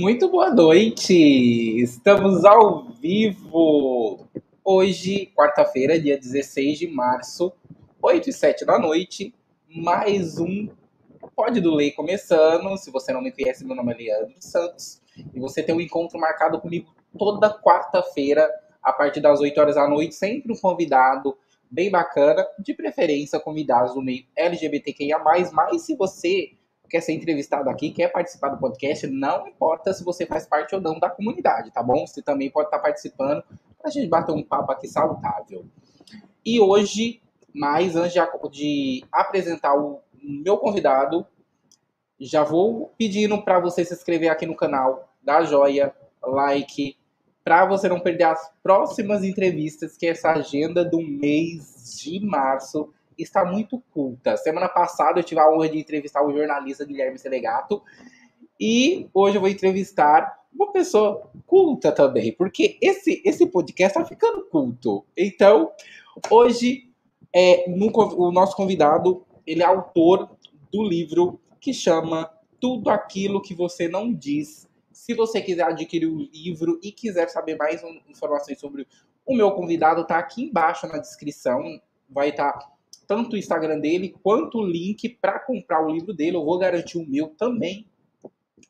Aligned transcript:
Muito 0.00 0.28
boa 0.28 0.54
noite! 0.54 1.12
Estamos 1.82 2.44
ao 2.44 2.84
vivo! 2.84 4.28
Hoje, 4.64 5.26
quarta-feira, 5.34 6.00
dia 6.00 6.16
16 6.16 6.78
de 6.78 6.86
março, 6.86 7.52
8 8.00 8.30
e 8.30 8.32
7 8.32 8.64
da 8.64 8.78
noite, 8.78 9.34
mais 9.68 10.38
um 10.38 10.68
Pode 11.34 11.60
do 11.60 11.74
Lei 11.74 11.90
começando. 11.90 12.76
Se 12.76 12.92
você 12.92 13.12
não 13.12 13.20
me 13.20 13.32
conhece, 13.32 13.64
meu 13.64 13.74
nome 13.74 13.92
é 13.92 13.96
Leandro 13.96 14.36
Santos 14.38 15.02
e 15.34 15.40
você 15.40 15.64
tem 15.64 15.74
um 15.74 15.80
encontro 15.80 16.16
marcado 16.16 16.60
comigo 16.60 16.94
toda 17.18 17.52
quarta-feira, 17.52 18.48
a 18.80 18.92
partir 18.92 19.20
das 19.20 19.40
8 19.40 19.60
horas 19.60 19.74
da 19.74 19.88
noite, 19.88 20.14
sempre 20.14 20.52
um 20.52 20.56
convidado 20.56 21.36
bem 21.68 21.90
bacana, 21.90 22.46
de 22.56 22.72
preferência 22.72 23.40
convidados 23.40 23.94
do 23.94 24.00
meio 24.00 24.24
LGBTQIA+, 24.36 25.18
mas 25.52 25.82
se 25.82 25.96
você 25.96 26.52
quer 26.88 27.00
ser 27.00 27.12
entrevistado 27.12 27.68
aqui, 27.68 27.90
quer 27.90 28.08
participar 28.08 28.48
do 28.48 28.58
podcast, 28.58 29.06
não 29.06 29.46
importa 29.46 29.92
se 29.92 30.04
você 30.04 30.26
faz 30.26 30.46
parte 30.46 30.74
ou 30.74 30.80
não 30.80 30.98
da 30.98 31.10
comunidade, 31.10 31.70
tá 31.70 31.82
bom? 31.82 32.06
Você 32.06 32.22
também 32.22 32.50
pode 32.50 32.68
estar 32.68 32.78
participando 32.78 33.42
para 33.78 33.88
a 33.88 33.90
gente 33.90 34.08
bater 34.08 34.32
um 34.32 34.42
papo 34.42 34.72
aqui 34.72 34.88
saudável. 34.88 35.64
E 36.44 36.60
hoje, 36.60 37.20
mais 37.54 37.94
antes 37.94 38.14
de, 38.50 39.04
apresentar 39.12 39.74
o 39.74 40.00
meu 40.22 40.56
convidado, 40.56 41.26
já 42.18 42.42
vou 42.42 42.92
pedindo 42.98 43.42
para 43.42 43.60
você 43.60 43.84
se 43.84 43.94
inscrever 43.94 44.30
aqui 44.30 44.46
no 44.46 44.56
canal, 44.56 45.12
dar 45.22 45.44
joia, 45.44 45.94
like, 46.22 46.96
para 47.44 47.64
você 47.64 47.88
não 47.88 48.00
perder 48.00 48.24
as 48.24 48.50
próximas 48.62 49.22
entrevistas, 49.24 49.96
que 49.96 50.06
essa 50.06 50.30
agenda 50.30 50.84
do 50.84 51.00
mês 51.00 51.98
de 52.02 52.20
março 52.20 52.92
está 53.18 53.44
muito 53.44 53.82
culta. 53.92 54.36
Semana 54.36 54.68
passada 54.68 55.20
eu 55.20 55.24
tive 55.24 55.40
a 55.40 55.50
honra 55.50 55.68
de 55.68 55.78
entrevistar 55.78 56.24
o 56.24 56.32
jornalista 56.32 56.84
Guilherme 56.84 57.18
Selegato 57.18 57.82
e 58.60 59.08
hoje 59.12 59.36
eu 59.36 59.40
vou 59.40 59.50
entrevistar 59.50 60.38
uma 60.52 60.72
pessoa 60.72 61.30
culta 61.46 61.92
também, 61.92 62.32
porque 62.32 62.78
esse, 62.80 63.22
esse 63.24 63.46
podcast 63.46 63.96
está 63.96 64.08
ficando 64.08 64.44
culto. 64.46 65.04
Então, 65.16 65.70
hoje 66.30 66.90
é, 67.34 67.68
no, 67.70 67.92
o 68.16 68.32
nosso 68.32 68.56
convidado, 68.56 69.24
ele 69.46 69.62
é 69.62 69.66
autor 69.66 70.28
do 70.72 70.82
livro 70.82 71.40
que 71.60 71.72
chama 71.72 72.30
Tudo 72.60 72.90
Aquilo 72.90 73.42
que 73.42 73.54
Você 73.54 73.88
Não 73.88 74.12
Diz. 74.12 74.68
Se 74.92 75.14
você 75.14 75.40
quiser 75.40 75.64
adquirir 75.64 76.06
o 76.06 76.18
livro 76.18 76.78
e 76.82 76.90
quiser 76.90 77.28
saber 77.28 77.56
mais 77.56 77.82
informações 78.08 78.58
sobre 78.58 78.86
o 79.24 79.34
meu 79.34 79.52
convidado, 79.52 80.06
tá 80.06 80.18
aqui 80.18 80.44
embaixo 80.44 80.86
na 80.86 80.98
descrição. 80.98 81.62
Vai 82.08 82.30
estar 82.30 82.52
tá 82.52 82.72
tanto 83.08 83.34
o 83.34 83.38
Instagram 83.38 83.80
dele 83.80 84.14
quanto 84.22 84.58
o 84.58 84.66
link 84.66 85.08
para 85.08 85.40
comprar 85.40 85.82
o 85.84 85.90
livro 85.90 86.12
dele. 86.12 86.36
Eu 86.36 86.44
vou 86.44 86.58
garantir 86.58 86.98
o 86.98 87.08
meu 87.08 87.28
também, 87.28 87.86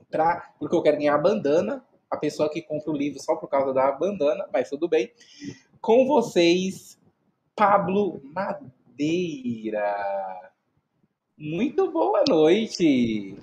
pra, 0.09 0.55
porque 0.61 0.77
eu 0.77 0.81
quero 0.81 0.97
ganhar 0.97 1.17
a 1.17 1.19
bandana. 1.19 1.85
A 2.09 2.17
pessoa 2.17 2.49
que 2.49 2.63
compra 2.63 2.91
o 2.91 2.97
livro 2.97 3.21
só 3.21 3.37
por 3.37 3.49
causa 3.49 3.75
da 3.75 3.91
bandana, 3.93 4.49
mas 4.51 4.71
tudo 4.71 4.89
bem. 4.89 5.13
Com 5.81 6.07
vocês, 6.07 6.99
Pablo 7.55 8.23
Madeira. 8.33 9.95
Muito 11.37 11.91
boa 11.91 12.23
noite. 12.27 13.37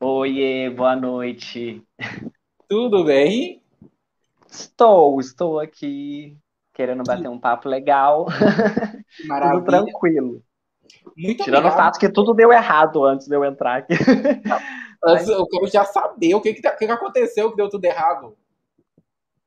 Oiê, 0.00 0.70
boa 0.70 0.96
noite. 0.96 1.82
Tudo 2.66 3.04
bem? 3.04 3.62
Estou, 4.50 5.20
estou 5.20 5.60
aqui 5.60 6.36
querendo 6.74 7.04
bater 7.04 7.28
um 7.28 7.38
papo 7.38 7.68
legal. 7.68 8.26
Maravilha. 9.26 9.60
tudo 9.60 9.70
tranquilo. 9.70 10.42
Muito 11.16 11.44
Tirando 11.44 11.60
obrigado. 11.60 11.72
o 11.72 11.76
fato 11.76 11.98
que 11.98 12.08
tudo 12.08 12.34
deu 12.34 12.52
errado 12.52 13.04
antes 13.04 13.28
de 13.28 13.34
eu 13.34 13.44
entrar 13.44 13.78
aqui. 13.78 13.94
Antes, 15.06 15.28
eu 15.28 15.46
quero 15.46 15.66
já 15.66 15.84
saber 15.84 16.34
o 16.34 16.40
que, 16.40 16.54
que, 16.54 16.62
tá, 16.62 16.74
que, 16.74 16.86
aconteceu 16.86 17.50
que 17.50 17.56
deu 17.56 17.68
tudo 17.68 17.84
errado. 17.84 18.38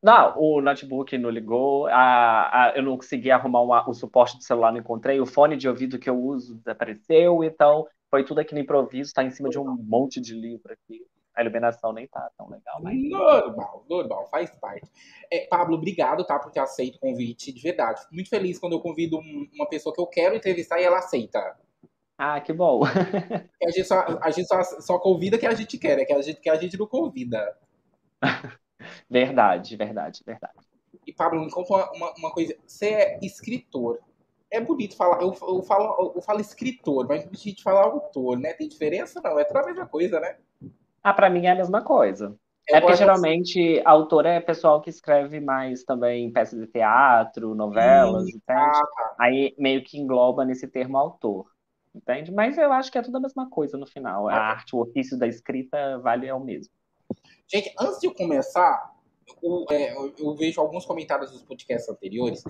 Não, 0.03 0.37
o 0.37 0.61
notebook 0.61 1.17
não 1.17 1.31
ligou, 1.31 1.87
a, 1.87 2.65
a, 2.65 2.73
eu 2.75 2.83
não 2.83 2.95
consegui 2.95 3.31
arrumar 3.31 3.61
uma, 3.61 3.89
o 3.89 3.93
suporte 3.93 4.37
do 4.37 4.43
celular, 4.43 4.71
não 4.71 4.79
encontrei, 4.79 5.19
o 5.19 5.25
fone 5.25 5.57
de 5.57 5.67
ouvido 5.67 5.97
que 5.97 6.07
eu 6.07 6.15
uso 6.15 6.53
desapareceu, 6.57 7.43
então 7.43 7.87
foi 8.11 8.23
tudo 8.23 8.39
aqui 8.39 8.53
no 8.53 8.61
improviso, 8.61 9.07
está 9.07 9.23
em 9.23 9.31
cima 9.31 9.49
de 9.49 9.57
um 9.57 9.65
monte 9.65 10.21
de 10.21 10.35
livro 10.35 10.71
aqui 10.71 11.03
a 11.37 11.41
iluminação 11.41 11.93
nem 11.93 12.07
tá 12.07 12.31
tão 12.35 12.49
legal. 12.49 12.81
Mas... 12.81 12.97
Normal, 12.99 13.85
normal, 13.87 14.27
faz 14.31 14.49
parte. 14.59 14.89
É, 15.31 15.45
Pablo, 15.45 15.75
obrigado, 15.75 16.25
tá, 16.25 16.39
por 16.39 16.51
ter 16.51 16.59
aceito 16.59 16.95
o 16.95 16.99
convite, 16.99 17.53
de 17.53 17.61
verdade. 17.61 18.01
Fico 18.01 18.15
muito 18.15 18.29
feliz 18.29 18.57
quando 18.57 18.73
eu 18.73 18.79
convido 18.79 19.19
um, 19.19 19.47
uma 19.53 19.69
pessoa 19.69 19.93
que 19.93 20.01
eu 20.01 20.07
quero 20.07 20.35
entrevistar 20.35 20.81
e 20.81 20.83
ela 20.83 20.97
aceita. 20.97 21.55
Ah, 22.17 22.41
que 22.41 22.51
bom. 22.51 22.81
a 23.63 23.69
gente, 23.69 23.83
só, 23.83 24.03
a 24.19 24.31
gente 24.31 24.47
só, 24.47 24.63
só 24.63 24.97
convida 24.97 25.37
que 25.37 25.45
a 25.45 25.53
gente 25.53 25.77
quer, 25.77 25.99
é 25.99 26.05
que 26.05 26.13
a 26.13 26.21
gente, 26.23 26.41
que 26.41 26.49
a 26.49 26.55
gente 26.55 26.75
não 26.75 26.87
convida. 26.87 27.55
verdade, 29.07 29.77
verdade, 29.77 30.23
verdade. 30.25 30.67
E, 31.05 31.13
Pablo, 31.13 31.45
me 31.45 31.51
conta 31.51 31.71
uma, 31.71 31.91
uma, 31.91 32.13
uma 32.17 32.31
coisa. 32.31 32.57
Você 32.65 32.87
é 32.87 33.19
escritor. 33.21 33.99
É 34.49 34.59
bonito 34.59 34.95
falar, 34.95 35.21
eu, 35.21 35.35
eu, 35.41 35.61
falo, 35.61 36.13
eu 36.15 36.21
falo 36.21 36.41
escritor, 36.41 37.05
mas 37.07 37.27
a 37.27 37.35
gente 37.35 37.61
fala 37.61 37.81
autor, 37.81 38.39
né? 38.39 38.53
Tem 38.53 38.67
diferença? 38.67 39.21
Não, 39.21 39.37
é 39.37 39.43
tudo 39.43 39.59
a 39.59 39.65
mesma 39.65 39.85
coisa, 39.85 40.19
né? 40.19 40.37
Ah, 41.07 41.13
para 41.13 41.29
mim 41.29 41.45
é 41.45 41.51
a 41.51 41.55
mesma 41.55 41.81
coisa. 41.81 42.37
é 42.67 42.81
porque 42.81 42.97
geralmente 42.97 43.81
autor 43.85 44.25
é 44.25 44.41
pessoal 44.41 44.81
que 44.81 44.89
escreve 44.89 45.39
mais 45.39 45.85
também 45.85 46.29
peças 46.33 46.59
de 46.59 46.67
teatro, 46.67 47.55
novelas, 47.55 48.27
entende? 48.27 48.41
Ah, 48.49 48.71
tá. 48.73 49.15
Aí 49.17 49.55
meio 49.57 49.81
que 49.85 49.97
engloba 49.97 50.43
nesse 50.43 50.67
termo 50.67 50.97
autor, 50.97 51.45
entende? 51.95 52.29
Mas 52.29 52.57
eu 52.57 52.73
acho 52.73 52.91
que 52.91 52.97
é 52.97 53.01
tudo 53.01 53.15
a 53.15 53.21
mesma 53.21 53.49
coisa 53.49 53.77
no 53.77 53.87
final. 53.87 54.27
A 54.27 54.33
ah. 54.33 54.49
arte, 54.49 54.75
o 54.75 54.81
ofício 54.81 55.17
da 55.17 55.25
escrita 55.25 55.97
vale 55.99 56.27
é 56.27 56.33
o 56.33 56.41
mesmo. 56.41 56.73
Gente, 57.47 57.73
antes 57.79 58.01
de 58.01 58.07
eu 58.07 58.13
começar, 58.13 58.93
eu, 59.41 59.65
é, 59.71 59.95
eu 60.19 60.35
vejo 60.35 60.59
alguns 60.59 60.85
comentários 60.85 61.31
dos 61.31 61.41
podcasts 61.41 61.87
anteriores, 61.87 62.43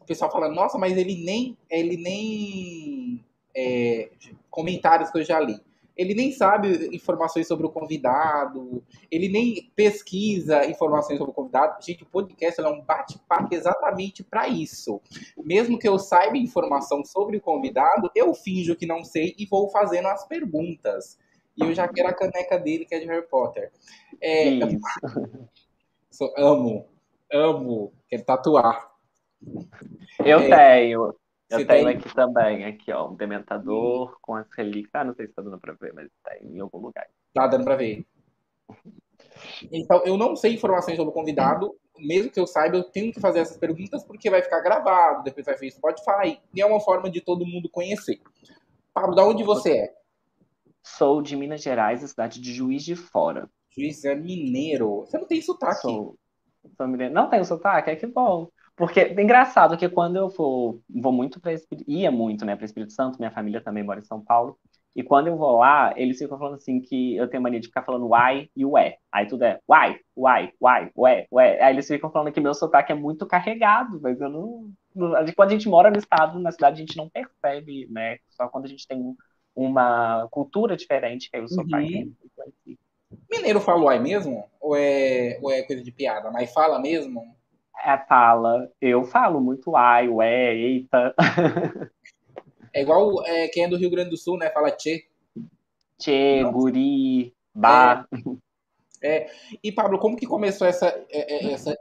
o 0.00 0.06
pessoal 0.06 0.32
falando, 0.32 0.54
nossa, 0.54 0.78
mas 0.78 0.96
ele 0.96 1.22
nem, 1.22 1.54
ele 1.68 1.98
nem 1.98 3.22
é, 3.54 4.10
comentários 4.48 5.10
que 5.10 5.18
eu 5.18 5.22
já 5.22 5.38
li 5.38 5.60
ele 6.00 6.14
nem 6.14 6.32
sabe 6.32 6.88
informações 6.96 7.46
sobre 7.46 7.66
o 7.66 7.70
convidado, 7.70 8.82
ele 9.10 9.28
nem 9.28 9.70
pesquisa 9.76 10.64
informações 10.64 11.18
sobre 11.18 11.30
o 11.30 11.34
convidado. 11.34 11.76
Gente, 11.84 12.04
o 12.04 12.06
podcast 12.06 12.58
é 12.58 12.66
um 12.66 12.80
bate-papo 12.80 13.54
exatamente 13.54 14.24
para 14.24 14.48
isso. 14.48 14.98
Mesmo 15.36 15.78
que 15.78 15.86
eu 15.86 15.98
saiba 15.98 16.38
informação 16.38 17.04
sobre 17.04 17.36
o 17.36 17.40
convidado, 17.40 18.10
eu 18.14 18.32
finjo 18.32 18.74
que 18.74 18.86
não 18.86 19.04
sei 19.04 19.34
e 19.38 19.44
vou 19.44 19.68
fazendo 19.68 20.08
as 20.08 20.26
perguntas. 20.26 21.18
E 21.54 21.64
eu 21.64 21.74
já 21.74 21.86
quero 21.86 22.08
a 22.08 22.14
caneca 22.14 22.58
dele, 22.58 22.86
que 22.86 22.94
é 22.94 23.00
de 23.00 23.04
Harry 23.04 23.28
Potter. 23.28 23.70
É, 24.22 24.54
eu, 24.54 24.68
amo, 26.38 26.86
amo, 27.30 27.92
quero 28.08 28.24
tatuar. 28.24 28.90
Eu 30.24 30.38
é, 30.38 30.78
tenho. 30.80 31.14
Eu 31.50 31.66
tenho 31.66 31.86
tem... 31.86 31.96
aqui 31.96 32.14
também, 32.14 32.64
aqui, 32.64 32.92
ó, 32.92 33.10
um 33.10 33.16
dementador 33.16 34.16
com 34.20 34.34
as 34.34 34.46
relíquias. 34.56 34.94
Ah, 34.94 35.04
não 35.04 35.14
sei 35.14 35.26
se 35.26 35.32
tá 35.32 35.42
dando 35.42 35.58
pra 35.58 35.72
ver, 35.72 35.92
mas 35.92 36.08
tá 36.22 36.36
em 36.40 36.60
algum 36.60 36.78
lugar. 36.78 37.06
Tá 37.34 37.46
dando 37.46 37.64
pra 37.64 37.76
ver. 37.76 38.06
Então, 39.72 40.02
eu 40.04 40.16
não 40.16 40.36
sei 40.36 40.54
informações 40.54 40.96
sobre 40.96 41.10
o 41.10 41.14
convidado, 41.14 41.74
mesmo 41.98 42.30
que 42.30 42.38
eu 42.38 42.46
saiba, 42.46 42.76
eu 42.76 42.84
tenho 42.84 43.12
que 43.12 43.20
fazer 43.20 43.40
essas 43.40 43.56
perguntas 43.56 44.04
porque 44.04 44.30
vai 44.30 44.42
ficar 44.42 44.60
gravado, 44.60 45.24
depois 45.24 45.44
vai 45.44 45.56
ver 45.56 45.70
Spotify, 45.70 46.40
e 46.54 46.60
é 46.60 46.66
uma 46.66 46.80
forma 46.80 47.10
de 47.10 47.20
todo 47.20 47.46
mundo 47.46 47.68
conhecer. 47.68 48.20
Pablo, 48.94 49.14
de 49.14 49.22
onde 49.22 49.44
você 49.44 49.72
é? 49.72 49.94
Sou 50.82 51.20
de 51.20 51.36
Minas 51.36 51.62
Gerais, 51.62 52.02
a 52.02 52.08
cidade 52.08 52.40
de 52.40 52.52
Juiz 52.52 52.84
de 52.84 52.96
Fora. 52.96 53.48
Juiz 53.70 54.04
é 54.04 54.14
mineiro. 54.14 55.00
Você 55.00 55.18
não 55.18 55.26
tem 55.26 55.40
sotaque. 55.40 55.82
Sou, 55.82 56.16
sou 56.76 56.88
mineiro. 56.88 57.14
Não 57.14 57.28
tenho 57.28 57.44
sotaque? 57.44 57.90
É 57.90 57.96
que 57.96 58.06
bom. 58.06 58.48
Porque 58.80 59.00
é 59.00 59.20
engraçado 59.20 59.76
que 59.76 59.86
quando 59.90 60.16
eu 60.16 60.30
vou, 60.30 60.80
vou 60.88 61.12
muito 61.12 61.38
para 61.38 61.52
ia 61.86 62.10
muito, 62.10 62.46
né, 62.46 62.56
para 62.56 62.64
Espírito 62.64 62.94
Santo, 62.94 63.18
minha 63.18 63.30
família 63.30 63.60
também 63.60 63.84
mora 63.84 63.98
em 63.98 64.04
São 64.04 64.24
Paulo. 64.24 64.58
E 64.96 65.02
quando 65.02 65.26
eu 65.26 65.36
vou 65.36 65.58
lá, 65.58 65.92
eles 65.98 66.16
ficam 66.16 66.38
falando 66.38 66.54
assim 66.54 66.80
que 66.80 67.14
eu 67.14 67.28
tenho 67.28 67.42
mania 67.42 67.60
de 67.60 67.66
ficar 67.66 67.82
falando 67.82 68.08
uai 68.08 68.48
e 68.56 68.64
ué. 68.64 68.96
Aí 69.12 69.26
tudo 69.26 69.44
é 69.44 69.60
uai, 69.68 70.00
uai, 70.16 70.54
uai, 70.58 70.90
ué, 70.96 71.26
ué. 71.30 71.62
Aí 71.62 71.74
eles 71.74 71.86
ficam 71.86 72.10
falando 72.10 72.32
que 72.32 72.40
meu 72.40 72.54
sotaque 72.54 72.90
é 72.90 72.94
muito 72.94 73.26
carregado, 73.26 74.00
mas 74.00 74.18
eu 74.18 74.30
não, 74.30 74.70
não. 74.94 75.12
Quando 75.36 75.50
a 75.50 75.52
gente 75.52 75.68
mora 75.68 75.90
no 75.90 75.98
estado, 75.98 76.38
na 76.38 76.50
cidade, 76.50 76.76
a 76.76 76.86
gente 76.86 76.96
não 76.96 77.10
percebe, 77.10 77.86
né? 77.90 78.16
Só 78.30 78.48
quando 78.48 78.64
a 78.64 78.68
gente 78.68 78.88
tem 78.88 79.14
uma 79.54 80.26
cultura 80.30 80.74
diferente, 80.74 81.30
que 81.30 81.36
aí 81.36 81.44
o 81.44 81.48
sotaque 81.48 82.14
uhum. 82.38 82.72
é. 82.72 82.74
Mineiro 83.30 83.60
fala 83.60 83.82
uai 83.82 83.98
mesmo? 83.98 84.48
Ou 84.58 84.74
é, 84.74 85.38
ou 85.42 85.50
é 85.50 85.62
coisa 85.64 85.84
de 85.84 85.92
piada? 85.92 86.30
Mas 86.30 86.50
fala 86.50 86.80
mesmo? 86.80 87.38
É, 87.84 87.98
fala. 88.06 88.70
Eu 88.80 89.04
falo 89.04 89.40
muito 89.40 89.74
ai, 89.74 90.08
ué, 90.08 90.54
eita. 90.54 91.14
É 92.72 92.82
igual 92.82 93.26
é, 93.26 93.48
quem 93.48 93.64
é 93.64 93.68
do 93.68 93.76
Rio 93.76 93.90
Grande 93.90 94.10
do 94.10 94.16
Sul, 94.16 94.38
né? 94.38 94.48
Fala 94.50 94.70
tchê. 94.70 95.06
Tchê, 95.98 96.40
Nossa. 96.42 96.52
guri, 96.52 97.34
bar. 97.54 98.08
É. 99.02 99.16
é. 99.26 99.30
E, 99.62 99.72
Pablo, 99.72 99.98
como 99.98 100.16
que 100.16 100.26
começou 100.26 100.66
essa, 100.66 100.86
é, 101.10 101.48
é, 101.48 101.52
essa, 101.52 101.76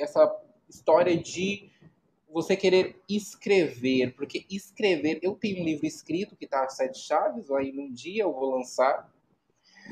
essa 0.00 0.36
história 0.68 1.16
de 1.16 1.70
você 2.30 2.56
querer 2.56 2.96
escrever? 3.08 4.14
Porque 4.14 4.44
escrever... 4.50 5.20
Eu 5.22 5.34
tenho 5.34 5.62
um 5.62 5.64
livro 5.64 5.86
escrito 5.86 6.36
que 6.36 6.46
tá 6.46 6.68
Sete 6.68 6.98
Chaves, 6.98 7.50
aí 7.50 7.72
num 7.72 7.92
dia 7.92 8.24
eu 8.24 8.32
vou 8.32 8.56
lançar. 8.56 9.08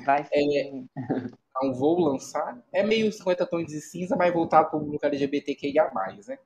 Vai 0.05 0.25
sim. 0.25 0.89
Não 1.63 1.73
vou 1.73 1.99
lançar. 2.01 2.63
É 2.73 2.83
meio 2.83 3.11
50 3.11 3.47
tons 3.47 3.67
de 3.67 3.81
cinza, 3.81 4.15
mas 4.15 4.33
voltado 4.33 4.69
para 4.69 4.79
o 4.79 4.83
público 4.83 5.07
LGBTQIA+, 5.07 5.91
né? 6.29 6.39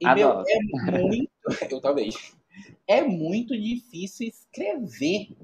E, 0.00 0.14
meu, 0.14 0.44
é 0.46 1.00
muito... 1.00 1.30
Eu 1.70 1.80
também. 1.80 2.10
É 2.86 3.02
muito 3.02 3.58
difícil 3.58 4.28
escrever. 4.28 5.36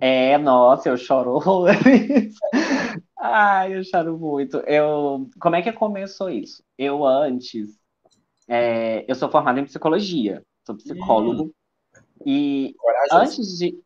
É, 0.00 0.38
nossa, 0.38 0.88
eu 0.88 0.96
choro. 0.96 1.40
Ai, 3.18 3.76
eu 3.76 3.82
choro 3.84 4.16
muito. 4.16 4.58
Eu, 4.58 5.28
como 5.40 5.56
é 5.56 5.62
que 5.62 5.72
começou 5.72 6.30
isso? 6.30 6.62
Eu 6.76 7.04
antes, 7.04 7.78
é, 8.48 9.04
eu 9.08 9.14
sou 9.14 9.28
formado 9.30 9.58
em 9.58 9.64
psicologia, 9.64 10.44
sou 10.64 10.76
psicólogo. 10.76 11.44
Hum. 11.44 11.52
E 12.24 12.74
antes 13.12 13.58
de. 13.58 13.80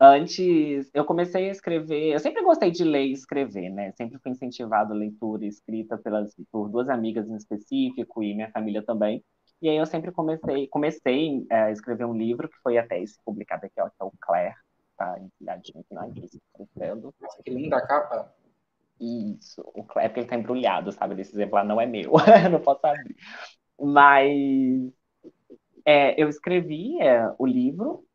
Antes, 0.00 0.90
eu 0.94 1.04
comecei 1.04 1.48
a 1.48 1.52
escrever. 1.52 2.12
Eu 2.14 2.18
sempre 2.18 2.42
gostei 2.42 2.70
de 2.70 2.82
ler 2.82 3.06
e 3.06 3.12
escrever, 3.12 3.68
né? 3.68 3.92
Sempre 3.92 4.18
fui 4.18 4.32
incentivado 4.32 4.92
a 4.92 4.96
leitura 4.96 5.44
e 5.44 5.48
escrita 5.48 5.98
pelas, 5.98 6.34
por 6.50 6.68
duas 6.68 6.88
amigas 6.88 7.28
em 7.28 7.36
específico 7.36 8.22
e 8.22 8.34
minha 8.34 8.50
família 8.50 8.82
também. 8.82 9.22
E 9.60 9.68
aí 9.68 9.76
eu 9.76 9.84
sempre 9.84 10.10
comecei, 10.10 10.66
comecei 10.68 11.46
é, 11.50 11.64
a 11.64 11.70
escrever 11.70 12.06
um 12.06 12.16
livro 12.16 12.48
que 12.48 12.56
foi 12.62 12.78
até 12.78 12.98
esse 12.98 13.20
publicado 13.22 13.66
aqui, 13.66 13.78
ó, 13.78 13.90
que 13.90 13.96
é 14.00 14.04
o 14.04 14.12
Claire, 14.18 14.54
tá 14.96 15.18
empilhadinho 15.20 15.80
aqui 15.80 15.94
na 15.94 16.08
escrevendo. 16.08 17.14
Nossa, 17.20 17.42
que 17.42 17.50
linda 17.50 17.76
a 17.76 17.86
capa. 17.86 18.34
Isso, 18.98 19.62
o 19.74 19.84
Claire, 19.84 20.08
porque 20.08 20.20
ele 20.20 20.28
tá 20.28 20.36
embrulhado, 20.36 20.92
sabe? 20.92 21.20
Esse 21.20 21.32
exemplar 21.32 21.64
não 21.64 21.78
é 21.78 21.84
meu, 21.84 22.12
não 22.50 22.60
posso 22.60 22.86
abrir. 22.86 23.16
Mas 23.78 24.92
é, 25.84 26.20
eu 26.22 26.28
escrevi 26.28 27.00
é, 27.00 27.30
o 27.38 27.46
livro 27.46 28.06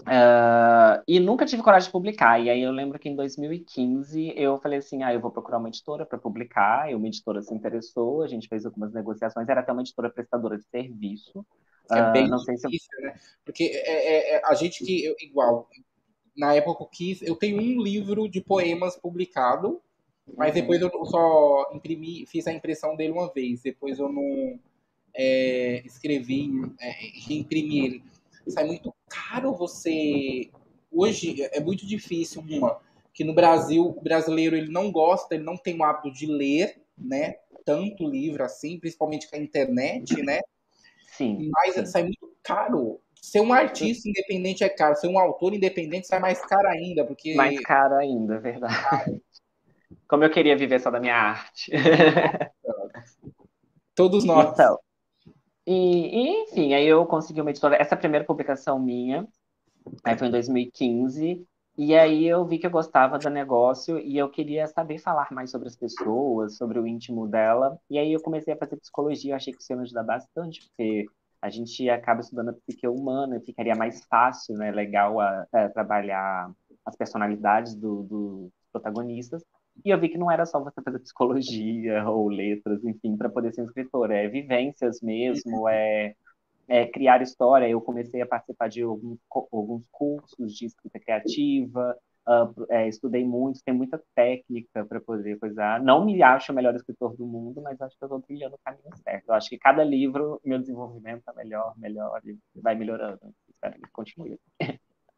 uh, 0.00 1.02
e 1.06 1.20
nunca 1.20 1.46
tive 1.46 1.62
coragem 1.62 1.86
de 1.86 1.92
publicar. 1.92 2.38
E 2.38 2.50
aí 2.50 2.62
eu 2.62 2.72
lembro 2.72 2.98
que 2.98 3.08
em 3.08 3.16
2015 3.16 4.34
eu 4.36 4.58
falei 4.58 4.78
assim, 4.78 5.02
ah, 5.02 5.12
eu 5.12 5.20
vou 5.20 5.30
procurar 5.30 5.58
uma 5.58 5.68
editora 5.68 6.04
para 6.04 6.18
publicar. 6.18 6.90
E 6.90 6.94
uma 6.94 7.06
editora 7.06 7.42
se 7.42 7.54
interessou, 7.54 8.22
a 8.22 8.28
gente 8.28 8.48
fez 8.48 8.64
algumas 8.66 8.92
negociações. 8.92 9.48
Era 9.48 9.60
até 9.60 9.72
uma 9.72 9.82
editora 9.82 10.10
prestadora 10.10 10.58
de 10.58 10.64
serviço. 10.64 11.44
É 11.90 12.12
bem 12.12 12.26
uh, 12.26 12.30
não 12.30 12.38
difícil, 12.38 12.70
sei 12.70 12.78
se 12.78 12.88
eu... 12.98 13.02
né? 13.02 13.14
Porque 13.44 13.64
é, 13.64 14.34
é, 14.34 14.36
é, 14.36 14.42
a 14.44 14.54
gente 14.54 14.84
que, 14.84 15.04
eu, 15.04 15.14
igual, 15.20 15.68
na 16.36 16.54
época 16.54 16.84
eu 16.84 16.88
quis, 16.88 17.22
eu 17.22 17.36
tenho 17.36 17.56
um 17.58 17.82
livro 17.82 18.28
de 18.28 18.40
poemas 18.40 18.96
publicado, 18.96 19.80
mas 20.36 20.54
uhum. 20.54 20.60
depois 20.60 20.80
eu 20.80 20.90
só 21.06 21.70
imprimi, 21.74 22.24
fiz 22.26 22.46
a 22.46 22.52
impressão 22.52 22.94
dele 22.94 23.12
uma 23.12 23.32
vez, 23.32 23.62
depois 23.62 23.98
eu 23.98 24.10
não 24.10 24.58
é, 25.14 25.82
escrevi, 25.84 26.50
é, 26.80 26.90
reimprimi 27.26 27.84
ele. 27.84 28.09
Sai 28.48 28.64
muito 28.64 28.94
caro 29.08 29.54
você. 29.54 30.50
Hoje 30.90 31.42
é 31.52 31.60
muito 31.60 31.86
difícil 31.86 32.42
uma 32.48 32.80
que 33.12 33.24
no 33.24 33.34
Brasil 33.34 33.86
o 33.86 34.00
brasileiro 34.00 34.56
ele 34.56 34.70
não 34.70 34.90
gosta, 34.90 35.34
ele 35.34 35.44
não 35.44 35.56
tem 35.56 35.78
o 35.78 35.84
hábito 35.84 36.12
de 36.12 36.26
ler, 36.26 36.80
né? 36.96 37.36
Tanto 37.64 38.08
livro 38.08 38.42
assim, 38.42 38.78
principalmente 38.78 39.28
com 39.28 39.36
a 39.36 39.38
internet, 39.38 40.22
né? 40.22 40.40
Sim. 41.12 41.50
Mas 41.52 41.74
sim. 41.74 41.86
sai 41.86 42.02
muito 42.04 42.34
caro. 42.42 43.00
Ser 43.20 43.40
um 43.40 43.52
artista 43.52 44.08
independente 44.08 44.64
é 44.64 44.68
caro, 44.68 44.96
ser 44.96 45.08
um 45.08 45.18
autor 45.18 45.52
independente 45.52 46.06
sai 46.06 46.18
mais 46.18 46.40
caro 46.46 46.66
ainda, 46.68 47.04
porque. 47.04 47.34
Mais 47.34 47.60
caro 47.60 47.96
ainda, 47.96 48.36
é 48.36 48.38
verdade. 48.38 49.22
Como 50.08 50.24
eu 50.24 50.30
queria 50.30 50.56
viver 50.56 50.80
só 50.80 50.90
da 50.90 50.98
minha 50.98 51.14
arte. 51.14 51.70
Todos 53.94 54.24
nós. 54.24 54.50
Então, 54.52 54.78
e, 55.66 55.72
e, 55.72 56.42
enfim, 56.44 56.74
aí 56.74 56.86
eu 56.86 57.04
consegui 57.06 57.40
uma 57.40 57.50
editora. 57.50 57.76
Essa 57.76 57.96
primeira 57.96 58.24
publicação 58.24 58.78
minha, 58.78 59.26
aí 60.04 60.16
foi 60.18 60.28
em 60.28 60.30
2015. 60.30 61.46
E 61.78 61.94
aí 61.96 62.26
eu 62.26 62.44
vi 62.44 62.58
que 62.58 62.66
eu 62.66 62.70
gostava 62.70 63.18
do 63.18 63.30
negócio 63.30 63.98
e 63.98 64.18
eu 64.18 64.28
queria 64.28 64.66
saber 64.66 64.98
falar 64.98 65.28
mais 65.32 65.50
sobre 65.50 65.68
as 65.68 65.76
pessoas, 65.76 66.56
sobre 66.56 66.78
o 66.78 66.86
íntimo 66.86 67.26
dela. 67.26 67.78
E 67.88 67.98
aí 67.98 68.12
eu 68.12 68.20
comecei 68.20 68.52
a 68.52 68.56
fazer 68.56 68.76
psicologia, 68.76 69.36
achei 69.36 69.52
que 69.52 69.62
isso 69.62 69.72
ia 69.72 69.76
me 69.76 69.82
ajudar 69.84 70.02
bastante, 70.02 70.68
porque 70.68 71.06
a 71.40 71.48
gente 71.48 71.88
acaba 71.88 72.20
estudando 72.20 72.50
a 72.50 72.52
psique 72.52 72.86
humana, 72.86 73.38
e 73.38 73.40
ficaria 73.40 73.74
mais 73.74 74.04
fácil, 74.04 74.56
né, 74.56 74.70
legal 74.70 75.18
a, 75.20 75.46
a 75.52 75.68
trabalhar 75.70 76.52
as 76.84 76.96
personalidades 76.96 77.74
dos 77.74 78.06
do 78.06 78.52
protagonistas. 78.72 79.42
E 79.84 79.90
eu 79.90 79.98
vi 79.98 80.08
que 80.08 80.18
não 80.18 80.30
era 80.30 80.44
só 80.46 80.60
você 80.60 80.80
fazer 80.82 80.98
psicologia 80.98 82.04
ou 82.08 82.28
letras, 82.28 82.84
enfim, 82.84 83.16
para 83.16 83.28
poder 83.28 83.52
ser 83.52 83.64
escritor. 83.64 84.10
É 84.10 84.28
vivências 84.28 85.00
mesmo, 85.00 85.68
é, 85.68 86.14
é, 86.68 86.86
criar 86.86 87.22
história. 87.22 87.68
Eu 87.68 87.80
comecei 87.80 88.20
a 88.20 88.26
participar 88.26 88.68
de 88.68 88.82
alguns, 88.82 89.18
alguns 89.52 89.82
cursos 89.90 90.54
de 90.54 90.66
escrita 90.66 90.98
criativa, 91.00 91.96
uh, 92.28 92.66
é, 92.70 92.88
estudei 92.88 93.24
muito, 93.24 93.62
tem 93.64 93.74
muita 93.74 94.02
técnica 94.14 94.84
para 94.84 95.00
poder 95.00 95.38
coisar. 95.38 95.82
Não 95.82 96.04
me 96.04 96.22
acho 96.22 96.52
o 96.52 96.54
melhor 96.54 96.74
escritor 96.74 97.16
do 97.16 97.26
mundo, 97.26 97.60
mas 97.60 97.80
acho 97.80 97.96
que 97.96 98.04
eu 98.04 98.06
estou 98.06 98.20
trilhando 98.20 98.54
o 98.54 98.60
caminho 98.64 98.96
certo. 99.02 99.28
Eu 99.28 99.34
acho 99.34 99.48
que 99.48 99.58
cada 99.58 99.82
livro, 99.82 100.40
meu 100.44 100.58
desenvolvimento 100.58 101.22
é 101.28 101.34
melhor, 101.34 101.74
melhor, 101.76 102.20
e 102.24 102.38
vai 102.60 102.74
melhorando. 102.74 103.20
Espero 103.48 103.74
que 103.74 103.90
continue. 103.90 104.38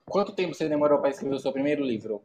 Quanto 0.05 0.35
tempo 0.35 0.55
você 0.55 0.69
demorou 0.69 0.99
para 0.99 1.11
escrever 1.11 1.35
o 1.35 1.39
seu 1.39 1.53
primeiro 1.53 1.85
livro? 1.85 2.23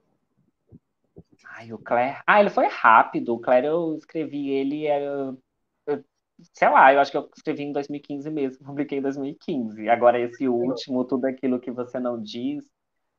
Ai, 1.45 1.71
o 1.73 1.77
Claire. 1.77 2.21
Ah, 2.25 2.39
ele 2.39 2.49
foi 2.49 2.67
rápido. 2.67 3.33
O 3.33 3.39
Claire, 3.39 3.67
eu 3.67 3.95
escrevi 3.97 4.49
ele. 4.49 4.87
Eu, 4.87 5.37
eu, 5.85 6.05
sei 6.53 6.69
lá, 6.69 6.93
eu 6.93 6.99
acho 6.99 7.11
que 7.11 7.17
eu 7.17 7.29
escrevi 7.35 7.63
em 7.63 7.71
2015 7.71 8.29
mesmo, 8.29 8.65
publiquei 8.65 8.97
em 8.99 9.01
2015. 9.01 9.89
Agora, 9.89 10.19
esse 10.19 10.47
último, 10.47 11.05
Tudo 11.05 11.25
Aquilo 11.25 11.59
que 11.59 11.71
Você 11.71 11.99
Não 11.99 12.21
Diz, 12.21 12.65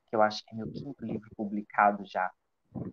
que 0.09 0.17
eu 0.17 0.23
acho 0.23 0.45
que 0.45 0.55
é 0.55 0.57
meu 0.57 0.71
quinto 0.71 1.05
livro 1.05 1.29
publicado 1.37 2.05
já. 2.07 2.31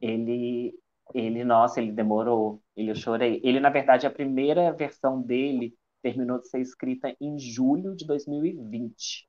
Ele, 0.02 0.74
ele, 1.14 1.44
nossa, 1.44 1.82
ele 1.82 1.92
demorou. 1.92 2.62
Ele, 2.76 2.92
eu 2.92 2.96
chorei. 2.96 3.42
Ele, 3.44 3.60
na 3.60 3.70
verdade, 3.70 4.08
a 4.08 4.12
primeira 4.12 4.72
versão 4.74 5.22
dele 5.22 5.76
terminou 6.02 6.40
de 6.40 6.48
ser 6.48 6.60
escrita 6.60 7.16
em 7.20 7.38
julho 7.40 7.96
de 7.96 8.06
2020. 8.06 9.28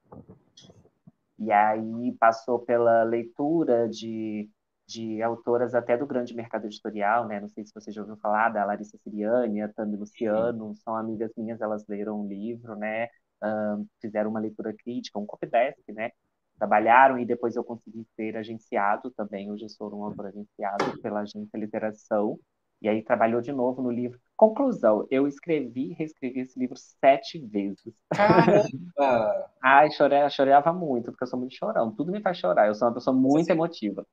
E 1.38 1.52
aí 1.52 2.12
passou 2.18 2.58
pela 2.58 3.02
leitura 3.02 3.88
de 3.88 4.48
de 4.86 5.22
autoras 5.22 5.74
até 5.74 5.96
do 5.96 6.06
grande 6.06 6.34
mercado 6.34 6.66
editorial, 6.66 7.26
né? 7.26 7.40
Não 7.40 7.48
sei 7.48 7.64
se 7.64 7.74
você 7.74 7.90
já 7.90 8.00
ouviu 8.02 8.16
falar 8.16 8.50
da 8.50 8.64
Larissa 8.64 8.96
Siriani, 8.98 9.62
a 9.62 9.68
Tami 9.68 9.96
Luciano, 9.96 10.74
são 10.76 10.94
amigas 10.96 11.32
minhas, 11.36 11.60
elas 11.60 11.86
leram 11.88 12.20
um 12.20 12.28
livro, 12.28 12.76
né? 12.76 13.08
Um, 13.42 13.86
fizeram 14.00 14.30
uma 14.30 14.40
leitura 14.40 14.72
crítica, 14.72 15.18
um 15.18 15.26
copydesk, 15.26 15.80
né? 15.92 16.10
Trabalharam 16.58 17.18
e 17.18 17.26
depois 17.26 17.56
eu 17.56 17.64
consegui 17.64 18.06
ser 18.16 18.36
agenciado 18.36 19.10
também, 19.10 19.50
hoje 19.50 19.64
eu 19.64 19.68
sou 19.68 19.94
um 19.94 20.04
autor 20.04 20.26
agenciado 20.26 20.98
pela 21.02 21.20
agência 21.20 21.58
Literação, 21.58 22.38
e 22.80 22.88
aí 22.88 23.02
trabalhou 23.02 23.40
de 23.40 23.52
novo 23.52 23.82
no 23.82 23.90
livro. 23.90 24.18
Conclusão, 24.36 25.06
eu 25.10 25.26
escrevi 25.26 25.90
e 25.90 25.94
reescrevi 25.94 26.40
esse 26.40 26.58
livro 26.58 26.76
sete 26.76 27.38
vezes. 27.38 27.94
Caramba! 28.10 28.66
Ai, 29.62 29.90
chorei, 29.90 30.28
chorava 30.30 30.72
muito, 30.72 31.10
porque 31.10 31.24
eu 31.24 31.28
sou 31.28 31.38
muito 31.38 31.54
chorão. 31.54 31.94
Tudo 31.94 32.12
me 32.12 32.20
faz 32.20 32.38
chorar, 32.38 32.68
eu 32.68 32.74
sou 32.74 32.86
uma 32.88 32.94
pessoa 32.94 33.16
muito 33.16 33.50
emotiva. 33.50 34.06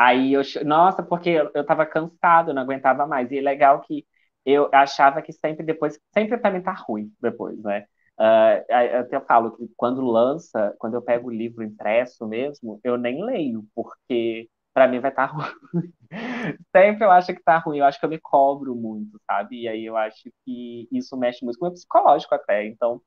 Aí 0.00 0.32
eu, 0.32 0.42
nossa, 0.64 1.02
porque 1.02 1.28
eu, 1.30 1.50
eu 1.54 1.66
tava 1.66 1.84
cansado, 1.86 2.54
não 2.54 2.62
aguentava 2.62 3.06
mais. 3.06 3.30
E 3.30 3.38
é 3.38 3.40
legal 3.42 3.80
que 3.82 4.06
eu 4.46 4.70
achava 4.72 5.20
que 5.22 5.32
sempre 5.32 5.64
depois, 5.64 5.98
sempre 6.14 6.38
pra 6.38 6.50
mim 6.50 6.62
tá 6.62 6.72
ruim 6.72 7.12
depois, 7.20 7.58
né? 7.62 7.86
Uh, 8.18 8.64
eu 8.70 9.00
até 9.00 9.20
falo 9.20 9.56
que 9.56 9.68
quando 9.76 10.02
lança, 10.02 10.74
quando 10.78 10.94
eu 10.94 11.02
pego 11.02 11.28
o 11.28 11.32
livro 11.32 11.62
impresso 11.62 12.26
mesmo, 12.26 12.80
eu 12.84 12.96
nem 12.98 13.24
leio, 13.24 13.64
porque 13.74 14.48
para 14.74 14.86
mim 14.88 15.00
vai 15.00 15.10
estar 15.10 15.28
tá 15.28 15.34
ruim. 15.34 15.46
sempre 16.74 17.04
eu 17.04 17.10
acho 17.10 17.34
que 17.34 17.42
tá 17.42 17.58
ruim, 17.58 17.78
eu 17.78 17.84
acho 17.84 17.98
que 17.98 18.04
eu 18.06 18.10
me 18.10 18.18
cobro 18.20 18.74
muito, 18.74 19.20
sabe? 19.26 19.62
E 19.62 19.68
aí 19.68 19.84
eu 19.86 19.96
acho 19.96 20.30
que 20.44 20.88
isso 20.92 21.16
mexe 21.16 21.44
muito 21.44 21.58
com 21.58 21.66
o 21.66 21.68
meu 21.68 21.74
psicológico 21.74 22.34
até. 22.34 22.66
Então, 22.66 23.00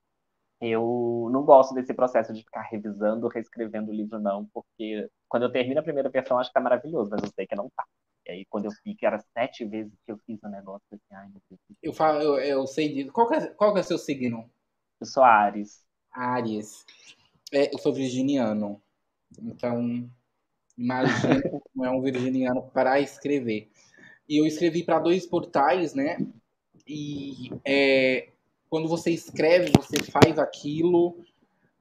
eu 0.61 1.29
não 1.31 1.43
gosto 1.43 1.73
desse 1.73 1.93
processo 1.93 2.33
de 2.33 2.43
ficar 2.43 2.61
revisando, 2.63 3.27
reescrevendo 3.27 3.91
o 3.91 3.93
livro, 3.93 4.19
não, 4.19 4.45
porque 4.53 5.09
quando 5.27 5.43
eu 5.43 5.51
termino 5.51 5.79
a 5.79 5.83
primeira 5.83 6.09
versão, 6.09 6.37
acho 6.39 6.49
que 6.49 6.53
tá 6.53 6.61
maravilhoso, 6.61 7.09
mas 7.11 7.21
eu 7.21 7.29
sei 7.35 7.45
que 7.45 7.55
não 7.55 7.69
tá. 7.75 7.85
E 8.25 8.31
aí, 8.31 8.45
quando 8.45 8.65
eu 8.65 8.71
vi 8.85 8.95
que 8.95 9.05
era 9.05 9.19
sete 9.37 9.65
vezes 9.65 9.91
que 10.05 10.11
eu 10.11 10.17
fiz 10.25 10.41
o 10.43 10.47
negócio, 10.47 10.81
eu 10.91 10.95
assim, 10.97 11.15
ai, 11.15 11.29
meu 11.29 11.41
Deus. 11.49 11.59
Eu, 11.81 11.93
falo, 11.93 12.21
eu, 12.21 12.39
eu 12.39 12.67
sei 12.67 12.93
disso. 12.93 13.11
Qual, 13.11 13.31
é, 13.33 13.47
qual 13.47 13.75
é 13.75 13.81
o 13.81 13.83
seu 13.83 13.97
signo? 13.97 14.49
Eu 14.99 15.05
sou 15.05 15.23
Ares. 15.23 15.85
Ares. 16.09 16.85
É, 17.51 17.73
eu 17.73 17.77
sou 17.79 17.93
virginiano. 17.93 18.81
Então, 19.41 20.09
imagina 20.77 21.41
como 21.73 21.85
é 21.85 21.89
um 21.89 22.01
virginiano 22.01 22.63
para 22.71 22.99
escrever. 23.01 23.69
E 24.27 24.37
eu 24.39 24.45
escrevi 24.45 24.83
para 24.83 24.99
dois 24.99 25.25
portais, 25.25 25.93
né? 25.93 26.17
E 26.87 27.51
é, 27.65 28.32
quando 28.73 28.87
você 28.87 29.11
escreve, 29.11 29.71
você 29.77 30.01
faz 30.01 30.39
aquilo, 30.39 31.15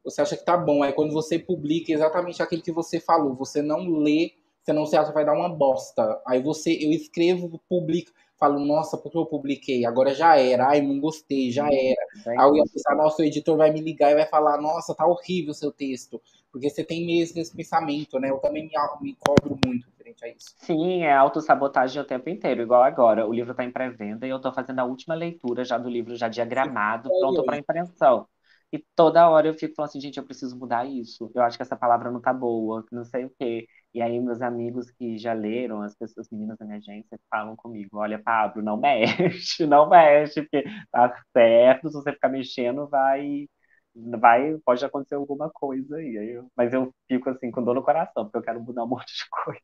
você 0.05 0.21
acha 0.21 0.37
que 0.37 0.45
tá 0.45 0.59
bom. 0.59 0.83
Aí 0.83 0.93
quando 0.93 1.11
você 1.11 1.39
publica 1.39 1.91
exatamente 1.91 2.43
aquilo 2.43 2.61
que 2.61 2.71
você 2.71 3.01
falou, 3.01 3.35
você 3.35 3.63
não 3.63 3.89
lê, 3.89 4.35
você 4.63 4.75
não 4.75 4.85
se 4.85 4.95
acha 4.95 5.09
que 5.09 5.15
vai 5.15 5.25
dar 5.25 5.33
uma 5.33 5.49
bosta. 5.49 6.21
Aí 6.27 6.43
você, 6.43 6.71
eu 6.71 6.91
escrevo, 6.91 7.59
publico, 7.67 8.13
falo, 8.39 8.61
nossa, 8.61 8.99
porque 8.99 9.17
eu 9.17 9.25
publiquei? 9.25 9.87
Agora 9.87 10.15
já 10.15 10.37
era, 10.37 10.69
ai, 10.69 10.83
não 10.83 11.01
gostei, 11.01 11.51
já 11.51 11.65
era. 11.65 12.07
Aí 12.27 12.47
eu 12.47 12.57
ia 12.57 12.65
pensar, 12.71 12.95
nossa, 12.95 13.23
o 13.23 13.25
editor 13.25 13.57
vai 13.57 13.73
me 13.73 13.81
ligar 13.81 14.11
e 14.11 14.17
vai 14.17 14.27
falar, 14.27 14.61
nossa, 14.61 14.95
tá 14.95 15.07
horrível 15.07 15.53
o 15.53 15.55
seu 15.55 15.73
texto. 15.73 16.21
Porque 16.53 16.71
você 16.71 16.85
tem 16.85 17.07
mesmo 17.07 17.41
esse 17.41 17.55
pensamento, 17.57 18.19
né? 18.21 18.31
Eu 18.31 18.39
também 18.39 18.65
me, 18.65 18.71
me 19.01 19.17
cobro 19.17 19.59
muito. 19.65 19.87
referente 19.87 20.25
a 20.25 20.29
isso. 20.29 20.55
Sim, 20.59 21.03
é 21.03 21.13
autossabotagem 21.13 22.01
o 22.01 22.05
tempo 22.05 22.29
inteiro, 22.31 22.63
igual 22.63 22.83
agora. 22.83 23.27
O 23.27 23.33
livro 23.33 23.51
está 23.51 23.65
em 23.65 23.71
pré-venda 23.73 24.27
e 24.27 24.31
eu 24.31 24.37
estou 24.37 24.53
fazendo 24.53 24.79
a 24.79 24.85
última 24.85 25.15
leitura 25.15 25.65
já 25.65 25.77
do 25.77 25.89
livro, 25.89 26.15
já 26.15 26.29
diagramado, 26.29 27.11
pronto 27.19 27.45
para 27.45 27.59
impressão. 27.59 28.29
E 28.73 28.79
toda 28.97 29.29
hora 29.29 29.49
eu 29.49 29.55
fico 29.55 29.75
falando 29.75 29.91
assim, 29.91 30.01
gente, 30.01 30.17
eu 30.19 30.25
preciso 30.25 30.57
mudar 30.57 30.87
isso. 30.87 31.31
Eu 31.35 31.43
acho 31.43 31.57
que 31.57 31.63
essa 31.63 31.77
palavra 31.77 32.11
não 32.11 32.21
tá 32.21 32.33
boa, 32.33 32.85
não 32.93 33.05
sei 33.05 33.25
o 33.25 33.31
quê. 33.39 33.67
E 33.93 34.01
aí 34.01 34.19
meus 34.21 34.41
amigos 34.41 34.91
que 34.93 35.19
já 35.19 35.33
leram, 35.35 35.83
as 35.83 35.95
pessoas, 35.95 36.27
as 36.27 36.31
meninas 36.33 36.57
da 36.59 36.65
minha 36.65 36.79
agência, 36.79 37.19
falam 37.31 37.55
comigo, 37.57 37.99
olha, 37.99 38.23
Pablo, 38.23 38.63
não 38.63 38.77
mexe, 38.79 39.67
não 39.67 39.89
mexe, 39.89 40.43
porque 40.43 40.65
tá 40.91 41.13
certo, 41.33 41.89
se 41.89 41.95
você 41.95 42.13
ficar 42.13 42.29
mexendo, 42.31 42.89
vai, 42.89 43.49
vai, 43.95 44.57
pode 44.65 44.85
acontecer 44.85 45.15
alguma 45.15 45.51
coisa 45.51 45.97
aí. 45.97 46.35
eu, 46.35 46.51
mas 46.57 46.73
eu 46.73 46.93
fico 47.09 47.31
assim, 47.31 47.51
com 47.51 47.63
dor 47.63 47.75
no 47.75 47.83
coração, 47.83 48.25
porque 48.25 48.39
eu 48.39 48.43
quero 48.43 48.63
mudar 48.63 48.85
um 48.85 48.89
monte 48.89 49.15
de 49.15 49.29
coisa. 49.31 49.61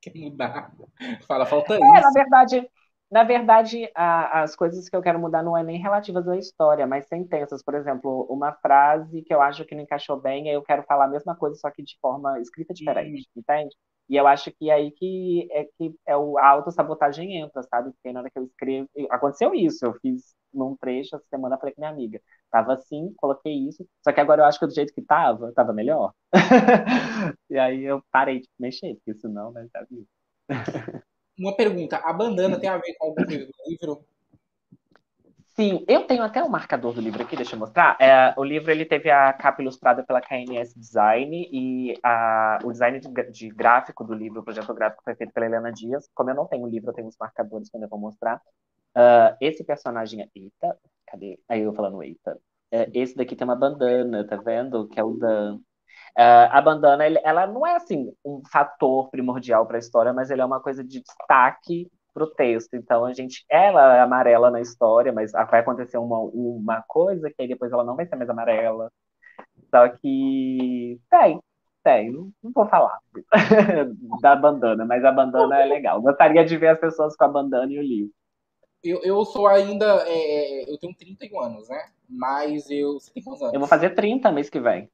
Quer 0.00 0.14
mudar? 0.16 0.72
Fala, 1.26 1.46
falta 1.46 1.74
é, 1.74 1.76
isso. 1.76 1.84
Na 1.84 2.10
verdade, 2.10 2.68
na 3.10 3.24
verdade, 3.24 3.90
a, 3.94 4.42
as 4.42 4.56
coisas 4.56 4.88
que 4.88 4.96
eu 4.96 5.02
quero 5.02 5.18
mudar 5.18 5.42
não 5.42 5.56
é 5.56 5.62
nem 5.62 5.78
relativas 5.78 6.26
à 6.26 6.36
história, 6.36 6.86
mas 6.86 7.06
sentenças. 7.06 7.62
Por 7.62 7.74
exemplo, 7.74 8.26
uma 8.30 8.52
frase 8.54 9.22
que 9.22 9.34
eu 9.34 9.42
acho 9.42 9.64
que 9.66 9.74
não 9.74 9.82
encaixou 9.82 10.18
bem, 10.18 10.48
aí 10.48 10.54
eu 10.54 10.62
quero 10.62 10.82
falar 10.84 11.04
a 11.04 11.08
mesma 11.08 11.36
coisa, 11.36 11.54
só 11.56 11.70
que 11.70 11.82
de 11.82 11.98
forma 12.00 12.40
escrita 12.40 12.72
diferente, 12.72 13.28
uhum. 13.36 13.42
entende? 13.42 13.76
E 14.12 14.16
eu 14.16 14.26
acho 14.26 14.52
que 14.52 14.68
é 14.68 14.74
aí 14.74 14.90
que 14.90 15.48
é 15.50 15.64
que 15.64 15.94
é 16.06 16.14
o, 16.14 16.36
a 16.36 16.46
autossabotagem 16.50 17.38
entra, 17.38 17.62
sabe? 17.62 17.92
Porque 17.92 18.12
na 18.12 18.20
hora 18.20 18.30
que 18.30 18.38
eu 18.38 18.44
escrevo. 18.44 18.86
Aconteceu 19.10 19.54
isso, 19.54 19.86
eu 19.86 19.94
fiz 20.02 20.34
num 20.52 20.76
trecho 20.76 21.16
essa 21.16 21.24
semana, 21.30 21.56
falei 21.56 21.74
com 21.74 21.80
minha 21.80 21.90
amiga. 21.90 22.20
Tava 22.50 22.74
assim, 22.74 23.14
coloquei 23.16 23.54
isso, 23.54 23.86
só 24.04 24.12
que 24.12 24.20
agora 24.20 24.42
eu 24.42 24.44
acho 24.44 24.58
que 24.58 24.66
do 24.66 24.74
jeito 24.74 24.92
que 24.92 25.00
tava, 25.00 25.50
tava 25.54 25.72
melhor. 25.72 26.12
e 27.48 27.58
aí 27.58 27.84
eu 27.84 28.04
parei 28.12 28.40
de 28.42 28.48
mexer, 28.58 28.96
porque 28.96 29.18
senão, 29.18 29.50
né, 29.50 29.66
já 29.74 29.82
viu. 29.90 30.06
Uma 31.38 31.56
pergunta, 31.56 31.96
a 31.96 32.12
bandana 32.12 32.60
tem 32.60 32.68
a 32.68 32.76
ver 32.76 32.94
com 32.98 33.06
algum 33.06 33.22
livro? 33.24 34.04
Sim, 35.54 35.84
eu 35.86 36.06
tenho 36.06 36.22
até 36.22 36.42
o 36.42 36.46
um 36.46 36.48
marcador 36.48 36.94
do 36.94 37.00
livro 37.00 37.22
aqui, 37.22 37.36
deixa 37.36 37.54
eu 37.54 37.58
mostrar. 37.58 37.94
É, 38.00 38.32
o 38.38 38.44
livro 38.44 38.70
ele 38.70 38.86
teve 38.86 39.10
a 39.10 39.30
capa 39.34 39.60
ilustrada 39.60 40.02
pela 40.02 40.20
KNS 40.20 40.74
Design 40.78 41.46
e 41.52 41.94
a, 42.02 42.58
o 42.64 42.72
design 42.72 42.98
de, 42.98 43.30
de, 43.30 43.48
gráfico 43.50 44.02
do 44.02 44.14
livro, 44.14 44.40
o 44.40 44.44
projeto 44.44 44.72
gráfico 44.72 45.02
foi 45.04 45.14
feito 45.14 45.32
pela 45.32 45.44
Helena 45.44 45.70
Dias. 45.70 46.08
Como 46.14 46.30
eu 46.30 46.34
não 46.34 46.46
tenho 46.46 46.64
o 46.64 46.68
livro, 46.68 46.88
eu 46.90 46.94
tenho 46.94 47.08
os 47.08 47.16
marcadores 47.18 47.68
que 47.68 47.76
eu 47.76 47.88
vou 47.88 47.98
mostrar. 47.98 48.40
Uh, 48.96 49.36
esse 49.42 49.62
personagem 49.62 50.22
é 50.22 50.28
Eita, 50.34 50.74
cadê? 51.06 51.38
Aí 51.46 51.60
eu 51.60 51.74
falando 51.74 52.02
Eita. 52.02 52.38
É, 52.70 52.90
esse 52.94 53.14
daqui 53.14 53.36
tem 53.36 53.46
uma 53.46 53.56
bandana, 53.56 54.26
tá 54.26 54.36
vendo? 54.36 54.88
Que 54.88 54.98
é 54.98 55.04
o 55.04 55.12
Dan. 55.18 55.56
Uh, 56.16 56.48
a 56.50 56.62
bandana, 56.62 57.04
ela 57.04 57.46
não 57.46 57.66
é 57.66 57.76
assim 57.76 58.10
um 58.24 58.40
fator 58.50 59.10
primordial 59.10 59.66
para 59.66 59.76
a 59.76 59.80
história, 59.80 60.14
mas 60.14 60.30
ele 60.30 60.40
é 60.40 60.44
uma 60.44 60.60
coisa 60.60 60.82
de 60.82 61.02
destaque 61.02 61.90
para 62.12 62.24
o 62.24 62.30
texto. 62.30 62.74
Então 62.74 63.04
a 63.04 63.12
gente, 63.12 63.44
ela 63.48 63.96
é 63.96 64.00
amarela 64.00 64.50
na 64.50 64.60
história, 64.60 65.12
mas 65.12 65.32
vai 65.32 65.60
acontecer 65.60 65.98
uma, 65.98 66.18
uma 66.18 66.82
coisa 66.82 67.30
que 67.30 67.42
aí 67.42 67.48
depois 67.48 67.72
ela 67.72 67.84
não 67.84 67.96
vai 67.96 68.06
ser 68.06 68.16
mais 68.16 68.30
amarela. 68.30 68.90
Só 69.70 69.88
que 69.88 71.00
tem, 71.10 71.40
tem, 71.82 72.12
não, 72.12 72.30
não 72.42 72.52
vou 72.52 72.66
falar 72.66 72.98
da 74.20 74.36
bandana, 74.36 74.84
mas 74.84 75.04
a 75.04 75.12
bandana 75.12 75.62
é 75.62 75.66
legal. 75.66 76.00
Gostaria 76.00 76.44
de 76.44 76.56
ver 76.56 76.68
as 76.68 76.80
pessoas 76.80 77.16
com 77.16 77.24
a 77.24 77.28
bandana 77.28 77.72
e 77.72 77.78
o 77.78 77.82
livro. 77.82 78.12
Eu, 78.82 79.00
eu 79.02 79.24
sou 79.24 79.46
ainda. 79.46 80.04
É, 80.06 80.70
eu 80.70 80.76
tenho 80.78 80.94
31 80.94 81.40
anos, 81.40 81.68
né? 81.68 81.90
Mas 82.08 82.68
eu. 82.68 82.94
Você 82.94 83.12
tem 83.12 83.22
quantos 83.22 83.40
anos? 83.40 83.54
Eu 83.54 83.60
vou 83.60 83.68
fazer 83.68 83.90
30 83.90 84.32
mês 84.32 84.50
que 84.50 84.60
vem. 84.60 84.90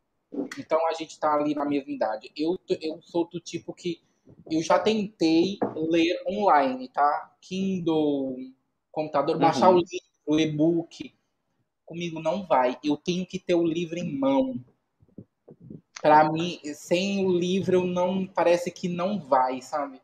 Então 0.58 0.78
a 0.86 0.92
gente 0.92 1.12
está 1.12 1.34
ali 1.34 1.54
na 1.54 1.64
mesma 1.64 1.90
idade. 1.90 2.30
Eu, 2.36 2.58
eu 2.68 3.00
sou 3.00 3.26
do 3.28 3.40
tipo 3.40 3.72
que 3.72 4.02
eu 4.50 4.62
já 4.62 4.78
tentei 4.78 5.58
ler 5.74 6.22
online, 6.26 6.88
tá? 6.88 7.36
Kindle, 7.40 8.36
computador, 8.90 9.36
uhum. 9.36 9.40
baixar 9.40 9.70
o 9.70 9.78
livro, 9.78 10.08
o 10.26 10.38
e-book. 10.38 11.14
Comigo 11.84 12.20
não 12.20 12.46
vai. 12.46 12.78
Eu 12.84 12.96
tenho 12.96 13.26
que 13.26 13.38
ter 13.38 13.54
o 13.54 13.66
livro 13.66 13.98
em 13.98 14.18
mão. 14.18 14.62
Para 16.00 16.30
mim, 16.30 16.60
sem 16.74 17.26
o 17.26 17.30
livro, 17.30 17.84
não 17.86 18.26
parece 18.26 18.70
que 18.70 18.88
não 18.88 19.18
vai, 19.18 19.60
sabe? 19.60 20.00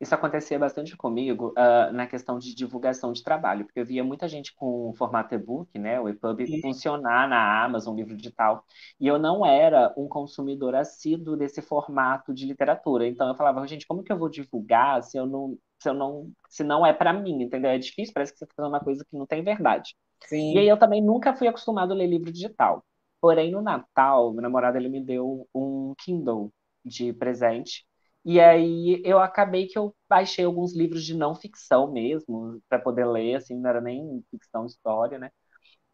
Isso 0.00 0.14
acontecia 0.14 0.58
bastante 0.58 0.96
comigo 0.96 1.52
uh, 1.56 1.92
na 1.92 2.06
questão 2.06 2.38
de 2.38 2.54
divulgação 2.54 3.12
de 3.12 3.22
trabalho, 3.22 3.64
porque 3.64 3.80
eu 3.80 3.86
via 3.86 4.04
muita 4.04 4.28
gente 4.28 4.54
com 4.54 4.90
o 4.90 4.94
formato 4.94 5.34
e-book, 5.34 5.78
né, 5.78 6.00
o 6.00 6.08
EPUB, 6.08 6.46
Sim. 6.46 6.60
funcionar 6.60 7.28
na 7.28 7.64
Amazon, 7.64 7.96
livro 7.96 8.16
digital, 8.16 8.64
e 9.00 9.06
eu 9.06 9.18
não 9.18 9.44
era 9.44 9.92
um 9.96 10.08
consumidor 10.08 10.74
assíduo 10.74 11.36
desse 11.36 11.62
formato 11.62 12.32
de 12.32 12.46
literatura. 12.46 13.06
Então 13.06 13.28
eu 13.28 13.34
falava, 13.34 13.66
gente, 13.66 13.86
como 13.86 14.02
que 14.02 14.12
eu 14.12 14.18
vou 14.18 14.28
divulgar 14.28 15.02
se 15.02 15.16
eu 15.16 15.26
não, 15.26 15.58
se 15.78 15.88
eu 15.88 15.94
não, 15.94 16.30
se 16.48 16.64
não 16.64 16.84
é 16.84 16.92
para 16.92 17.12
mim, 17.12 17.42
entendeu? 17.42 17.70
É 17.70 17.78
difícil, 17.78 18.14
parece 18.14 18.32
que 18.32 18.38
você 18.38 18.44
está 18.44 18.54
fazendo 18.56 18.72
uma 18.72 18.80
coisa 18.80 19.04
que 19.04 19.16
não 19.16 19.26
tem 19.26 19.42
verdade. 19.42 19.94
Sim. 20.26 20.54
E 20.54 20.58
aí 20.58 20.68
eu 20.68 20.78
também 20.78 21.02
nunca 21.02 21.34
fui 21.34 21.48
acostumado 21.48 21.92
a 21.92 21.96
ler 21.96 22.06
livro 22.06 22.32
digital. 22.32 22.84
Porém, 23.20 23.50
no 23.50 23.62
Natal, 23.62 24.32
meu 24.32 24.42
namorado 24.42 24.76
ele 24.76 24.88
me 24.88 25.02
deu 25.02 25.48
um 25.54 25.94
Kindle 25.98 26.52
de 26.84 27.12
presente 27.12 27.86
e 28.24 28.40
aí 28.40 29.02
eu 29.04 29.18
acabei 29.18 29.66
que 29.66 29.78
eu 29.78 29.94
baixei 30.08 30.44
alguns 30.44 30.74
livros 30.74 31.04
de 31.04 31.14
não 31.14 31.34
ficção 31.34 31.92
mesmo, 31.92 32.60
para 32.68 32.78
poder 32.78 33.06
ler, 33.06 33.36
assim, 33.36 33.58
não 33.58 33.70
era 33.70 33.80
nem 33.80 34.24
ficção, 34.30 34.66
história, 34.66 35.18
né? 35.18 35.30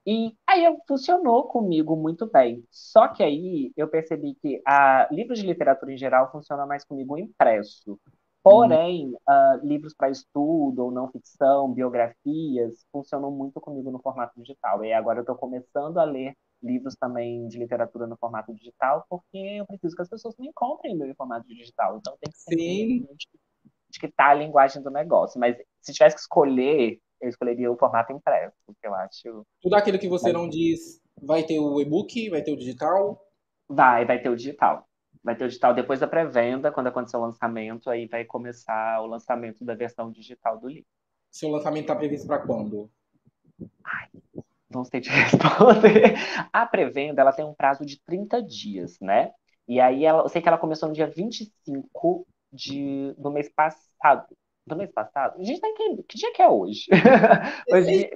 E 0.06 0.34
aí 0.46 0.64
funcionou 0.88 1.48
comigo 1.48 1.94
muito 1.96 2.26
bem. 2.30 2.64
Só 2.70 3.08
que 3.08 3.22
aí 3.22 3.72
eu 3.76 3.88
percebi 3.88 4.34
que 4.36 4.62
a 4.66 5.08
livros 5.10 5.38
de 5.38 5.46
literatura 5.46 5.92
em 5.92 5.98
geral 5.98 6.30
funciona 6.32 6.66
mais 6.66 6.84
comigo 6.84 7.18
impresso. 7.18 7.98
Porém, 8.42 9.08
uhum. 9.08 9.12
uh, 9.28 9.66
livros 9.66 9.94
para 9.94 10.10
estudo 10.10 10.84
ou 10.84 10.90
não 10.90 11.10
ficção, 11.10 11.72
biografias, 11.72 12.86
funcionam 12.90 13.30
muito 13.30 13.60
comigo 13.60 13.90
no 13.90 14.00
formato 14.00 14.40
digital. 14.40 14.84
E 14.84 14.92
agora 14.92 15.18
eu 15.18 15.22
estou 15.22 15.36
começando 15.36 15.98
a 15.98 16.04
ler 16.04 16.34
livros 16.62 16.94
também 16.94 17.46
de 17.48 17.58
literatura 17.58 18.06
no 18.06 18.16
formato 18.16 18.54
digital, 18.54 19.04
porque 19.08 19.38
eu 19.38 19.66
preciso 19.66 19.96
que 19.96 20.02
as 20.02 20.08
pessoas 20.08 20.36
me 20.38 20.48
encontrem 20.48 20.96
meu 20.96 21.08
em 21.08 21.14
formato 21.14 21.46
digital. 21.48 21.98
Então 21.98 22.16
tem 22.20 22.30
que 22.32 22.38
ser 22.38 22.56
Sim. 22.56 23.06
que 23.98 24.08
tá 24.08 24.30
a 24.30 24.34
linguagem 24.34 24.82
do 24.82 24.90
negócio. 24.90 25.40
Mas 25.40 25.56
se 25.80 25.92
tivesse 25.92 26.16
que 26.16 26.22
escolher, 26.22 27.00
eu 27.20 27.28
escolheria 27.28 27.70
o 27.70 27.76
formato 27.76 28.12
impresso, 28.12 28.56
porque 28.66 28.86
eu 28.86 28.94
acho. 28.94 29.46
Tudo 29.60 29.74
aquilo 29.74 29.98
que 29.98 30.08
você 30.08 30.32
não 30.32 30.48
diz, 30.48 31.00
vai 31.22 31.42
ter 31.42 31.58
o 31.58 31.80
e-book, 31.80 32.30
vai 32.30 32.42
ter 32.42 32.52
o 32.52 32.56
digital? 32.56 33.20
Vai, 33.68 34.04
vai 34.04 34.20
ter 34.20 34.28
o 34.28 34.36
digital. 34.36 34.86
Vai 35.22 35.36
ter 35.36 35.44
o 35.44 35.48
digital 35.48 35.74
depois 35.74 36.00
da 36.00 36.08
pré-venda, 36.08 36.72
quando 36.72 36.86
acontecer 36.86 37.16
o 37.16 37.20
lançamento, 37.20 37.90
aí 37.90 38.06
vai 38.06 38.24
começar 38.24 39.02
o 39.02 39.06
lançamento 39.06 39.64
da 39.64 39.74
versão 39.74 40.10
digital 40.10 40.58
do 40.58 40.68
livro. 40.68 40.88
Seu 41.30 41.50
lançamento 41.50 41.82
está 41.82 41.94
previsto 41.94 42.26
para 42.26 42.44
quando? 42.44 42.90
Ai, 43.84 44.08
não 44.70 44.84
sei 44.84 45.00
te 45.00 45.10
responder. 45.10 46.14
A 46.52 46.66
pré-venda, 46.66 47.20
ela 47.20 47.32
tem 47.32 47.44
um 47.44 47.54
prazo 47.54 47.84
de 47.84 48.00
30 48.04 48.42
dias, 48.42 48.98
né? 49.00 49.32
E 49.68 49.80
aí, 49.80 50.04
ela, 50.04 50.22
eu 50.22 50.28
sei 50.28 50.40
que 50.40 50.48
ela 50.48 50.58
começou 50.58 50.88
no 50.88 50.94
dia 50.94 51.06
25 51.06 52.26
de, 52.52 53.14
do 53.18 53.30
mês 53.30 53.48
passado. 53.48 54.26
Do 54.66 54.76
mês 54.76 54.92
passado? 54.92 55.40
A 55.40 55.42
gente 55.42 55.60
tá 55.60 55.68
em 55.68 55.74
que, 55.74 56.02
que 56.04 56.18
dia 56.18 56.32
que 56.32 56.42
é 56.42 56.48
hoje? 56.48 56.86
hoje 57.72 58.10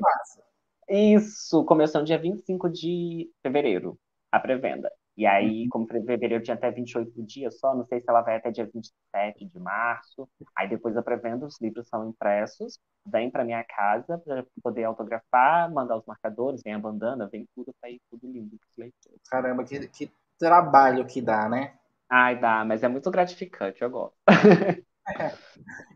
isso, 0.89 1.65
começou 1.65 2.01
no 2.01 2.07
dia 2.07 2.19
25 2.19 2.69
de 2.69 3.31
fevereiro, 3.43 3.99
a 4.31 4.39
pré-venda. 4.39 4.91
E 5.17 5.27
aí, 5.27 5.63
uhum. 5.63 5.69
como 5.71 5.87
fevereiro 5.87 6.43
tinha 6.43 6.55
até 6.55 6.71
28 6.71 7.23
dias 7.23 7.59
só, 7.61 7.75
não 7.75 7.87
sei 7.87 8.01
se 8.01 8.07
ela 8.09 8.23
vai 8.23 8.37
até 8.37 8.51
dia 8.51 8.65
27 8.67 9.45
de 9.45 9.59
março. 9.61 10.29
Aí 10.57 10.69
depois 10.69 10.95
da 10.95 11.03
pré-venda, 11.03 11.47
os 11.47 11.61
livros 11.61 11.89
são 11.89 12.09
impressos, 12.09 12.81
vem 13.07 13.31
para 13.31 13.45
minha 13.45 13.63
casa 13.63 14.19
para 14.19 14.45
poder 14.63 14.85
autografar, 14.85 15.73
mandar 15.73 15.97
os 15.97 16.05
marcadores, 16.05 16.63
vem 16.65 16.75
a 16.75 16.79
bandana, 16.79 17.29
vem 17.31 17.47
tudo 17.55 17.73
para 17.81 17.91
ir 17.91 18.01
tudo 18.11 18.27
lindo. 18.31 18.59
Caramba, 19.31 19.63
que, 19.65 19.87
que 19.89 20.11
trabalho 20.37 21.07
que 21.07 21.23
dá, 21.23 21.49
né? 21.49 21.75
Ai, 22.09 22.39
dá, 22.39 22.65
mas 22.65 22.83
é 22.83 22.89
muito 22.89 23.11
gratificante, 23.11 23.83
eu 23.83 23.91
gosto. 23.91 24.17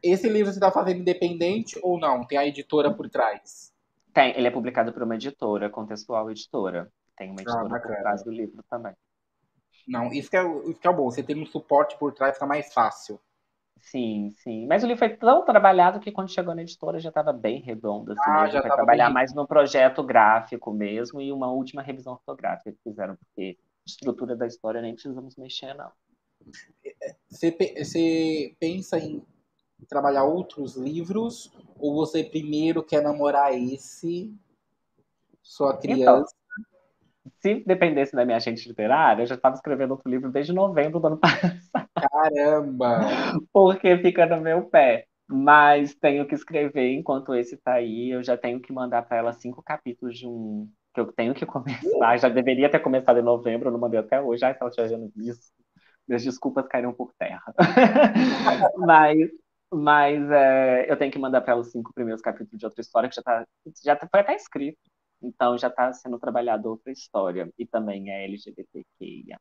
Esse 0.03 0.29
livro 0.29 0.53
você 0.53 0.59
está 0.59 0.71
fazendo 0.71 1.01
independente 1.01 1.79
ou 1.83 1.99
não? 1.99 2.25
Tem 2.25 2.39
a 2.39 2.47
editora 2.47 2.93
por 2.93 3.09
trás? 3.09 3.73
Tem, 4.13 4.37
ele 4.37 4.47
é 4.47 4.51
publicado 4.51 4.93
por 4.93 5.03
uma 5.03 5.15
editora, 5.17 5.71
Contextual 5.71 6.31
Editora. 6.31 6.91
Tem 7.17 7.31
uma 7.31 7.41
ah, 7.41 7.43
editora 7.43 7.77
ah, 7.77 7.81
por 7.81 7.97
trás 7.97 8.23
do 8.23 8.31
livro 8.31 8.63
também. 8.71 8.95
Não, 9.89 10.13
isso 10.13 10.31
que, 10.31 10.37
é, 10.37 10.43
isso 10.69 10.79
que 10.79 10.87
é 10.87 10.93
bom. 10.93 11.11
Você 11.11 11.23
tem 11.23 11.41
um 11.41 11.47
suporte 11.47 11.97
por 11.99 12.13
trás 12.13 12.35
fica 12.35 12.47
mais 12.47 12.73
fácil. 12.73 13.19
Sim, 13.81 14.35
sim. 14.37 14.67
Mas 14.67 14.85
o 14.85 14.87
livro 14.87 14.99
foi 14.99 15.17
tão 15.17 15.45
trabalhado 15.45 16.01
que 16.01 16.13
quando 16.13 16.31
chegou 16.31 16.55
na 16.55 16.63
editora 16.63 17.01
já 17.01 17.09
estava 17.09 17.33
bem 17.33 17.61
redondo. 17.61 18.13
Assim, 18.13 18.31
ah, 18.31 18.49
já 18.49 18.61
foi 18.61 18.71
trabalhar 18.71 19.07
bem... 19.07 19.15
mais 19.15 19.33
no 19.33 19.47
projeto 19.47 20.03
gráfico 20.03 20.73
mesmo 20.73 21.21
e 21.21 21.33
uma 21.33 21.51
última 21.51 21.81
revisão 21.81 22.17
fotográfica 22.19 22.73
que 22.73 22.83
fizeram, 22.83 23.17
porque 23.17 23.57
estrutura 23.87 24.37
da 24.37 24.47
história 24.47 24.83
nem 24.83 24.93
precisamos 24.93 25.37
mexer, 25.37 25.75
não. 25.75 25.91
Você, 27.31 27.57
você 27.79 28.55
pensa 28.61 28.99
em 28.99 29.25
trabalhar 29.89 30.25
outros 30.25 30.77
livros 30.77 31.53
ou 31.79 31.95
você 31.95 32.25
primeiro 32.25 32.83
quer 32.83 33.03
namorar 33.03 33.55
esse, 33.55 34.35
sua 35.43 35.71
então, 35.71 35.81
criança? 35.81 36.35
Se 37.41 37.63
dependesse 37.67 38.15
da 38.15 38.25
minha 38.25 38.37
agente 38.37 38.69
literária, 38.69 39.23
eu 39.23 39.27
já 39.27 39.35
estava 39.35 39.55
escrevendo 39.55 39.93
outro 39.93 40.11
livro 40.11 40.31
desde 40.31 40.53
novembro 40.53 41.01
do 41.01 41.07
ano 41.07 41.19
passado. 41.21 41.89
Caramba! 41.95 43.01
Porque 43.53 43.97
fica 43.99 44.27
no 44.27 44.41
meu 44.41 44.65
pé. 44.69 45.07
Mas 45.31 45.95
tenho 45.95 46.27
que 46.27 46.35
escrever 46.35 46.93
enquanto 46.95 47.35
esse 47.35 47.57
tá 47.59 47.75
aí. 47.75 48.11
Eu 48.11 48.23
já 48.25 48.37
tenho 48.37 48.61
que 48.61 48.73
mandar 48.73 49.03
para 49.03 49.19
ela 49.19 49.33
cinco 49.35 49.63
capítulos 49.63 50.17
de 50.19 50.27
um 50.27 50.71
que 50.95 51.01
eu 51.01 51.13
tenho 51.13 51.35
que 51.35 51.45
começar. 51.47 52.17
Já 52.17 52.29
deveria 52.29 52.71
ter 52.71 52.81
começado 52.81 53.19
em 53.19 53.23
novembro, 53.23 53.71
não 53.71 53.79
mandei 53.79 54.01
até 54.01 54.21
hoje. 54.21 54.45
Ai, 54.45 54.55
se 54.55 54.61
ela 54.61 54.71
estiver 54.71 54.89
vendo 54.89 55.13
isso, 55.17 55.53
minhas 56.09 56.25
desculpas 56.25 56.67
caíram 56.67 56.95
por 56.95 57.13
terra. 57.19 57.55
mas 58.79 59.29
mas 59.71 60.31
é, 60.31 60.91
eu 60.91 60.97
tenho 60.97 61.13
que 61.13 61.19
mandar 61.19 61.43
para 61.43 61.53
ela 61.53 61.61
os 61.61 61.71
cinco 61.71 61.93
primeiros 61.93 62.23
capítulos 62.23 62.59
de 62.59 62.65
outra 62.65 62.81
história, 62.81 63.09
que 63.09 63.17
já, 63.17 63.23
tá, 63.23 63.47
já 63.85 63.97
tá, 63.97 64.09
foi 64.11 64.21
até 64.21 64.35
escrito. 64.35 64.79
Então 65.23 65.59
já 65.59 65.69
está 65.69 65.93
sendo 65.93 66.19
trabalhada 66.19 66.69
outra 66.69 66.93
história. 66.93 67.53
E 67.59 67.67
também 67.67 68.11
é 68.11 68.25
LGBTQIA. 68.25 69.39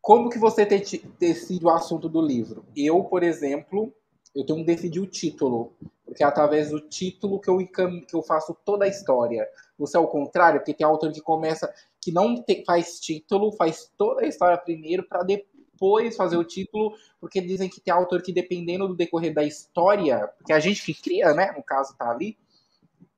Como 0.00 0.28
que 0.28 0.38
você 0.38 0.66
decide 0.66 1.64
o 1.64 1.70
assunto 1.70 2.08
do 2.08 2.20
livro? 2.20 2.64
Eu, 2.76 3.04
por 3.04 3.22
exemplo, 3.22 3.94
eu 4.34 4.44
tenho 4.44 4.58
que 4.58 4.64
decidir 4.64 5.00
o 5.00 5.06
título. 5.06 5.72
Porque 6.04 6.22
é 6.22 6.26
através 6.26 6.70
do 6.70 6.80
título 6.80 7.40
que 7.40 7.48
eu, 7.48 7.56
que 7.58 8.14
eu 8.14 8.22
faço 8.22 8.54
toda 8.64 8.84
a 8.84 8.88
história. 8.88 9.48
Você 9.78 9.96
é 9.96 10.00
o 10.00 10.06
contrário, 10.06 10.60
porque 10.60 10.74
tem 10.74 10.86
autor 10.86 11.10
que 11.12 11.22
começa, 11.22 11.72
que 12.00 12.12
não 12.12 12.42
te, 12.42 12.64
faz 12.66 13.00
título, 13.00 13.52
faz 13.52 13.90
toda 13.96 14.22
a 14.22 14.26
história 14.26 14.58
primeiro 14.58 15.04
para 15.04 15.22
depois 15.22 16.16
fazer 16.16 16.36
o 16.36 16.44
título, 16.44 16.94
porque 17.18 17.40
dizem 17.40 17.68
que 17.68 17.80
tem 17.80 17.94
autor 17.94 18.20
que 18.22 18.32
dependendo 18.32 18.88
do 18.88 18.94
decorrer 18.94 19.32
da 19.32 19.42
história, 19.42 20.28
porque 20.36 20.52
a 20.52 20.60
gente 20.60 20.84
que 20.84 21.00
cria, 21.00 21.32
né, 21.32 21.52
no 21.56 21.62
caso 21.62 21.96
tá 21.96 22.10
ali, 22.10 22.36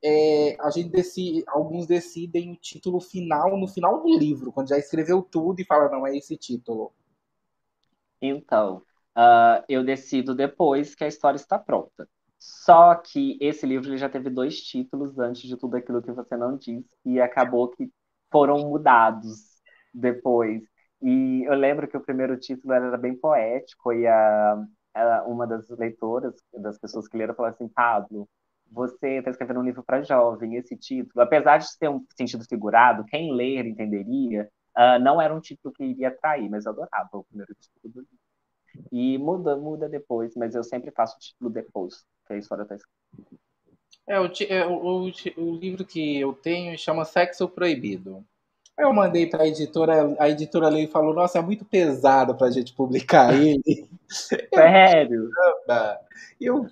é, 0.05 0.55
a 0.61 0.69
gente 0.69 0.89
decide, 0.89 1.43
alguns 1.47 1.87
decidem 1.87 2.51
o 2.51 2.55
título 2.57 2.99
final 3.01 3.57
no 3.57 3.67
final 3.67 4.03
do 4.03 4.19
livro, 4.19 4.51
quando 4.51 4.69
já 4.69 4.77
escreveu 4.77 5.23
tudo 5.23 5.59
e 5.59 5.65
fala, 5.65 5.89
não, 5.89 6.05
é 6.05 6.15
esse 6.15 6.37
título. 6.37 6.93
Então, 8.21 8.83
uh, 9.17 9.65
eu 9.67 9.83
decido 9.83 10.35
depois 10.35 10.93
que 10.93 11.03
a 11.03 11.07
história 11.07 11.37
está 11.37 11.57
pronta. 11.57 12.07
Só 12.37 12.93
que 12.93 13.35
esse 13.41 13.65
livro 13.65 13.89
ele 13.89 13.97
já 13.97 14.07
teve 14.07 14.29
dois 14.29 14.61
títulos 14.61 15.17
antes 15.17 15.41
de 15.41 15.57
tudo 15.57 15.75
aquilo 15.75 16.03
que 16.03 16.11
você 16.11 16.37
não 16.37 16.55
disse, 16.55 16.87
e 17.03 17.19
acabou 17.19 17.69
que 17.69 17.89
foram 18.31 18.59
mudados 18.59 19.59
depois. 19.91 20.61
E 21.01 21.43
eu 21.45 21.55
lembro 21.55 21.87
que 21.87 21.97
o 21.97 22.01
primeiro 22.01 22.37
título 22.39 22.73
era 22.73 22.95
bem 22.95 23.15
poético, 23.15 23.91
e 23.91 24.05
a, 24.05 24.63
uma 25.25 25.47
das 25.47 25.67
leitoras, 25.69 26.35
das 26.53 26.77
pessoas 26.77 27.07
que 27.07 27.17
leram, 27.17 27.33
falou 27.33 27.51
assim: 27.51 27.67
Pablo, 27.67 28.29
você 28.75 29.19
está 29.19 29.31
escrevendo 29.31 29.61
um 29.61 29.63
livro 29.63 29.81
para 29.81 30.03
jovem, 30.03 30.55
esse 30.55 30.75
título, 30.75 31.23
apesar 31.23 31.57
de 31.57 31.65
ter 31.79 31.89
um 31.89 32.05
sentido 32.15 32.43
figurado, 32.43 33.05
quem 33.05 33.33
ler 33.33 33.65
entenderia, 33.65 34.51
uh, 34.77 34.99
não 35.01 35.21
era 35.21 35.33
um 35.33 35.39
título 35.39 35.73
que 35.73 35.83
iria 35.83 36.09
atrair, 36.09 36.49
mas 36.49 36.65
eu 36.65 36.73
adorava 36.73 37.09
o 37.13 37.23
primeiro 37.23 37.55
título 37.55 37.93
do 37.93 37.99
livro. 38.01 38.89
E 38.91 39.17
muda, 39.17 39.55
muda 39.55 39.87
depois, 39.87 40.35
mas 40.35 40.53
eu 40.53 40.63
sempre 40.63 40.91
faço 40.91 41.15
o 41.15 41.19
título 41.19 41.49
depois, 41.49 42.05
que 42.27 42.33
a 42.33 42.37
história 42.37 42.63
está 42.63 42.75
escrita. 42.75 43.35
É, 44.07 44.15
é, 44.53 44.65
o, 44.67 44.73
o, 44.73 45.11
o, 45.37 45.55
livro 45.55 45.85
que 45.85 46.19
eu 46.19 46.33
tenho 46.33 46.77
chama 46.77 47.05
Sexo 47.05 47.47
Proibido. 47.47 48.23
Eu 48.77 48.93
mandei 48.93 49.25
para 49.25 49.43
a 49.43 49.47
editora, 49.47 50.15
a 50.19 50.29
editora 50.29 50.67
ali 50.67 50.87
falou: 50.87 51.13
Nossa, 51.13 51.39
é 51.39 51.41
muito 51.41 51.63
pesado 51.63 52.35
para 52.35 52.47
a 52.47 52.51
gente 52.51 52.73
publicar 52.73 53.31
ele. 53.39 53.87
Sério? 54.07 55.29
Eu... 56.39 56.67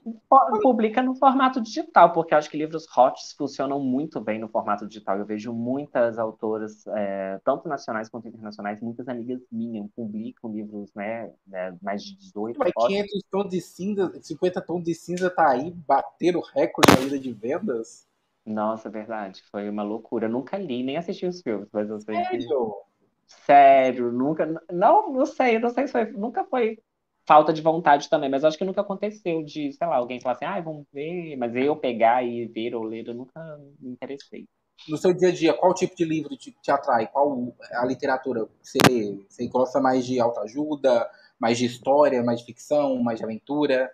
Publica 0.61 1.01
no 1.01 1.15
formato 1.15 1.61
digital, 1.61 2.11
porque 2.11 2.33
eu 2.33 2.37
acho 2.37 2.49
que 2.49 2.57
livros 2.57 2.85
hots 2.93 3.33
funcionam 3.37 3.79
muito 3.79 4.19
bem 4.19 4.37
no 4.37 4.49
formato 4.49 4.85
digital. 4.85 5.17
Eu 5.17 5.25
vejo 5.25 5.53
muitas 5.53 6.19
autoras, 6.19 6.85
é, 6.87 7.39
tanto 7.43 7.69
nacionais 7.69 8.09
quanto 8.09 8.27
internacionais, 8.27 8.81
muitas 8.81 9.07
amigas 9.07 9.41
minhas 9.49 9.89
publicam 9.95 10.51
livros, 10.51 10.93
né, 10.93 11.31
né 11.47 11.75
mais 11.81 12.03
de 12.03 12.17
18 12.17 12.57
Mas 12.59 12.73
500 12.73 13.23
tons 13.31 13.49
de 13.49 13.61
cinza, 13.61 14.13
50 14.21 14.61
tons 14.61 14.83
de 14.83 14.93
cinza 14.93 15.29
tá 15.29 15.49
aí, 15.49 15.71
bater 15.71 16.35
o 16.35 16.41
recorde 16.41 16.91
ainda 16.99 17.17
de 17.17 17.31
vendas? 17.31 18.05
Nossa, 18.45 18.89
verdade. 18.89 19.41
Foi 19.51 19.69
uma 19.69 19.84
loucura. 19.84 20.25
Eu 20.25 20.32
nunca 20.32 20.58
li, 20.58 20.84
nem 20.84 20.97
assisti 20.97 21.25
os 21.25 21.41
filmes, 21.41 21.69
mas 21.71 21.89
eu 21.89 21.99
sei 21.99 22.15
Sério? 22.15 22.39
que. 22.39 22.84
Sério, 23.25 24.12
nunca. 24.12 24.45
Não, 24.71 25.12
não 25.12 25.25
sei, 25.25 25.60
não 25.60 25.69
sei 25.69 25.88
se 25.88 25.93
foi. 25.93 26.06
Nunca 26.12 26.43
foi 26.45 26.77
falta 27.25 27.53
de 27.53 27.62
vontade 27.62 28.10
também, 28.10 28.29
mas 28.29 28.43
acho 28.43 28.58
que 28.58 28.65
nunca 28.65 28.82
aconteceu 28.82 29.43
de, 29.43 29.71
sei 29.71 29.88
lá, 29.88 29.95
alguém 29.95 30.19
falar 30.19 30.36
assim, 30.36 30.45
ah, 30.45 30.60
vamos 30.60 30.86
ver, 30.93 31.36
mas 31.38 31.56
eu 31.56 31.75
pegar 31.75 32.23
e 32.23 32.45
ver 32.47 32.75
ou 32.75 32.84
ler, 32.84 33.08
eu 33.08 33.13
nunca 33.13 33.39
me 33.79 33.91
interessei. 33.91 34.45
No 34.89 34.97
seu 34.97 35.13
dia 35.13 35.29
a 35.29 35.32
dia, 35.32 35.53
qual 35.53 35.73
tipo 35.73 35.95
de 35.95 36.03
livro 36.03 36.36
te, 36.36 36.51
te 36.62 36.69
atrai? 36.69 37.08
Qual 37.08 37.56
a 37.71 37.86
literatura 37.86 38.49
você 38.62 38.77
lê? 38.86 39.23
Você 39.29 39.47
gosta 39.47 39.79
mais 39.79 40.06
de 40.06 40.19
autoajuda, 40.19 41.10
mais 41.39 41.58
de 41.58 41.65
história, 41.65 42.21
mais 42.21 42.39
de 42.41 42.45
ficção, 42.45 43.01
mais 43.01 43.19
de 43.19 43.23
aventura? 43.23 43.89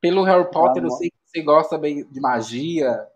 Pelo 0.00 0.22
Harry 0.24 0.50
Potter, 0.50 0.82
eu 0.82 0.90
sei 0.90 1.10
que 1.10 1.16
você 1.26 1.42
gosta 1.42 1.76
bem 1.76 2.04
de 2.06 2.20
magia. 2.20 3.06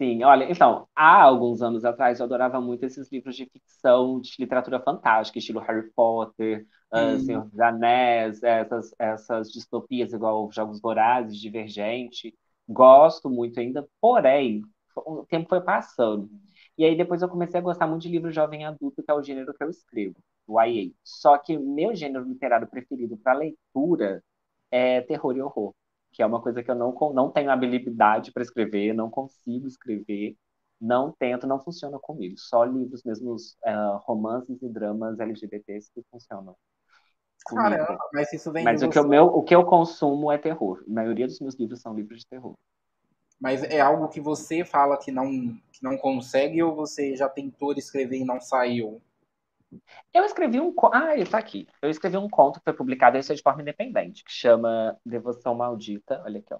Sim, 0.00 0.22
olha, 0.24 0.50
então, 0.50 0.88
há 0.96 1.22
alguns 1.22 1.60
anos 1.60 1.84
atrás 1.84 2.18
eu 2.18 2.24
adorava 2.24 2.58
muito 2.58 2.84
esses 2.84 3.10
livros 3.12 3.36
de 3.36 3.44
ficção, 3.44 4.18
de 4.18 4.34
literatura 4.38 4.80
fantástica, 4.80 5.38
estilo 5.38 5.60
Harry 5.60 5.90
Potter, 5.92 6.66
uh, 6.90 7.18
Senhor 7.18 7.44
dos 7.46 7.60
Anéis, 7.60 8.42
essas, 8.42 8.94
essas 8.98 9.52
distopias 9.52 10.14
igual 10.14 10.50
Jogos 10.50 10.80
Vorazes, 10.80 11.36
Divergente. 11.38 12.34
Gosto 12.66 13.28
muito 13.28 13.60
ainda, 13.60 13.86
porém, 14.00 14.62
o 14.96 15.26
tempo 15.26 15.50
foi 15.50 15.60
passando. 15.60 16.30
E 16.78 16.84
aí 16.86 16.96
depois 16.96 17.20
eu 17.20 17.28
comecei 17.28 17.60
a 17.60 17.62
gostar 17.62 17.86
muito 17.86 18.02
de 18.02 18.08
livro 18.08 18.30
jovem 18.32 18.64
adulto, 18.64 19.02
que 19.02 19.10
é 19.10 19.14
o 19.14 19.22
gênero 19.22 19.52
que 19.52 19.62
eu 19.62 19.68
escrevo, 19.68 20.16
o 20.46 20.58
YA. 20.62 20.94
Só 21.04 21.36
que 21.36 21.58
meu 21.58 21.94
gênero 21.94 22.24
literário 22.24 22.66
preferido 22.66 23.18
para 23.18 23.34
leitura 23.38 24.24
é 24.70 25.02
terror 25.02 25.36
e 25.36 25.42
horror 25.42 25.74
que 26.12 26.22
é 26.22 26.26
uma 26.26 26.40
coisa 26.40 26.62
que 26.62 26.70
eu 26.70 26.74
não, 26.74 26.94
não 27.14 27.30
tenho 27.30 27.50
habilidade 27.50 28.32
para 28.32 28.42
escrever, 28.42 28.92
não 28.92 29.08
consigo 29.08 29.66
escrever, 29.66 30.36
não 30.80 31.12
tento, 31.12 31.46
não 31.46 31.60
funciona 31.60 31.98
comigo. 31.98 32.36
Só 32.38 32.64
livros 32.64 33.02
mesmo, 33.04 33.34
uh, 33.34 33.98
romances 34.02 34.60
e 34.62 34.68
dramas 34.68 35.18
LGBTs 35.18 35.90
que 35.92 36.02
funcionam. 36.10 36.56
Caramba, 37.46 37.98
mas 38.12 38.32
isso 38.32 38.52
vem 38.52 38.64
Mas 38.64 38.82
o 38.82 38.88
que, 38.88 38.98
eu, 38.98 39.08
meu, 39.08 39.24
o 39.26 39.42
que 39.42 39.54
eu 39.54 39.64
consumo 39.64 40.30
é 40.30 40.36
terror. 40.36 40.84
A 40.86 40.92
maioria 40.92 41.26
dos 41.26 41.40
meus 41.40 41.54
livros 41.54 41.80
são 41.80 41.94
livros 41.94 42.20
de 42.20 42.26
terror. 42.26 42.54
Mas 43.40 43.62
é 43.62 43.80
algo 43.80 44.08
que 44.08 44.20
você 44.20 44.64
fala 44.64 44.98
que 44.98 45.10
não, 45.10 45.30
que 45.72 45.82
não 45.82 45.96
consegue 45.96 46.62
ou 46.62 46.74
você 46.74 47.16
já 47.16 47.28
tentou 47.28 47.72
escrever 47.72 48.18
e 48.18 48.24
não 48.24 48.38
saiu? 48.38 49.00
Eu 50.12 50.24
escrevi 50.24 50.60
um. 50.60 50.74
Ah, 50.92 51.14
ele 51.14 51.26
tá 51.26 51.38
aqui. 51.38 51.66
Eu 51.80 51.90
escrevi 51.90 52.16
um 52.16 52.28
conto 52.28 52.58
que 52.58 52.64
foi 52.64 52.74
publicado 52.74 53.16
esse 53.16 53.32
é 53.32 53.34
de 53.34 53.42
forma 53.42 53.62
independente, 53.62 54.24
que 54.24 54.32
chama 54.32 54.96
Devoção 55.04 55.54
Maldita. 55.54 56.22
Olha 56.24 56.40
aqui, 56.40 56.52
ó. 56.54 56.58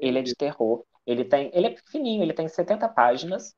Ele 0.00 0.18
é 0.18 0.22
de 0.22 0.34
terror. 0.34 0.84
Ele 1.06 1.24
tem. 1.24 1.50
Ele 1.54 1.66
é 1.66 1.70
pequenininho, 1.70 2.22
ele 2.22 2.32
tem 2.32 2.48
70 2.48 2.88
páginas. 2.88 3.54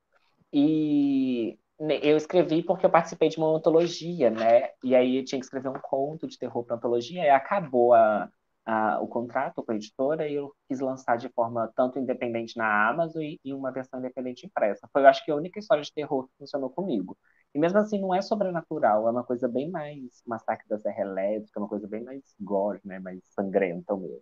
E 0.52 1.58
eu 2.02 2.16
escrevi 2.16 2.62
porque 2.62 2.86
eu 2.86 2.90
participei 2.90 3.28
de 3.28 3.38
uma 3.38 3.48
antologia, 3.56 4.30
né? 4.30 4.70
E 4.82 4.94
aí 4.94 5.18
eu 5.18 5.24
tinha 5.24 5.38
que 5.40 5.44
escrever 5.44 5.68
um 5.68 5.80
conto 5.80 6.26
de 6.26 6.38
terror 6.38 6.64
para 6.64 6.76
antologia, 6.76 7.24
e 7.24 7.30
acabou 7.30 7.92
a, 7.94 8.28
a, 8.64 9.00
o 9.00 9.08
contrato 9.08 9.62
com 9.62 9.72
a 9.72 9.74
editora 9.76 10.28
e 10.28 10.34
eu 10.34 10.54
quis 10.68 10.80
lançar 10.80 11.16
de 11.16 11.28
forma 11.30 11.70
tanto 11.74 11.98
independente 11.98 12.56
na 12.56 12.88
Amazon 12.88 13.22
e, 13.22 13.40
e 13.44 13.52
uma 13.52 13.72
versão 13.72 13.98
independente 13.98 14.46
impressa. 14.46 14.88
Foi, 14.92 15.02
eu 15.02 15.08
acho 15.08 15.24
que 15.24 15.30
a 15.30 15.36
única 15.36 15.58
história 15.58 15.82
de 15.82 15.92
terror 15.92 16.26
que 16.28 16.32
funcionou 16.38 16.70
comigo. 16.70 17.16
E 17.54 17.58
mesmo 17.58 17.78
assim, 17.78 18.00
não 18.00 18.12
é 18.12 18.20
sobrenatural, 18.20 19.06
é 19.06 19.10
uma 19.10 19.22
coisa 19.22 19.46
bem 19.46 19.70
mais 19.70 20.22
Massacre 20.26 20.68
da 20.68 20.78
Serra 20.78 21.02
Elétrica, 21.02 21.60
uma 21.60 21.68
coisa 21.68 21.86
bem 21.86 22.02
mais 22.02 22.22
gore, 22.40 22.80
né? 22.84 22.98
Mais 22.98 23.20
sangrenta 23.32 23.96
mesmo. 23.96 24.20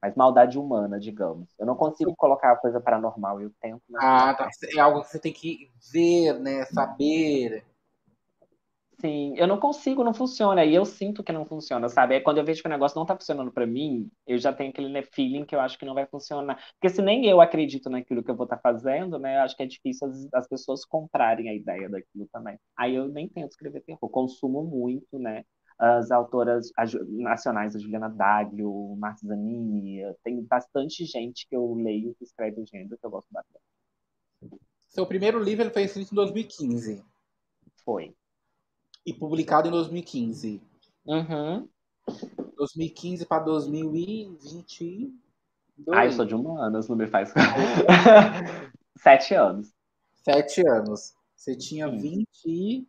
Mais 0.00 0.14
maldade 0.16 0.58
humana, 0.58 0.98
digamos. 0.98 1.50
Eu 1.58 1.66
não 1.66 1.76
consigo 1.76 2.16
colocar 2.16 2.52
a 2.52 2.56
coisa 2.56 2.80
paranormal, 2.80 3.40
eu 3.42 3.52
tento. 3.60 3.82
Ah, 3.96 4.32
tá. 4.32 4.48
É 4.74 4.80
algo 4.80 5.02
que 5.02 5.08
você 5.08 5.18
tem 5.18 5.32
que 5.32 5.70
ver, 5.92 6.40
né? 6.40 6.64
Saber. 6.66 7.64
Sim, 9.00 9.32
eu 9.38 9.46
não 9.46 9.58
consigo, 9.58 10.04
não 10.04 10.12
funciona. 10.12 10.62
E 10.62 10.74
eu 10.74 10.84
sinto 10.84 11.24
que 11.24 11.32
não 11.32 11.46
funciona, 11.46 11.88
sabe? 11.88 12.16
É 12.16 12.20
quando 12.20 12.36
eu 12.36 12.44
vejo 12.44 12.60
que 12.60 12.68
o 12.68 12.70
negócio 12.70 12.98
não 12.98 13.06
tá 13.06 13.16
funcionando 13.16 13.50
para 13.50 13.66
mim, 13.66 14.10
eu 14.26 14.36
já 14.36 14.52
tenho 14.52 14.68
aquele 14.70 14.90
né, 14.90 15.02
feeling 15.02 15.46
que 15.46 15.54
eu 15.54 15.60
acho 15.60 15.78
que 15.78 15.86
não 15.86 15.94
vai 15.94 16.06
funcionar. 16.06 16.62
Porque 16.74 16.90
se 16.94 17.00
nem 17.00 17.24
eu 17.26 17.40
acredito 17.40 17.88
naquilo 17.88 18.22
que 18.22 18.30
eu 18.30 18.36
vou 18.36 18.44
estar 18.44 18.56
tá 18.56 18.62
fazendo, 18.62 19.18
né? 19.18 19.38
Eu 19.38 19.42
acho 19.42 19.56
que 19.56 19.62
é 19.62 19.66
difícil 19.66 20.06
as, 20.06 20.28
as, 20.34 20.48
pessoas 20.48 20.84
comprarem 20.84 21.48
a 21.48 21.54
ideia 21.54 21.88
daquilo 21.88 22.28
também. 22.30 22.58
Aí 22.76 22.94
eu 22.94 23.08
nem 23.08 23.26
tento 23.26 23.52
escrever 23.52 23.80
terror. 23.80 24.10
Consumo 24.10 24.62
muito, 24.64 25.18
né? 25.18 25.44
As 25.78 26.10
autoras 26.10 26.70
nacionais, 27.08 27.74
a 27.74 27.78
Juliana 27.78 28.10
Daglio, 28.10 28.94
Marcia 28.98 29.28
Zanini, 29.28 30.02
tem 30.22 30.42
bastante 30.42 31.06
gente 31.06 31.48
que 31.48 31.56
eu 31.56 31.72
leio 31.74 32.14
que 32.16 32.24
escreve 32.24 32.60
o 32.60 32.66
gênero 32.66 32.98
que 32.98 33.06
eu 33.06 33.10
gosto 33.10 33.28
bastante. 33.32 33.64
Seu 34.88 35.06
primeiro 35.06 35.42
livro 35.42 35.64
ele 35.64 35.72
foi 35.72 35.84
escrito 35.84 36.12
em 36.12 36.16
2015. 36.16 37.02
Foi 37.82 38.14
e 39.04 39.12
publicado 39.12 39.68
em 39.68 39.70
2015. 39.70 40.62
Uhum. 41.06 41.68
2015 42.56 43.26
para 43.26 43.42
2022. 43.44 45.12
Ah, 45.92 46.04
eu 46.04 46.12
sou 46.12 46.24
de 46.24 46.34
humanas, 46.34 46.88
não 46.88 46.96
me 46.96 47.06
faz. 47.06 47.32
Sete 48.98 49.34
anos. 49.34 49.72
Sete 50.22 50.66
anos. 50.66 51.14
Você 51.34 51.56
tinha 51.56 51.88
21 51.88 52.84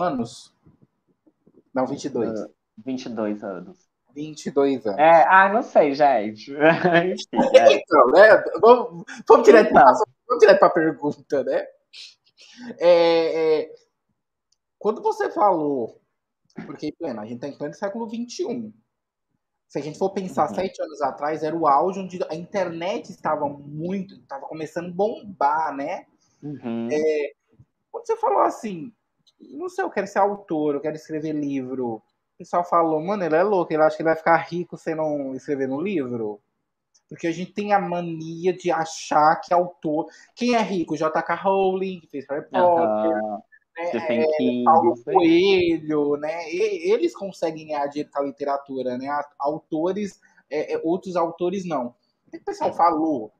anos? 0.00 0.54
Não, 1.74 1.86
22. 1.86 2.40
Uh, 2.40 2.50
22 2.78 3.44
anos. 3.44 3.86
22 4.14 4.86
anos. 4.86 4.98
É, 4.98 5.24
ah, 5.28 5.52
não 5.52 5.62
sei, 5.62 5.94
gente. 5.94 6.50
Enfim, 6.56 7.56
é. 7.58 7.74
Então, 7.74 8.06
né? 8.06 8.42
Vamos, 8.60 9.04
vamos 9.28 9.44
direto 9.44 9.70
Então. 9.70 9.82
para 9.82 9.92
vamos 10.26 10.40
direto 10.40 10.58
para 10.58 10.68
a 10.68 10.70
pergunta, 10.70 11.44
né? 11.44 11.66
É, 12.78 13.60
é, 13.60 13.70
quando 14.78 15.02
você 15.02 15.30
falou, 15.30 16.00
porque 16.64 16.92
pleno, 16.92 17.20
a 17.20 17.24
gente 17.24 17.36
está 17.36 17.48
em 17.48 17.56
pleno 17.56 17.74
século 17.74 18.08
XXI. 18.08 18.72
Se 19.68 19.78
a 19.78 19.82
gente 19.82 19.98
for 19.98 20.10
pensar 20.10 20.48
Uhum. 20.48 20.54
sete 20.54 20.80
anos 20.80 21.02
atrás, 21.02 21.42
era 21.42 21.56
o 21.56 21.66
auge 21.66 22.00
onde 22.00 22.22
a 22.30 22.34
internet 22.34 23.10
estava 23.10 23.48
muito, 23.48 24.14
estava 24.14 24.46
começando 24.46 24.90
a 24.90 24.94
bombar, 24.94 25.74
né? 25.74 26.06
Uhum. 26.42 26.88
Quando 27.90 28.06
você 28.06 28.16
falou 28.16 28.40
assim, 28.40 28.92
não 29.40 29.68
sei, 29.68 29.84
eu 29.84 29.90
quero 29.90 30.06
ser 30.06 30.20
autor, 30.20 30.74
eu 30.74 30.80
quero 30.80 30.96
escrever 30.96 31.32
livro. 31.32 31.96
O 31.96 32.02
pessoal 32.38 32.64
falou, 32.64 33.02
mano, 33.02 33.24
ele 33.24 33.34
é 33.34 33.42
louco, 33.42 33.72
ele 33.72 33.82
acha 33.82 33.96
que 33.96 34.02
ele 34.02 34.10
vai 34.10 34.16
ficar 34.16 34.36
rico 34.36 34.76
se 34.76 34.94
não 34.94 35.34
escrever 35.34 35.66
no 35.66 35.80
livro. 35.80 36.40
Porque 37.08 37.26
a 37.26 37.32
gente 37.32 37.52
tem 37.52 37.72
a 37.72 37.80
mania 37.80 38.52
de 38.52 38.70
achar 38.70 39.40
que 39.40 39.54
autor. 39.54 40.06
Quem 40.34 40.54
é 40.54 40.60
rico? 40.60 40.96
J.K. 40.96 41.34
Rowling, 41.34 42.00
que 42.00 42.08
fez 42.08 42.26
Harry 42.28 42.48
Potter, 42.50 42.84
Aham. 42.84 43.42
Né? 43.76 43.86
Stephen 43.88 44.26
King, 44.36 44.64
Paulo 44.64 44.94
isso 44.94 45.10
aí. 45.10 45.16
Coelho, 45.16 46.16
né? 46.16 46.50
E- 46.52 46.92
eles 46.92 47.14
conseguem 47.14 47.68
ganhar 47.68 47.86
dinheiro 47.86 48.10
com 48.10 48.20
a 48.20 48.24
literatura, 48.24 48.98
né? 48.98 49.06
Autores, 49.38 50.20
é, 50.50 50.74
é, 50.74 50.80
outros 50.84 51.16
autores 51.16 51.64
não. 51.66 51.94
O 52.26 52.30
que 52.30 52.38
o 52.38 52.44
pessoal 52.44 52.72
falou? 52.74 53.32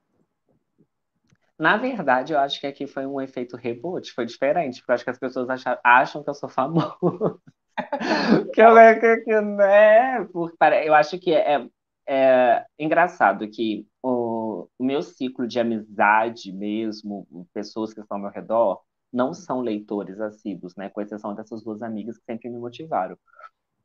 Na 1.59 1.77
verdade, 1.79 2.33
eu 2.35 2.39
acho 2.39 2.61
que 2.61 2.67
aqui 2.67 2.87
foi 2.87 3.07
um 3.07 3.21
efeito 3.21 3.57
reboot, 3.57 4.13
foi 4.13 4.27
diferente, 4.27 4.79
porque 4.81 4.91
eu 4.93 4.95
acho 4.95 5.05
que 5.05 5.11
as 5.11 5.19
pessoas 5.19 5.49
acham, 5.49 5.79
acham 5.83 6.23
que 6.23 6.29
eu 6.29 6.35
sou 6.35 6.49
famoso. 6.51 7.41
que 8.53 8.61
eu, 8.61 8.75
que, 9.01 9.17
que, 9.25 9.41
né? 9.41 10.25
Porque 10.33 10.57
pare- 10.59 10.87
eu 10.87 10.95
acho 10.95 11.19
que 11.19 11.33
é, 11.35 11.67
é 12.07 12.65
engraçado 12.79 13.49
que 13.51 13.87
o, 14.03 14.69
o 14.79 14.85
meu 14.85 15.03
ciclo 15.03 15.47
de 15.47 15.59
amizade 15.59 16.53
mesmo, 16.53 17.27
pessoas 17.55 17.95
que 17.95 18.01
estão 18.01 18.17
ao 18.19 18.23
meu 18.23 18.31
redor, 18.33 18.83
não 19.17 19.35
são 19.35 19.61
leitores 19.63 20.21
assíduos, 20.21 20.77
né? 20.77 20.91
Com 20.91 21.01
exceção 21.03 21.35
dessas 21.35 21.63
duas 21.65 21.83
amigas 21.83 22.19
que 22.19 22.25
sempre 22.27 22.51
me 22.51 22.59
motivaram. 22.59 23.19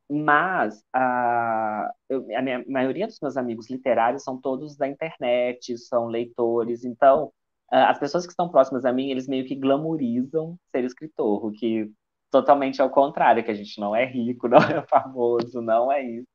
Mas 0.10 0.84
a, 0.94 1.92
eu- 2.10 2.26
a 2.38 2.42
minha- 2.42 2.66
maioria 2.68 3.08
dos 3.08 3.20
meus 3.22 3.38
amigos 3.38 3.70
literários 3.70 4.24
são 4.24 4.40
todos 4.40 4.76
da 4.76 4.88
internet, 4.88 5.78
são 5.78 6.08
leitores, 6.08 6.84
então 6.84 7.32
as 7.72 7.98
pessoas 8.00 8.26
que 8.26 8.32
estão 8.34 8.50
próximas 8.50 8.84
a 8.86 8.92
mim, 8.92 9.10
eles 9.12 9.28
meio 9.28 9.46
que 9.46 9.56
glamorizam 9.56 10.58
ser 10.72 10.84
escritor, 10.84 11.46
o 11.46 11.52
que 11.54 11.90
totalmente 12.30 12.82
é 12.82 12.84
o 12.84 12.90
contrário, 12.90 13.44
que 13.46 13.52
a 13.52 13.54
gente 13.54 13.80
não 13.80 13.96
é 13.96 14.06
rico, 14.06 14.48
não 14.50 14.58
é 14.60 14.86
famoso, 14.88 15.62
não 15.62 15.92
é 15.92 16.04
isso. 16.04 16.28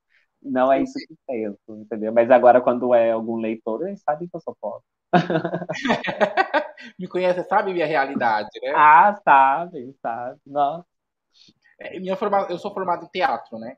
Não 0.43 0.73
é 0.73 0.83
isso 0.83 0.95
que 1.09 1.15
penso, 1.27 1.59
entendeu? 1.83 2.13
Mas 2.13 2.31
agora, 2.31 2.61
quando 2.61 2.95
é 2.95 3.11
algum 3.13 3.37
leitor, 3.39 3.87
eles 3.89 4.03
sabem 4.03 4.29
que 4.29 4.37
eu 4.37 4.41
sou 4.41 4.57
pobre. 4.61 4.85
Me 6.99 7.07
conhece, 7.09 7.43
sabe 7.45 7.73
minha 7.73 7.87
realidade, 7.87 8.49
né? 8.63 8.73
Ah, 8.75 9.15
sabem, 9.25 9.93
sabem. 10.03 10.41
Nossa. 10.47 10.87
É, 11.79 11.99
minha 12.01 12.17
forma... 12.17 12.47
Eu 12.51 12.59
sou 12.59 12.73
formado 12.75 13.05
em 13.07 13.09
teatro, 13.09 13.59
né? 13.59 13.77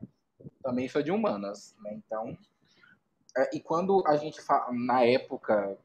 Também 0.63 0.87
sou 0.89 1.03
de 1.03 1.11
humanas, 1.11 1.75
né? 1.83 1.93
Então. 1.95 2.37
é, 3.37 3.55
e 3.55 3.59
quando 3.59 4.03
a 4.07 4.15
gente 4.17 4.41
fa... 4.41 4.67
na 4.71 5.03
época, 5.05 5.77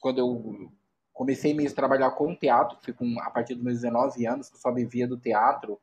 quando 0.00 0.18
eu 0.18 0.70
comecei 1.12 1.54
mesmo 1.54 1.72
a 1.72 1.76
trabalhar 1.76 2.10
com 2.12 2.34
teatro, 2.34 2.78
fui 2.82 2.92
com, 2.92 3.20
a 3.20 3.30
partir 3.30 3.54
dos 3.54 3.64
meus 3.64 3.76
19 3.80 4.26
anos, 4.26 4.48
que 4.48 4.56
eu 4.56 4.60
só 4.60 4.72
vivia 4.72 5.06
do 5.06 5.16
teatro, 5.18 5.78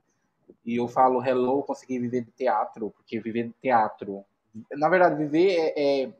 e 0.65 0.77
eu 0.77 0.87
falo, 0.87 1.23
hello, 1.25 1.63
consegui 1.63 1.99
viver 1.99 2.21
de 2.23 2.31
teatro, 2.31 2.91
porque 2.91 3.19
viver 3.19 3.45
de 3.47 3.53
teatro. 3.61 4.25
Na 4.73 4.89
verdade, 4.89 5.15
viver 5.17 5.73
é, 5.77 6.03
é 6.05 6.13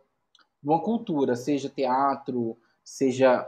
uma 0.63 0.81
cultura, 0.81 1.35
seja 1.35 1.69
teatro, 1.69 2.57
seja 2.83 3.47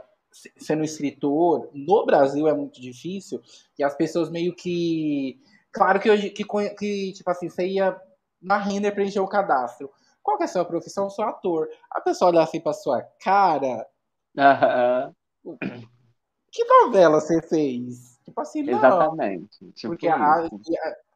sendo 0.56 0.84
escritor, 0.84 1.68
no 1.72 2.04
Brasil 2.06 2.46
é 2.48 2.54
muito 2.54 2.80
difícil, 2.80 3.40
e 3.78 3.84
as 3.84 3.94
pessoas 3.94 4.30
meio 4.30 4.54
que. 4.54 5.40
Claro 5.72 6.00
que 6.00 6.10
hoje, 6.10 6.30
que, 6.30 6.44
que 6.44 7.12
tipo 7.12 7.30
assim, 7.30 7.48
você 7.48 7.66
ia 7.66 8.00
na 8.40 8.58
Render 8.58 8.92
preencher 8.92 9.20
o 9.20 9.28
cadastro. 9.28 9.90
Qual 10.22 10.36
que 10.36 10.42
é 10.42 10.46
a 10.46 10.48
sua 10.48 10.64
profissão? 10.64 11.04
Eu 11.04 11.10
sou 11.10 11.24
ator. 11.24 11.68
A 11.90 12.00
pessoa 12.00 12.30
olha 12.30 12.42
assim 12.42 12.60
pra 12.60 12.72
sua 12.72 13.02
cara, 13.22 13.86
Aham, 14.38 15.14
que 16.50 16.64
novela 16.64 17.20
você 17.20 17.40
fez? 17.42 18.18
Tipo 18.24 18.40
assim, 18.40 18.62
não. 18.62 18.78
Exatamente. 18.78 19.72
Tipo 19.72 19.88
Porque 19.88 20.08
a, 20.08 20.16
a- 20.16 20.48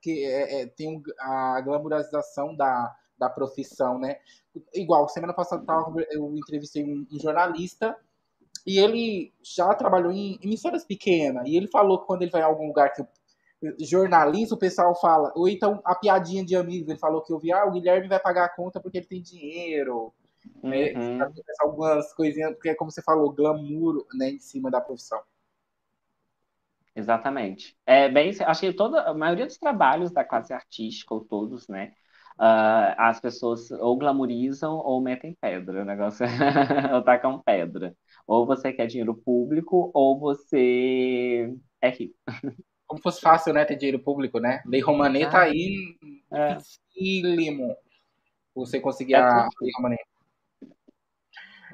que 0.01 0.25
é- 0.25 0.63
é, 0.63 0.67
tem 0.67 1.03
a 1.19 1.61
glamorização 1.61 2.55
da, 2.55 2.95
da 3.19 3.31
profissão, 3.31 3.99
né? 3.99 4.17
Igual, 4.73 5.09
semana 5.09 5.33
passada 5.33 5.65
eu 6.11 6.35
entrevistei 6.37 6.85
um 6.85 7.07
jornalista 7.19 7.97
e 8.67 8.79
ele 8.79 9.33
já 9.43 9.75
trabalhou 9.75 10.11
em 10.11 10.39
emissoras 10.43 10.85
pequenas. 10.85 11.47
E 11.47 11.57
ele 11.57 11.69
falou 11.69 11.99
que 12.01 12.07
quando 12.07 12.23
ele 12.23 12.31
vai 12.31 12.41
em 12.41 12.45
algum 12.45 12.67
lugar 12.67 12.93
que 12.93 13.05
jornalista, 13.81 14.55
o 14.55 14.59
pessoal 14.59 14.95
fala, 15.01 15.33
ou 15.35 15.49
então 15.49 15.81
a 15.85 15.95
piadinha 15.95 16.45
de 16.45 16.55
amigo, 16.57 16.91
ele 16.91 16.99
falou 16.99 17.23
que 17.23 17.33
eu 17.33 17.39
vi, 17.39 17.53
ah, 17.53 17.65
o 17.65 17.73
Guilherme 17.73 18.09
vai 18.09 18.21
pagar 18.21 18.45
a 18.45 18.49
conta 18.49 18.81
porque 18.81 18.99
ele 18.99 19.07
tem 19.07 19.23
dinheiro. 19.23 20.13
né? 20.63 20.93
Uhum. 20.93 21.19
Algumas 21.61 22.13
coisinhas, 22.15 22.53
porque 22.53 22.71
é 22.71 22.75
como 22.75 22.91
você 22.91 23.03
falou, 23.03 23.33
glamour 23.33 24.07
né, 24.15 24.31
em 24.31 24.39
cima 24.39 24.71
da 24.71 24.81
profissão. 24.81 25.21
Exatamente. 26.95 27.77
É 27.85 28.09
bem, 28.09 28.31
acho 28.41 28.61
que 28.61 28.73
toda 28.73 29.03
a 29.03 29.15
maioria 29.15 29.47
dos 29.47 29.59
trabalhos 29.59 30.13
da 30.13 30.25
classe 30.25 30.53
artística, 30.53 31.13
ou 31.13 31.21
todos, 31.21 31.67
né? 31.67 31.93
Ah, 32.39 33.09
as 33.09 33.21
pessoas 33.21 33.71
ou 33.71 33.97
glamorizam 33.97 34.77
ou 34.77 35.01
metem 35.01 35.37
pedra. 35.41 35.83
O 35.83 35.85
negócio 35.85 36.25
é 36.25 36.29
ou 36.95 37.03
tacam 37.03 37.41
pedra. 37.41 37.95
Ou 38.27 38.47
você 38.47 38.73
quer 38.73 38.87
dinheiro 38.87 39.15
público, 39.15 39.91
ou 39.95 40.19
você 40.19 41.55
é 41.81 41.91
rico. 41.91 42.15
Como 42.87 43.01
fosse 43.03 43.21
fácil, 43.21 43.53
né, 43.53 43.65
ter 43.65 43.77
dinheiro 43.77 43.99
público, 43.99 44.39
né? 44.39 44.63
Lei 44.67 44.81
Rouanet 44.81 45.31
tá 45.31 45.43
aí 45.43 45.97
É. 46.33 46.55
dificílimo 46.55 47.75
você 48.55 48.81
conseguir 48.81 49.15
É 49.15 49.19
a. 49.19 49.49
Lei 49.61 49.71
Rouanet. 49.79 50.03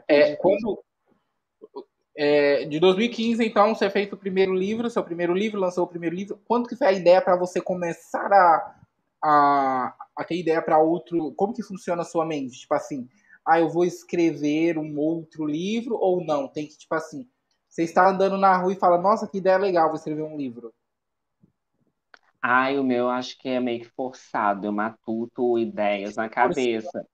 É, 0.08 0.34
quando, 0.36 0.82
é, 2.16 2.64
de 2.64 2.80
2015, 2.80 3.44
então, 3.44 3.74
você 3.74 3.88
fez 3.90 4.12
o 4.12 4.16
primeiro 4.16 4.52
livro, 4.52 4.90
seu 4.90 5.04
primeiro 5.04 5.32
livro, 5.34 5.60
lançou 5.60 5.84
o 5.84 5.88
primeiro 5.88 6.16
livro. 6.16 6.40
Quanto 6.46 6.68
que 6.68 6.76
foi 6.76 6.86
a 6.88 6.92
ideia 6.92 7.20
para 7.22 7.36
você 7.36 7.60
começar 7.60 8.32
a, 8.32 8.79
a, 9.22 9.94
a 10.16 10.24
ter 10.24 10.38
ideia 10.38 10.62
para 10.62 10.78
outro? 10.78 11.32
Como 11.34 11.54
que 11.54 11.62
funciona 11.62 12.02
a 12.02 12.04
sua 12.04 12.24
mente? 12.24 12.60
Tipo 12.60 12.74
assim, 12.74 13.08
ah, 13.46 13.60
eu 13.60 13.68
vou 13.68 13.84
escrever 13.84 14.78
um 14.78 14.98
outro 14.98 15.46
livro 15.46 15.96
ou 15.96 16.24
não? 16.24 16.48
Tem 16.48 16.66
que, 16.66 16.78
tipo 16.78 16.94
assim, 16.94 17.28
você 17.68 17.84
está 17.84 18.08
andando 18.08 18.36
na 18.36 18.56
rua 18.56 18.72
e 18.72 18.78
fala, 18.78 19.00
nossa, 19.00 19.28
que 19.28 19.38
ideia 19.38 19.56
legal, 19.56 19.88
vou 19.88 19.96
escrever 19.96 20.22
um 20.22 20.36
livro. 20.36 20.72
Ai, 22.42 22.78
o 22.78 22.84
meu 22.84 23.08
acho 23.08 23.38
que 23.38 23.48
é 23.48 23.60
meio 23.60 23.80
que 23.80 23.90
forçado, 23.90 24.66
eu 24.66 24.72
matuto 24.72 25.58
ideias 25.58 26.16
na 26.16 26.28
cabeça. 26.28 27.06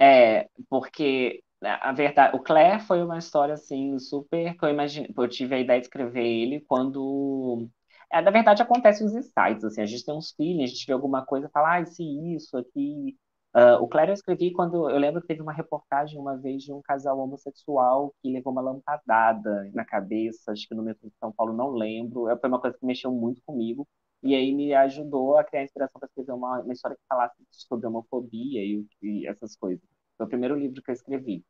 É, 0.00 0.48
porque 0.68 1.42
né, 1.60 1.76
a 1.82 1.92
verdade, 1.92 2.36
o 2.36 2.40
Claire 2.40 2.80
foi 2.80 3.02
uma 3.02 3.18
história 3.18 3.54
assim 3.54 3.98
super 3.98 4.56
que 4.56 4.64
eu 4.64 4.68
imaginei, 4.68 5.12
eu 5.16 5.28
tive 5.28 5.56
a 5.56 5.58
ideia 5.58 5.80
de 5.80 5.86
escrever 5.86 6.24
ele 6.24 6.60
quando 6.60 7.68
é, 8.12 8.20
na 8.22 8.30
verdade 8.30 8.62
acontece 8.62 9.04
os 9.04 9.14
insights, 9.14 9.64
assim, 9.64 9.82
a 9.82 9.86
gente 9.86 10.04
tem 10.04 10.14
uns 10.14 10.32
feelings, 10.32 10.70
a 10.70 10.74
gente 10.74 10.86
vê 10.86 10.92
alguma 10.92 11.24
coisa 11.24 11.46
e 11.46 11.50
fala, 11.50 11.78
ah, 11.78 11.84
se 11.86 12.02
isso 12.34 12.56
aqui. 12.56 13.16
Ah, 13.54 13.78
o 13.80 13.88
Claire 13.88 14.10
eu 14.10 14.14
escrevi 14.14 14.52
quando 14.52 14.88
eu 14.90 14.98
lembro 14.98 15.20
que 15.20 15.26
teve 15.28 15.42
uma 15.42 15.52
reportagem 15.52 16.18
uma 16.18 16.36
vez 16.36 16.62
de 16.62 16.72
um 16.72 16.82
casal 16.82 17.18
homossexual 17.18 18.14
que 18.22 18.30
levou 18.32 18.52
uma 18.52 18.62
lampadada 18.62 19.70
na 19.74 19.84
cabeça, 19.84 20.52
acho 20.52 20.68
que 20.68 20.74
no 20.74 20.82
metrô 20.82 21.08
de 21.08 21.16
São 21.18 21.32
Paulo, 21.32 21.52
não 21.54 21.70
lembro. 21.70 22.26
Foi 22.40 22.48
uma 22.48 22.60
coisa 22.60 22.76
que 22.78 22.86
mexeu 22.86 23.10
muito 23.12 23.42
comigo. 23.44 23.86
E 24.22 24.34
aí 24.34 24.52
me 24.52 24.74
ajudou 24.74 25.36
a 25.38 25.44
criar 25.44 25.62
inspiração 25.64 25.98
para 26.00 26.08
escrever 26.08 26.32
uma, 26.32 26.60
uma 26.60 26.72
história 26.72 26.96
que 26.96 27.02
falasse 27.08 27.36
sobre 27.50 27.86
homofobia 27.86 28.60
e, 28.64 28.84
e 29.02 29.26
essas 29.26 29.54
coisas. 29.56 29.82
Foi 30.16 30.26
o 30.26 30.28
primeiro 30.28 30.56
livro 30.56 30.82
que 30.82 30.90
eu 30.90 30.94
escrevi. 30.94 31.44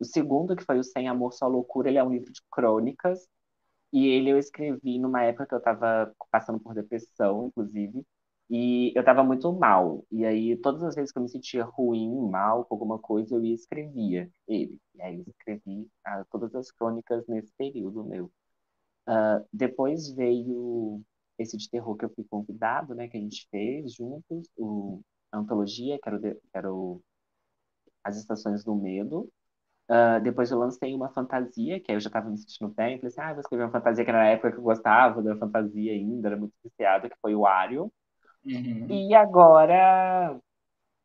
O 0.00 0.04
segundo, 0.04 0.56
que 0.56 0.64
foi 0.64 0.78
o 0.78 0.84
Sem 0.84 1.08
Amor, 1.08 1.32
Só 1.32 1.46
Loucura, 1.48 1.88
ele 1.88 1.98
é 1.98 2.04
um 2.04 2.10
livro 2.10 2.32
de 2.32 2.40
crônicas. 2.50 3.28
E 3.92 4.06
ele 4.08 4.30
eu 4.30 4.38
escrevi 4.38 4.98
numa 4.98 5.22
época 5.24 5.46
que 5.46 5.54
eu 5.54 5.58
estava 5.58 6.14
passando 6.30 6.60
por 6.60 6.74
depressão, 6.74 7.46
inclusive. 7.48 8.04
E 8.50 8.92
eu 8.96 9.00
estava 9.00 9.22
muito 9.24 9.52
mal. 9.52 10.04
E 10.10 10.24
aí, 10.24 10.56
todas 10.58 10.82
as 10.82 10.94
vezes 10.94 11.12
que 11.12 11.18
eu 11.18 11.22
me 11.22 11.28
sentia 11.28 11.64
ruim, 11.64 12.10
mal, 12.30 12.64
com 12.64 12.74
alguma 12.74 12.98
coisa, 12.98 13.34
eu 13.34 13.44
ia 13.44 13.54
escrevia 13.54 14.30
ele. 14.46 14.78
E 14.94 15.02
aí, 15.02 15.24
escrevi 15.28 15.88
ah, 16.04 16.24
todas 16.30 16.54
as 16.54 16.70
crônicas 16.72 17.26
nesse 17.26 17.52
período 17.56 18.04
meu. 18.04 18.30
Ah, 19.06 19.44
depois 19.52 20.10
veio 20.12 21.02
esse 21.38 21.56
de 21.56 21.68
terror 21.70 21.96
que 21.96 22.04
eu 22.04 22.10
fui 22.14 22.24
convidado, 22.24 22.94
né, 22.94 23.08
que 23.08 23.16
a 23.16 23.20
gente 23.20 23.48
fez 23.50 23.94
juntos, 23.94 24.48
o, 24.56 25.02
a 25.32 25.38
antologia, 25.38 25.98
que 26.00 26.08
era, 26.08 26.16
o, 26.18 26.20
que 26.20 26.38
era 26.54 26.72
o, 26.74 27.02
As 28.02 28.16
Estações 28.16 28.64
do 28.64 28.74
Medo. 28.74 29.30
Ah, 29.88 30.18
depois 30.18 30.50
eu 30.50 30.58
lancei 30.58 30.94
uma 30.94 31.10
fantasia, 31.10 31.80
que 31.80 31.90
aí 31.90 31.96
eu 31.96 32.00
já 32.00 32.08
estava 32.08 32.28
me 32.30 32.38
sentindo 32.38 32.68
bem, 32.70 32.98
falei 32.98 33.08
assim, 33.08 33.20
ah, 33.20 33.32
vou 33.32 33.40
escrever 33.40 33.64
uma 33.64 33.70
fantasia 33.72 34.04
que 34.04 34.10
era 34.10 34.18
na 34.20 34.28
época 34.28 34.52
que 34.52 34.58
eu 34.58 34.62
gostava 34.62 35.22
da 35.22 35.36
fantasia 35.36 35.92
ainda, 35.92 36.28
era 36.28 36.36
muito 36.36 36.54
viciado, 36.64 37.08
que 37.08 37.16
foi 37.22 37.34
o 37.34 37.46
Ario. 37.46 37.92
Uhum. 38.44 38.88
E 38.88 39.14
agora 39.14 40.40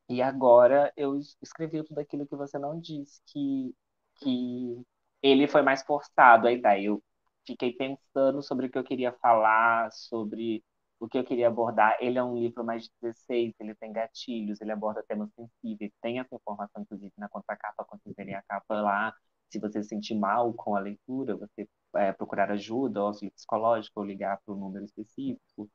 E 0.10 0.22
agora 0.22 0.94
eu 0.98 1.20
escrevi 1.42 1.84
tudo 1.84 2.00
aquilo 2.00 2.28
que 2.28 2.36
você 2.36 2.60
não 2.60 2.80
disse, 2.80 3.22
que, 3.28 3.76
que 4.18 4.82
ele 5.22 5.48
foi 5.48 5.62
mais 5.62 5.84
forçado 5.84 6.48
a 6.48 6.52
ideia. 6.52 6.88
Eu 6.88 7.04
fiquei 7.46 7.74
pensando 7.74 8.42
sobre 8.44 8.68
o 8.68 8.72
que 8.72 8.78
eu 8.78 8.84
queria 8.84 9.14
falar, 9.14 9.92
sobre 9.92 10.64
o 11.04 11.08
que 11.10 11.18
eu 11.18 11.24
queria 11.26 11.50
abordar. 11.50 11.98
Ele 12.00 12.18
é 12.18 12.24
um 12.24 12.38
livro 12.38 12.64
mais 12.64 12.84
de 12.84 12.92
16, 13.02 13.54
ele 13.60 13.76
tem 13.76 13.92
gatilhos, 13.92 14.62
ele 14.62 14.72
aborda 14.72 15.04
temas 15.04 15.30
sensíveis, 15.34 15.92
tem 16.02 16.20
essa 16.20 16.34
informação, 16.34 16.82
inclusive, 16.82 17.12
na 17.18 17.28
contracapa, 17.28 17.84
quando 17.84 18.02
vocês 18.02 18.16
verem 18.16 18.36
a 18.36 18.42
capa 18.44 18.82
lá. 18.82 19.14
Se 19.50 19.60
você 19.60 19.84
se 19.84 19.90
sentir 19.90 20.16
mal 20.16 20.54
com 20.54 20.78
a 20.78 20.80
leitura, 20.80 21.36
você 21.36 21.68
é, 21.98 22.14
procurar 22.14 22.50
ajuda, 22.52 23.02
auxílio 23.02 23.34
psicológico, 23.34 24.00
ou 24.00 24.06
ligar 24.06 24.40
para 24.46 24.56
um 24.56 24.58
número 24.58 24.86
específico, 24.86 25.70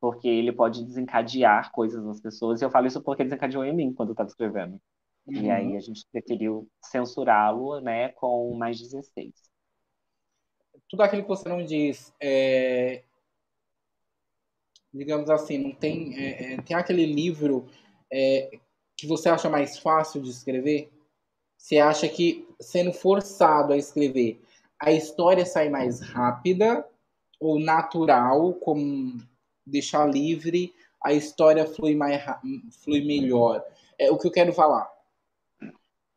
porque 0.00 0.28
ele 0.28 0.50
pode 0.50 0.82
desencadear 0.82 1.70
coisas 1.70 2.02
nas 2.02 2.18
pessoas. 2.18 2.62
E 2.62 2.64
eu 2.64 2.70
falo 2.70 2.86
isso 2.86 3.02
porque 3.02 3.22
desencadeou 3.22 3.64
em 3.66 3.74
mim 3.74 3.92
quando 3.92 4.08
eu 4.08 4.14
estava 4.14 4.30
escrevendo. 4.30 4.80
Uhum. 5.26 5.42
E 5.42 5.50
aí 5.50 5.76
a 5.76 5.80
gente 5.80 6.06
preferiu 6.10 6.66
censurá-lo 6.80 7.80
né, 7.80 8.08
com 8.12 8.54
mais 8.56 8.80
16. 8.80 9.30
Tudo 10.88 11.02
aquilo 11.02 11.22
que 11.22 11.28
você 11.28 11.48
não 11.50 11.62
diz, 11.62 12.14
é... 12.18 13.04
digamos 14.94 15.28
assim, 15.28 15.58
não 15.58 15.72
tem, 15.72 16.16
é, 16.16 16.54
é, 16.54 16.56
tem 16.62 16.76
aquele 16.76 17.04
livro 17.04 17.66
é, 18.10 18.58
que 18.96 19.06
você 19.06 19.28
acha 19.28 19.50
mais 19.50 19.76
fácil 19.76 20.22
de 20.22 20.30
escrever? 20.30 20.90
Você 21.58 21.78
acha 21.78 22.08
que 22.08 22.48
sendo 22.60 22.92
forçado 22.92 23.72
a 23.72 23.76
escrever, 23.76 24.40
a 24.80 24.92
história 24.92 25.44
sai 25.44 25.68
mais 25.68 26.00
rápida 26.00 26.86
ou 27.40 27.58
natural, 27.58 28.54
como 28.54 29.20
deixar 29.66 30.06
livre, 30.06 30.72
a 31.02 31.12
história 31.12 31.66
flui, 31.66 31.96
mais, 31.96 32.22
flui 32.82 33.04
melhor? 33.04 33.64
É 33.98 34.10
o 34.10 34.18
que 34.18 34.28
eu 34.28 34.32
quero 34.32 34.52
falar. 34.52 34.88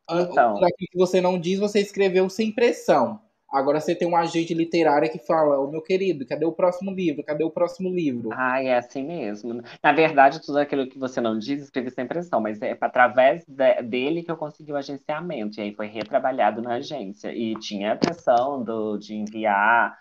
Então. 0.08 0.56
Aquilo 0.56 0.88
que 0.92 0.98
você 0.98 1.20
não 1.20 1.38
diz, 1.38 1.58
você 1.58 1.80
escreveu 1.80 2.30
sem 2.30 2.52
pressão. 2.52 3.20
Agora 3.50 3.80
você 3.80 3.94
tem 3.94 4.08
um 4.08 4.16
agente 4.16 4.54
literário 4.54 5.10
que 5.10 5.18
fala, 5.18 5.58
ô 5.58 5.70
meu 5.70 5.82
querido, 5.82 6.26
cadê 6.26 6.44
o 6.44 6.52
próximo 6.52 6.90
livro? 6.90 7.24
Cadê 7.24 7.44
o 7.44 7.50
próximo 7.50 7.88
livro? 7.88 8.40
Ah, 8.40 8.62
é 8.62 8.76
assim 8.76 9.04
mesmo. 9.04 9.62
Na 9.82 9.92
verdade, 9.92 10.40
tudo 10.44 10.58
aquilo 10.58 10.86
que 10.88 10.98
você 10.98 11.18
não 11.20 11.38
diz, 11.38 11.62
escrevi 11.62 11.90
sem 11.90 12.06
pressão, 12.06 12.40
mas 12.40 12.60
é 12.60 12.76
através 12.80 13.42
de, 13.46 13.82
dele 13.82 14.22
que 14.22 14.30
eu 14.30 14.36
consegui 14.36 14.70
o 14.72 14.76
agenciamento. 14.76 15.58
E 15.58 15.62
aí 15.62 15.74
foi 15.74 15.86
retrabalhado 15.86 16.60
na 16.60 16.74
agência. 16.74 17.32
E 17.34 17.54
tinha 17.58 17.92
a 17.94 17.96
pressão 17.96 18.62
do, 18.62 18.98
de 18.98 19.14
enviar, 19.14 19.96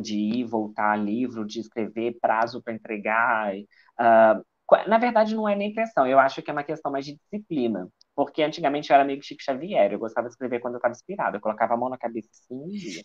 de 0.00 0.16
ir, 0.16 0.44
voltar 0.44 0.96
livro, 0.96 1.46
de 1.46 1.60
escrever, 1.60 2.16
prazo 2.20 2.62
para 2.62 2.72
entregar. 2.72 3.54
Uh, 3.54 4.42
na 4.88 4.98
verdade, 4.98 5.34
não 5.34 5.48
é 5.48 5.54
nem 5.54 5.72
pressão, 5.72 6.06
eu 6.06 6.18
acho 6.18 6.42
que 6.42 6.50
é 6.50 6.52
uma 6.52 6.64
questão 6.64 6.90
mais 6.90 7.04
de 7.04 7.16
disciplina. 7.16 7.88
Porque 8.18 8.42
antigamente 8.42 8.90
eu 8.90 8.96
era 8.96 9.04
meio 9.04 9.22
Chico 9.22 9.40
Xavier, 9.40 9.92
eu 9.92 9.98
gostava 10.00 10.26
de 10.26 10.32
escrever 10.32 10.58
quando 10.58 10.74
eu 10.74 10.78
estava 10.78 10.90
inspirada, 10.90 11.36
eu 11.36 11.40
colocava 11.40 11.74
a 11.74 11.76
mão 11.76 11.88
na 11.88 11.96
cabeça 11.96 12.28
assim 12.32 12.52
um 12.52 12.66
dia. 12.66 13.04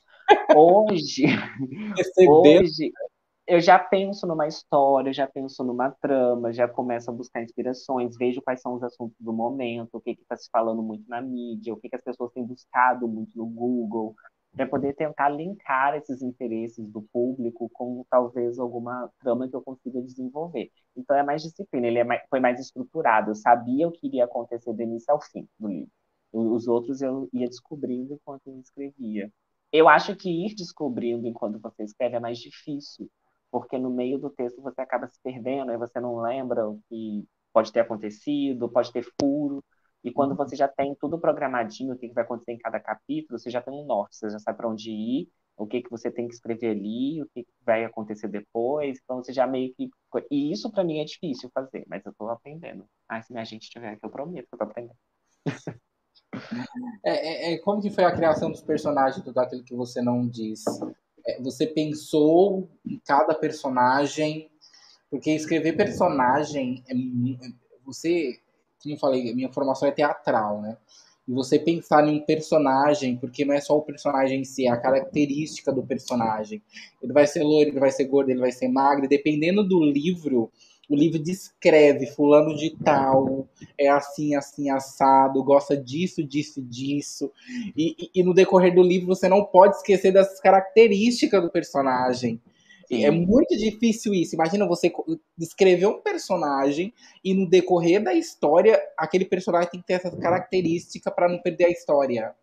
Hoje, 0.55 1.25
hoje 2.27 2.91
eu 3.45 3.61
já 3.61 3.77
penso 3.77 4.25
numa 4.25 4.47
história, 4.47 5.13
já 5.13 5.27
penso 5.27 5.63
numa 5.63 5.91
trama, 5.91 6.51
já 6.51 6.67
começo 6.67 7.11
a 7.11 7.13
buscar 7.13 7.43
inspirações, 7.43 8.17
vejo 8.17 8.41
quais 8.41 8.59
são 8.59 8.73
os 8.73 8.81
assuntos 8.81 9.15
do 9.19 9.31
momento, 9.31 9.89
o 9.93 10.01
que 10.01 10.17
está 10.19 10.35
se 10.35 10.49
falando 10.49 10.81
muito 10.81 11.07
na 11.07 11.21
mídia, 11.21 11.75
o 11.75 11.77
que, 11.77 11.89
que 11.89 11.95
as 11.95 12.03
pessoas 12.03 12.31
têm 12.31 12.43
buscado 12.43 13.07
muito 13.07 13.37
no 13.37 13.45
Google, 13.45 14.15
para 14.55 14.67
poder 14.67 14.93
tentar 14.95 15.29
linkar 15.29 15.95
esses 15.95 16.21
interesses 16.21 16.87
do 16.87 17.01
público 17.01 17.69
com 17.73 18.05
talvez 18.09 18.59
alguma 18.59 19.09
trama 19.19 19.47
que 19.49 19.55
eu 19.55 19.61
consiga 19.61 20.01
desenvolver. 20.01 20.71
Então 20.95 21.15
é 21.17 21.23
mais 21.23 21.41
disciplina, 21.41 21.87
ele 21.87 21.99
é 21.99 22.03
mais, 22.03 22.21
foi 22.29 22.39
mais 22.39 22.59
estruturado, 22.59 23.31
eu 23.31 23.35
sabia 23.35 23.87
o 23.87 23.91
que 23.91 24.07
iria 24.07 24.25
acontecer 24.25 24.71
do 24.73 24.81
início 24.81 25.11
ao 25.11 25.21
fim 25.21 25.47
do 25.59 25.67
livro. 25.67 25.91
Os 26.31 26.67
outros 26.67 27.01
eu 27.01 27.29
ia 27.33 27.47
descobrindo 27.47 28.13
enquanto 28.13 28.47
eu 28.47 28.59
escrevia. 28.59 29.31
Eu 29.71 29.89
acho 29.89 30.15
que 30.15 30.29
ir 30.29 30.55
descobrindo 30.55 31.27
enquanto 31.27 31.59
você 31.59 31.83
escreve 31.83 32.15
é 32.15 32.19
mais 32.19 32.37
difícil, 32.37 33.09
porque 33.51 33.77
no 33.77 33.89
meio 33.89 34.17
do 34.19 34.29
texto 34.29 34.61
você 34.61 34.81
acaba 34.81 35.07
se 35.07 35.19
perdendo, 35.23 35.71
aí 35.71 35.77
você 35.77 35.99
não 35.99 36.17
lembra 36.21 36.69
o 36.69 36.79
que 36.89 37.27
pode 37.51 37.71
ter 37.71 37.81
acontecido, 37.81 38.69
pode 38.69 38.91
ter 38.91 39.05
furo. 39.19 39.63
E 40.03 40.11
quando 40.11 40.31
uhum. 40.31 40.37
você 40.37 40.55
já 40.55 40.67
tem 40.67 40.95
tudo 40.95 41.19
programadinho, 41.19 41.93
o 41.93 41.97
que 41.97 42.11
vai 42.11 42.23
acontecer 42.23 42.51
em 42.51 42.57
cada 42.57 42.79
capítulo, 42.79 43.39
você 43.39 43.49
já 43.49 43.61
tem 43.61 43.73
um 43.73 43.85
norte, 43.85 44.17
você 44.17 44.29
já 44.29 44.39
sabe 44.39 44.57
para 44.57 44.67
onde 44.67 44.91
ir, 44.91 45.29
o 45.55 45.65
que, 45.65 45.81
que 45.81 45.89
você 45.89 46.11
tem 46.11 46.27
que 46.27 46.33
escrever 46.33 46.71
ali, 46.71 47.21
o 47.21 47.29
que, 47.29 47.43
que 47.43 47.53
vai 47.65 47.85
acontecer 47.85 48.27
depois. 48.27 48.99
Então 49.03 49.23
você 49.23 49.31
já 49.31 49.47
meio 49.47 49.73
que. 49.73 49.89
E 50.29 50.51
isso 50.51 50.71
para 50.71 50.83
mim 50.83 50.99
é 50.99 51.05
difícil 51.05 51.49
fazer, 51.53 51.85
mas 51.87 52.05
eu 52.05 52.11
estou 52.11 52.29
aprendendo. 52.29 52.85
Ah, 53.07 53.21
se 53.21 53.31
minha 53.31 53.45
gente 53.45 53.69
tiver 53.69 53.89
aqui, 53.89 54.05
eu 54.05 54.09
prometo 54.09 54.47
que 54.47 54.53
eu 54.53 54.57
estou 54.57 54.67
aprendendo. 54.67 54.97
É, 57.05 57.11
é, 57.11 57.53
é, 57.53 57.57
como 57.59 57.79
que 57.79 57.91
foi 57.91 58.03
a 58.03 58.11
criação 58.11 58.49
dos 58.49 58.61
personagens, 58.61 59.23
tudo 59.23 59.37
aquilo 59.37 59.63
que 59.63 59.75
você 59.75 60.01
não 60.01 60.27
diz? 60.27 60.63
É, 61.25 61.39
você 61.39 61.67
pensou 61.67 62.71
em 62.83 62.99
cada 63.05 63.35
personagem? 63.35 64.49
Porque 65.11 65.31
escrever 65.31 65.73
personagem 65.73 66.83
é, 66.89 66.93
você 67.85 68.41
como 68.83 68.95
eu 68.95 68.99
falei, 68.99 69.33
minha 69.33 69.51
formação 69.51 69.87
é 69.87 69.91
teatral, 69.91 70.61
né? 70.61 70.77
E 71.25 71.31
você 71.31 71.57
pensar 71.57 72.05
em 72.05 72.17
um 72.17 72.25
personagem, 72.25 73.15
porque 73.15 73.45
não 73.45 73.53
é 73.53 73.61
só 73.61 73.77
o 73.77 73.81
personagem 73.81 74.41
em 74.41 74.43
si, 74.43 74.67
é 74.67 74.69
a 74.69 74.77
característica 74.77 75.71
do 75.71 75.81
personagem. 75.81 76.61
Ele 77.01 77.13
vai 77.13 77.25
ser 77.25 77.43
loiro, 77.43 77.69
ele 77.69 77.79
vai 77.79 77.91
ser 77.91 78.05
gordo, 78.05 78.29
ele 78.29 78.41
vai 78.41 78.51
ser 78.51 78.67
magro, 78.67 79.07
dependendo 79.07 79.63
do 79.65 79.81
livro, 79.81 80.51
o 80.89 80.95
livro 80.95 81.17
descreve 81.17 82.07
fulano 82.07 82.55
de 82.55 82.71
tal, 82.83 83.47
é 83.77 83.87
assim, 83.87 84.35
assim, 84.35 84.69
assado, 84.69 85.43
gosta 85.43 85.77
disso, 85.77 86.21
disso, 86.21 86.61
disso. 86.61 87.31
E, 87.75 87.95
e, 87.97 88.19
e 88.19 88.23
no 88.23 88.33
decorrer 88.33 88.75
do 88.75 88.83
livro 88.83 89.07
você 89.07 89.29
não 89.29 89.45
pode 89.45 89.77
esquecer 89.77 90.11
das 90.11 90.41
características 90.41 91.41
do 91.41 91.49
personagem. 91.49 92.41
É 93.01 93.11
muito 93.11 93.55
difícil 93.57 94.13
isso. 94.13 94.35
Imagina 94.35 94.67
você 94.67 94.91
escrever 95.39 95.87
um 95.87 96.01
personagem 96.01 96.93
e 97.23 97.33
no 97.33 97.49
decorrer 97.49 98.03
da 98.03 98.13
história, 98.13 98.79
aquele 98.97 99.25
personagem 99.25 99.69
tem 99.69 99.79
que 99.79 99.87
ter 99.87 99.93
essa 99.93 100.15
característica 100.17 101.09
para 101.09 101.29
não 101.29 101.41
perder 101.41 101.65
a 101.65 101.71
história. 101.71 102.35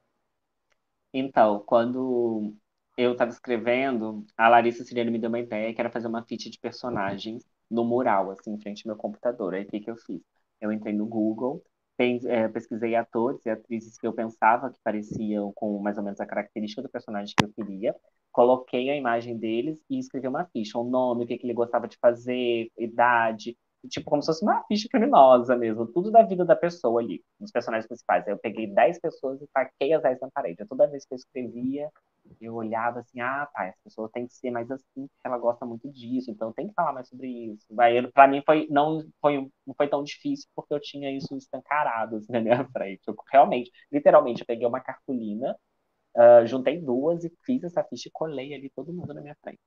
Então, 1.13 1.63
quando 1.67 2.55
eu 2.97 3.13
estava 3.13 3.31
escrevendo, 3.31 4.25
a 4.37 4.49
Larissa 4.49 4.85
Siriano 4.85 5.11
me 5.11 5.19
deu 5.19 5.29
uma 5.29 5.39
ideia 5.39 5.73
que 5.73 5.81
era 5.81 5.91
fazer 5.91 6.07
uma 6.07 6.23
ficha 6.25 6.51
de 6.51 6.59
personagens 6.59 7.45
no 7.71 7.85
mural, 7.85 8.31
assim, 8.31 8.53
em 8.53 8.61
frente 8.61 8.87
ao 8.87 8.95
meu 8.95 8.97
computador. 9.01 9.55
Aí 9.55 9.65
o 9.65 9.67
que, 9.67 9.81
que 9.81 9.91
eu 9.91 9.97
fiz? 9.97 10.21
Eu 10.61 10.73
entrei 10.73 10.93
no 10.93 11.07
Google, 11.07 11.65
pesquisei 12.53 12.95
atores 12.95 13.45
e 13.45 13.51
atrizes 13.51 13.99
que 13.99 14.07
eu 14.07 14.13
pensava 14.13 14.71
que 14.71 14.79
pareciam 14.83 15.53
com 15.55 15.79
mais 15.79 15.99
ou 15.99 16.05
menos 16.05 16.21
a 16.21 16.27
característica 16.27 16.83
do 16.83 16.89
personagem 16.89 17.35
que 17.37 17.45
eu 17.45 17.53
queria, 17.53 17.95
coloquei 18.33 18.91
a 18.91 18.97
imagem 18.97 19.37
deles 19.37 19.79
e 19.89 19.99
escrevi 19.99 20.29
uma 20.29 20.47
ficha, 20.47 20.79
o 20.79 20.87
um 20.87 20.91
nome, 20.91 21.25
o 21.25 21.27
que, 21.27 21.39
que 21.39 21.47
ele 21.47 21.55
gostava 21.55 21.89
de 21.89 21.99
fazer, 21.99 22.71
idade, 22.79 23.57
tipo 23.89 24.11
como 24.11 24.23
se 24.23 24.27
fosse 24.27 24.45
uma 24.45 24.63
ficha 24.65 24.89
criminosa 24.91 25.57
mesmo, 25.57 25.87
tudo 25.87 26.11
da 26.11 26.23
vida 26.23 26.45
da 26.45 26.57
pessoa 26.57 27.01
ali, 27.01 27.23
dos 27.39 27.51
personagens 27.51 27.87
principais. 27.87 28.27
Aí 28.27 28.33
eu 28.33 28.39
peguei 28.39 28.67
10 28.67 29.01
pessoas 29.01 29.41
e 29.41 29.47
taquei 29.53 29.93
as 29.93 30.03
10 30.03 30.21
na 30.21 30.31
parede. 30.31 30.65
Toda 30.69 30.87
vez 30.87 31.07
que 31.07 31.15
eu 31.15 31.17
escrevia, 31.17 31.91
eu 32.41 32.55
olhava 32.55 33.01
assim, 33.01 33.21
ah, 33.21 33.49
tá, 33.53 33.65
essa 33.67 33.79
pessoa 33.83 34.11
tem 34.13 34.27
que 34.27 34.35
ser 34.35 34.51
mais 34.51 34.71
assim, 34.71 34.85
porque 35.07 35.21
ela 35.25 35.39
gosta 35.39 35.65
muito 35.67 35.91
disso, 35.91 36.31
então 36.31 36.53
tem 36.53 36.69
que 36.69 36.75
falar 36.75 36.93
mais 36.93 37.09
sobre 37.09 37.29
isso. 37.29 37.67
Aí, 37.79 38.07
pra 38.13 38.29
mim, 38.29 38.43
foi, 38.45 38.67
não, 38.71 39.05
foi, 39.21 39.51
não 39.67 39.75
foi 39.75 39.89
tão 39.89 40.03
difícil, 40.03 40.49
porque 40.55 40.75
eu 40.75 40.81
tinha 40.81 41.11
isso 41.11 41.37
escancarado 41.37 42.17
assim, 42.17 42.33
na 42.33 42.41
minha 42.41 42.65
frente. 42.73 43.03
Eu, 43.07 43.15
realmente, 43.31 43.71
literalmente, 43.91 44.43
eu 44.43 44.47
peguei 44.47 44.67
uma 44.67 44.81
cartolina, 44.81 45.57
uh, 46.17 46.47
juntei 46.47 46.81
duas 46.81 47.25
e 47.25 47.33
fiz 47.45 47.63
essa 47.65 47.83
ficha 47.85 48.09
e 48.09 48.13
colei 48.13 48.55
ali 48.55 48.71
todo 48.71 48.93
mundo 48.93 49.15
na 49.15 49.21
minha 49.21 49.37
frente. 49.43 49.61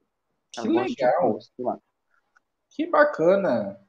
Que 0.51 0.67
legal! 0.67 1.39
Que 2.69 2.87
bacana! 2.87 3.79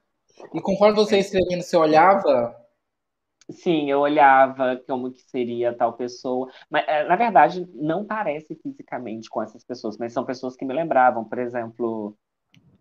E 0.53 0.61
conforme 0.61 0.97
você 0.97 1.17
ia 1.17 1.21
escrevendo, 1.21 1.63
você 1.63 1.77
olhava 1.77 2.64
Sim, 3.51 3.91
eu 3.91 4.01
olhava 4.01 4.77
como 4.89 5.13
que 5.13 5.21
seria 5.23 5.77
tal 5.77 5.93
pessoa. 5.95 6.51
Mas, 6.71 6.85
eh, 6.89 7.05
na 7.05 7.15
verdade, 7.17 7.67
não 7.75 8.05
parece 8.07 8.55
fisicamente 8.57 9.29
com 9.29 9.43
essas 9.43 9.63
pessoas, 9.65 9.99
mas 9.99 10.13
são 10.15 10.25
pessoas 10.25 10.57
que 10.57 10.65
me 10.65 10.73
lembravam. 10.73 11.25
Por 11.25 11.39
exemplo, 11.39 12.17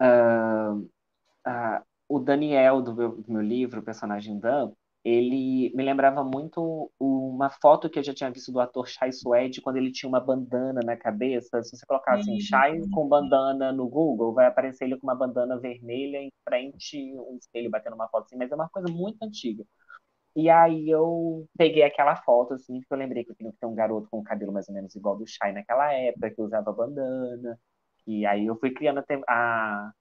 uh, 0.01 0.79
uh, 1.47 1.85
o 2.09 2.19
Daniel 2.19 2.81
do 2.81 2.95
meu, 2.95 3.21
do 3.21 3.31
meu 3.33 3.41
livro, 3.41 3.81
o 3.81 3.83
personagem 3.83 4.39
Dan, 4.39 4.71
ele 5.03 5.71
me 5.75 5.83
lembrava 5.83 6.23
muito 6.23 6.91
uma 6.99 7.49
foto 7.49 7.89
que 7.89 7.99
eu 7.99 8.03
já 8.03 8.13
tinha 8.13 8.31
visto 8.31 8.51
do 8.51 8.59
ator 8.61 8.87
Chai 8.87 9.11
Suede 9.11 9.61
quando 9.61 9.77
ele 9.77 9.91
tinha 9.91 10.09
uma 10.09 10.19
bandana 10.21 10.81
na 10.85 10.95
cabeça. 10.97 11.61
Se 11.63 11.75
você 11.77 11.85
colocar 11.85 12.15
assim, 12.15 12.39
Chai 12.39 12.79
com 12.93 13.07
bandana 13.07 13.71
no 13.73 13.87
Google, 13.89 14.33
vai 14.33 14.45
aparecer 14.47 14.85
ele 14.85 14.97
com 14.97 15.07
uma 15.07 15.15
bandana 15.15 15.59
vermelha 15.59 16.19
em 16.19 16.31
frente, 16.47 16.97
um 17.19 17.37
espelho 17.37 17.69
batendo 17.69 17.95
uma 17.95 18.07
foto 18.09 18.25
assim, 18.25 18.37
mas 18.37 18.51
é 18.51 18.55
uma 18.55 18.69
coisa 18.69 18.91
muito 18.91 19.21
antiga. 19.23 19.65
E 20.35 20.49
aí 20.49 20.89
eu 20.89 21.47
peguei 21.57 21.83
aquela 21.83 22.15
foto, 22.15 22.55
assim, 22.55 22.81
que 22.81 22.87
eu 22.91 22.97
lembrei 22.97 23.23
que 23.23 23.31
eu 23.31 23.35
tinha 23.35 23.51
que 23.51 23.57
ter 23.59 23.67
um 23.67 23.75
garoto 23.75 24.07
com 24.09 24.19
o 24.19 24.23
cabelo 24.23 24.51
mais 24.51 24.67
ou 24.67 24.73
menos 24.73 24.95
igual 24.95 25.15
do 25.15 25.27
Shai 25.27 25.53
naquela 25.53 25.93
época, 25.93 26.31
que 26.31 26.41
usava 26.41 26.71
bandana. 26.73 27.59
E 28.07 28.25
aí 28.25 28.45
eu 28.47 28.55
fui 28.57 28.71
criando 28.71 29.03
a, 29.27 29.91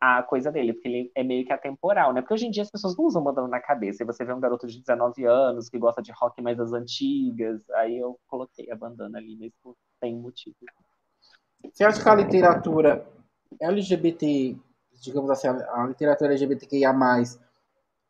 a 0.00 0.22
coisa 0.22 0.50
dele, 0.50 0.72
porque 0.72 0.88
ele 0.88 1.12
é 1.14 1.22
meio 1.22 1.46
que 1.46 1.52
atemporal, 1.52 2.12
né? 2.12 2.20
Porque 2.22 2.34
hoje 2.34 2.46
em 2.46 2.50
dia 2.50 2.62
as 2.62 2.70
pessoas 2.70 2.96
não 2.96 3.04
usam 3.04 3.22
bandana 3.22 3.48
na 3.48 3.60
cabeça, 3.60 4.02
e 4.02 4.06
você 4.06 4.24
vê 4.24 4.32
um 4.32 4.40
garoto 4.40 4.66
de 4.66 4.80
19 4.80 5.24
anos 5.26 5.68
que 5.68 5.78
gosta 5.78 6.02
de 6.02 6.12
rock 6.12 6.40
mais 6.42 6.56
das 6.56 6.72
antigas, 6.72 7.68
aí 7.70 7.98
eu 7.98 8.18
coloquei 8.26 8.70
a 8.70 8.76
bandana 8.76 9.18
ali, 9.18 9.36
mas 9.38 9.52
tem 10.00 10.16
motivo. 10.16 10.56
Você 11.72 11.84
acha 11.84 12.02
que 12.02 12.08
a 12.08 12.14
literatura 12.14 13.06
LGBT, 13.60 14.56
digamos 15.00 15.30
assim, 15.30 15.48
a 15.48 15.86
literatura 15.86 16.30
LGBTQIA+, 16.30 16.92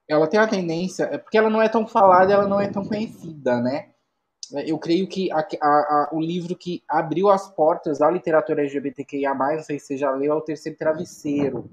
ela 0.09 0.27
tem 0.27 0.39
a 0.39 0.47
tendência, 0.47 1.05
é 1.05 1.19
porque 1.19 1.39
ela 1.39 1.51
não 1.51 1.63
é 1.63 1.69
tão 1.69 1.87
falada, 1.87 2.33
ela 2.33 2.47
não 2.47 2.61
é 2.61 2.69
tão 2.69 2.85
conhecida, 2.85 3.61
né? 3.61 3.91
Eu 4.67 4.79
creio 4.79 5.09
que 5.09 5.33
a, 5.33 5.39
a, 5.39 5.67
a, 5.67 6.11
o 6.13 6.21
livro 6.21 6.55
que 6.55 6.83
abriu 6.89 7.31
as 7.31 7.49
portas 7.49 8.03
à 8.03 8.11
literatura 8.11 8.61
LGBTQIA+, 8.61 9.35
não 9.35 9.63
sei 9.63 9.79
se 9.79 9.87
você 9.87 9.97
já 9.97 10.11
leu, 10.11 10.33
é 10.33 10.35
O 10.35 10.41
Terceiro 10.41 10.79
Travesseiro. 10.79 11.71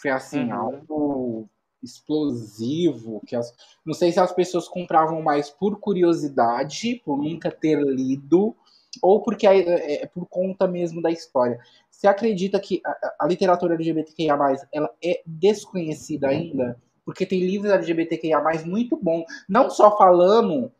Foi 0.00 0.10
assim, 0.10 0.50
uhum. 0.50 0.54
algo 0.54 1.48
explosivo, 1.82 3.22
que 3.26 3.36
as, 3.36 3.54
não 3.84 3.94
sei 3.94 4.10
se 4.10 4.18
as 4.18 4.32
pessoas 4.32 4.66
compravam 4.66 5.22
mais 5.22 5.50
por 5.50 5.78
curiosidade, 5.78 7.00
por 7.04 7.16
nunca 7.16 7.50
ter 7.50 7.78
lido, 7.80 8.56
ou 9.00 9.22
porque 9.22 9.46
é, 9.46 9.58
é, 9.58 10.02
é 10.02 10.06
por 10.06 10.26
conta 10.26 10.66
mesmo 10.66 11.00
da 11.00 11.10
história. 11.10 11.58
Você 11.90 12.06
acredita 12.06 12.58
que 12.58 12.80
a, 12.84 13.16
a 13.20 13.26
literatura 13.26 13.74
LGBTQIA+, 13.74 14.36
ela 14.72 14.90
é 15.02 15.22
desconhecida 15.24 16.28
ainda? 16.28 16.76
Porque 17.04 17.26
tem 17.26 17.40
livros 17.40 17.72
LGBTQIA+, 17.72 18.40
muito 18.64 18.96
bom, 18.96 19.24
não 19.48 19.70
só 19.70 19.96
falando 19.96 20.72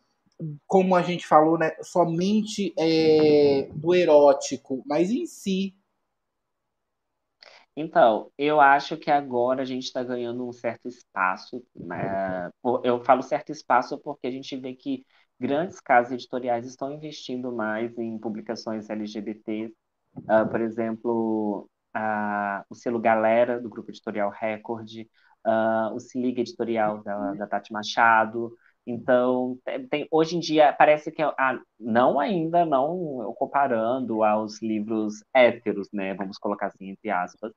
como 0.67 0.95
a 0.97 1.03
gente 1.03 1.27
falou, 1.27 1.59
né, 1.59 1.73
somente 1.83 2.75
é, 2.79 3.69
do 3.73 3.95
erótico, 3.95 4.83
mas 4.87 5.11
em 5.11 5.27
si. 5.27 5.75
Então, 7.77 8.31
eu 8.39 8.61
acho 8.61 8.97
que 8.97 9.11
agora 9.11 9.63
a 9.63 9.65
gente 9.65 9.85
está 9.85 10.03
ganhando 10.03 10.47
um 10.47 10.53
certo 10.53 10.89
espaço. 10.89 11.65
Né? 11.75 12.51
Eu 12.85 13.03
falo 13.03 13.23
certo 13.23 13.51
espaço 13.51 13.99
porque 13.99 14.27
a 14.27 14.31
gente 14.31 14.57
vê 14.57 14.75
que 14.75 15.05
grandes 15.39 15.81
casas 15.81 16.13
editoriais 16.13 16.67
estão 16.67 16.93
investindo 16.93 17.53
mais 17.53 17.97
em 17.99 18.19
publicações 18.19 18.89
LGBT. 18.89 19.67
Uh, 19.67 20.23
ah, 20.29 20.45
por 20.47 20.61
exemplo, 20.61 21.69
uh, 21.97 22.65
o 22.71 22.75
selo 22.75 23.01
Galera, 23.01 23.61
do 23.61 23.69
grupo 23.69 23.91
editorial 23.91 24.31
Record, 24.31 24.89
uh, 25.47 25.95
o 25.95 26.01
Se 26.01 26.21
Liga 26.21 26.41
Editorial 26.41 27.03
da, 27.03 27.33
da 27.35 27.47
Tati 27.47 27.73
Machado, 27.73 28.53
então, 28.87 29.59
tem, 29.91 30.07
hoje 30.11 30.37
em 30.37 30.41
dia, 30.41 30.73
parece 30.73 31.11
que, 31.11 31.23
ah, 31.23 31.59
não 31.81 32.21
ainda, 32.21 32.67
não 32.67 33.35
comparando 33.39 34.23
aos 34.23 34.61
livros 34.61 35.25
héteros, 35.35 35.89
né, 35.91 36.13
vamos 36.15 36.37
colocar 36.37 36.67
assim, 36.67 36.91
entre 36.91 37.09
aspas, 37.11 37.53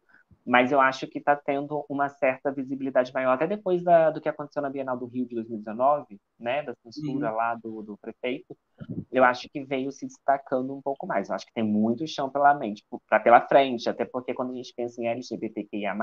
mas 0.45 0.71
eu 0.71 0.80
acho 0.80 1.06
que 1.08 1.19
está 1.19 1.36
tendo 1.36 1.86
uma 1.89 2.08
certa 2.08 2.50
visibilidade 2.52 3.12
maior, 3.13 3.34
até 3.34 3.45
depois 3.45 3.84
da, 3.84 4.10
do 4.10 4.21
que 4.21 4.30
aconteceu 4.30 4.62
na 4.62 4.69
Bienal 4.69 4.97
do 4.97 5.06
Rio 5.06 5.28
de 5.28 5.36
2019, 5.36 6.17
né, 6.39 6.63
da 6.63 6.73
censura 6.76 7.30
uhum. 7.30 7.36
lá 7.36 7.56
do, 7.56 7.82
do 7.82 7.97
prefeito, 7.97 8.58
eu 9.12 9.26
acho 9.26 9.50
que 9.50 9.65
veio 9.65 9.91
se 9.91 10.08
destacando 10.08 10.73
um 10.73 10.82
pouco 10.82 11.06
mais. 11.06 11.28
Eu 11.28 11.36
acho 11.36 11.45
que 11.45 11.54
tem 11.54 11.63
muito 11.63 12.08
chão 12.08 12.30
pela 12.30 12.54
mente, 12.54 12.86
para 13.10 13.19
pela 13.19 13.41
frente, 13.41 13.89
até 13.89 14.06
porque 14.06 14.34
quando 14.34 14.52
a 14.52 14.56
gente 14.56 14.73
pensa 14.73 15.02
em 15.02 15.08
LGBTQIA+, 15.08 15.93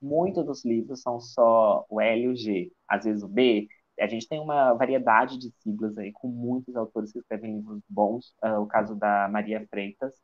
muitos 0.00 0.44
dos 0.44 0.64
livros 0.64 1.02
são 1.02 1.20
só 1.20 1.84
o 1.88 2.00
L 2.00 2.22
e 2.22 2.28
o 2.28 2.36
G, 2.36 2.72
às 2.88 3.04
vezes 3.04 3.22
o 3.22 3.28
B, 3.28 3.68
a 4.00 4.06
gente 4.06 4.28
tem 4.28 4.40
uma 4.40 4.72
variedade 4.74 5.38
de 5.38 5.50
siglas 5.62 5.96
aí, 5.98 6.12
com 6.12 6.28
muitos 6.28 6.74
autores 6.74 7.12
que 7.12 7.18
escrevem 7.18 7.56
livros 7.56 7.82
bons. 7.88 8.34
Uh, 8.42 8.60
o 8.60 8.66
caso 8.66 8.94
da 8.96 9.28
Maria 9.28 9.66
Freitas, 9.68 10.14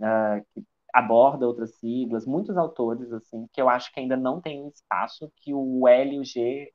uh, 0.00 0.44
que 0.52 0.64
aborda 0.92 1.46
outras 1.46 1.74
siglas, 1.76 2.26
muitos 2.26 2.56
autores, 2.56 3.12
assim, 3.12 3.46
que 3.52 3.60
eu 3.60 3.68
acho 3.68 3.92
que 3.92 4.00
ainda 4.00 4.16
não 4.16 4.40
tem 4.40 4.62
um 4.62 4.68
espaço 4.68 5.30
que 5.36 5.52
o 5.54 5.86
L 5.88 6.16
e 6.16 6.20
o 6.20 6.24
G, 6.24 6.72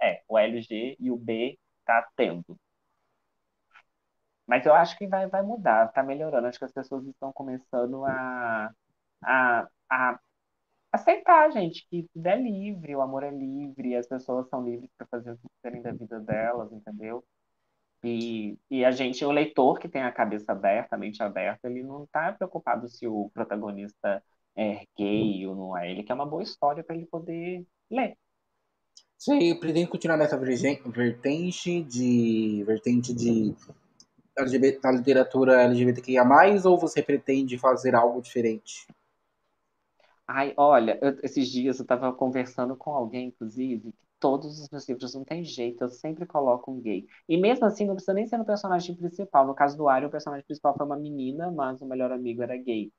é, 0.00 0.22
o 0.28 0.38
L, 0.38 0.58
o 0.58 0.62
G 0.62 0.96
e 0.98 1.10
o 1.10 1.16
B 1.16 1.58
tá 1.86 2.06
tendo. 2.16 2.58
Mas 4.46 4.66
eu 4.66 4.74
acho 4.74 4.96
que 4.98 5.06
vai, 5.06 5.26
vai 5.28 5.42
mudar, 5.42 5.88
tá 5.92 6.02
melhorando. 6.02 6.46
Acho 6.46 6.58
que 6.58 6.64
as 6.64 6.72
pessoas 6.72 7.06
estão 7.06 7.32
começando 7.32 8.04
a, 8.04 8.70
a, 9.22 9.68
a 9.90 10.20
aceitar, 10.92 11.50
gente, 11.50 11.86
que 11.88 12.06
tudo 12.12 12.26
é 12.26 12.36
livre, 12.36 12.94
o 12.94 13.00
amor 13.00 13.22
é 13.22 13.30
livre, 13.30 13.96
as 13.96 14.06
pessoas 14.06 14.48
são 14.48 14.62
livres 14.62 14.90
para 14.96 15.06
fazer 15.06 15.32
o 15.32 15.36
que 15.36 15.48
querem 15.62 15.82
da 15.82 15.92
vida 15.92 16.20
delas, 16.20 16.70
entendeu? 16.70 17.24
E, 18.04 18.58
e 18.70 18.84
a 18.84 18.90
gente, 18.90 19.24
o 19.24 19.30
leitor 19.30 19.78
que 19.78 19.88
tem 19.88 20.02
a 20.02 20.12
cabeça 20.12 20.52
aberta, 20.52 20.94
a 20.94 20.98
mente 20.98 21.22
aberta, 21.22 21.68
ele 21.68 21.82
não 21.82 22.04
está 22.04 22.32
preocupado 22.32 22.88
se 22.88 23.06
o 23.06 23.30
protagonista 23.32 24.22
é 24.56 24.84
gay 24.98 25.46
ou 25.46 25.54
não 25.54 25.76
é. 25.76 25.90
Ele 25.90 26.02
quer 26.02 26.14
uma 26.14 26.26
boa 26.26 26.42
história 26.42 26.84
para 26.84 26.96
ele 26.96 27.06
poder 27.06 27.64
ler. 27.90 28.16
Você 29.16 29.54
pretende 29.54 29.88
continuar 29.88 30.16
nessa 30.16 30.36
vertente 30.36 31.80
de 31.84 32.64
vertente 32.66 33.14
de 33.14 33.54
LGBT, 34.36 34.80
da 34.80 34.90
literatura 34.90 35.62
LGBTQIA+, 35.62 36.24
ou 36.64 36.76
você 36.76 37.00
pretende 37.02 37.56
fazer 37.56 37.94
algo 37.94 38.20
diferente? 38.20 38.86
Ai, 40.34 40.54
olha, 40.56 40.98
eu- 41.02 41.18
esses 41.22 41.48
dias 41.50 41.78
eu 41.78 41.82
estava 41.82 42.12
conversando 42.12 42.74
com 42.76 42.90
alguém, 42.92 43.28
inclusive, 43.28 43.92
que 43.92 44.06
todos 44.18 44.58
os 44.60 44.68
meus 44.70 44.88
livros 44.88 45.14
não 45.14 45.24
tem 45.24 45.44
jeito, 45.44 45.82
eu 45.84 45.90
sempre 45.90 46.24
coloco 46.26 46.70
um 46.72 46.80
gay. 46.80 47.06
E 47.28 47.36
mesmo 47.36 47.66
assim, 47.66 47.84
não 47.86 47.94
precisa 47.94 48.14
nem 48.14 48.26
ser 48.26 48.38
no 48.38 48.44
personagem 48.46 48.94
principal. 48.96 49.46
No 49.46 49.54
caso 49.54 49.76
do 49.76 49.88
Ari, 49.88 50.06
o 50.06 50.10
personagem 50.10 50.44
principal 50.46 50.74
foi 50.76 50.86
uma 50.86 50.96
menina, 50.98 51.50
mas 51.50 51.80
o 51.82 51.86
melhor 51.86 52.10
amigo 52.12 52.42
era 52.42 52.56
gay. 52.56 52.90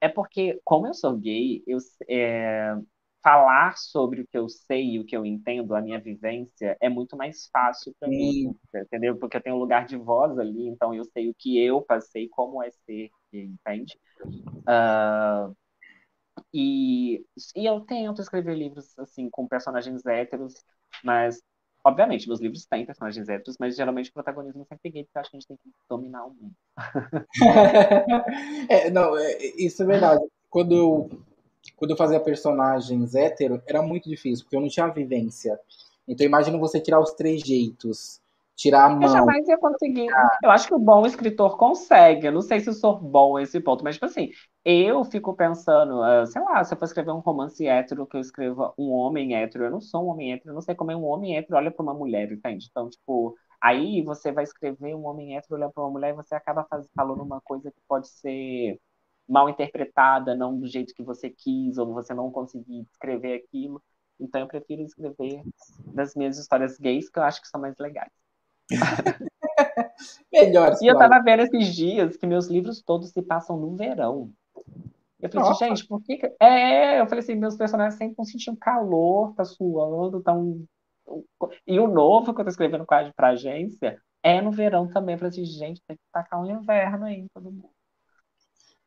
É 0.00 0.08
porque, 0.08 0.60
como 0.64 0.86
eu 0.88 0.94
sou 0.94 1.16
gay, 1.18 1.62
eu, 1.66 1.78
é, 2.08 2.74
falar 3.22 3.76
sobre 3.78 4.22
o 4.22 4.28
que 4.28 4.38
eu 4.38 4.48
sei 4.48 4.94
e 4.94 5.00
o 5.00 5.06
que 5.06 5.16
eu 5.16 5.26
entendo, 5.26 5.74
a 5.76 5.82
minha 5.82 6.00
vivência, 6.00 6.76
é 6.80 6.88
muito 6.90 7.16
mais 7.16 7.48
fácil 7.52 7.94
para 8.00 8.10
mim, 8.10 8.54
entendeu? 8.74 9.18
Porque 9.18 9.36
eu 9.38 9.42
tenho 9.42 9.56
um 9.56 9.60
lugar 9.60 9.86
de 9.86 9.96
voz 9.96 10.38
ali, 10.38 10.68
então 10.68 10.94
eu 10.94 11.04
sei 11.06 11.30
o 11.30 11.34
que 11.38 11.58
eu 11.64 11.82
passei, 11.82 12.28
como 12.28 12.62
é 12.62 12.70
ser 12.70 13.10
gay, 13.32 13.46
entende? 13.46 13.98
Uh, 14.66 15.54
e, 16.52 17.24
e 17.54 17.66
eu 17.66 17.80
tento 17.80 18.22
escrever 18.22 18.56
livros, 18.56 18.98
assim, 18.98 19.28
com 19.30 19.46
personagens 19.46 20.04
héteros, 20.06 20.54
mas, 21.04 21.42
obviamente, 21.84 22.26
meus 22.26 22.40
livros 22.40 22.66
têm 22.66 22.86
personagens 22.86 23.28
héteros, 23.28 23.56
mas 23.58 23.76
geralmente 23.76 24.10
o 24.10 24.12
protagonismo 24.12 24.64
sempre 24.64 24.90
gay, 24.90 25.04
porque 25.04 25.18
eu 25.18 25.20
acho 25.20 25.30
que 25.30 25.36
a 25.36 25.40
gente 25.40 25.48
tem 25.48 25.56
que 25.56 25.70
dominar 25.88 26.24
o 26.24 26.30
mundo. 26.30 26.54
é, 28.68 28.90
não, 28.90 29.16
é, 29.16 29.38
isso 29.58 29.82
é 29.82 29.86
verdade. 29.86 30.24
Quando 30.48 30.74
eu, 30.74 31.10
quando 31.76 31.90
eu 31.90 31.96
fazia 31.96 32.20
personagens 32.20 33.14
héteros, 33.14 33.60
era 33.66 33.82
muito 33.82 34.08
difícil, 34.08 34.44
porque 34.44 34.56
eu 34.56 34.60
não 34.60 34.68
tinha 34.68 34.88
vivência. 34.88 35.58
Então, 36.06 36.26
imagina 36.26 36.56
você 36.56 36.80
tirar 36.80 37.00
os 37.00 37.12
três 37.12 37.42
jeitos 37.42 38.20
tirar 38.58 38.86
a 38.86 38.88
mão. 38.90 39.02
Eu 39.02 39.08
jamais 39.08 39.46
ia 39.46 39.56
conseguir. 39.56 40.08
Eu 40.42 40.50
acho 40.50 40.66
que 40.66 40.74
o 40.74 40.78
bom 40.78 41.06
escritor 41.06 41.56
consegue. 41.56 42.26
Eu 42.26 42.32
não 42.32 42.42
sei 42.42 42.58
se 42.58 42.68
eu 42.68 42.74
sou 42.74 42.98
bom 42.98 43.36
a 43.36 43.42
esse 43.42 43.60
ponto, 43.60 43.84
mas, 43.84 43.94
tipo 43.94 44.06
assim, 44.06 44.30
eu 44.64 45.04
fico 45.04 45.34
pensando, 45.34 46.00
uh, 46.00 46.26
sei 46.26 46.42
lá, 46.42 46.62
se 46.64 46.74
eu 46.74 46.78
for 46.78 46.84
escrever 46.84 47.12
um 47.12 47.20
romance 47.20 47.64
hétero, 47.64 48.06
que 48.06 48.16
eu 48.16 48.20
escreva 48.20 48.74
um 48.76 48.90
homem 48.90 49.36
hétero, 49.36 49.64
eu 49.64 49.70
não 49.70 49.80
sou 49.80 50.04
um 50.04 50.08
homem 50.08 50.32
hétero, 50.32 50.50
eu 50.50 50.54
não 50.54 50.60
sei 50.60 50.74
como 50.74 50.90
é 50.90 50.96
um 50.96 51.04
homem 51.04 51.36
hétero 51.36 51.56
olha 51.56 51.70
para 51.70 51.82
uma 51.84 51.94
mulher, 51.94 52.30
entende? 52.32 52.66
Então, 52.68 52.90
tipo, 52.90 53.36
aí 53.60 54.02
você 54.02 54.32
vai 54.32 54.42
escrever 54.42 54.94
um 54.94 55.06
homem 55.06 55.36
hétero 55.36 55.54
olhando 55.54 55.72
para 55.72 55.84
uma 55.84 55.92
mulher 55.92 56.10
e 56.10 56.16
você 56.16 56.34
acaba 56.34 56.66
faz, 56.68 56.88
falando 56.96 57.22
uma 57.22 57.40
coisa 57.40 57.70
que 57.70 57.80
pode 57.86 58.08
ser 58.08 58.80
mal 59.28 59.48
interpretada, 59.48 60.34
não 60.34 60.58
do 60.58 60.66
jeito 60.66 60.94
que 60.94 61.02
você 61.04 61.30
quis, 61.30 61.78
ou 61.78 61.92
você 61.94 62.12
não 62.12 62.30
conseguir 62.32 62.80
escrever 62.92 63.34
aquilo. 63.34 63.80
Então, 64.18 64.40
eu 64.40 64.48
prefiro 64.48 64.82
escrever 64.82 65.42
das 65.94 66.16
minhas 66.16 66.38
histórias 66.38 66.76
gays, 66.76 67.08
que 67.08 67.20
eu 67.20 67.22
acho 67.22 67.40
que 67.40 67.46
são 67.46 67.60
mais 67.60 67.76
legais. 67.78 68.10
Melhor. 70.32 70.76
E 70.80 70.86
eu 70.86 70.96
tava 70.96 71.20
vendo 71.22 71.42
esses 71.42 71.74
dias 71.74 72.16
que 72.16 72.26
meus 72.26 72.46
livros 72.46 72.82
todos 72.82 73.10
se 73.10 73.22
passam 73.22 73.58
no 73.58 73.76
verão. 73.76 74.30
Eu 75.20 75.28
falei 75.30 75.50
assim, 75.50 75.66
gente, 75.66 75.86
por 75.86 76.00
que, 76.02 76.16
que. 76.16 76.36
É, 76.40 77.00
eu 77.00 77.06
falei 77.06 77.24
assim, 77.24 77.34
meus 77.34 77.56
personagens 77.56 77.94
sempre 77.94 78.12
estão 78.12 78.24
sentindo 78.24 78.56
calor, 78.56 79.34
tá 79.34 79.44
suando, 79.44 80.22
tão. 80.22 80.64
E 81.66 81.80
o 81.80 81.88
novo 81.88 82.32
que 82.32 82.40
eu 82.40 82.44
tô 82.44 82.50
escrevendo 82.50 82.86
quase 82.86 83.12
pra 83.14 83.30
agência 83.30 84.00
é 84.22 84.40
no 84.40 84.52
verão 84.52 84.88
também. 84.88 85.14
Eu 85.14 85.18
falei 85.18 85.30
assim, 85.30 85.44
gente, 85.44 85.82
tem 85.86 85.96
que 85.96 86.02
tacar 86.12 86.40
um 86.40 86.46
inverno 86.46 87.06
aí 87.06 87.20
em 87.20 87.26
todo 87.34 87.50
mundo. 87.50 87.70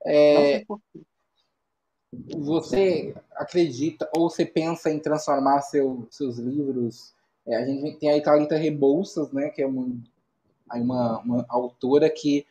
É... 0.06 0.64
Você 2.38 3.16
acredita 3.36 4.10
ou 4.16 4.30
você 4.30 4.46
pensa 4.46 4.90
em 4.90 5.00
transformar 5.00 5.62
seu, 5.62 6.08
seus 6.12 6.38
livros 6.38 7.14
é, 7.48 7.56
a 7.56 7.66
gente 7.66 7.98
tem 7.98 8.10
a 8.10 8.18
Italita 8.18 8.56
Rebouças, 8.56 9.32
né, 9.32 9.50
que 9.50 9.62
é 9.62 9.68
uma, 9.68 9.88
uma, 10.74 11.20
uma, 11.20 11.46
autora 11.50 12.10
que 12.10 12.46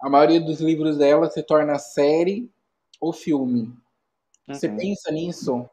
a 0.00 0.08
maioria 0.08 0.40
dos 0.40 0.60
livros 0.60 0.96
dela 0.96 1.28
se 1.30 1.42
torna 1.42 1.78
série 1.78 2.50
ou 3.00 3.12
filme. 3.12 3.62
Uhum. 4.46 4.54
Você 4.54 4.68
pensa 4.68 5.10
nisso? 5.10 5.68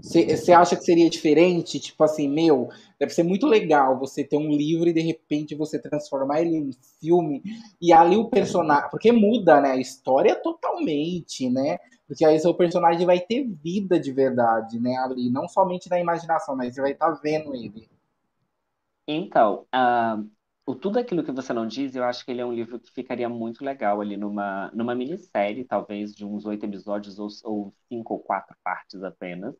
Você 0.00 0.52
acha 0.52 0.76
que 0.76 0.84
seria 0.84 1.10
diferente? 1.10 1.80
Tipo 1.80 2.04
assim, 2.04 2.28
meu, 2.28 2.68
deve 2.98 3.12
ser 3.12 3.22
muito 3.22 3.46
legal 3.46 3.98
você 3.98 4.22
ter 4.22 4.36
um 4.36 4.48
livro 4.48 4.88
e 4.88 4.92
de 4.92 5.00
repente 5.00 5.54
você 5.54 5.78
transformar 5.78 6.40
ele 6.40 6.56
em 6.56 6.70
filme 7.00 7.42
e 7.80 7.92
ali 7.92 8.16
o 8.16 8.28
personagem. 8.28 8.90
Porque 8.90 9.10
muda, 9.12 9.60
né? 9.60 9.72
A 9.72 9.76
história 9.76 10.34
totalmente, 10.36 11.50
né? 11.50 11.78
Porque 12.06 12.24
aí 12.24 12.38
seu 12.38 12.54
personagem 12.54 13.04
vai 13.04 13.20
ter 13.20 13.44
vida 13.44 13.98
de 13.98 14.12
verdade, 14.12 14.78
né? 14.78 14.96
Ali, 14.96 15.28
não 15.30 15.48
somente 15.48 15.90
na 15.90 16.00
imaginação, 16.00 16.56
mas 16.56 16.74
você 16.74 16.80
vai 16.80 16.92
estar 16.92 17.12
tá 17.12 17.20
vendo 17.22 17.54
ele. 17.54 17.88
Então, 19.08 19.66
uh, 19.74 20.28
o 20.64 20.74
Tudo 20.74 20.98
Aquilo 20.98 21.22
que 21.22 21.32
Você 21.32 21.52
Não 21.52 21.66
Diz, 21.66 21.94
eu 21.94 22.02
acho 22.04 22.24
que 22.24 22.30
ele 22.32 22.40
é 22.40 22.46
um 22.46 22.52
livro 22.52 22.78
que 22.80 22.90
ficaria 22.90 23.28
muito 23.28 23.64
legal 23.64 24.00
ali 24.00 24.16
numa, 24.16 24.70
numa 24.74 24.94
minissérie, 24.94 25.64
talvez 25.64 26.14
de 26.14 26.24
uns 26.24 26.44
oito 26.44 26.66
episódios 26.66 27.18
ou, 27.18 27.28
ou 27.44 27.72
cinco 27.88 28.14
ou 28.14 28.20
quatro 28.20 28.56
partes 28.64 29.02
apenas. 29.02 29.54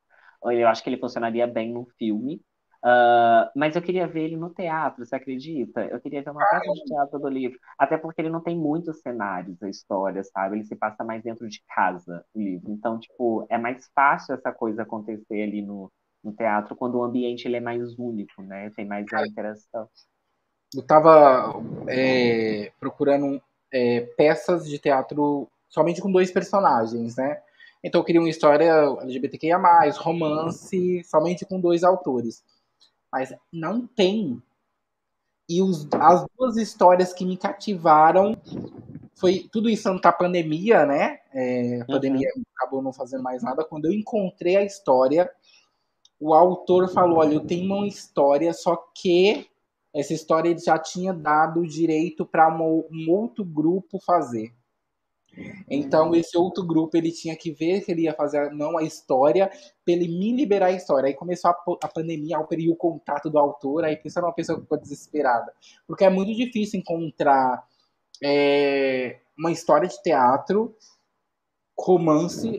Eu 0.51 0.69
acho 0.69 0.83
que 0.83 0.91
ele 0.91 0.99
funcionaria 0.99 1.47
bem 1.47 1.73
num 1.73 1.87
filme. 1.99 2.43
Uh, 2.85 3.51
mas 3.57 3.75
eu 3.75 3.83
queria 3.83 4.07
ver 4.07 4.25
ele 4.25 4.37
no 4.37 4.51
teatro, 4.51 5.05
você 5.05 5.17
acredita? 5.17 5.85
Eu 5.87 6.01
queria 6.01 6.23
ver 6.23 6.31
uma 6.31 6.47
peça 6.49 6.73
de 6.73 6.85
teatro 6.85 7.19
do 7.19 7.29
livro. 7.29 7.59
Até 7.77 7.97
porque 7.97 8.21
ele 8.21 8.31
não 8.31 8.41
tem 8.41 8.57
muitos 8.57 9.01
cenários, 9.01 9.61
a 9.63 9.69
história, 9.69 10.23
sabe? 10.23 10.57
Ele 10.57 10.65
se 10.65 10.77
passa 10.77 11.03
mais 11.03 11.23
dentro 11.23 11.49
de 11.49 11.61
casa, 11.75 12.25
o 12.33 12.41
livro. 12.41 12.71
Então, 12.71 12.99
tipo, 12.99 13.47
é 13.51 13.59
mais 13.59 13.91
fácil 13.95 14.35
essa 14.35 14.53
coisa 14.53 14.83
acontecer 14.83 15.43
ali 15.43 15.63
no, 15.63 15.91
no 16.23 16.33
teatro 16.33 16.77
quando 16.77 16.97
o 16.97 17.03
ambiente 17.03 17.49
ele 17.49 17.57
é 17.57 17.61
mais 17.61 17.99
único, 17.99 18.43
né? 18.43 18.71
Tem 18.77 18.85
mais 18.85 19.07
a 19.13 19.27
interação. 19.27 19.89
Eu 20.75 20.83
estava 20.83 21.55
é, 21.89 22.71
procurando 22.79 23.43
é, 23.73 24.03
peças 24.17 24.69
de 24.69 24.79
teatro 24.79 25.49
somente 25.69 26.01
com 26.01 26.11
dois 26.11 26.31
personagens, 26.31 27.17
né? 27.17 27.43
Então 27.83 28.01
eu 28.01 28.05
queria 28.05 28.21
uma 28.21 28.31
história 28.31 28.73
LGBTQIA+, 29.01 29.59
romance, 29.99 31.03
somente 31.05 31.45
com 31.45 31.61
dois 31.61 31.85
autores. 31.85 32.45
Mas 33.13 33.35
não 33.53 33.87
tem. 33.87 34.43
E 35.49 35.63
os, 35.63 35.87
as 35.93 36.27
duas 36.37 36.57
histórias 36.57 37.13
que 37.13 37.25
me 37.25 37.37
cativaram 37.37 38.37
foi 39.15 39.49
tudo 39.51 39.71
isso 39.71 39.89
antes 39.89 40.03
da 40.03 40.13
pandemia, 40.13 40.85
né? 40.85 41.21
É, 41.33 41.77
a 41.77 41.79
uhum. 41.79 41.87
pandemia 41.87 42.29
uhum. 42.37 42.43
acabou 42.57 42.83
não 42.83 42.93
fazendo 42.93 43.23
mais 43.23 43.43
nada. 43.43 43.65
Quando 43.65 43.87
eu 43.87 43.93
encontrei 43.93 44.57
a 44.57 44.65
história, 44.65 45.31
o 46.21 46.35
autor 46.35 46.89
falou: 46.93 47.19
Olha, 47.19 47.35
eu 47.35 47.41
tenho 47.41 47.73
uma 47.73 47.87
história, 47.87 48.53
só 48.53 48.77
que 48.95 49.49
essa 49.95 50.13
história 50.13 50.51
ele 50.51 50.59
já 50.59 50.79
tinha 50.79 51.15
dado 51.15 51.67
direito 51.67 52.27
para 52.27 52.55
um 52.55 53.11
outro 53.11 53.45
grupo 53.45 53.99
fazer. 53.99 54.53
Então, 55.69 56.15
esse 56.15 56.37
outro 56.37 56.65
grupo, 56.65 56.97
ele 56.97 57.13
tinha 57.13 57.37
que 57.37 57.51
ver 57.51 57.83
se 57.83 57.91
ele 57.91 58.03
ia 58.03 58.15
fazer 58.15 58.51
não 58.53 58.79
a 58.79 58.83
história, 58.83 59.49
para 59.49 59.95
ele 59.95 60.09
me 60.09 60.33
liberar 60.33 60.67
a 60.67 60.73
história. 60.73 61.09
Aí 61.09 61.15
começou 61.15 61.51
a, 61.51 61.57
a 61.83 61.89
pandemia, 61.89 62.37
eu 62.37 62.45
perdi 62.45 62.71
o 62.71 62.77
contato 62.77 63.29
do 63.29 63.39
autor, 63.39 63.85
aí 63.85 63.97
pensa 63.97 64.21
numa 64.21 64.33
pessoa 64.33 64.57
que 64.57 64.63
ficou 64.63 64.79
desesperada. 64.79 65.53
Porque 65.87 66.05
é 66.05 66.11
muito 66.11 66.35
difícil 66.35 66.81
encontrar 66.81 67.67
é, 68.23 69.19
uma 69.39 69.53
história 69.53 69.89
de 69.89 70.03
teatro, 70.03 70.75
romance 71.79 72.59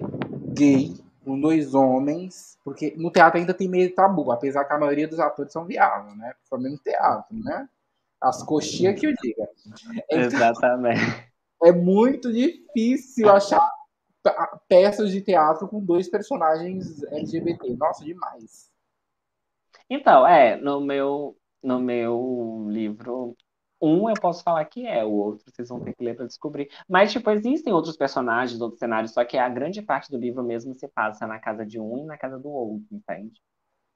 gay, 0.54 0.94
com 1.24 1.40
dois 1.40 1.74
homens, 1.74 2.58
porque 2.64 2.94
no 2.96 3.12
teatro 3.12 3.40
ainda 3.40 3.54
tem 3.54 3.68
meio 3.68 3.94
tabu, 3.94 4.32
apesar 4.32 4.64
que 4.64 4.74
a 4.74 4.80
maioria 4.80 5.08
dos 5.08 5.20
atores 5.20 5.52
são 5.52 5.66
viáveis, 5.66 6.18
né? 6.18 6.34
Principalmente 6.36 6.72
no 6.72 6.78
teatro, 6.80 7.38
né? 7.38 7.68
As 8.22 8.42
coxinhas 8.44 9.00
que 9.00 9.08
eu 9.08 9.14
diga. 9.22 9.48
Então, 9.66 10.20
Exatamente. 10.20 11.27
É 11.64 11.72
muito 11.72 12.32
difícil 12.32 13.30
achar 13.30 13.68
peças 14.68 15.12
de 15.12 15.22
teatro 15.22 15.68
com 15.68 15.84
dois 15.84 16.10
personagens 16.10 17.02
LGBT. 17.04 17.76
Nossa, 17.76 18.04
demais. 18.04 18.70
Então, 19.90 20.28
é, 20.28 20.58
no 20.58 20.82
meu, 20.82 21.38
no 21.64 21.80
meu 21.80 22.68
livro, 22.70 23.36
um 23.82 24.10
eu 24.10 24.16
posso 24.20 24.44
falar 24.44 24.66
que 24.66 24.86
é, 24.86 25.04
o 25.06 25.12
outro 25.12 25.46
vocês 25.50 25.70
vão 25.70 25.80
ter 25.80 25.96
que 25.96 26.04
ler 26.04 26.16
para 26.16 26.26
descobrir. 26.26 26.70
Mas, 26.88 27.12
tipo, 27.12 27.30
existem 27.30 27.74
outros 27.74 27.96
personagens, 27.96 28.60
outros 28.60 28.80
cenários, 28.80 29.14
só 29.14 29.24
que 29.24 29.38
a 29.38 29.48
grande 29.48 29.82
parte 29.82 30.12
do 30.12 30.18
livro 30.18 30.44
mesmo 30.44 30.74
se 30.74 30.88
passa 30.88 31.26
na 31.26 31.40
casa 31.40 31.66
de 31.66 31.80
um 31.80 32.00
e 32.00 32.06
na 32.06 32.18
casa 32.18 32.38
do 32.38 32.50
outro, 32.50 32.86
entende? 32.92 33.42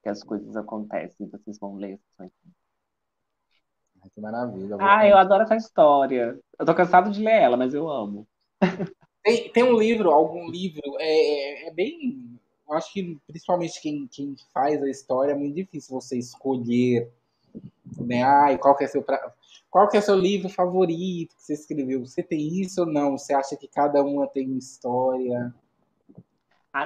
Que 0.01 0.09
as 0.09 0.23
coisas 0.23 0.55
acontecem, 0.55 1.27
vocês 1.29 1.59
vão 1.59 1.75
ler 1.75 1.93
isso 1.95 2.23
aqui. 2.23 2.60
Que 4.13 4.21
maravilha. 4.21 4.77
Ah, 4.79 5.07
eu 5.07 5.17
adoro 5.17 5.43
essa 5.43 5.55
história. 5.55 6.39
Eu 6.57 6.65
tô 6.65 6.73
cansado 6.73 7.11
de 7.11 7.21
ler 7.21 7.41
ela, 7.41 7.57
mas 7.57 7.73
eu 7.73 7.89
amo. 7.89 8.27
Tem, 9.23 9.51
tem 9.51 9.63
um 9.63 9.77
livro, 9.77 10.09
algum 10.09 10.49
livro, 10.49 10.81
é, 10.99 11.65
é, 11.65 11.67
é 11.67 11.71
bem. 11.71 12.39
Eu 12.67 12.75
acho 12.75 12.91
que 12.91 13.19
principalmente 13.27 13.81
quem, 13.81 14.07
quem 14.07 14.35
faz 14.53 14.81
a 14.81 14.89
história 14.89 15.33
é 15.33 15.35
muito 15.35 15.55
difícil 15.55 15.93
você 15.93 16.17
escolher. 16.17 17.11
Né? 17.99 18.23
Ai, 18.23 18.57
qual 18.57 18.75
que 18.75 18.83
é 18.83 18.87
seu 18.87 19.03
pra... 19.03 19.33
qual 19.69 19.87
que 19.89 19.97
é 19.97 20.01
seu 20.01 20.15
livro 20.15 20.49
favorito 20.49 21.35
que 21.35 21.43
você 21.43 21.53
escreveu? 21.53 22.05
Você 22.05 22.23
tem 22.23 22.61
isso 22.61 22.81
ou 22.81 22.87
não? 22.87 23.17
Você 23.17 23.33
acha 23.33 23.55
que 23.55 23.67
cada 23.67 24.01
uma 24.01 24.25
tem 24.27 24.47
uma 24.47 24.57
história? 24.57 25.53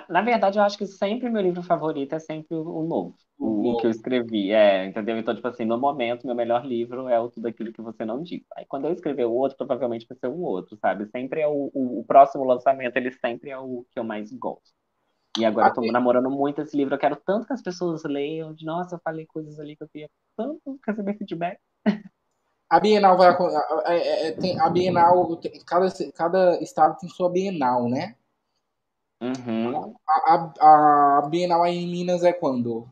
Na 0.10 0.22
verdade, 0.22 0.58
eu 0.58 0.64
acho 0.64 0.78
que 0.78 0.88
sempre 0.88 1.30
meu 1.30 1.44
livro 1.44 1.62
favorito 1.62 2.14
é 2.14 2.20
sempre 2.20 2.56
o 2.56 2.84
novo, 2.84 3.16
o, 3.38 3.74
o 3.74 3.78
que 3.78 3.86
eu 3.86 3.92
escrevi. 3.92 4.52
É, 4.52 4.86
entendeu? 4.86 5.16
Então, 5.16 5.36
tipo 5.36 5.48
assim, 5.48 5.64
no 5.64 5.78
momento, 5.78 6.26
meu 6.26 6.36
melhor 6.36 6.66
livro 6.66 7.08
é 7.08 7.20
o 7.20 7.30
Tudo 7.30 7.48
Aquilo 7.48 7.72
que 7.72 7.84
Você 7.84 8.04
Não 8.04 8.24
Diz. 8.24 8.44
Aí, 8.58 8.66
quando 8.66 8.86
eu 8.86 8.94
escrever 8.94 9.26
o 9.26 9.34
outro, 9.34 9.56
provavelmente 9.56 10.08
vai 10.08 10.18
ser 10.18 10.28
o 10.28 10.42
outro, 10.42 10.76
sabe? 10.78 11.06
Sempre 11.12 11.42
é 11.42 11.48
o, 11.48 11.70
o, 11.72 12.00
o 12.00 12.04
próximo 12.04 12.44
lançamento, 12.44 12.98
ele 12.98 13.12
sempre 13.12 13.52
é 13.52 13.60
o 13.60 13.86
que 13.92 14.00
eu 14.00 14.04
mais 14.04 14.32
gosto. 14.34 14.74
E 15.38 15.46
agora 15.46 15.68
eu 15.68 15.74
tô 15.74 15.82
namorando 15.92 16.32
muito 16.32 16.62
esse 16.62 16.76
livro. 16.76 16.96
Eu 16.96 17.00
quero 17.00 17.18
tanto 17.18 17.46
que 17.46 17.54
as 17.54 17.62
pessoas 17.62 18.04
leiam. 18.06 18.54
De, 18.54 18.66
Nossa, 18.66 18.96
eu 18.96 19.00
falei 19.04 19.26
coisas 19.26 19.60
ali 19.60 19.76
que 19.76 19.84
eu 19.84 19.90
queria 19.90 20.10
tanto 20.36 20.80
receber 20.86 21.18
feedback. 21.18 21.60
A 22.68 22.80
Bienal 22.80 23.16
vai. 23.16 23.32
É, 23.86 24.28
é, 24.28 24.32
tem, 24.32 24.60
a 24.60 24.68
Bienal. 24.70 25.40
Cada, 25.68 25.88
cada 26.16 26.60
estado 26.64 26.98
tem 26.98 27.08
sua 27.08 27.30
Bienal, 27.30 27.88
né? 27.88 28.16
Uhum. 29.26 29.96
A, 30.08 30.52
a, 30.60 31.20
a 31.20 31.30
Bienal 31.30 31.64
aí 31.64 31.78
em 31.78 31.88
Minas 31.88 32.24
é 32.24 32.32
quando? 32.32 32.88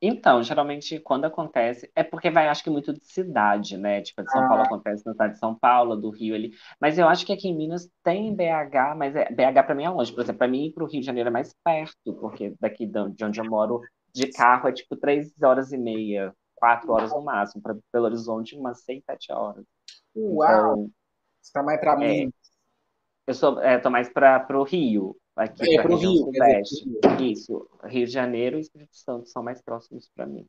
Então, 0.00 0.42
geralmente, 0.44 1.00
quando 1.00 1.24
acontece, 1.24 1.90
é 1.94 2.04
porque 2.04 2.30
vai, 2.30 2.46
acho 2.46 2.62
que 2.62 2.70
muito 2.70 2.92
de 2.92 3.04
cidade, 3.04 3.76
né? 3.76 4.00
Tipo, 4.00 4.22
de 4.22 4.30
São 4.30 4.44
ah. 4.44 4.48
Paulo 4.48 4.62
acontece 4.62 5.04
na 5.04 5.12
cidade 5.12 5.32
de 5.32 5.40
São 5.40 5.56
Paulo, 5.56 5.96
do 5.96 6.10
Rio 6.10 6.36
ali. 6.36 6.52
Mas 6.80 6.98
eu 6.98 7.08
acho 7.08 7.26
que 7.26 7.32
aqui 7.32 7.48
em 7.48 7.56
Minas 7.56 7.90
tem 8.04 8.32
BH, 8.34 8.94
mas 8.96 9.16
é, 9.16 9.28
BH 9.30 9.64
para 9.64 9.74
mim 9.74 9.84
é 9.84 9.90
longe. 9.90 10.12
Por 10.12 10.22
exemplo, 10.22 10.38
para 10.38 10.48
mim 10.48 10.66
ir 10.66 10.72
para 10.72 10.84
o 10.84 10.86
Rio 10.86 11.00
de 11.00 11.06
Janeiro 11.06 11.28
é 11.28 11.32
mais 11.32 11.52
perto, 11.64 12.14
porque 12.20 12.54
daqui 12.60 12.86
de 12.86 13.24
onde 13.24 13.40
eu 13.40 13.44
moro, 13.44 13.80
de 14.14 14.30
carro 14.30 14.68
é 14.68 14.72
tipo 14.72 14.94
três 14.96 15.42
horas 15.42 15.72
e 15.72 15.78
meia, 15.78 16.32
quatro 16.54 16.92
horas 16.92 17.10
no 17.10 17.22
máximo. 17.22 17.60
Para 17.60 17.76
Belo 17.92 18.06
Horizonte, 18.06 18.54
umas 18.54 18.84
seis, 18.84 19.02
sete 19.04 19.32
horas. 19.32 19.64
Uau! 20.14 20.74
Então, 20.74 20.90
Você 21.42 21.52
tá 21.52 21.62
mais 21.64 21.80
para 21.80 21.92
é, 21.94 21.96
mim. 21.96 22.32
Eu 23.26 23.34
sou, 23.34 23.60
é, 23.60 23.78
tô 23.78 23.90
mais 23.90 24.08
para 24.08 24.46
o 24.56 24.62
Rio 24.62 25.16
aqui 25.38 25.78
é, 25.78 25.82
para 25.82 25.92
o 25.92 25.96
Rio 25.96 26.16
Sudeste. 26.16 26.84
Dizer, 26.84 27.22
Isso, 27.22 27.68
Rio 27.84 28.06
de 28.06 28.12
Janeiro 28.12 28.58
e 28.58 28.60
Espírito 28.60 28.96
Santo 28.96 29.28
são 29.28 29.42
mais 29.42 29.62
próximos 29.62 30.10
para 30.14 30.26
mim. 30.26 30.44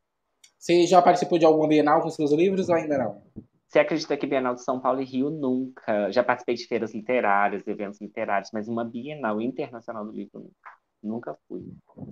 Você 0.57 0.85
já 0.85 1.01
participou 1.01 1.37
de 1.37 1.45
alguma 1.45 1.67
Bienal 1.67 2.01
com 2.01 2.09
seus 2.09 2.31
livros 2.31 2.67
ou 2.67 2.75
ainda 2.75 2.97
não? 2.97 3.23
Você 3.67 3.79
acredita 3.79 4.17
que 4.17 4.25
Bienal 4.25 4.55
de 4.55 4.63
São 4.63 4.79
Paulo 4.79 4.99
e 4.99 5.05
Rio 5.05 5.29
nunca? 5.29 6.11
Já 6.11 6.23
participei 6.23 6.55
de 6.55 6.65
feiras 6.65 6.93
literárias, 6.93 7.65
eventos 7.67 8.01
literários, 8.01 8.49
mas 8.51 8.67
uma 8.67 8.83
Bienal 8.83 9.39
Internacional 9.39 10.03
do 10.03 10.11
Livro 10.11 10.39
nunca. 10.39 10.79
Nunca 11.01 11.37
fui. 11.47 11.63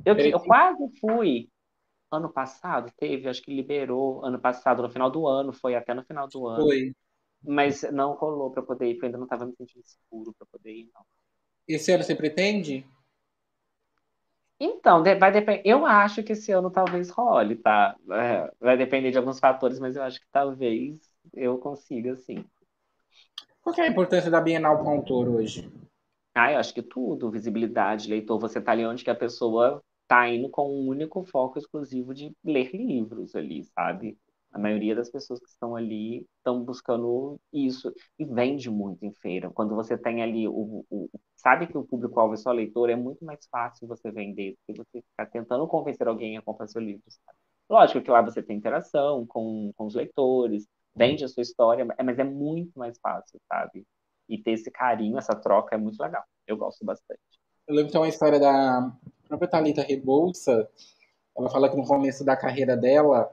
Eu, 0.05 0.15
eu 0.15 0.39
quase 0.39 0.87
fui. 0.99 1.49
Ano 2.09 2.31
passado 2.31 2.89
teve, 2.97 3.27
acho 3.27 3.41
que 3.41 3.53
liberou 3.53 4.23
ano 4.23 4.39
passado, 4.39 4.81
no 4.81 4.89
final 4.89 5.11
do 5.11 5.27
ano, 5.27 5.51
foi 5.51 5.75
até 5.75 5.93
no 5.93 6.05
final 6.05 6.25
do 6.27 6.47
ano. 6.47 6.63
Foi. 6.63 6.93
Mas 7.43 7.81
não 7.91 8.13
rolou 8.13 8.49
para 8.49 8.63
poder 8.63 8.87
ir, 8.87 8.93
porque 8.93 9.05
eu 9.05 9.07
ainda 9.07 9.17
não 9.17 9.25
estava 9.25 9.45
me 9.45 9.53
sentindo 9.57 9.83
seguro 9.83 10.33
para 10.37 10.47
poder 10.49 10.71
ir, 10.71 10.89
não. 10.93 11.01
Esse 11.67 11.91
ano 11.91 12.03
você 12.03 12.15
pretende? 12.15 12.85
Então, 14.59 15.03
vai 15.03 15.31
depender. 15.31 15.61
Eu 15.65 15.85
acho 15.85 16.23
que 16.23 16.33
esse 16.33 16.51
ano 16.51 16.71
talvez 16.71 17.09
role, 17.09 17.55
tá? 17.57 17.95
É, 18.09 18.51
vai 18.59 18.75
depender 18.77 19.11
de 19.11 19.17
alguns 19.17 19.39
fatores, 19.39 19.79
mas 19.79 19.95
eu 19.95 20.01
acho 20.01 20.19
que 20.19 20.27
talvez 20.31 20.99
eu 21.33 21.57
consiga, 21.59 22.15
sim. 22.15 22.43
Qual 23.61 23.75
é 23.77 23.81
a 23.81 23.87
importância 23.87 24.31
da 24.31 24.41
Bienal 24.41 24.77
para 24.77 24.87
o 24.87 24.89
autor 24.89 25.27
hoje? 25.29 25.69
Ah, 26.33 26.53
eu 26.53 26.59
acho 26.59 26.73
que 26.73 26.81
tudo. 26.81 27.29
Visibilidade, 27.29 28.09
leitor. 28.09 28.39
Você 28.39 28.61
tá 28.61 28.71
ali 28.71 28.85
onde 28.85 29.03
que 29.03 29.09
a 29.09 29.15
pessoa 29.15 29.83
tá 30.07 30.27
indo 30.27 30.49
com 30.49 30.69
um 30.69 30.87
único 30.87 31.23
foco 31.23 31.59
exclusivo 31.59 32.13
de 32.13 32.31
ler 32.43 32.71
livros 32.73 33.35
ali, 33.35 33.63
sabe? 33.63 34.17
A 34.57 34.59
maioria 34.59 34.95
das 34.95 35.07
pessoas 35.07 35.39
que 35.39 35.47
estão 35.47 35.75
ali 35.75 36.25
estão 36.37 36.63
buscando 36.63 37.39
isso 37.53 37.93
e 38.17 38.25
vende 38.25 38.71
muito 38.71 39.05
em 39.05 39.13
feira. 39.13 39.51
Quando 39.51 39.75
você 39.75 39.95
tem 39.95 40.23
ali 40.23 40.47
o, 40.47 40.83
o 40.89 41.09
sabe 41.35 41.67
que 41.67 41.77
o 41.77 41.83
público-alvo 41.83 42.33
é 42.33 42.37
só 42.37 42.51
leitor, 42.51 42.89
é 42.89 42.95
muito 42.95 43.23
mais 43.23 43.45
fácil 43.51 43.87
você 43.87 44.09
vender 44.09 44.53
do 44.53 44.57
que 44.65 44.79
você 44.79 45.03
ficar 45.11 45.27
tentando 45.27 45.67
convencer 45.67 46.07
alguém 46.07 46.37
a 46.37 46.41
comprar 46.41 46.65
seu 46.65 46.81
livro. 46.81 47.03
Sabe? 47.07 47.37
Lógico 47.69 48.01
que 48.01 48.09
lá 48.09 48.19
você 48.23 48.41
tem 48.41 48.57
interação 48.57 49.27
com, 49.27 49.71
com 49.77 49.85
os 49.85 49.93
leitores, 49.93 50.67
vende 50.95 51.23
a 51.23 51.27
sua 51.27 51.43
história, 51.43 51.85
mas 51.85 52.17
é 52.17 52.23
muito 52.23 52.71
mais 52.79 52.97
fácil, 52.97 53.39
sabe? 53.47 53.85
E 54.27 54.41
ter 54.41 54.53
esse 54.53 54.71
carinho, 54.71 55.19
essa 55.19 55.35
troca 55.35 55.75
é 55.75 55.77
muito 55.77 56.01
legal. 56.01 56.23
Eu 56.47 56.57
gosto 56.57 56.83
bastante. 56.83 57.21
Eu 57.67 57.75
lembro 57.75 57.89
que 57.89 57.91
tem 57.91 58.01
uma 58.01 58.09
história 58.09 58.39
da 58.39 58.91
própria 59.27 59.47
Thalita 59.47 59.83
Rebouça, 59.83 60.67
ela 61.37 61.49
fala 61.51 61.69
que 61.69 61.77
no 61.77 61.85
começo 61.85 62.25
da 62.25 62.35
carreira 62.35 62.75
dela, 62.75 63.31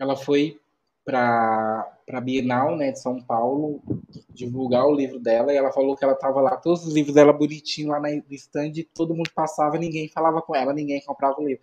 ela 0.00 0.16
foi 0.16 0.58
para 1.04 1.92
a 2.12 2.20
Bienal 2.20 2.76
né, 2.76 2.92
de 2.92 3.00
São 3.00 3.20
Paulo 3.20 3.82
divulgar 4.30 4.86
o 4.86 4.94
livro 4.94 5.18
dela 5.18 5.52
e 5.52 5.56
ela 5.56 5.72
falou 5.72 5.96
que 5.96 6.04
ela 6.04 6.14
estava 6.14 6.40
lá, 6.40 6.56
todos 6.56 6.86
os 6.86 6.94
livros 6.94 7.14
dela 7.14 7.32
bonitinhos 7.32 7.90
lá 7.90 8.00
no 8.00 8.22
stand, 8.30 8.72
todo 8.94 9.14
mundo 9.14 9.30
passava, 9.34 9.78
ninguém 9.78 10.08
falava 10.08 10.40
com 10.40 10.54
ela, 10.54 10.72
ninguém 10.72 11.02
comprava 11.04 11.40
o 11.40 11.46
livro. 11.46 11.62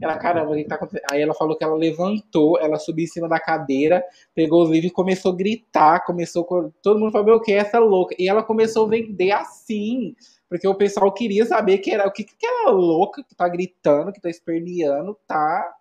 Ela, 0.00 0.16
caramba, 0.16 0.52
o 0.52 0.56
que 0.56 0.64
tá 0.64 0.74
acontecendo? 0.74 1.06
Aí 1.10 1.20
ela 1.20 1.34
falou 1.34 1.56
que 1.56 1.64
ela 1.64 1.74
levantou, 1.74 2.58
ela 2.58 2.78
subiu 2.78 3.04
em 3.04 3.08
cima 3.08 3.28
da 3.28 3.40
cadeira, 3.40 4.04
pegou 4.34 4.64
os 4.64 4.70
livros 4.70 4.90
e 4.90 4.94
começou 4.94 5.32
a 5.32 5.36
gritar, 5.36 6.04
começou, 6.04 6.44
todo 6.82 6.98
mundo 6.98 7.12
falou, 7.12 7.36
o 7.36 7.40
que 7.40 7.52
é 7.52 7.56
essa 7.56 7.78
louca? 7.78 8.14
E 8.18 8.28
ela 8.28 8.42
começou 8.42 8.86
a 8.86 8.90
vender 8.90 9.30
assim, 9.30 10.14
porque 10.48 10.66
o 10.66 10.74
pessoal 10.74 11.12
queria 11.12 11.46
saber 11.46 11.78
que 11.78 11.90
era 11.90 12.06
o 12.06 12.12
que, 12.12 12.24
que 12.24 12.34
aquela 12.34 12.70
louca 12.70 13.22
que 13.22 13.34
tá 13.34 13.48
gritando, 13.48 14.12
que 14.12 14.20
tá 14.20 14.30
esperneando, 14.30 15.16
tá 15.26 15.74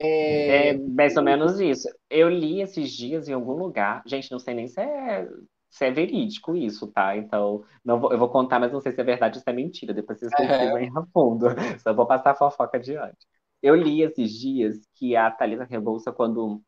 é... 0.00 0.70
é... 0.70 0.78
mais 0.78 1.16
ou 1.16 1.22
menos 1.22 1.58
isso. 1.60 1.88
Eu 2.10 2.28
li 2.28 2.60
esses 2.60 2.90
dias 2.90 3.28
em 3.28 3.32
algum 3.32 3.52
lugar. 3.52 4.02
Gente, 4.06 4.30
não 4.30 4.38
sei 4.38 4.54
nem 4.54 4.68
se 4.68 4.80
é, 4.80 5.28
se 5.70 5.84
é 5.84 5.90
verídico 5.90 6.56
isso, 6.56 6.86
tá? 6.88 7.16
Então, 7.16 7.64
não 7.84 8.00
vou, 8.00 8.12
eu 8.12 8.18
vou 8.18 8.28
contar, 8.28 8.58
mas 8.58 8.72
não 8.72 8.80
sei 8.80 8.92
se 8.92 9.00
é 9.00 9.04
verdade 9.04 9.38
ou 9.38 9.42
se 9.42 9.50
é 9.50 9.52
mentira. 9.52 9.94
Depois 9.94 10.18
vocês 10.18 10.32
pesquisam 10.34 10.78
é. 10.78 10.88
a 10.88 11.06
fundo. 11.12 11.46
Só 11.82 11.92
vou 11.92 12.06
passar 12.06 12.32
a 12.32 12.34
fofoca 12.34 12.78
adiante. 12.78 13.26
Eu 13.62 13.74
li 13.74 14.02
esses 14.02 14.30
dias 14.32 14.76
que 14.94 15.16
a 15.16 15.30
Thalita 15.30 15.64
Rebouça, 15.64 16.12
quando 16.12 16.62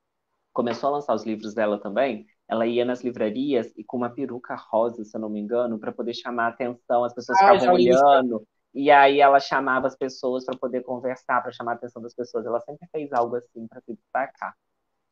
começou 0.53 0.89
a 0.89 0.93
lançar 0.95 1.14
os 1.14 1.24
livros 1.24 1.55
dela 1.55 1.81
também, 1.81 2.26
ela 2.49 2.66
ia 2.66 2.85
nas 2.85 3.03
livrarias 3.03 3.72
e 3.76 3.85
com 3.85 3.97
uma 3.97 4.11
peruca 4.11 4.57
rosa, 4.57 5.05
se 5.05 5.16
eu 5.16 5.20
não 5.20 5.31
me 5.31 5.39
engano, 5.39 5.78
para 5.78 5.93
poder 5.93 6.14
chamar 6.14 6.47
a 6.47 6.49
atenção, 6.49 7.05
as 7.05 7.14
pessoas 7.14 7.39
ah, 7.41 7.53
ficavam 7.53 7.74
olhando. 7.74 8.45
E 8.72 8.90
aí 8.90 9.20
ela 9.20 9.40
chamava 9.40 9.88
as 9.88 9.96
pessoas 9.96 10.44
para 10.44 10.56
poder 10.56 10.82
conversar, 10.82 11.42
para 11.42 11.52
chamar 11.52 11.72
a 11.72 11.74
atenção 11.74 12.00
das 12.00 12.14
pessoas. 12.14 12.46
Ela 12.46 12.60
sempre 12.60 12.86
fez 12.92 13.12
algo 13.12 13.36
assim 13.36 13.66
para 13.66 13.80
se 13.80 13.94
destacar. 13.94 14.54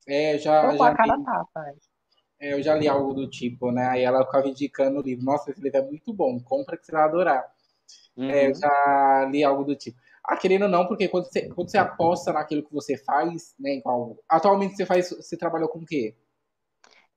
É, 0.06 0.38
já. 0.38 0.74
já 0.74 0.88
a 0.88 0.94
cara 0.94 1.16
li, 1.16 1.24
tapa, 1.24 1.74
é. 2.40 2.54
eu 2.54 2.62
já 2.62 2.74
li 2.74 2.88
algo 2.88 3.12
do 3.12 3.28
tipo, 3.28 3.72
né? 3.72 3.86
Aí 3.88 4.02
ela 4.02 4.24
ficava 4.24 4.48
indicando 4.48 5.00
o 5.00 5.02
livro. 5.02 5.24
Nossa, 5.24 5.50
esse 5.50 5.60
livro 5.60 5.78
é 5.78 5.82
muito 5.82 6.12
bom, 6.14 6.40
compra 6.40 6.76
que 6.76 6.86
você 6.86 6.92
vai 6.92 7.02
adorar. 7.02 7.44
Uhum. 8.16 8.30
É, 8.30 8.46
eu 8.46 8.50
uhum. 8.50 8.54
já 8.54 9.28
li 9.30 9.42
algo 9.42 9.64
do 9.64 9.74
tipo. 9.74 9.98
Ah, 10.24 10.36
querendo 10.36 10.62
ou 10.62 10.68
não, 10.68 10.86
porque 10.86 11.08
quando 11.08 11.24
você, 11.24 11.48
quando 11.48 11.70
você 11.70 11.78
aposta 11.78 12.32
naquilo 12.32 12.62
que 12.62 12.72
você 12.72 12.96
faz, 12.96 13.54
né? 13.58 13.74
Em 13.74 13.80
qual, 13.80 14.16
atualmente 14.28 14.76
você 14.76 14.86
faz. 14.86 15.10
Você 15.10 15.36
trabalhou 15.36 15.68
com 15.68 15.80
o 15.80 15.86
quê? 15.86 16.14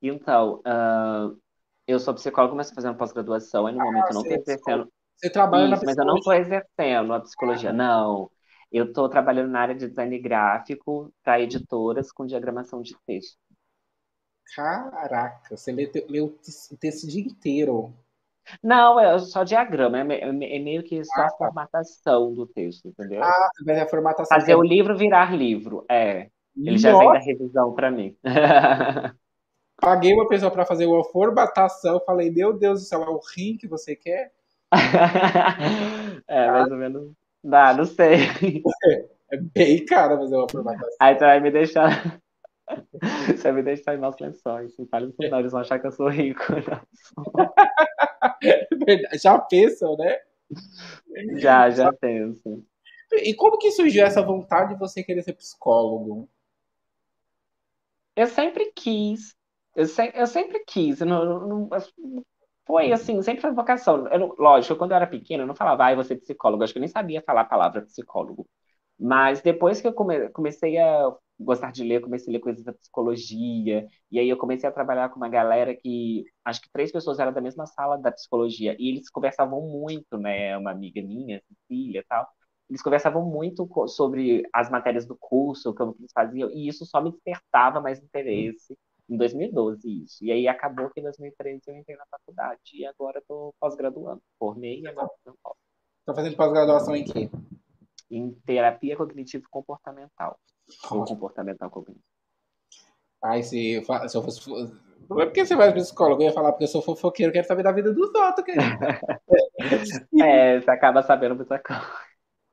Então, 0.01 0.61
uh, 0.65 1.39
eu 1.85 1.99
sou 1.99 2.15
psicóloga, 2.15 2.55
mas 2.55 2.71
fazendo 2.71 2.97
psicóloga 2.97 3.37
e 3.37 3.75
no 3.75 3.81
ah, 3.81 3.85
momento 3.85 4.07
eu 4.07 4.13
não 4.15 4.21
estou 4.21 4.37
exercendo 4.37 4.91
você 5.21 5.29
trabalha 5.29 5.63
Isso, 5.63 5.71
na 5.71 5.77
psicologia? 5.77 5.95
Mas 5.95 5.97
eu 5.97 6.05
não 6.05 6.17
estou 6.17 6.33
exercendo 6.33 7.13
a 7.13 7.19
psicologia, 7.19 7.73
não. 7.73 8.31
Eu 8.71 8.85
estou 8.85 9.07
trabalhando 9.07 9.51
na 9.51 9.59
área 9.59 9.75
de 9.75 9.87
design 9.87 10.17
gráfico 10.17 11.13
para 11.23 11.41
editoras 11.41 12.11
com 12.11 12.25
diagramação 12.25 12.81
de 12.81 12.95
texto. 13.05 13.37
Caraca, 14.55 15.55
você 15.55 15.71
lê, 15.71 15.89
lê 16.09 16.21
o 16.21 16.29
texto 16.79 17.03
o 17.03 17.07
dia 17.07 17.21
inteiro. 17.21 17.93
Não, 18.61 18.99
é 18.99 19.17
só 19.19 19.43
diagrama, 19.43 19.99
é, 19.99 20.21
é, 20.21 20.27
é 20.27 20.59
meio 20.59 20.83
que 20.83 21.03
só 21.05 21.21
ah, 21.21 21.25
a 21.25 21.29
tá. 21.29 21.37
formatação 21.37 22.33
do 22.33 22.47
texto, 22.47 22.87
entendeu? 22.87 23.23
Ah, 23.23 23.49
você 23.63 23.71
a 23.71 23.87
formatação. 23.87 24.37
Fazer 24.37 24.55
o 24.55 24.63
livro 24.63 24.97
virar 24.97 25.33
livro, 25.33 25.85
é. 25.89 26.29
Ele 26.57 26.71
Nossa. 26.71 26.79
já 26.79 26.97
vem 26.97 27.13
da 27.13 27.19
revisão 27.19 27.73
para 27.73 27.91
mim. 27.91 28.17
Paguei 29.77 30.13
uma 30.13 30.27
pessoa 30.27 30.51
para 30.51 30.65
fazer 30.65 30.85
uma 30.85 31.03
formatação, 31.03 32.01
falei, 32.05 32.29
meu 32.29 32.51
Deus 32.51 32.81
do 32.81 32.85
céu, 32.85 33.03
é 33.03 33.09
o 33.09 33.19
rim 33.35 33.57
que 33.57 33.67
você 33.67 33.95
quer? 33.95 34.31
é, 36.27 36.51
mais 36.51 36.71
ou 36.71 36.77
menos. 36.77 37.11
Dá, 37.43 37.73
não 37.73 37.85
sei. 37.85 38.17
É 39.31 39.37
bem 39.37 39.85
caro 39.85 40.17
fazer 40.17 40.35
uma 40.35 40.49
formatação. 40.49 40.97
Aí 40.99 41.15
tu 41.15 41.21
vai 41.21 41.39
me 41.39 41.51
deixar. 41.51 42.19
Você 43.27 43.43
vai 43.43 43.51
me 43.53 43.63
deixar 43.63 43.95
em 43.95 43.99
nossos 43.99 44.21
lençóis. 44.21 44.77
Não 44.77 44.85
fale 44.87 45.11
pro 45.11 45.25
eles 45.25 45.51
vão 45.51 45.61
achar 45.61 45.79
que 45.79 45.87
eu 45.87 45.91
sou 45.91 46.09
rico. 46.09 46.43
já 49.21 49.39
pensam, 49.39 49.97
né? 49.97 50.19
Já, 51.37 51.69
já 51.69 51.91
penso. 51.93 52.63
E 53.13 53.33
como 53.33 53.57
que 53.57 53.71
surgiu 53.71 54.05
essa 54.05 54.21
vontade 54.21 54.73
de 54.73 54.79
você 54.79 55.03
querer 55.03 55.23
ser 55.23 55.33
psicólogo? 55.33 56.29
Eu 58.15 58.27
sempre 58.27 58.71
quis. 58.73 59.35
Eu, 59.75 59.85
se, 59.85 60.11
eu 60.13 60.27
sempre 60.27 60.63
quis. 60.65 61.01
Eu 61.01 61.07
não, 61.07 61.47
não, 61.47 61.69
foi 62.65 62.91
assim, 62.91 63.21
sempre 63.21 63.41
foi 63.41 63.51
vocação. 63.53 64.07
Eu, 64.07 64.35
lógico, 64.39 64.75
quando 64.75 64.91
eu 64.91 64.97
era 64.97 65.07
pequena, 65.07 65.43
eu 65.43 65.47
não 65.47 65.55
falava, 65.55 65.85
ah, 65.87 65.95
você 65.95 66.15
psicólogo. 66.15 66.63
Acho 66.63 66.73
que 66.73 66.79
eu 66.79 66.81
nem 66.81 66.89
sabia 66.89 67.21
falar 67.25 67.41
a 67.41 67.45
palavra 67.45 67.81
psicólogo. 67.83 68.47
Mas 68.99 69.41
depois 69.41 69.81
que 69.81 69.87
eu 69.87 69.93
come, 69.93 70.29
comecei 70.29 70.77
a 70.77 71.11
gostar 71.39 71.71
de 71.71 71.83
ler, 71.83 72.01
comecei 72.01 72.31
a 72.31 72.37
ler 72.37 72.39
coisas 72.41 72.63
da 72.63 72.73
psicologia, 72.73 73.87
e 74.11 74.19
aí 74.19 74.29
eu 74.29 74.37
comecei 74.37 74.69
a 74.69 74.71
trabalhar 74.71 75.09
com 75.09 75.17
uma 75.17 75.29
galera 75.29 75.75
que, 75.75 76.23
acho 76.45 76.61
que 76.61 76.69
três 76.71 76.91
pessoas 76.91 77.19
eram 77.19 77.33
da 77.33 77.41
mesma 77.41 77.65
sala 77.65 77.97
da 77.97 78.11
psicologia, 78.11 78.75
e 78.79 78.89
eles 78.89 79.09
conversavam 79.09 79.61
muito, 79.61 80.17
né, 80.19 80.55
uma 80.57 80.71
amiga 80.71 81.01
minha, 81.01 81.41
Cecília 81.47 82.01
e 82.01 82.03
tal, 82.05 82.27
eles 82.69 82.81
conversavam 82.81 83.25
muito 83.25 83.67
sobre 83.87 84.43
as 84.53 84.69
matérias 84.69 85.05
do 85.05 85.17
curso, 85.19 85.73
como 85.73 85.93
que 85.93 86.01
eles 86.03 86.11
faziam, 86.13 86.49
e 86.51 86.67
isso 86.67 86.85
só 86.85 87.01
me 87.01 87.11
despertava 87.11 87.81
mais 87.81 87.99
interesse 88.01 88.77
em 89.11 89.17
2012 89.17 90.03
isso. 90.03 90.23
E 90.23 90.31
aí 90.31 90.47
acabou 90.47 90.89
que 90.89 91.01
em 91.01 91.03
2013 91.03 91.61
eu 91.67 91.75
entrei 91.75 91.97
na 91.97 92.05
faculdade 92.09 92.61
e 92.73 92.85
agora 92.85 93.19
estou 93.19 93.53
pós-graduando. 93.59 94.21
Formei 94.39 94.79
e 94.79 94.87
agora 94.87 95.09
estou 95.17 95.35
Está 95.99 96.15
fazendo 96.15 96.37
pós-graduação 96.37 96.95
em 96.95 97.03
quê? 97.03 97.29
Em 98.09 98.31
terapia 98.45 98.95
cognitivo 98.95 99.45
comportamental. 99.51 100.39
Ou 100.89 101.03
comportamental 101.03 101.69
cognitivo. 101.69 102.05
Ai, 103.21 103.43
se 103.43 103.73
eu, 103.73 103.83
se 103.83 104.17
eu 104.17 104.23
fosse. 104.23 104.49
Não 105.09 105.19
é 105.19 105.25
porque 105.25 105.45
você 105.45 105.55
vai 105.55 105.73
psicólogo, 105.73 106.21
eu 106.21 106.27
ia 106.27 106.33
falar 106.33 106.53
porque 106.53 106.63
eu 106.63 106.69
sou 106.69 106.81
fofoqueiro, 106.81 107.33
quero 107.33 107.45
saber 107.45 107.63
da 107.63 107.71
vida 107.71 107.93
dos 107.93 108.09
outros, 108.15 108.45
é, 110.23 110.59
você 110.59 110.71
acaba 110.71 111.03
sabendo 111.03 111.35
muita 111.35 111.59
coisa. 111.59 111.81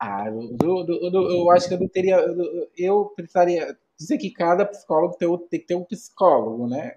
Ah, 0.01 0.29
do, 0.31 0.83
do, 0.83 1.11
do, 1.11 1.31
eu 1.31 1.51
acho 1.51 1.69
que 1.69 1.75
eu 1.75 1.81
não 1.81 1.89
teria. 1.89 2.17
Eu, 2.17 2.71
eu 2.77 3.05
precisaria 3.17 3.79
dizer 3.99 4.19
que 4.19 4.31
cada 4.31 4.65
psicólogo 4.65 5.17
tem, 5.17 5.29
tem 5.51 5.61
que 5.61 5.67
ter 5.67 5.75
um 5.75 5.85
psicólogo, 5.85 6.67
né? 6.67 6.95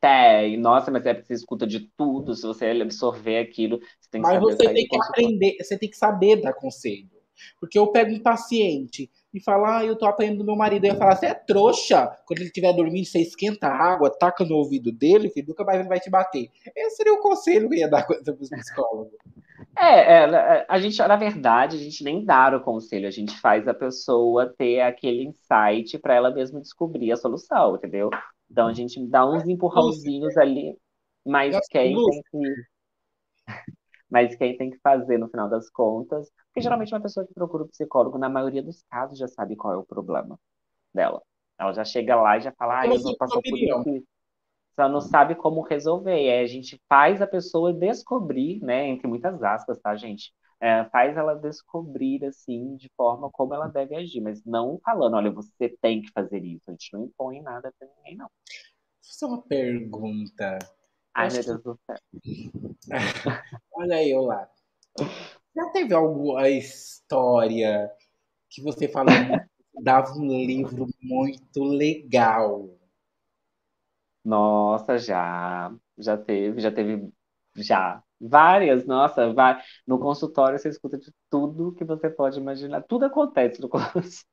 Tem, 0.00 0.56
nossa, 0.56 0.90
mas 0.90 1.04
é 1.06 1.14
porque 1.14 1.28
você 1.28 1.34
escuta 1.34 1.66
de 1.66 1.80
tudo, 1.96 2.34
se 2.34 2.46
você 2.46 2.66
absorver 2.66 3.38
aquilo, 3.38 3.78
você 4.00 4.10
tem 4.10 4.20
que 4.20 4.26
mas 4.26 4.34
saber. 4.34 4.46
Mas 4.46 4.56
você 4.56 4.72
tem 4.72 4.86
que 4.86 4.96
aprender, 4.96 5.56
você 5.60 5.78
tem 5.78 5.90
que 5.90 5.96
saber 5.96 6.42
dar 6.42 6.52
conselho. 6.52 7.16
Porque 7.60 7.78
eu 7.78 7.86
pego 7.88 8.12
um 8.12 8.22
paciente 8.22 9.10
e 9.32 9.40
falo, 9.40 9.66
ah, 9.66 9.84
eu 9.84 9.96
tô 9.96 10.06
apanhando 10.06 10.38
do 10.38 10.44
meu 10.44 10.56
marido. 10.56 10.84
Eu 10.84 10.92
ia 10.92 10.98
falar, 10.98 11.16
você 11.16 11.26
é 11.26 11.34
trouxa. 11.34 12.06
Quando 12.26 12.38
ele 12.38 12.48
estiver 12.48 12.72
dormindo, 12.72 13.06
você 13.06 13.20
esquenta 13.20 13.68
a 13.68 13.76
água, 13.76 14.10
taca 14.10 14.44
no 14.44 14.56
ouvido 14.56 14.90
dele, 14.90 15.28
filho, 15.30 15.48
nunca 15.48 15.64
mais 15.64 15.80
ele 15.80 15.88
vai 15.88 16.00
te 16.00 16.08
bater. 16.08 16.50
Esse 16.74 16.96
seria 16.96 17.12
o 17.12 17.20
conselho 17.20 17.68
que 17.68 17.74
eu 17.74 17.78
ia 17.80 17.88
dar 17.88 18.06
para 18.06 18.34
os 18.40 18.48
psicólogos. 18.48 19.12
É, 19.78 20.24
é, 20.24 20.66
a 20.68 20.78
gente, 20.78 20.98
na 20.98 21.16
verdade, 21.16 21.76
a 21.76 21.78
gente 21.78 22.02
nem 22.02 22.24
dá 22.24 22.56
o 22.56 22.62
conselho, 22.62 23.06
a 23.06 23.10
gente 23.10 23.38
faz 23.40 23.68
a 23.68 23.74
pessoa 23.74 24.54
ter 24.56 24.80
aquele 24.80 25.24
insight 25.24 25.98
para 25.98 26.14
ela 26.14 26.30
mesma 26.30 26.60
descobrir 26.60 27.12
a 27.12 27.16
solução, 27.16 27.76
entendeu? 27.76 28.08
Então 28.50 28.68
a 28.68 28.72
gente 28.72 29.04
dá 29.06 29.26
uns 29.28 29.46
empurrãozinhos 29.46 30.36
ali, 30.38 30.76
mas 31.24 31.58
quem 31.68 31.94
tem 31.94 32.22
que. 32.30 32.66
Mas 34.08 34.36
quem 34.36 34.56
tem 34.56 34.70
que 34.70 34.78
fazer 34.78 35.18
no 35.18 35.28
final 35.28 35.48
das 35.48 35.68
contas, 35.68 36.30
porque 36.46 36.60
geralmente 36.60 36.94
uma 36.94 37.00
pessoa 37.00 37.26
que 37.26 37.34
procura 37.34 37.64
o 37.64 37.68
psicólogo, 37.68 38.16
na 38.16 38.28
maioria 38.28 38.62
dos 38.62 38.80
casos, 38.84 39.18
já 39.18 39.26
sabe 39.26 39.56
qual 39.56 39.74
é 39.74 39.76
o 39.76 39.84
problema 39.84 40.38
dela. 40.94 41.20
Ela 41.58 41.72
já 41.72 41.84
chega 41.84 42.14
lá 42.14 42.36
e 42.38 42.40
já 42.40 42.52
fala, 42.52 42.82
ah, 42.82 42.86
eu 42.86 43.00
não 43.00 43.16
passo 43.16 43.42
por 43.42 43.58
isso 43.58 44.06
só 44.76 44.88
não 44.88 45.00
sabe 45.00 45.34
como 45.34 45.62
resolver. 45.62 46.22
E 46.22 46.30
a 46.30 46.46
gente 46.46 46.80
faz 46.88 47.20
a 47.20 47.26
pessoa 47.26 47.72
descobrir, 47.72 48.62
né, 48.62 48.86
entre 48.86 49.08
muitas 49.08 49.42
aspas, 49.42 49.80
tá, 49.80 49.96
gente? 49.96 50.32
É, 50.60 50.84
faz 50.86 51.16
ela 51.16 51.34
descobrir, 51.34 52.24
assim, 52.24 52.76
de 52.76 52.90
forma 52.96 53.30
como 53.30 53.54
ela 53.54 53.68
deve 53.68 53.94
agir, 53.96 54.20
mas 54.20 54.44
não 54.44 54.78
falando, 54.84 55.14
olha, 55.14 55.30
você 55.30 55.68
tem 55.82 56.00
que 56.00 56.10
fazer 56.12 56.44
isso. 56.44 56.62
A 56.68 56.70
gente 56.70 56.92
não 56.92 57.04
impõe 57.04 57.42
nada 57.42 57.72
pra 57.78 57.88
ninguém, 57.96 58.16
não. 58.16 58.30
Só 59.00 59.26
uma 59.26 59.42
pergunta. 59.42 60.58
Ai, 61.14 61.28
meu 61.30 61.44
Deus 61.44 61.62
do 61.62 61.78
céu. 61.86 61.96
olha 63.72 64.06
eu 64.06 64.22
lá. 64.22 64.48
Já 65.54 65.70
teve 65.70 65.94
alguma 65.94 66.48
história 66.48 67.90
que 68.50 68.62
você 68.62 68.88
falou 68.88 69.12
dava 69.82 70.12
um 70.12 70.26
livro 70.26 70.86
muito 71.02 71.64
legal? 71.64 72.75
Nossa, 74.26 74.98
já, 74.98 75.72
já 75.98 76.16
teve, 76.18 76.60
já 76.60 76.72
teve, 76.72 77.10
já. 77.56 78.02
Várias, 78.20 78.86
nossa, 78.86 79.32
vai. 79.32 79.62
No 79.86 79.98
consultório 80.00 80.58
você 80.58 80.68
escuta 80.70 80.98
de 80.98 81.12
tudo 81.30 81.72
que 81.74 81.84
você 81.84 82.10
pode 82.10 82.38
imaginar. 82.40 82.82
Tudo 82.82 83.04
acontece 83.06 83.60
no 83.60 83.68
consultório. 83.70 84.26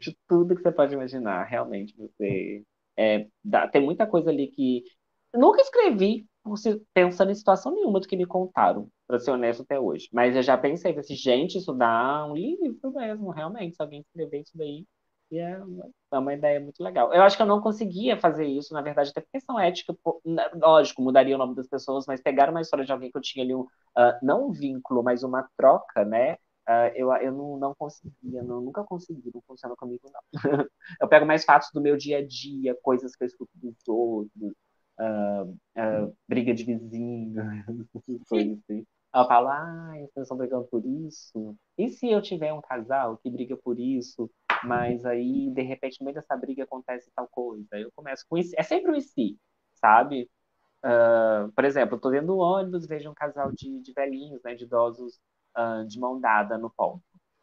De 0.00 0.16
tudo 0.28 0.54
que 0.56 0.62
você 0.62 0.72
pode 0.72 0.94
imaginar, 0.94 1.44
realmente. 1.44 1.94
Você 1.96 2.64
é, 2.96 3.26
dá, 3.44 3.68
tem 3.68 3.82
muita 3.82 4.06
coisa 4.06 4.30
ali 4.30 4.48
que. 4.48 4.84
Nunca 5.34 5.62
escrevi 5.62 6.26
pensando 6.92 7.30
em 7.30 7.34
situação 7.34 7.72
nenhuma 7.74 8.00
do 8.00 8.06
que 8.08 8.16
me 8.16 8.26
contaram. 8.26 8.88
para 9.06 9.18
ser 9.18 9.30
honesto 9.30 9.62
até 9.62 9.78
hoje. 9.80 10.08
Mas 10.12 10.36
eu 10.36 10.42
já 10.42 10.58
pensei, 10.58 10.96
assim, 10.98 11.14
gente, 11.14 11.58
isso 11.58 11.72
dá 11.72 12.26
um 12.26 12.34
livro 12.34 12.92
mesmo, 12.94 13.30
realmente, 13.30 13.76
se 13.76 13.82
alguém 13.82 14.00
escrever 14.00 14.40
isso 14.42 14.56
daí, 14.56 14.84
é, 15.38 15.60
é 16.12 16.18
uma 16.18 16.34
ideia 16.34 16.60
muito 16.60 16.82
legal. 16.82 17.12
Eu 17.12 17.22
acho 17.22 17.36
que 17.36 17.42
eu 17.42 17.46
não 17.46 17.60
conseguia 17.60 18.18
fazer 18.18 18.46
isso, 18.46 18.74
na 18.74 18.82
verdade, 18.82 19.10
até 19.10 19.20
por 19.20 19.30
questão 19.30 19.58
ética, 19.58 19.96
lógico, 20.54 21.02
mudaria 21.02 21.34
o 21.34 21.38
nome 21.38 21.54
das 21.54 21.68
pessoas, 21.68 22.04
mas 22.06 22.20
pegar 22.20 22.50
uma 22.50 22.60
história 22.60 22.84
de 22.84 22.92
alguém 22.92 23.10
que 23.10 23.16
eu 23.16 23.22
tinha 23.22 23.44
ali, 23.44 23.54
um, 23.54 23.62
uh, 23.62 24.18
não 24.22 24.48
um 24.48 24.52
vínculo, 24.52 25.02
mas 25.02 25.22
uma 25.22 25.48
troca, 25.56 26.04
né? 26.04 26.34
Uh, 26.68 26.94
eu, 26.94 27.12
eu 27.14 27.32
não, 27.32 27.56
não 27.58 27.74
conseguia, 27.74 28.42
não, 28.42 28.60
nunca 28.60 28.84
consegui, 28.84 29.30
não 29.34 29.42
funciona 29.42 29.74
comigo, 29.76 30.10
não. 30.12 30.22
eu 31.00 31.08
pego 31.08 31.26
mais 31.26 31.44
fatos 31.44 31.70
do 31.72 31.80
meu 31.80 31.96
dia 31.96 32.18
a 32.18 32.26
dia, 32.26 32.76
coisas 32.82 33.16
que 33.16 33.24
eu 33.24 33.26
escuto 33.26 33.50
dos 33.54 33.76
outros, 33.88 34.52
uh, 35.00 36.16
briga 36.28 36.54
de 36.54 36.64
vizinho, 36.64 37.34
assim. 38.22 38.86
Ela 39.14 39.26
fala, 39.26 39.58
ah, 39.58 39.92
vocês 39.94 40.22
estão 40.24 40.36
brigando 40.38 40.66
por 40.68 40.84
isso? 40.86 41.54
E 41.76 41.90
se 41.90 42.10
eu 42.10 42.22
tiver 42.22 42.52
um 42.52 42.62
casal 42.62 43.18
que 43.18 43.30
briga 43.30 43.56
por 43.56 43.78
isso, 43.78 44.30
mas 44.64 45.04
aí, 45.04 45.50
de 45.50 45.62
repente, 45.62 46.00
no 46.00 46.06
meio 46.06 46.14
dessa 46.14 46.36
briga 46.36 46.64
acontece 46.64 47.10
tal 47.14 47.28
coisa? 47.28 47.78
Eu 47.78 47.90
começo 47.94 48.24
com 48.28 48.36
isso. 48.38 48.54
É 48.56 48.62
sempre 48.62 48.92
um 48.92 49.00
si, 49.00 49.38
sabe? 49.74 50.28
Uh, 50.84 51.50
por 51.52 51.64
exemplo, 51.64 51.96
eu 51.96 52.00
tô 52.00 52.10
dentro 52.10 52.28
do 52.28 52.38
ônibus, 52.38 52.86
vejo 52.86 53.10
um 53.10 53.14
casal 53.14 53.52
de, 53.52 53.80
de 53.80 53.92
velhinhos, 53.92 54.42
né, 54.42 54.54
de 54.54 54.64
idosos, 54.64 55.20
uh, 55.56 55.86
de 55.86 55.98
mão 55.98 56.20
dada 56.20 56.58
no 56.58 56.70
ponto. 56.70 57.02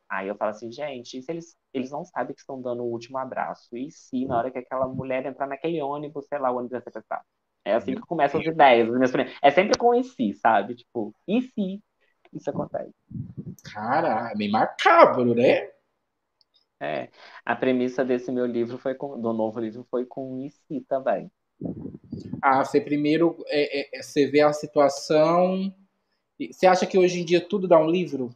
Aí 0.10 0.28
eu 0.28 0.36
falo 0.36 0.52
assim, 0.52 0.72
gente, 0.72 1.22
se 1.22 1.32
eles, 1.32 1.56
eles 1.74 1.92
não 1.92 2.04
sabem 2.04 2.34
que 2.34 2.42
estão 2.42 2.62
dando 2.62 2.84
o 2.84 2.92
último 2.92 3.18
abraço? 3.18 3.78
E 3.78 3.92
se 3.92 4.26
na 4.26 4.38
hora 4.38 4.52
que 4.52 4.58
aquela 4.58 4.88
mulher 4.88 5.26
entrar 5.26 5.48
naquele 5.48 5.82
ônibus, 5.82 6.26
sei 6.28 6.40
lá, 6.40 6.52
o 6.52 6.58
ônibus 6.58 6.72
vai 6.72 6.92
ser? 6.92 7.04
É 7.64 7.76
assim 7.76 7.94
que 7.94 8.02
começam 8.02 8.42
as 8.42 8.48
ideias. 8.48 8.90
É 9.42 9.52
sempre 9.52 9.78
com 9.78 9.94
e 9.94 10.04
se, 10.04 10.34
sabe? 10.34 10.76
Tipo, 10.76 11.14
e 11.28 11.42
se 11.42 11.84
isso 12.34 12.50
acontece? 12.50 12.94
Cara, 13.72 14.32
é 14.32 14.36
meio 14.36 14.52
macabro, 14.52 15.36
né? 15.36 15.70
É. 16.80 17.10
A 17.46 17.56
premissa 17.56 18.06
desse 18.06 18.32
meu 18.32 18.46
livro 18.46 18.78
foi 18.78 18.96
com, 18.96 19.20
do 19.20 19.34
novo 19.34 19.60
livro 19.60 19.86
foi 19.90 20.06
com 20.06 20.50
se 20.50 20.82
também. 20.82 21.30
Ah, 22.42 22.64
você 22.64 22.80
primeiro 22.80 23.44
é, 23.48 23.82
é, 23.82 24.00
é 24.00 24.02
você 24.02 24.28
vê 24.28 24.42
a 24.42 24.54
situação. 24.54 25.74
Você 26.40 26.66
acha 26.66 26.86
que 26.86 26.98
hoje 26.98 27.20
em 27.20 27.26
dia 27.26 27.46
tudo 27.46 27.68
dá 27.68 27.78
um 27.78 27.90
livro? 27.90 28.34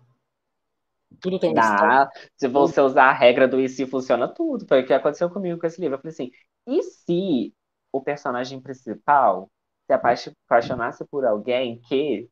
Tudo 1.22 1.40
tem 1.40 1.52
um 1.52 1.54
Dá. 1.54 2.10
Se 2.36 2.48
você 2.50 2.82
usar 2.82 3.06
a 3.06 3.14
regra 3.14 3.48
do 3.48 3.62
e 3.62 3.70
se 3.70 3.86
funciona 3.86 4.28
tudo. 4.28 4.68
Foi 4.68 4.82
o 4.82 4.86
que 4.86 4.94
aconteceu 4.94 5.30
comigo 5.30 5.58
com 5.58 5.66
esse 5.66 5.80
livro. 5.80 5.96
Eu 5.96 6.02
falei 6.02 6.12
assim, 6.12 6.32
e 6.68 6.84
se 6.84 7.54
o 7.94 8.02
personagem 8.02 8.60
principal 8.60 9.50
se 9.86 9.94
apaixonasse 9.94 11.06
por 11.06 11.26
alguém 11.26 11.80
que 11.88 12.30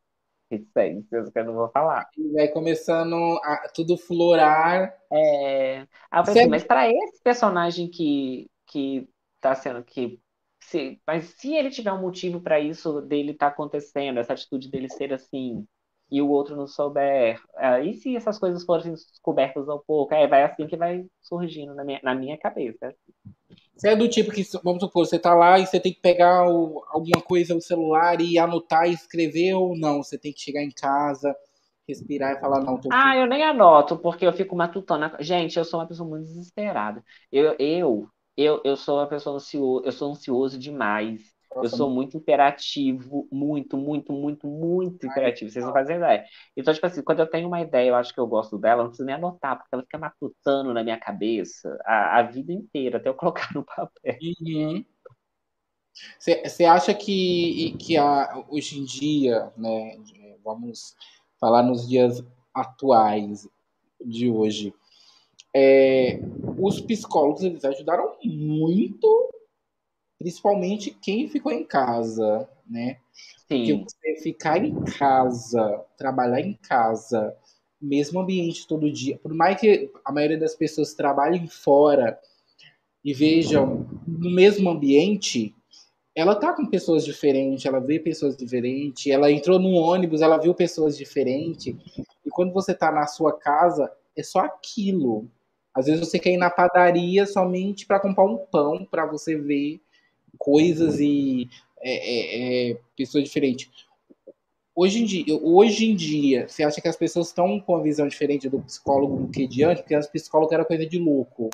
reticências 0.52 1.30
que 1.30 1.40
eu 1.40 1.46
não 1.46 1.54
vou 1.54 1.70
falar. 1.70 2.08
E 2.18 2.32
vai 2.34 2.48
começando 2.50 3.40
a 3.44 3.70
tudo 3.74 3.98
florar. 3.98 4.94
É. 5.12 5.88
Ah, 6.12 6.20
assim, 6.22 6.48
mas 6.48 6.64
para 6.64 6.90
esse 6.90 7.22
personagem 7.24 7.90
que, 7.90 8.50
que 8.68 9.08
tá 9.40 9.56
sendo 9.56 9.84
que. 9.84 10.20
Se, 10.64 11.02
mas 11.08 11.26
se 11.38 11.56
ele 11.56 11.72
tiver 11.72 11.92
um 11.92 12.02
motivo 12.02 12.40
para 12.40 12.60
isso 12.60 13.02
dele 13.02 13.32
estar 13.32 13.48
tá 13.48 13.54
acontecendo, 13.54 14.20
essa 14.20 14.34
atitude 14.34 14.70
dele 14.70 14.90
ser 14.90 15.12
assim, 15.12 15.66
e 16.12 16.22
o 16.22 16.30
outro 16.30 16.56
não 16.56 16.68
souber, 16.68 17.40
uh, 17.56 17.84
e 17.84 17.94
se 17.94 18.16
essas 18.16 18.38
coisas 18.38 18.64
forem 18.66 18.92
descobertas 18.92 19.68
um 19.70 19.80
pouco? 19.80 20.14
É, 20.14 20.28
vai 20.28 20.44
assim 20.44 20.68
que 20.68 20.78
vai 20.78 21.06
surgindo 21.22 21.74
na 21.74 21.84
minha, 21.86 22.00
na 22.04 22.14
minha 22.14 22.38
cabeça. 22.38 22.94
Você 23.76 23.90
é 23.90 23.96
do 23.96 24.08
tipo 24.08 24.32
que, 24.32 24.44
vamos 24.64 24.84
supor, 24.84 25.06
você 25.06 25.18
tá 25.18 25.34
lá 25.34 25.58
e 25.58 25.66
você 25.66 25.80
tem 25.80 25.94
que 25.94 26.02
pegar 26.02 26.48
o, 26.48 26.84
alguma 26.90 27.22
coisa 27.22 27.56
no 27.56 27.62
celular 27.62 28.22
e 28.22 28.38
anotar 28.38 28.88
e 28.88 28.94
escrever 28.94 29.54
ou 29.56 29.76
não? 29.78 30.04
Você 30.04 30.18
tem 30.18 30.32
que 30.32 30.40
chegar 30.40 30.62
em 30.62 30.70
casa, 30.70 31.36
respirar 31.88 32.34
e 32.34 32.40
falar, 32.40 32.62
não, 32.64 32.80
tô 32.80 32.90
Ah, 32.92 33.16
eu 33.16 33.26
nem 33.26 33.44
anoto, 33.44 33.98
porque 33.98 34.26
eu 34.26 34.34
fico 34.34 34.56
matutando. 34.56 35.12
Gente, 35.20 35.58
eu 35.58 35.66
sou 35.66 35.80
uma 35.80 35.88
pessoa 35.88 36.08
muito 36.08 36.26
desesperada. 36.26 37.04
Eu, 37.32 37.56
eu, 37.58 38.08
eu, 38.38 38.62
eu 38.64 38.78
sou 38.78 38.98
uma 39.00 39.08
pessoa 39.08 39.38
ansiosa, 39.38 39.86
eu 39.86 39.92
sou 39.92 40.12
ansioso 40.12 40.60
demais. 40.60 41.31
Eu 41.56 41.68
sou 41.68 41.90
muito 41.90 42.16
interativo, 42.16 43.28
muito, 43.32 43.78
muito, 43.78 44.14
muito, 44.14 44.48
muito 44.48 45.06
interativo. 45.06 45.52
Vocês 45.52 45.66
não 45.66 45.74
fazem 45.74 45.98
ideia. 45.98 46.24
Então, 46.56 46.74
tipo 46.74 46.86
assim, 46.86 47.04
quando 47.04 47.20
eu 47.20 47.30
tenho 47.30 47.48
uma 47.48 47.60
ideia, 47.60 47.90
eu 47.90 47.96
acho 47.96 48.14
que 48.14 48.20
eu 48.20 48.28
gosto 48.28 48.58
dela, 48.58 48.84
não 48.84 48.90
preciso 48.90 49.06
nem 49.06 49.16
anotar, 49.16 49.58
porque 49.58 49.74
ela 49.74 49.84
fica 49.84 49.98
matutando 49.98 50.74
na 50.74 50.84
minha 50.84 50.98
cabeça 50.98 51.78
a, 51.86 52.20
a 52.20 52.24
vida 52.24 52.54
inteira, 52.54 52.98
até 52.98 53.10
eu 53.10 53.14
colocar 53.16 53.50
no 53.54 53.66
papel. 53.66 54.18
Você 56.18 56.64
uhum. 56.64 56.72
acha 56.72 56.94
que, 56.94 57.76
que 57.78 57.98
a, 57.98 58.46
hoje 58.50 58.80
em 58.80 58.86
dia, 58.86 59.52
né, 59.58 59.98
vamos 60.44 60.96
falar 61.40 61.64
nos 61.64 61.88
dias 61.88 62.24
atuais 62.54 63.48
de 64.00 64.30
hoje, 64.30 64.74
é, 65.54 66.20
os 66.58 66.80
psicólogos 66.80 67.44
eles 67.44 67.66
ajudaram 67.66 68.16
muito 68.24 69.30
principalmente 70.22 70.96
quem 71.02 71.28
ficou 71.28 71.52
em 71.52 71.64
casa, 71.64 72.48
né? 72.70 72.98
Sim. 73.48 73.66
Porque 73.66 73.74
você 73.84 74.22
ficar 74.22 74.64
em 74.64 74.76
casa, 74.84 75.84
trabalhar 75.98 76.40
em 76.40 76.54
casa, 76.54 77.36
mesmo 77.82 78.20
ambiente 78.20 78.68
todo 78.68 78.92
dia, 78.92 79.18
por 79.18 79.34
mais 79.34 79.60
que 79.60 79.92
a 80.06 80.12
maioria 80.12 80.38
das 80.38 80.56
pessoas 80.56 80.94
trabalhem 80.94 81.48
fora 81.48 82.20
e 83.04 83.14
vejam 83.14 83.88
no 84.08 84.30
mesmo 84.30 84.70
ambiente, 84.70 85.56
ela 86.14 86.36
tá 86.36 86.54
com 86.54 86.66
pessoas 86.66 87.04
diferentes, 87.04 87.66
ela 87.66 87.80
vê 87.80 88.00
pessoas 88.00 88.38
diferentes, 88.38 89.12
ela 89.12 89.32
entrou 89.32 89.58
num 89.58 89.76
ônibus, 89.76 90.22
ela 90.22 90.38
viu 90.38 90.54
pessoas 90.54 90.96
diferentes. 90.96 91.76
E 92.24 92.30
quando 92.30 92.54
você 92.54 92.76
tá 92.76 92.92
na 92.92 93.08
sua 93.08 93.34
casa, 93.34 93.92
é 94.16 94.22
só 94.22 94.40
aquilo. 94.40 95.28
Às 95.74 95.88
vezes 95.88 96.08
você 96.08 96.20
quer 96.20 96.32
ir 96.32 96.38
na 96.38 96.50
padaria 96.50 97.26
somente 97.26 97.86
para 97.88 98.00
comprar 98.00 98.26
um 98.26 98.38
pão 98.38 98.86
para 98.86 99.06
você 99.06 99.36
ver 99.36 99.82
coisas 100.38 101.00
e 101.00 101.50
é, 101.82 102.70
é, 102.70 102.72
é, 102.72 102.78
pessoas 102.96 103.24
diferentes. 103.24 103.70
Hoje 104.74 105.02
em, 105.02 105.06
dia, 105.06 105.36
hoje 105.42 105.92
em 105.92 105.96
dia, 105.96 106.48
você 106.48 106.64
acha 106.64 106.82
que 106.82 106.88
as 106.88 106.96
pessoas 106.96 107.28
estão 107.28 107.60
com 107.60 107.74
uma 107.74 107.84
visão 107.84 108.08
diferente 108.08 108.50
do 108.50 108.62
psicólogo 108.62 109.18
do 109.18 109.28
que 109.28 109.46
de 109.46 109.64
antes? 109.64 109.82
Porque 109.82 109.96
as 109.96 110.08
psicólogos 110.08 110.54
era 110.54 110.66
coisa 110.66 110.86
de 110.86 110.98
louco. 110.98 111.50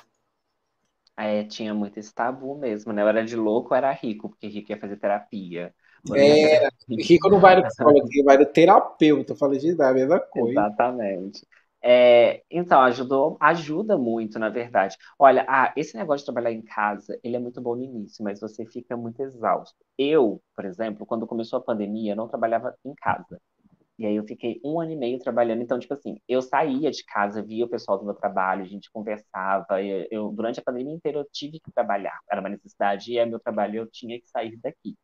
É, 1.18 1.44
tinha 1.44 1.74
muito 1.74 1.98
esse 2.00 2.14
tabu 2.14 2.56
mesmo, 2.56 2.94
né? 2.94 3.02
Eu 3.02 3.08
era 3.08 3.26
de 3.26 3.36
louco, 3.36 3.74
eu 3.74 3.78
era 3.78 3.92
rico, 3.92 4.30
porque 4.30 4.48
rico 4.48 4.72
ia 4.72 4.80
fazer 4.80 4.98
terapia. 4.98 5.74
É, 6.16 6.70
rico 6.92 7.28
não 7.28 7.40
vai 7.40 7.56
no 7.56 7.64
psicólogo, 7.64 8.08
vai 8.24 8.38
no 8.38 8.46
terapeuta, 8.46 9.34
eu 9.34 9.38
falei 9.38 9.60
de 9.60 9.74
dar 9.74 9.90
a 9.90 9.94
mesma 9.94 10.20
coisa. 10.20 10.52
Exatamente. 10.52 11.46
É, 11.90 12.44
então, 12.52 12.82
ajudou, 12.82 13.38
ajuda 13.40 13.98
muito, 13.98 14.38
na 14.38 14.50
verdade. 14.50 14.98
Olha, 15.18 15.46
ah, 15.48 15.74
esse 15.78 15.96
negócio 15.96 16.20
de 16.20 16.26
trabalhar 16.34 16.52
em 16.52 16.62
casa, 16.62 17.18
ele 17.24 17.38
é 17.38 17.40
muito 17.40 17.62
bom 17.62 17.76
no 17.76 17.84
início, 17.84 18.22
mas 18.26 18.42
você 18.42 18.66
fica 18.66 18.98
muito 18.98 19.22
exausto. 19.22 19.78
Eu, 19.98 20.42
por 20.54 20.66
exemplo, 20.66 21.06
quando 21.06 21.26
começou 21.26 21.60
a 21.60 21.62
pandemia, 21.64 22.12
eu 22.12 22.16
não 22.18 22.28
trabalhava 22.28 22.76
em 22.84 22.94
casa. 22.96 23.40
E 24.00 24.06
aí 24.06 24.16
eu 24.16 24.26
fiquei 24.26 24.62
um 24.66 24.80
ano 24.82 24.92
e 24.94 24.98
meio 24.98 25.20
trabalhando. 25.20 25.62
Então, 25.64 25.80
tipo 25.80 25.94
assim, 25.94 26.18
eu 26.28 26.42
saía 26.42 26.92
de 26.92 27.04
casa, 27.06 27.44
via 27.44 27.66
o 27.66 27.70
pessoal 27.70 27.98
do 28.00 28.06
meu 28.06 28.16
trabalho, 28.16 28.64
a 28.64 28.68
gente 28.68 28.92
conversava. 28.92 29.82
Eu, 30.12 30.32
durante 30.32 30.60
a 30.60 30.64
pandemia 30.64 30.94
inteira 30.96 31.20
eu 31.20 31.26
tive 31.32 31.60
que 31.60 31.72
trabalhar. 31.72 32.20
Era 32.32 32.42
uma 32.42 32.50
necessidade 32.50 33.12
e 33.14 33.18
é 33.20 33.26
meu 33.26 33.40
trabalho, 33.40 33.78
eu 33.80 33.88
tinha 33.92 34.20
que 34.20 34.28
sair 34.30 34.58
daqui. 34.62 34.96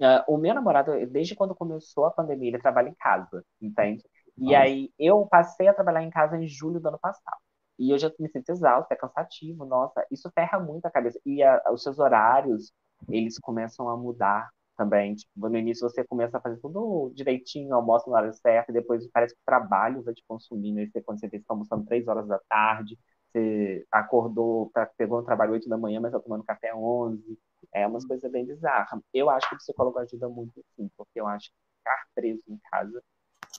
Uh, 0.00 0.20
o 0.28 0.36
meu 0.36 0.54
namorado, 0.54 0.92
desde 1.06 1.34
quando 1.34 1.54
começou 1.54 2.04
a 2.04 2.10
pandemia, 2.10 2.48
ele 2.50 2.58
trabalha 2.58 2.88
em 2.90 2.94
casa, 2.94 3.42
entende? 3.60 4.04
E 4.38 4.54
ah. 4.54 4.62
aí 4.62 4.90
eu 4.98 5.26
passei 5.26 5.68
a 5.68 5.74
trabalhar 5.74 6.02
em 6.02 6.10
casa 6.10 6.36
em 6.36 6.46
julho 6.46 6.80
do 6.80 6.88
ano 6.88 6.98
passado. 6.98 7.38
E 7.78 7.90
eu 7.90 7.98
já 7.98 8.10
me 8.18 8.28
sinto 8.28 8.48
exausto, 8.50 8.92
é 8.92 8.96
cansativo, 8.96 9.64
nossa, 9.66 10.06
isso 10.10 10.30
ferra 10.34 10.58
muito 10.58 10.86
a 10.86 10.90
cabeça. 10.90 11.20
E 11.26 11.42
a, 11.42 11.62
os 11.72 11.82
seus 11.82 11.98
horários, 11.98 12.72
eles 13.08 13.38
começam 13.38 13.88
a 13.88 13.96
mudar 13.96 14.50
também. 14.76 15.14
Tipo, 15.14 15.48
no 15.48 15.56
início 15.56 15.88
você 15.88 16.04
começa 16.04 16.38
a 16.38 16.40
fazer 16.40 16.58
tudo 16.60 17.10
direitinho, 17.14 17.74
almoça 17.74 18.08
no 18.08 18.14
horário 18.14 18.32
certo, 18.34 18.70
e 18.70 18.72
depois 18.72 19.06
parece 19.12 19.34
que 19.34 19.40
o 19.40 19.44
trabalho 19.44 20.02
vai 20.02 20.14
te 20.14 20.22
consumindo. 20.26 20.80
Aí 20.80 20.90
você, 20.90 21.02
quando 21.02 21.20
você 21.20 21.26
está 21.26 21.52
almoçando 21.54 21.86
três 21.86 22.06
horas 22.08 22.26
da 22.26 22.38
tarde, 22.48 22.98
você 23.32 23.86
acordou, 23.90 24.70
pegou 24.96 25.20
no 25.20 25.26
trabalho 25.26 25.52
8 25.52 25.68
da 25.68 25.76
manhã, 25.76 26.00
mas 26.00 26.12
está 26.12 26.20
tomando 26.22 26.44
café 26.44 26.74
11. 26.74 27.38
É 27.74 27.86
umas 27.86 28.06
coisas 28.06 28.30
bem 28.30 28.46
bizarras. 28.46 29.00
Eu 29.12 29.28
acho 29.30 29.48
que 29.48 29.54
o 29.56 29.58
psicólogo 29.58 29.98
ajuda 29.98 30.28
muito, 30.28 30.64
sim, 30.76 30.90
porque 30.96 31.20
eu 31.20 31.26
acho 31.26 31.50
que 31.50 31.56
ficar 31.78 32.06
preso 32.14 32.42
em 32.48 32.58
casa 32.70 33.02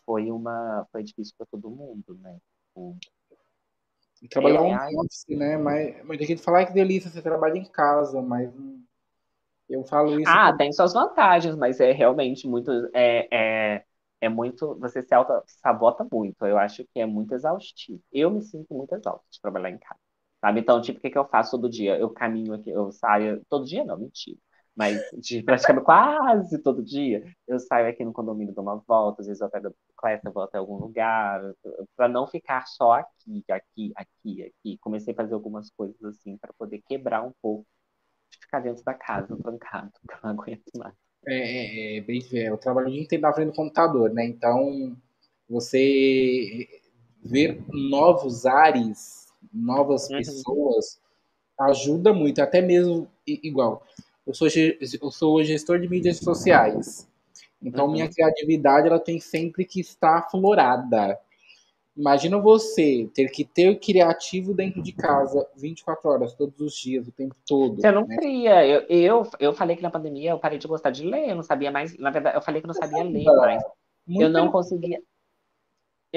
foi 0.08 0.32
uma 0.32 0.88
foi 0.89 1.03
difícil 1.03 1.36
para 1.38 1.45
todo 1.47 1.70
mundo, 1.70 2.18
né? 2.22 2.38
O... 2.74 2.95
E 4.22 4.28
trabalhar 4.30 4.60
é, 4.60 4.62
um 4.95 5.01
office, 5.01 5.26
né? 5.28 5.58
Mas 5.58 6.03
muita 6.05 6.26
gente 6.26 6.41
fala 6.41 6.66
que 6.66 6.74
delícia 6.74 7.12
você 7.12 7.22
trabalha 7.22 7.58
em 7.58 7.66
casa, 7.66 8.22
mas 8.22 8.49
eu 9.70 9.84
falo 9.84 10.18
isso. 10.18 10.32
Ah, 10.32 10.55
tem 10.55 10.72
suas 10.72 10.93
vantagens, 10.93 11.58
mas 11.58 11.82
é 11.82 11.91
realmente 11.91 12.47
muito 12.47 12.72
é, 12.93 13.28
é, 13.30 13.84
é 14.22 14.30
muito 14.30 14.80
você 14.80 15.01
se 15.01 15.14
auto 15.14 15.43
sabota 15.45 16.08
muito. 16.10 16.45
Eu 16.45 16.58
acho 16.58 16.86
que 16.86 17.01
é 17.01 17.05
muito 17.05 17.34
exaustivo. 17.34 18.01
Eu 18.12 18.32
me 18.32 18.41
sinto 18.41 18.74
muito 18.74 18.95
exausto 18.95 19.28
de 19.30 19.41
trabalhar 19.41 19.72
em 19.72 19.78
casa. 19.78 19.99
Sabe? 20.39 20.62
Então, 20.62 20.82
tipo, 20.82 20.99
o 20.99 21.01
que, 21.01 21.10
que 21.10 21.18
eu 21.18 21.28
faço 21.28 21.51
todo 21.51 21.70
dia? 21.70 21.97
Eu 21.97 22.10
caminho 22.12 22.53
aqui, 22.53 22.70
eu 22.70 22.91
saio. 22.91 23.43
Todo 23.49 23.66
dia 23.66 23.84
não, 23.84 23.97
mentira. 23.97 24.38
Mas 24.78 25.01
de 25.17 25.41
praticamente 25.41 25.86
quase 25.86 26.59
todo 26.59 26.84
dia, 26.84 27.23
eu 27.47 27.59
saio 27.59 27.89
aqui 27.89 28.05
no 28.05 28.13
condomínio, 28.13 28.53
dou 28.53 28.63
uma 28.63 28.75
volta, 28.75 29.23
às 29.23 29.28
vezes 29.28 29.41
eu 29.41 29.49
pego 29.49 29.71
bicicleta, 29.71 30.30
vou 30.30 30.43
até 30.43 30.59
algum 30.59 30.78
lugar, 30.78 31.41
para 31.95 32.07
não 32.07 32.28
ficar 32.28 32.67
só 32.67 32.93
aqui, 32.93 33.43
aqui, 33.49 33.91
aqui, 33.95 34.43
aqui. 34.43 34.78
Comecei 34.80 35.13
a 35.13 35.17
fazer 35.17 35.34
algumas 35.34 35.71
coisas 35.71 35.99
assim 36.03 36.38
para 36.38 36.53
poder 36.53 36.84
quebrar 36.88 37.23
um 37.23 37.32
pouco 37.41 37.65
de 38.32 38.38
ficar 38.39 38.59
dentro 38.59 38.84
da 38.84 38.93
casa, 38.93 39.36
trancado, 39.36 39.91
porque 40.05 40.13
eu 40.13 40.19
não 40.23 40.30
aguento 40.30 40.71
mais. 40.78 40.93
É, 41.28 41.36
é, 41.36 41.97
é 41.97 42.01
bem, 42.01 42.21
é, 42.34 42.49
eu 42.49 42.57
trabalho 42.59 42.88
o 42.88 42.91
dia 42.91 43.01
inteiro 43.01 43.23
na 43.23 43.34
frente 43.34 43.47
do 43.47 43.55
computador, 43.55 44.13
né? 44.13 44.28
Então, 44.28 44.95
você 45.49 46.67
ver 47.23 47.65
novos 47.69 48.45
ares, 48.45 49.25
novas 49.51 50.07
uhum. 50.07 50.17
pessoas, 50.17 51.01
ajuda 51.59 52.13
muito, 52.13 52.39
até 52.43 52.61
mesmo 52.61 53.09
igual. 53.25 53.84
Eu 54.28 54.34
sou, 54.34 54.47
eu 54.49 55.11
sou 55.11 55.43
gestor 55.43 55.80
de 55.80 55.88
mídias 55.88 56.17
sociais. 56.17 57.09
Então, 57.61 57.86
uhum. 57.86 57.93
minha 57.93 58.09
criatividade 58.09 58.88
ela 58.88 58.99
tem 58.99 59.19
sempre 59.21 59.63
que 59.63 59.80
estar 59.80 60.17
aflorada. 60.17 61.17
Imagina 61.95 62.38
você 62.38 63.09
ter 63.15 63.30
que 63.30 63.43
ter 63.43 63.69
o 63.69 63.80
criativo 63.80 64.53
dentro 64.53 64.84
de 64.84 64.91
casa 64.91 65.47
24 65.55 66.09
horas, 66.09 66.34
todos 66.36 66.59
os 66.59 66.75
dias, 66.75 67.07
o 67.07 67.11
tempo 67.11 67.36
todo. 67.47 67.78
Você 67.78 67.91
não 67.91 68.05
né? 68.05 68.17
cria. 68.17 68.67
Eu, 68.67 68.82
eu, 68.88 69.32
eu 69.39 69.53
falei 69.53 69.75
que 69.75 69.82
na 69.82 69.89
pandemia 69.89 70.32
eu 70.32 70.39
parei 70.39 70.59
de 70.59 70.67
gostar 70.67 70.91
de 70.91 71.03
ler, 71.03 71.30
eu 71.30 71.36
não 71.36 71.43
sabia 71.43 71.71
mais. 71.71 71.97
Na 71.97 72.11
verdade, 72.11 72.38
eu 72.38 72.41
falei 72.41 72.61
que 72.61 72.67
eu 72.67 72.73
não 72.73 72.75
sabia 72.75 73.03
ler 73.03 73.23
mais. 73.23 73.63
Muito 74.05 74.21
eu 74.21 74.30
não 74.30 74.51
conseguia 74.51 75.01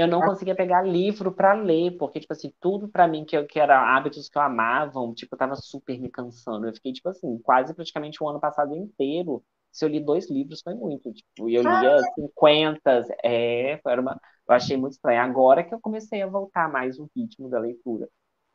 eu 0.01 0.09
não 0.09 0.22
ah. 0.22 0.26
conseguia 0.26 0.55
pegar 0.55 0.82
livro 0.82 1.32
para 1.32 1.53
ler, 1.53 1.96
porque, 1.96 2.20
tipo 2.20 2.32
assim, 2.32 2.53
tudo 2.61 2.88
para 2.88 3.09
mim 3.09 3.24
que, 3.24 3.36
eu, 3.36 3.46
que 3.46 3.59
era 3.59 3.96
hábitos 3.96 4.28
que 4.28 4.38
eu 4.38 4.42
amava, 4.42 5.01
tipo, 5.14 5.36
tava 5.36 5.57
super 5.57 5.98
me 5.98 6.11
cansando. 6.11 6.66
Eu 6.66 6.74
fiquei, 6.74 6.92
tipo 6.92 7.09
assim, 7.09 7.38
quase 7.38 7.74
praticamente 7.74 8.22
o 8.22 8.28
ano 8.28 8.40
passado 8.40 8.74
inteiro. 8.76 9.42
Se 9.72 9.84
eu 9.84 9.88
li 9.88 10.01
dois 10.01 10.28
livros, 10.30 10.62
foi 10.62 10.74
muito. 10.74 11.12
Tipo, 11.12 11.48
e 11.48 11.55
eu 11.55 11.62
lia 11.62 11.98
50, 12.14 13.07
é, 13.22 13.80
era 13.86 14.01
uma, 14.01 14.20
eu 14.48 14.55
achei 14.55 14.76
muito 14.76 14.94
estranho. 14.94 15.20
Agora 15.22 15.62
que 15.64 15.74
eu 15.74 15.80
comecei 15.80 16.22
a 16.22 16.26
voltar 16.26 16.70
mais 16.70 16.98
o 16.98 17.09
ritmo 17.16 17.48
da 17.48 17.59
leitura. 17.59 18.09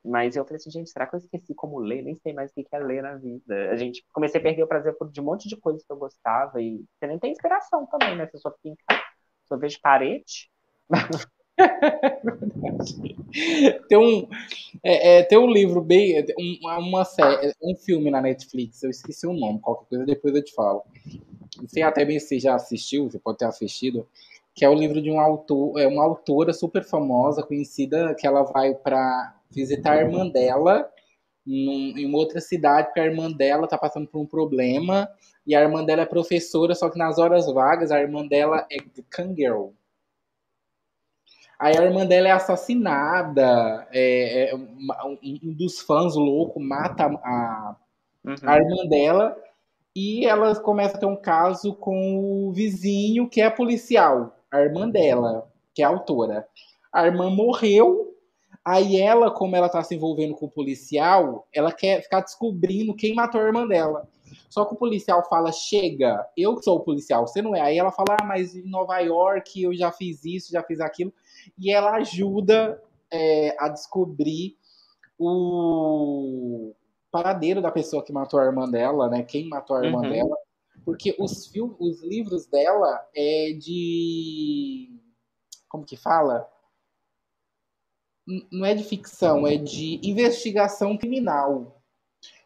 Mas 0.05 0.35
eu 0.35 0.43
falei 0.45 0.57
assim, 0.57 0.69
gente, 0.69 0.89
será 0.91 1.07
que 1.07 1.15
eu 1.15 1.19
esqueci 1.19 1.55
como 1.55 1.79
ler? 1.79 2.03
Nem 2.03 2.15
sei 2.15 2.31
mais 2.31 2.51
o 2.51 2.53
que 2.53 2.67
é 2.71 2.79
ler 2.79 3.01
na 3.01 3.15
vida. 3.15 3.71
A 3.71 3.75
gente 3.75 4.05
comecei 4.13 4.39
a 4.39 4.43
perder 4.43 4.63
o 4.63 4.67
prazer 4.67 4.95
por 4.97 5.09
de 5.11 5.19
um 5.19 5.23
monte 5.23 5.49
de 5.49 5.57
coisas 5.57 5.83
que 5.83 5.91
eu 5.91 5.97
gostava 5.97 6.61
e 6.61 6.85
você 6.93 7.07
nem 7.07 7.17
tem 7.17 7.31
inspiração 7.31 7.87
também, 7.87 8.15
né? 8.15 8.27
Você 8.27 8.37
só 8.37 8.51
fica 8.51 8.69
em 8.69 8.75
casa, 8.87 9.01
só 9.45 9.57
vejo 9.57 9.79
parede, 9.81 10.51
tem 13.87 13.97
um 13.97 14.27
é, 14.83 15.19
é, 15.19 15.23
tem 15.23 15.37
um 15.37 15.49
livro 15.49 15.81
bem 15.81 16.25
um, 16.37 16.57
uma 16.79 17.05
série 17.05 17.53
um 17.61 17.75
filme 17.75 18.11
na 18.11 18.21
Netflix 18.21 18.83
eu 18.83 18.89
esqueci 18.89 19.25
o 19.25 19.33
nome 19.33 19.59
qualquer 19.59 19.87
coisa 19.87 20.05
depois 20.05 20.35
eu 20.35 20.43
te 20.43 20.53
falo. 20.53 20.83
Sei 21.67 21.81
até 21.81 22.03
bem 22.03 22.19
se 22.19 22.39
já 22.39 22.55
assistiu 22.55 23.09
você 23.09 23.17
pode 23.17 23.37
ter 23.37 23.45
assistido 23.45 24.05
que 24.53 24.65
é 24.65 24.69
o 24.69 24.73
livro 24.73 25.01
de 25.01 25.09
um 25.09 25.19
autor 25.19 25.79
é 25.79 25.87
uma 25.87 26.03
autora 26.03 26.51
super 26.51 26.83
famosa 26.83 27.41
conhecida 27.41 28.13
que 28.15 28.27
ela 28.27 28.43
vai 28.43 28.75
para 28.75 29.35
visitar 29.49 29.93
a 29.93 30.01
irmã 30.01 30.27
dela 30.27 30.89
num, 31.45 31.97
em 31.97 32.05
uma 32.05 32.17
outra 32.17 32.41
cidade 32.41 32.87
porque 32.87 32.99
a 32.99 33.05
irmã 33.05 33.31
dela 33.31 33.67
tá 33.67 33.77
passando 33.77 34.07
por 34.07 34.19
um 34.19 34.25
problema 34.25 35.09
e 35.47 35.55
a 35.55 35.61
irmã 35.61 35.85
dela 35.85 36.01
é 36.01 36.05
professora 36.05 36.75
só 36.75 36.89
que 36.89 36.97
nas 36.97 37.17
horas 37.17 37.45
vagas 37.45 37.91
a 37.91 38.01
irmã 38.01 38.27
dela 38.27 38.67
é 38.69 38.77
Kangirl 39.09 39.69
Aí 41.59 41.77
a 41.77 41.83
irmã 41.83 42.05
dela 42.05 42.27
é 42.27 42.31
assassinada, 42.31 43.87
é, 43.91 44.51
é, 44.51 44.55
um, 44.55 45.53
dos 45.53 45.79
fãs 45.79 46.15
louco 46.15 46.59
mata 46.59 47.05
a, 47.05 47.75
uhum. 48.25 48.35
a 48.43 48.57
irmã 48.57 48.85
dela 48.87 49.37
e 49.95 50.25
ela 50.25 50.53
começa 50.55 50.97
a 50.97 50.99
ter 50.99 51.05
um 51.05 51.15
caso 51.15 51.73
com 51.73 52.47
o 52.47 52.51
vizinho 52.51 53.29
que 53.29 53.41
é 53.41 53.49
policial, 53.49 54.35
a 54.51 54.59
irmã 54.59 54.89
dela, 54.89 55.49
que 55.73 55.81
é 55.81 55.85
autora. 55.85 56.45
A 56.91 57.05
irmã 57.05 57.29
morreu, 57.29 58.13
aí 58.63 58.99
ela, 58.99 59.31
como 59.31 59.55
ela 59.55 59.69
tá 59.69 59.81
se 59.81 59.95
envolvendo 59.95 60.35
com 60.35 60.47
o 60.47 60.51
policial, 60.51 61.47
ela 61.53 61.71
quer 61.71 62.01
ficar 62.01 62.19
descobrindo 62.19 62.93
quem 62.93 63.15
matou 63.15 63.39
a 63.39 63.45
irmã 63.45 63.65
dela. 63.65 64.05
Só 64.49 64.65
que 64.65 64.73
o 64.73 64.77
policial 64.77 65.23
fala: 65.29 65.51
chega, 65.53 66.27
eu 66.35 66.61
sou 66.61 66.77
o 66.77 66.83
policial, 66.83 67.25
você 67.25 67.41
não 67.41 67.55
é. 67.55 67.61
Aí 67.61 67.77
ela 67.77 67.91
fala: 67.91 68.17
ah, 68.19 68.25
mas 68.25 68.55
em 68.55 68.69
Nova 68.69 68.99
York 68.99 69.61
eu 69.61 69.73
já 69.73 69.91
fiz 69.91 70.25
isso, 70.25 70.51
já 70.51 70.61
fiz 70.63 70.81
aquilo 70.81 71.13
e 71.57 71.71
ela 71.71 71.95
ajuda 71.95 72.81
é, 73.11 73.55
a 73.59 73.69
descobrir 73.69 74.57
o 75.17 76.73
paradeiro 77.11 77.61
da 77.61 77.71
pessoa 77.71 78.03
que 78.03 78.11
matou 78.11 78.39
a 78.39 78.45
irmã 78.45 78.69
dela, 78.69 79.09
né? 79.09 79.23
Quem 79.23 79.47
matou 79.47 79.77
a 79.77 79.85
irmã 79.85 80.01
uhum. 80.01 80.09
dela. 80.09 80.37
Porque 80.83 81.15
os, 81.17 81.47
filmes, 81.47 81.75
os 81.79 82.03
livros 82.03 82.45
dela 82.47 83.07
é 83.15 83.53
de. 83.53 84.99
Como 85.69 85.85
que 85.85 85.95
fala? 85.95 86.47
Não 88.51 88.65
é 88.65 88.73
de 88.73 88.83
ficção, 88.83 89.47
é 89.47 89.55
de 89.55 89.99
investigação 90.03 90.97
criminal. 90.97 91.81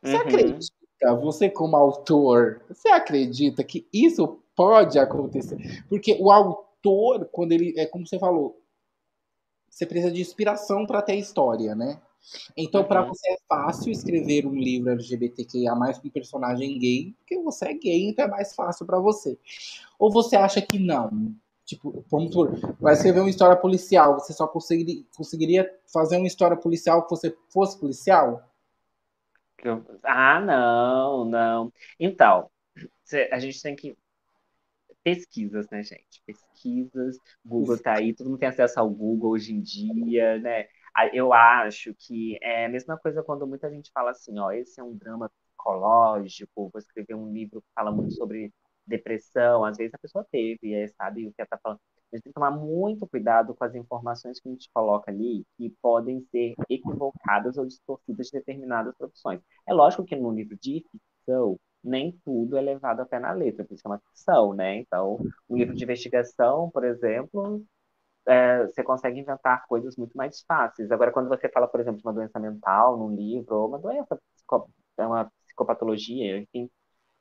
Você 0.04 0.16
uhum. 0.16 0.22
acredita, 0.22 1.16
você 1.22 1.50
como 1.50 1.76
autor, 1.76 2.62
você 2.68 2.90
acredita 2.90 3.64
que 3.64 3.88
isso 3.92 4.40
pode 4.56 5.00
acontecer? 5.00 5.84
Porque 5.90 6.18
o 6.20 6.32
autor, 6.32 7.26
quando 7.32 7.54
ele. 7.54 7.74
É 7.78 7.86
como 7.86 8.06
você 8.06 8.20
falou, 8.20 8.62
você 9.80 9.86
precisa 9.86 10.12
de 10.12 10.20
inspiração 10.20 10.86
para 10.86 11.02
ter 11.02 11.16
história, 11.16 11.74
né? 11.74 12.02
Então, 12.56 12.84
para 12.84 13.02
uhum. 13.02 13.08
você 13.08 13.32
é 13.32 13.38
fácil 13.48 13.90
escrever 13.90 14.46
um 14.46 14.54
livro 14.54 14.92
LGBTQIA 14.92 15.72
com 15.72 16.08
um 16.08 16.12
personagem 16.12 16.78
gay, 16.78 17.16
porque 17.18 17.42
você 17.42 17.70
é 17.70 17.74
gay, 17.74 18.10
então 18.10 18.26
é 18.26 18.28
mais 18.28 18.54
fácil 18.54 18.86
para 18.86 19.00
você. 19.00 19.40
Ou 19.98 20.12
você 20.12 20.36
acha 20.36 20.62
que 20.62 20.78
não? 20.78 21.34
Tipo, 21.64 22.04
vamos 22.10 22.34
por, 22.34 22.60
vai 22.78 22.94
escrever 22.94 23.22
uma 23.22 23.30
história 23.30 23.56
policial, 23.56 24.20
você 24.20 24.34
só 24.34 24.48
conseguiria, 24.48 25.02
conseguiria 25.16 25.80
fazer 25.94 26.18
uma 26.18 26.28
história 26.28 26.58
policial 26.58 27.04
que 27.04 27.10
você 27.12 27.34
fosse 27.48 27.80
policial? 27.80 28.44
Ah, 30.04 30.42
não, 30.42 31.24
não. 31.24 31.74
Então, 31.98 32.50
a 33.32 33.40
gente 33.40 33.62
tem 33.62 33.78
que 33.78 33.96
pesquisas, 35.04 35.68
né, 35.70 35.84
gente? 35.84 36.22
Pesquisas, 36.26 37.18
Google 37.46 37.78
tá 37.78 37.98
aí, 37.98 38.14
todo 38.14 38.30
mundo 38.30 38.40
tem 38.40 38.50
acesso 38.50 38.80
ao 38.80 38.90
Google 38.90 39.32
hoje 39.32 39.54
em 39.54 39.62
dia, 39.62 40.38
né? 40.40 40.68
Eu 41.14 41.34
acho 41.34 41.94
que 41.96 42.38
é 42.42 42.66
a 42.66 42.70
mesma 42.70 42.98
coisa 42.98 43.24
quando 43.24 43.48
muita 43.48 43.70
gente 43.70 43.92
fala 43.94 44.12
assim, 44.12 44.38
ó, 44.40 44.52
esse 44.52 44.80
é 44.80 44.84
um 44.84 44.96
drama 44.96 45.30
psicológico, 45.30 46.70
vou 46.70 46.80
escrever 46.80 47.16
um 47.16 47.32
livro 47.32 47.62
que 47.62 47.68
fala 47.74 47.92
muito 47.92 48.14
sobre 48.14 48.52
depressão, 48.86 49.64
às 49.64 49.78
vezes 49.78 49.94
a 49.94 50.00
pessoa 50.00 50.26
teve, 50.32 50.74
é, 50.74 50.88
sabe 50.90 51.28
o 51.28 51.34
que 51.34 51.42
ela 51.42 51.48
tá 51.48 51.60
falando. 51.62 51.80
A 52.12 52.16
gente 52.16 52.24
tem 52.24 52.32
que 52.32 52.36
tomar 52.36 52.52
muito 52.52 53.08
cuidado 53.08 53.54
com 53.54 53.64
as 53.64 53.76
informações 53.76 54.40
que 54.40 54.50
a 54.50 54.52
gente 54.52 54.70
coloca 54.74 55.12
ali, 55.12 55.46
que 55.56 55.70
podem 55.82 56.22
ser 56.32 56.56
equivocadas 56.68 57.58
ou 57.58 57.66
distorcidas 57.68 58.28
de 58.28 58.40
determinadas 58.40 58.96
profissões. 58.98 59.40
É 59.68 59.74
lógico 59.74 60.04
que 60.04 60.16
no 60.16 60.32
livro 60.32 60.58
de 60.58 60.84
ficção, 60.92 61.60
nem 61.84 62.12
tudo 62.24 62.58
é 62.58 62.62
levado 62.62 63.02
a 63.02 63.06
pé 63.06 63.20
na 63.20 63.32
letra, 63.32 63.64
porque 63.64 63.76
isso 63.76 63.88
é 63.88 63.92
uma 63.92 64.00
ficção, 64.00 64.54
né? 64.54 64.78
Então, 64.78 65.20
um 65.50 65.58
livro 65.58 65.76
de 65.76 65.84
investigação, 65.84 66.70
por 66.72 66.84
exemplo, 66.84 67.64
é, 68.28 68.66
você 68.68 68.84
consegue 68.84 69.20
inventar 69.20 69.66
coisas 69.68 69.96
muito 69.98 70.16
mais 70.16 70.42
fáceis. 70.48 70.92
Agora, 70.92 71.12
quando 71.12 71.30
você 71.30 71.50
fala, 71.50 71.68
por 71.68 71.80
exemplo, 71.80 72.00
de 72.00 72.08
uma 72.08 72.14
doença 72.14 72.40
mental 72.40 72.98
num 72.98 73.16
livro, 73.16 73.56
ou 73.56 73.68
uma 73.68 73.80
doença, 73.80 74.20
é 74.98 75.06
uma 75.06 75.32
psicopatologia, 75.46 76.38
enfim, 76.38 76.70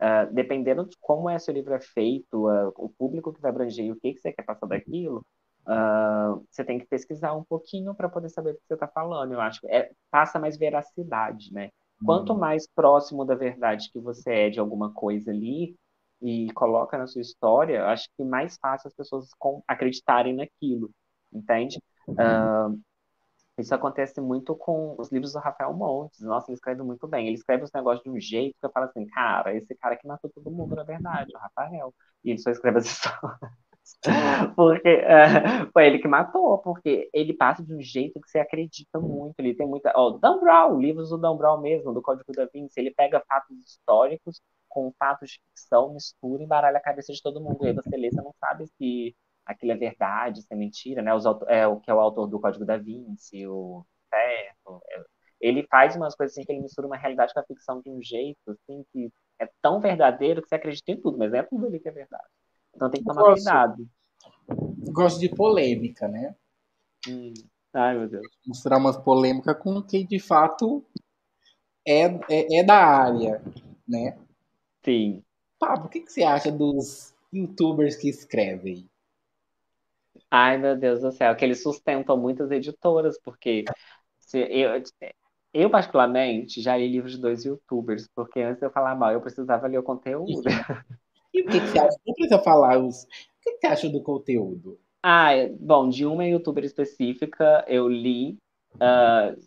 uh, 0.00 0.32
dependendo 0.32 0.84
de 0.86 0.96
como 1.00 1.28
é 1.30 1.38
seu 1.38 1.54
livro 1.54 1.74
é 1.74 1.80
feito, 1.80 2.48
uh, 2.48 2.72
o 2.76 2.88
público 2.90 3.32
que 3.32 3.40
vai 3.40 3.50
abranger 3.50 3.86
e 3.86 3.92
o 3.92 3.96
que, 3.96 4.12
que 4.14 4.20
você 4.20 4.32
quer 4.32 4.44
passar 4.44 4.66
daquilo, 4.66 5.24
uh, 5.66 6.44
você 6.50 6.64
tem 6.64 6.78
que 6.78 6.86
pesquisar 6.86 7.34
um 7.34 7.44
pouquinho 7.44 7.94
para 7.94 8.08
poder 8.08 8.28
saber 8.28 8.50
o 8.50 8.54
que 8.54 8.66
você 8.66 8.74
está 8.74 8.88
falando. 8.88 9.32
Eu 9.32 9.40
acho 9.40 9.60
que 9.60 9.68
é, 9.68 9.90
passa 10.10 10.38
mais 10.38 10.56
veracidade, 10.58 11.52
né? 11.52 11.70
Quanto 12.04 12.32
uhum. 12.32 12.38
mais 12.38 12.66
próximo 12.68 13.24
da 13.24 13.34
verdade 13.34 13.90
que 13.92 13.98
você 14.00 14.30
é 14.30 14.50
de 14.50 14.60
alguma 14.60 14.92
coisa 14.92 15.30
ali 15.30 15.76
e 16.20 16.52
coloca 16.52 16.96
na 16.96 17.06
sua 17.06 17.20
história, 17.20 17.86
acho 17.86 18.08
que 18.16 18.24
mais 18.24 18.56
fácil 18.60 18.88
as 18.88 18.94
pessoas 18.94 19.28
acreditarem 19.66 20.34
naquilo, 20.34 20.90
entende? 21.32 21.82
Uh, 22.08 22.80
isso 23.58 23.74
acontece 23.74 24.20
muito 24.20 24.54
com 24.54 24.94
os 24.98 25.10
livros 25.10 25.32
do 25.32 25.40
Rafael 25.40 25.74
Montes. 25.74 26.20
Nossa, 26.20 26.50
ele 26.50 26.54
escreve 26.54 26.82
muito 26.82 27.08
bem. 27.08 27.26
Ele 27.26 27.34
escreve 27.34 27.64
os 27.64 27.72
negócios 27.72 28.04
de 28.04 28.10
um 28.10 28.20
jeito 28.20 28.56
que 28.58 28.66
eu 28.66 28.70
falo 28.70 28.86
assim, 28.86 29.04
cara, 29.06 29.54
esse 29.54 29.74
cara 29.74 29.96
que 29.96 30.06
matou 30.06 30.30
todo 30.30 30.50
mundo, 30.50 30.76
na 30.76 30.84
verdade, 30.84 31.32
o 31.34 31.38
Rafael. 31.38 31.92
E 32.24 32.30
ele 32.30 32.38
só 32.38 32.50
escreve 32.50 32.78
as 32.78 32.86
histórias. 32.86 33.58
porque 34.56 34.88
é, 34.88 35.66
foi 35.72 35.86
ele 35.86 35.98
que 35.98 36.08
matou, 36.08 36.58
porque 36.58 37.08
ele 37.12 37.32
passa 37.34 37.62
de 37.64 37.74
um 37.74 37.80
jeito 37.80 38.20
que 38.20 38.28
você 38.28 38.38
acredita 38.38 38.98
muito. 39.00 39.34
Ele 39.38 39.54
tem 39.54 39.66
muita. 39.66 39.92
Ó, 39.94 40.18
Dan 40.18 40.40
Brown, 40.40 40.80
livros 40.80 41.10
do 41.10 41.18
Dan 41.18 41.36
Brown 41.36 41.60
mesmo, 41.60 41.92
do 41.92 42.02
Código 42.02 42.32
da 42.32 42.46
Vinci, 42.46 42.78
ele 42.78 42.92
pega 42.92 43.22
fatos 43.28 43.56
históricos 43.58 44.40
com 44.68 44.92
fatos 44.98 45.30
de 45.30 45.40
ficção, 45.50 45.94
mistura 45.94 46.42
e 46.42 46.44
embaralha 46.44 46.78
a 46.78 46.82
cabeça 46.82 47.12
de 47.12 47.22
todo 47.22 47.40
mundo. 47.40 47.64
E 47.64 47.68
aí 47.68 47.74
você 47.74 47.96
lê, 47.96 48.10
você 48.10 48.20
não 48.20 48.34
sabe 48.38 48.66
se 48.66 49.16
aquilo 49.46 49.72
é 49.72 49.76
verdade, 49.76 50.42
se 50.42 50.48
é 50.52 50.56
mentira, 50.56 51.02
né? 51.02 51.14
Os, 51.14 51.24
é, 51.48 51.66
o 51.66 51.80
que 51.80 51.90
é 51.90 51.94
o 51.94 52.00
autor 52.00 52.26
do 52.26 52.40
Código 52.40 52.64
da 52.64 52.76
Vinci, 52.76 53.46
o 53.46 53.84
certo. 54.10 54.82
É, 54.90 55.04
ele 55.40 55.66
faz 55.70 55.96
umas 55.96 56.14
coisas 56.14 56.36
assim 56.36 56.44
que 56.44 56.52
ele 56.52 56.62
mistura 56.62 56.86
uma 56.86 56.96
realidade 56.96 57.32
com 57.32 57.40
a 57.40 57.44
ficção 57.44 57.80
de 57.80 57.90
um 57.90 58.02
jeito 58.02 58.38
assim 58.50 58.84
que 58.92 59.10
é 59.40 59.48
tão 59.62 59.80
verdadeiro 59.80 60.42
que 60.42 60.48
você 60.48 60.56
acredita 60.56 60.90
em 60.92 61.00
tudo, 61.00 61.18
mas 61.18 61.30
não 61.30 61.38
é 61.38 61.42
tudo 61.44 61.66
ali 61.66 61.78
que 61.80 61.88
é 61.88 61.92
verdade. 61.92 62.28
Então 62.78 62.88
tem 62.88 63.00
que 63.00 63.08
tomar 63.08 63.22
gosto, 63.22 63.42
cuidado. 63.42 63.88
Gosto 64.92 65.18
de 65.18 65.28
polêmica, 65.28 66.06
né? 66.06 66.36
Hum. 67.08 67.34
Ai, 67.74 67.98
meu 67.98 68.08
Deus. 68.08 68.24
Mostrar 68.46 68.78
umas 68.78 68.96
polêmicas 68.96 69.58
com 69.58 69.82
quem 69.82 70.06
de 70.06 70.20
fato 70.20 70.84
é, 71.84 72.04
é, 72.30 72.60
é 72.60 72.62
da 72.62 72.76
área, 72.76 73.42
né? 73.86 74.16
Sim. 74.84 75.24
Pablo, 75.58 75.86
o 75.86 75.88
que, 75.88 76.00
que 76.00 76.12
você 76.12 76.22
acha 76.22 76.52
dos 76.52 77.12
youtubers 77.32 77.96
que 77.96 78.08
escrevem? 78.08 78.88
Ai, 80.30 80.56
meu 80.56 80.76
Deus 80.76 81.00
do 81.00 81.10
céu, 81.10 81.34
que 81.34 81.44
eles 81.44 81.60
sustentam 81.60 82.16
muitas 82.16 82.48
editoras, 82.52 83.18
porque 83.20 83.64
se 84.20 84.38
eu, 84.38 84.80
eu, 85.52 85.68
particularmente, 85.68 86.62
já 86.62 86.76
li 86.76 86.86
livros 86.88 87.16
de 87.16 87.20
dois 87.20 87.44
youtubers, 87.44 88.08
porque 88.14 88.40
antes 88.40 88.60
de 88.60 88.66
eu 88.66 88.70
falar 88.70 88.94
mal, 88.94 89.10
eu 89.10 89.20
precisava 89.20 89.66
ler 89.66 89.78
o 89.78 89.82
conteúdo. 89.82 90.44
E 91.32 91.42
o 91.42 91.46
que, 91.46 91.60
que 91.60 91.66
você 91.68 91.78
acha? 91.78 91.96
Não 92.06 92.14
precisa 92.14 92.38
falar 92.38 92.78
os. 92.78 93.04
O 93.04 93.06
que, 93.42 93.52
que 93.52 93.60
você 93.60 93.66
acha 93.66 93.88
do 93.88 94.02
conteúdo? 94.02 94.78
Ah, 95.02 95.30
bom, 95.60 95.88
de 95.88 96.04
uma 96.04 96.26
youtuber 96.26 96.64
específica, 96.64 97.64
eu 97.68 97.88
li, 97.88 98.36
uh, 98.74 99.38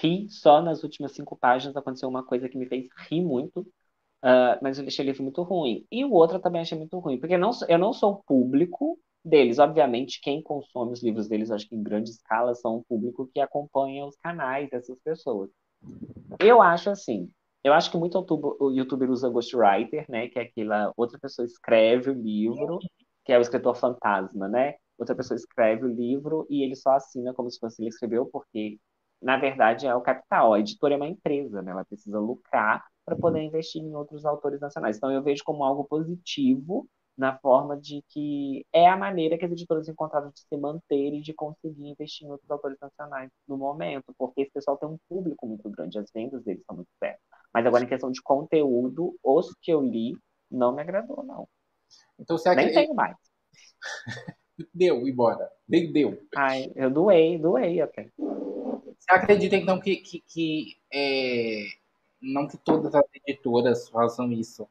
ri 0.00 0.28
só 0.28 0.62
nas 0.62 0.84
últimas 0.84 1.12
cinco 1.12 1.36
páginas, 1.36 1.76
aconteceu 1.76 2.08
uma 2.08 2.22
coisa 2.22 2.48
que 2.48 2.56
me 2.56 2.66
fez 2.66 2.86
rir 3.08 3.22
muito, 3.22 3.60
uh, 3.60 4.56
mas 4.62 4.78
eu 4.78 4.86
achei 4.86 5.04
o 5.04 5.06
livro 5.06 5.22
muito 5.22 5.42
ruim. 5.42 5.84
E 5.90 6.04
o 6.04 6.12
outro 6.12 6.36
eu 6.36 6.40
também 6.40 6.60
achei 6.60 6.78
muito 6.78 6.98
ruim, 6.98 7.18
porque 7.18 7.36
não, 7.36 7.50
eu 7.68 7.78
não 7.78 7.92
sou 7.92 8.22
público 8.24 8.98
deles. 9.24 9.58
Obviamente, 9.58 10.20
quem 10.20 10.42
consome 10.42 10.92
os 10.92 11.02
livros 11.02 11.28
deles, 11.28 11.50
acho 11.50 11.68
que 11.68 11.74
em 11.74 11.82
grande 11.82 12.10
escala, 12.10 12.54
são 12.54 12.76
o 12.76 12.84
público 12.84 13.28
que 13.32 13.40
acompanha 13.40 14.06
os 14.06 14.16
canais 14.16 14.70
dessas 14.70 14.98
pessoas. 15.00 15.50
Eu 16.38 16.62
acho 16.62 16.90
assim, 16.90 17.28
eu 17.62 17.72
acho 17.72 17.90
que 17.90 17.96
muito 17.98 18.24
o 18.60 18.70
youtuber 18.70 19.10
usa 19.10 19.28
ghostwriter, 19.28 20.06
né, 20.08 20.28
que 20.28 20.38
é 20.38 20.42
aquela 20.42 20.92
outra 20.96 21.18
pessoa 21.18 21.44
escreve 21.44 22.10
o 22.10 22.14
livro, 22.14 22.78
que 23.24 23.32
é 23.32 23.38
o 23.38 23.42
escritor 23.42 23.74
fantasma, 23.76 24.48
né? 24.48 24.74
outra 25.00 25.14
pessoa 25.16 25.36
escreve 25.36 25.84
o 25.86 25.88
livro 25.88 26.46
e 26.50 26.62
ele 26.62 26.76
só 26.76 26.90
assina 26.90 27.32
como 27.32 27.50
se 27.50 27.58
fosse 27.58 27.82
ele 27.82 27.88
escreveu, 27.88 28.26
porque, 28.26 28.78
na 29.20 29.38
verdade, 29.38 29.86
é 29.86 29.94
o 29.94 30.00
capital. 30.00 30.52
A 30.52 30.60
editora 30.60 30.94
é 30.94 30.96
uma 30.96 31.08
empresa, 31.08 31.62
né? 31.62 31.72
ela 31.72 31.84
precisa 31.84 32.18
lucrar 32.20 32.84
para 33.04 33.16
poder 33.16 33.42
investir 33.42 33.82
em 33.82 33.94
outros 33.94 34.24
autores 34.24 34.60
nacionais. 34.60 34.96
Então, 34.96 35.10
eu 35.10 35.22
vejo 35.22 35.42
como 35.42 35.64
algo 35.64 35.84
positivo 35.84 36.86
na 37.20 37.36
forma 37.36 37.76
de 37.78 38.02
que 38.08 38.66
é 38.72 38.88
a 38.88 38.96
maneira 38.96 39.36
que 39.36 39.44
as 39.44 39.52
editoras 39.52 39.86
encontraram 39.86 40.30
de 40.30 40.40
se 40.40 40.56
manter 40.56 41.12
e 41.12 41.20
de 41.20 41.34
conseguir 41.34 41.90
investir 41.90 42.26
em 42.26 42.30
outros 42.30 42.50
autores 42.50 42.78
nacionais 42.80 43.30
no 43.46 43.58
momento, 43.58 44.14
porque 44.16 44.40
esse 44.40 44.50
pessoal 44.50 44.78
tem 44.78 44.88
um 44.88 44.96
público 45.06 45.46
muito 45.46 45.68
grande, 45.68 45.98
as 45.98 46.10
vendas 46.10 46.42
deles 46.42 46.64
são 46.64 46.76
muito 46.76 46.88
certas. 46.98 47.20
Mas 47.52 47.66
agora, 47.66 47.84
em 47.84 47.88
questão 47.88 48.10
de 48.10 48.22
conteúdo, 48.22 49.14
os 49.22 49.54
que 49.60 49.70
eu 49.70 49.82
li 49.82 50.16
não 50.50 50.74
me 50.74 50.80
agradou, 50.80 51.22
não. 51.22 51.46
Então, 52.18 52.38
você 52.38 52.54
Nem 52.54 52.72
tenho 52.72 52.94
mais. 52.94 53.14
deu 54.72 55.06
embora. 55.06 55.46
Deu, 55.68 55.92
deu. 55.92 56.22
Ai, 56.34 56.72
eu 56.74 56.90
doei, 56.90 57.38
doei 57.38 57.82
até. 57.82 58.10
Você 58.16 59.10
acredita 59.10 59.56
então 59.56 59.78
que, 59.78 59.96
que, 59.96 60.20
que 60.20 60.80
é, 60.90 61.66
não 62.22 62.48
que 62.48 62.56
todas 62.56 62.94
as 62.94 63.04
editoras 63.14 63.90
façam 63.90 64.32
isso, 64.32 64.66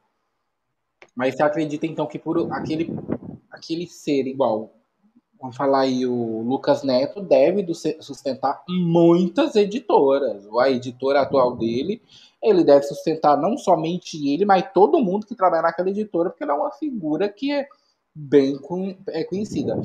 mas 1.14 1.34
você 1.34 1.42
acredita 1.42 1.86
então 1.86 2.06
que 2.06 2.18
por 2.18 2.52
aquele, 2.52 2.94
aquele 3.50 3.86
ser 3.86 4.26
igual, 4.26 4.72
vamos 5.40 5.56
falar 5.56 5.80
aí, 5.80 6.06
o 6.06 6.42
Lucas 6.42 6.82
Neto 6.82 7.20
deve 7.20 7.66
sustentar 8.00 8.62
muitas 8.68 9.56
editoras. 9.56 10.46
A 10.58 10.70
editora 10.70 11.22
atual 11.22 11.56
dele, 11.56 12.02
ele 12.42 12.62
deve 12.62 12.82
sustentar 12.84 13.36
não 13.36 13.56
somente 13.56 14.28
ele, 14.28 14.44
mas 14.44 14.70
todo 14.72 15.02
mundo 15.02 15.26
que 15.26 15.34
trabalha 15.34 15.62
naquela 15.62 15.90
editora, 15.90 16.30
porque 16.30 16.44
ele 16.44 16.52
é 16.52 16.54
uma 16.54 16.70
figura 16.72 17.28
que 17.28 17.52
é 17.52 17.66
bem 18.14 18.58
é 19.08 19.24
conhecida. 19.24 19.76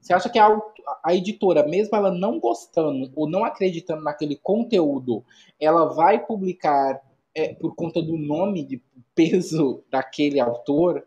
Você 0.00 0.12
acha 0.12 0.28
que 0.28 0.38
a, 0.38 0.60
a 1.04 1.14
editora, 1.14 1.66
mesmo 1.66 1.96
ela 1.96 2.10
não 2.10 2.38
gostando 2.38 3.10
ou 3.14 3.28
não 3.28 3.44
acreditando 3.44 4.02
naquele 4.02 4.36
conteúdo, 4.36 5.24
ela 5.60 5.86
vai 5.86 6.24
publicar 6.24 7.00
é, 7.34 7.54
por 7.54 7.74
conta 7.74 8.02
do 8.02 8.16
nome 8.16 8.64
de 8.64 8.82
peso 9.14 9.84
daquele 9.90 10.40
autor? 10.40 11.06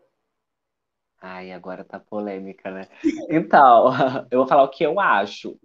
Ai, 1.20 1.52
agora 1.52 1.84
tá 1.84 1.98
polêmica, 1.98 2.70
né? 2.70 2.88
Então, 3.28 3.86
eu 4.30 4.38
vou 4.38 4.46
falar 4.46 4.64
o 4.64 4.68
que 4.68 4.84
eu 4.84 5.00
acho. 5.00 5.58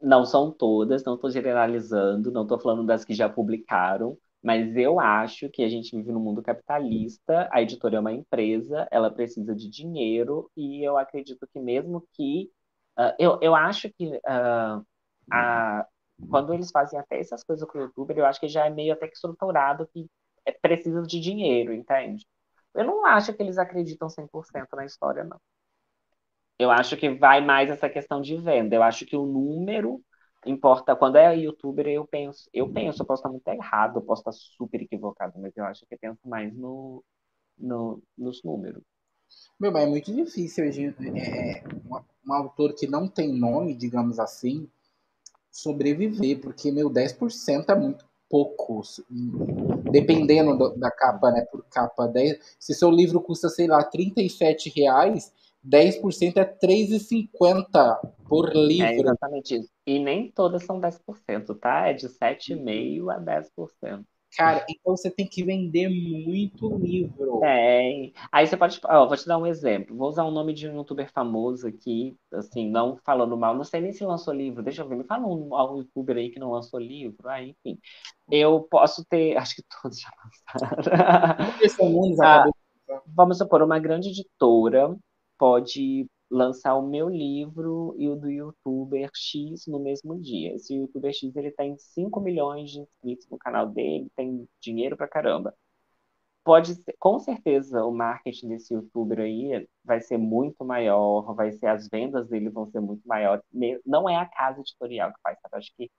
Não 0.00 0.24
são 0.24 0.50
todas, 0.50 1.04
não 1.04 1.14
estou 1.14 1.30
generalizando, 1.30 2.30
não 2.30 2.42
estou 2.42 2.58
falando 2.58 2.84
das 2.84 3.04
que 3.04 3.14
já 3.14 3.28
publicaram, 3.28 4.18
mas 4.42 4.76
eu 4.76 5.00
acho 5.00 5.48
que 5.48 5.62
a 5.64 5.68
gente 5.68 5.96
vive 5.96 6.12
num 6.12 6.20
mundo 6.20 6.42
capitalista, 6.42 7.48
a 7.50 7.62
editora 7.62 7.96
é 7.96 8.00
uma 8.00 8.12
empresa, 8.12 8.86
ela 8.90 9.10
precisa 9.10 9.54
de 9.54 9.68
dinheiro, 9.68 10.50
e 10.56 10.86
eu 10.86 10.96
acredito 10.96 11.46
que 11.52 11.58
mesmo 11.58 12.06
que. 12.12 12.50
Uh, 12.98 13.12
eu, 13.18 13.38
eu 13.42 13.54
acho 13.54 13.90
que 13.92 14.06
uh, 14.06 14.86
a, 15.30 15.86
quando 16.30 16.54
eles 16.54 16.70
fazem 16.70 16.98
até 16.98 17.18
essas 17.18 17.42
coisas 17.42 17.68
com 17.68 17.78
o 17.78 17.82
youtuber, 17.82 18.16
eu 18.16 18.26
acho 18.26 18.40
que 18.40 18.48
já 18.48 18.66
é 18.66 18.70
meio 18.70 18.92
até 18.92 19.06
que 19.08 19.14
estruturado 19.14 19.86
que 19.88 20.06
precisa 20.52 21.02
de 21.02 21.20
dinheiro, 21.20 21.72
entende? 21.72 22.26
Eu 22.74 22.84
não 22.84 23.06
acho 23.06 23.32
que 23.34 23.42
eles 23.42 23.58
acreditam 23.58 24.08
100% 24.08 24.68
na 24.74 24.84
história, 24.84 25.24
não. 25.24 25.40
Eu 26.58 26.70
acho 26.70 26.96
que 26.96 27.10
vai 27.10 27.44
mais 27.44 27.70
essa 27.70 27.88
questão 27.88 28.20
de 28.20 28.36
venda. 28.36 28.74
Eu 28.74 28.82
acho 28.82 29.04
que 29.04 29.16
o 29.16 29.26
número 29.26 30.02
importa 30.46 30.94
quando 30.94 31.16
é 31.16 31.36
youtuber 31.36 31.86
eu 31.88 32.06
penso 32.06 32.48
eu 32.52 32.72
penso 32.72 33.02
eu 33.02 33.06
posso 33.06 33.20
estar 33.20 33.28
muito 33.28 33.48
errado 33.48 33.98
eu 33.98 34.02
posso 34.02 34.20
estar 34.20 34.32
super 34.32 34.80
equivocado 34.80 35.38
mas 35.38 35.56
eu 35.56 35.64
acho 35.64 35.84
que 35.86 35.94
eu 35.94 35.98
penso 35.98 36.20
mais 36.24 36.54
no, 36.54 37.04
no 37.58 38.02
nos 38.16 38.42
números 38.44 38.82
meu 39.58 39.72
mas 39.72 39.84
é 39.84 39.86
muito 39.86 40.14
difícil 40.14 40.64
é, 40.64 41.64
um, 41.84 42.00
um 42.28 42.32
autor 42.32 42.74
que 42.74 42.86
não 42.86 43.08
tem 43.08 43.32
nome 43.32 43.74
digamos 43.74 44.18
assim 44.18 44.68
sobreviver 45.50 46.40
porque 46.40 46.70
meu 46.70 46.88
10% 46.88 47.70
é 47.70 47.74
muito 47.74 48.05
pouco 48.28 48.82
dependendo 49.90 50.56
do, 50.56 50.76
da 50.76 50.90
capa 50.90 51.30
né 51.30 51.42
por 51.50 51.64
capa 51.70 52.06
10 52.06 52.56
se 52.58 52.74
seu 52.74 52.90
livro 52.90 53.20
custa 53.20 53.48
sei 53.48 53.66
lá 53.66 53.82
37 53.84 54.72
reais 54.74 55.32
10% 55.66 56.36
é 56.36 56.44
3,50 56.44 57.98
por 58.28 58.54
livro. 58.54 58.86
É 58.86 58.94
exatamente 58.94 59.56
isso. 59.56 59.68
E 59.84 59.98
nem 59.98 60.30
todas 60.30 60.64
são 60.64 60.80
10%, 60.80 61.58
tá? 61.58 61.88
É 61.88 61.92
de 61.92 62.08
7,5% 62.08 63.10
a 63.10 63.20
10%. 63.20 64.04
Cara, 64.36 64.64
então 64.68 64.96
você 64.96 65.10
tem 65.10 65.26
que 65.26 65.44
vender 65.44 65.88
muito 65.88 66.76
livro. 66.76 67.42
É. 67.44 68.10
Aí 68.30 68.46
você 68.46 68.56
pode. 68.56 68.80
Ó, 68.84 69.06
vou 69.06 69.16
te 69.16 69.26
dar 69.26 69.38
um 69.38 69.46
exemplo. 69.46 69.96
Vou 69.96 70.08
usar 70.08 70.24
o 70.24 70.30
nome 70.30 70.52
de 70.52 70.68
um 70.68 70.76
youtuber 70.76 71.10
famoso 71.10 71.66
aqui, 71.66 72.16
assim, 72.32 72.68
não 72.68 72.98
falando 73.04 73.36
mal. 73.36 73.54
Não 73.54 73.64
sei 73.64 73.80
nem 73.80 73.92
se 73.92 74.04
lançou 74.04 74.34
livro. 74.34 74.62
Deixa 74.62 74.82
eu 74.82 74.88
ver. 74.88 74.96
Me 74.96 75.04
fala 75.04 75.26
um, 75.26 75.54
um 75.54 75.78
youtuber 75.78 76.16
aí 76.16 76.30
que 76.30 76.38
não 76.38 76.50
lançou 76.50 76.78
livro. 76.78 77.28
Ah, 77.28 77.42
enfim. 77.42 77.78
Eu 78.30 78.60
posso 78.62 79.04
ter. 79.06 79.36
Acho 79.38 79.56
que 79.56 79.62
todos 79.82 80.00
já 80.00 80.10
lançaram. 80.24 80.82
ah, 82.22 82.44
vamos 83.06 83.38
supor, 83.38 83.62
uma 83.62 83.78
grande 83.78 84.10
editora 84.10 84.94
pode 85.38 86.08
lançar 86.30 86.74
o 86.76 86.86
meu 86.86 87.08
livro 87.08 87.94
e 87.98 88.08
o 88.08 88.16
do 88.16 88.30
youtuber 88.30 89.10
X 89.14 89.66
no 89.66 89.78
mesmo 89.78 90.20
dia. 90.20 90.54
Esse 90.54 90.74
youtuber 90.74 91.12
X 91.12 91.34
ele 91.36 91.50
tem 91.52 91.76
5 91.78 92.20
milhões 92.20 92.70
de 92.70 92.80
inscritos 92.80 93.28
no 93.30 93.38
canal 93.38 93.68
dele, 93.68 94.10
tem 94.16 94.48
dinheiro 94.60 94.96
pra 94.96 95.08
caramba. 95.08 95.54
Pode 96.44 96.76
ser, 96.76 96.94
com 97.00 97.18
certeza 97.18 97.84
o 97.84 97.92
marketing 97.92 98.48
desse 98.48 98.72
youtuber 98.72 99.18
aí 99.20 99.68
vai 99.84 100.00
ser 100.00 100.16
muito 100.16 100.64
maior, 100.64 101.34
vai 101.34 101.52
ser 101.52 101.66
as 101.66 101.88
vendas 101.88 102.28
dele 102.28 102.48
vão 102.50 102.66
ser 102.70 102.80
muito 102.80 103.06
maiores. 103.06 103.44
Não 103.84 104.08
é 104.08 104.16
a 104.16 104.26
casa 104.26 104.60
editorial 104.60 105.12
que 105.12 105.20
faz, 105.22 105.38
sabe? 105.40 105.56
Acho 105.56 105.72
que 105.76 105.90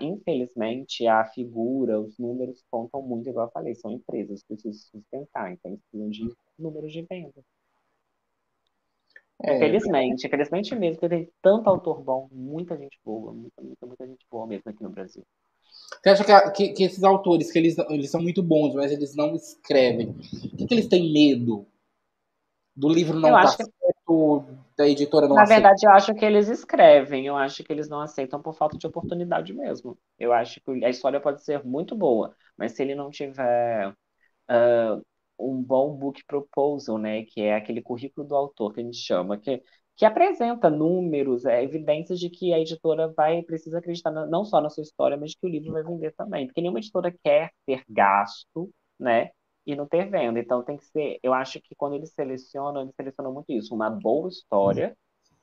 infelizmente 0.00 1.06
a 1.06 1.24
figura, 1.26 2.00
os 2.00 2.18
números 2.18 2.64
contam 2.70 3.02
muito, 3.02 3.28
igual 3.28 3.46
eu 3.46 3.52
falei, 3.52 3.74
são 3.74 3.90
empresas, 3.90 4.42
precisam 4.44 4.72
sustentar, 4.74 5.52
então 5.52 5.70
eles 5.70 5.80
precisam 5.90 6.10
de 6.10 6.36
números 6.58 6.92
de 6.92 7.02
vendas. 7.02 7.44
É, 9.42 9.58
Felizmente, 9.58 10.28
felizmente 10.28 10.74
mesmo, 10.74 10.98
porque 10.98 11.14
tem 11.14 11.30
tanto 11.42 11.68
autor 11.68 12.02
bom, 12.02 12.28
muita 12.32 12.76
gente 12.76 12.98
boa, 13.04 13.32
muita, 13.32 13.62
muita, 13.62 13.86
muita 13.86 14.06
gente 14.06 14.26
boa 14.30 14.46
mesmo 14.46 14.70
aqui 14.70 14.82
no 14.82 14.88
Brasil. 14.90 15.22
Você 16.02 16.08
acha 16.08 16.24
que, 16.24 16.50
que, 16.52 16.72
que, 16.72 16.84
esses 16.84 17.04
autores, 17.04 17.52
que 17.52 17.58
eles, 17.58 17.76
eles 17.90 18.10
são 18.10 18.22
muito 18.22 18.42
bons, 18.42 18.74
mas 18.74 18.90
eles 18.90 19.14
não 19.14 19.34
escrevem, 19.34 20.10
o 20.10 20.56
que, 20.56 20.66
que 20.66 20.74
eles 20.74 20.88
têm 20.88 21.12
medo? 21.12 21.66
Do 22.74 22.88
livro 22.88 23.18
não 23.18 23.36
estar 23.36 23.56
tá 23.56 23.64
certo, 23.64 24.44
da 24.76 24.88
editora 24.88 25.26
não 25.26 25.36
Na 25.36 25.42
aceita? 25.42 25.60
verdade, 25.60 25.86
eu 25.86 25.90
acho 25.92 26.14
que 26.14 26.24
eles 26.24 26.48
escrevem, 26.48 27.26
eu 27.26 27.36
acho 27.36 27.62
que 27.64 27.72
eles 27.72 27.88
não 27.88 28.00
aceitam 28.00 28.40
por 28.40 28.54
falta 28.54 28.76
de 28.76 28.86
oportunidade 28.86 29.52
mesmo. 29.52 29.98
Eu 30.18 30.32
acho 30.32 30.60
que 30.60 30.84
a 30.84 30.90
história 30.90 31.20
pode 31.20 31.42
ser 31.42 31.64
muito 31.64 31.96
boa, 31.96 32.34
mas 32.56 32.72
se 32.72 32.82
ele 32.82 32.94
não 32.94 33.10
tiver 33.10 33.88
uh, 33.90 35.04
um 35.38 35.62
bom 35.62 35.94
book 35.96 36.24
proposal, 36.26 36.98
né, 36.98 37.24
que 37.24 37.40
é 37.42 37.54
aquele 37.54 37.82
currículo 37.82 38.26
do 38.26 38.34
autor 38.36 38.72
que 38.72 38.80
a 38.80 38.84
gente 38.84 38.98
chama, 38.98 39.38
que, 39.38 39.62
que 39.96 40.04
apresenta 40.04 40.70
números, 40.70 41.44
é, 41.44 41.62
evidências 41.62 42.18
de 42.20 42.30
que 42.30 42.52
a 42.52 42.58
editora 42.58 43.12
vai 43.16 43.42
precisa 43.42 43.78
acreditar 43.78 44.10
na, 44.10 44.26
não 44.26 44.44
só 44.44 44.60
na 44.60 44.70
sua 44.70 44.82
história, 44.82 45.16
mas 45.16 45.34
que 45.34 45.46
o 45.46 45.48
livro 45.48 45.72
vai 45.72 45.82
vender 45.82 46.12
também, 46.14 46.46
porque 46.46 46.60
nenhuma 46.60 46.78
editora 46.78 47.14
quer 47.22 47.50
ter 47.66 47.84
gasto, 47.88 48.70
né, 48.98 49.30
e 49.66 49.74
não 49.74 49.86
ter 49.86 50.08
venda. 50.10 50.38
Então 50.40 50.62
tem 50.62 50.76
que 50.76 50.86
ser, 50.86 51.18
eu 51.22 51.34
acho 51.34 51.60
que 51.60 51.74
quando 51.74 51.94
eles 51.94 52.12
selecionam, 52.12 52.82
eles 52.82 52.94
selecionam 52.94 53.32
muito 53.32 53.50
isso, 53.52 53.74
uma 53.74 53.90
boa 53.90 54.28
história 54.28 54.96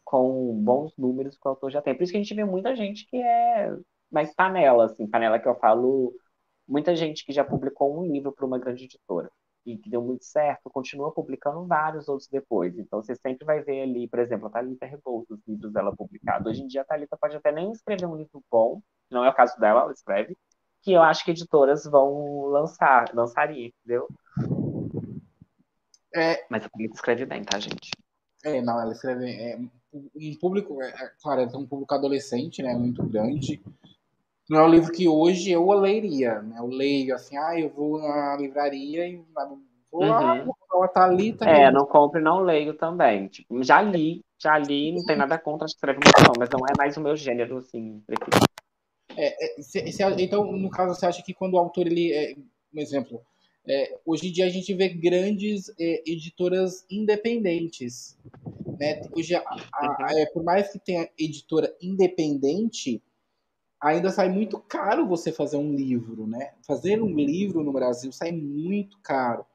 com 0.04 0.54
bons 0.64 0.94
números 0.98 1.38
que 1.38 1.48
o 1.48 1.52
autor 1.52 1.72
já 1.72 1.82
tem. 1.82 1.96
Por 1.96 2.04
isso 2.04 2.12
que 2.12 2.18
a 2.18 2.22
gente 2.22 2.34
vê 2.36 2.44
muita 2.46 2.76
gente 2.76 3.06
que 3.08 3.18
é 3.18 3.76
mais 4.12 4.34
panela, 4.36 4.86
assim, 4.86 5.08
panela 5.08 5.40
que 5.40 5.48
eu 5.48 5.56
falo, 5.56 6.14
muita 6.68 6.96
gente 6.96 7.26
que 7.26 7.34
já 7.34 7.44
publicou 7.44 8.00
um 8.00 8.06
livro 8.12 8.32
para 8.32 8.46
uma 8.46 8.60
grande 8.60 8.86
editora 8.86 9.30
e 9.66 9.78
que 9.78 9.90
deu 9.90 10.02
muito 10.02 10.26
certo, 10.26 10.70
continua 10.70 11.12
publicando 11.12 11.66
vários 11.66 12.08
outros 12.08 12.28
depois. 12.28 12.78
Então 12.78 13.02
você 13.02 13.16
sempre 13.16 13.46
vai 13.46 13.62
ver 13.62 13.84
ali, 13.84 14.08
por 14.08 14.20
exemplo, 14.20 14.48
a 14.48 14.50
Thalita 14.50 14.86
Rebouças, 14.86 15.40
os 15.40 15.48
livros 15.48 15.72
dela 15.72 15.96
publicados. 15.96 16.48
Hoje 16.48 16.64
em 16.64 16.68
dia 16.68 16.82
a 16.82 16.86
Thalita 16.86 17.18
pode 17.18 17.36
até 17.36 17.52
nem 17.52 17.72
escrever 17.72 18.06
um 18.06 18.18
livro 18.18 18.44
bom, 18.52 18.82
não 19.10 19.24
é 19.24 19.30
o 19.30 19.36
caso 19.36 19.60
dela, 19.60 19.82
ela 19.82 19.94
escreve, 19.94 20.38
que 20.82 20.92
eu 20.92 21.02
acho 21.02 21.24
que 21.24 21.32
editoras 21.32 21.86
vão 21.86 22.48
lançar, 22.48 23.14
lançaria, 23.14 23.68
entendeu? 23.68 24.08
É... 26.14 26.46
Mas 26.50 26.66
a 26.66 26.70
Thalita 26.70 26.96
escreve 26.96 27.26
bem, 27.26 27.44
tá, 27.44 27.60
gente? 27.60 27.92
É, 28.44 28.62
não, 28.62 28.80
ela 28.80 28.92
escreve. 28.92 29.32
É, 29.32 29.58
um 29.94 30.36
público, 30.40 30.82
é, 30.82 30.90
é, 30.90 31.12
claro, 31.22 31.42
ela 31.42 31.50
tem 31.50 31.60
um 31.60 31.66
público 31.66 31.94
adolescente, 31.94 32.62
né? 32.62 32.74
Muito 32.74 33.02
grande. 33.04 33.64
Não 34.50 34.60
é 34.60 34.64
um 34.64 34.70
livro 34.70 34.92
que 34.92 35.08
hoje 35.08 35.52
eu 35.52 35.72
leria, 35.72 36.42
né? 36.42 36.58
Eu 36.60 36.68
leio 36.68 37.16
assim, 37.16 37.38
ah, 37.38 37.58
eu 37.58 37.70
vou 37.70 38.00
na 38.00 38.36
livraria 38.36 39.08
e 39.08 39.24
vou 39.92 40.04
lá, 40.06 40.34
uhum. 40.34 40.52
vou 40.70 40.84
a 40.84 40.88
Thalita. 40.88 41.46
É, 41.46 41.72
não 41.72 41.86
compro 41.86 42.20
e 42.20 42.24
não 42.24 42.42
leio 42.42 42.74
também. 42.74 43.28
Tipo, 43.28 43.64
já 43.64 43.82
li, 43.82 44.22
já 44.38 44.58
li, 44.58 44.92
não 44.92 45.06
tem 45.06 45.16
nada 45.16 45.38
contra, 45.38 45.66
escreve 45.66 46.00
muito 46.04 46.28
bom, 46.28 46.34
mas 46.38 46.50
não 46.50 46.60
é 46.68 46.74
mais 46.78 46.98
o 46.98 47.02
meu 47.02 47.16
gênero, 47.16 47.58
assim, 47.58 48.02
preferido. 48.06 48.46
É, 49.16 49.46
é, 49.46 50.22
então, 50.22 50.52
no 50.52 50.70
caso, 50.70 50.96
você 50.96 51.06
acha 51.06 51.24
que 51.24 51.34
quando 51.34 51.54
o 51.54 51.60
autor, 51.60 51.88
ele, 51.88 52.12
é, 52.12 52.36
um 52.74 52.80
exemplo, 52.82 53.22
é, 53.68 53.98
hoje 54.06 54.28
em 54.28 54.32
dia 54.32 54.46
a 54.46 54.50
gente 54.50 54.74
vê 54.74 54.90
grandes 54.90 55.70
é, 55.80 56.04
editoras 56.06 56.86
independentes, 56.92 58.18
né? 58.78 59.02
Hoje, 59.16 59.36
a, 59.36 59.40
a, 59.40 60.08
é, 60.18 60.26
por 60.28 60.44
mais 60.44 60.72
que 60.72 60.80
tenha 60.80 61.08
editora 61.18 61.74
independente, 61.82 63.02
ainda 63.84 64.10
sai 64.10 64.30
muito 64.30 64.58
caro 64.60 65.08
você 65.08 65.32
fazer 65.32 65.58
um 65.58 65.76
livro, 65.76 66.26
né? 66.26 66.54
Fazer 66.66 67.02
um 67.02 67.14
livro 67.14 67.62
no 67.64 67.74
Brasil 67.74 68.12
sai 68.12 68.32
muito 68.32 68.98
caro. 69.04 69.46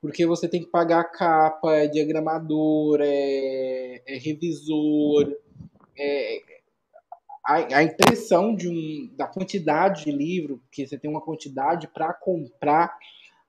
Porque 0.00 0.26
você 0.26 0.46
tem 0.46 0.62
que 0.62 0.70
pagar 0.70 1.04
capa, 1.04 1.72
é 1.72 1.88
diagramador, 1.88 3.00
é, 3.00 4.02
é 4.06 4.18
revisor, 4.18 5.34
é, 5.98 6.42
a, 7.44 7.78
a 7.78 7.82
impressão 7.82 8.54
de 8.54 8.68
um, 8.68 9.10
da 9.16 9.26
quantidade 9.26 10.04
de 10.04 10.12
livro, 10.12 10.60
que 10.70 10.86
você 10.86 10.98
tem 10.98 11.10
uma 11.10 11.22
quantidade 11.22 11.88
para 11.88 12.12
comprar. 12.12 12.94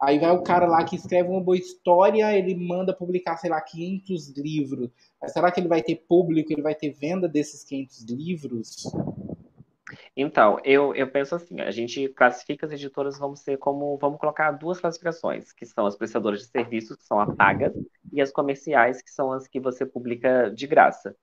Aí 0.02 0.20
vai 0.20 0.32
o 0.32 0.44
cara 0.44 0.68
lá 0.68 0.86
que 0.86 0.96
escreve 0.96 1.28
uma 1.30 1.42
boa 1.42 1.58
história, 1.58 2.32
ele 2.38 2.56
manda 2.56 2.94
publicar, 2.94 3.36
sei 3.38 3.50
lá, 3.50 3.60
500 3.60 4.30
livros. 4.38 4.90
Mas 5.22 5.34
será 5.34 5.52
que 5.52 5.60
ele 5.60 5.68
vai 5.68 5.82
ter 5.82 5.96
público, 6.08 6.54
ele 6.54 6.62
vai 6.62 6.76
ter 6.76 6.92
venda 6.92 7.28
desses 7.28 7.64
500 7.64 8.04
livros? 8.04 8.94
Então, 10.16 10.60
eu, 10.64 10.94
eu 10.96 11.10
penso 11.10 11.36
assim, 11.36 11.62
a 11.62 11.72
gente 11.72 12.10
classifica 12.10 12.66
as 12.66 12.72
editoras, 12.72 13.20
vamos 13.20 13.42
ser 13.42 13.58
como, 13.58 13.98
vamos 13.98 14.20
colocar 14.20 14.52
duas 14.52 14.80
classificações, 14.80 15.52
que 15.54 15.66
são 15.66 15.86
as 15.86 15.96
prestadoras 15.96 16.40
de 16.40 16.48
serviços, 16.48 16.98
que 16.98 17.04
são 17.04 17.20
as 17.20 17.34
pagas, 17.36 17.74
e 18.12 18.22
as 18.22 18.32
comerciais, 18.32 19.02
que 19.02 19.12
são 19.12 19.32
as 19.32 19.48
que 19.48 19.60
você 19.60 19.86
publica 19.86 20.50
de 20.50 20.66
graça. 20.68 21.16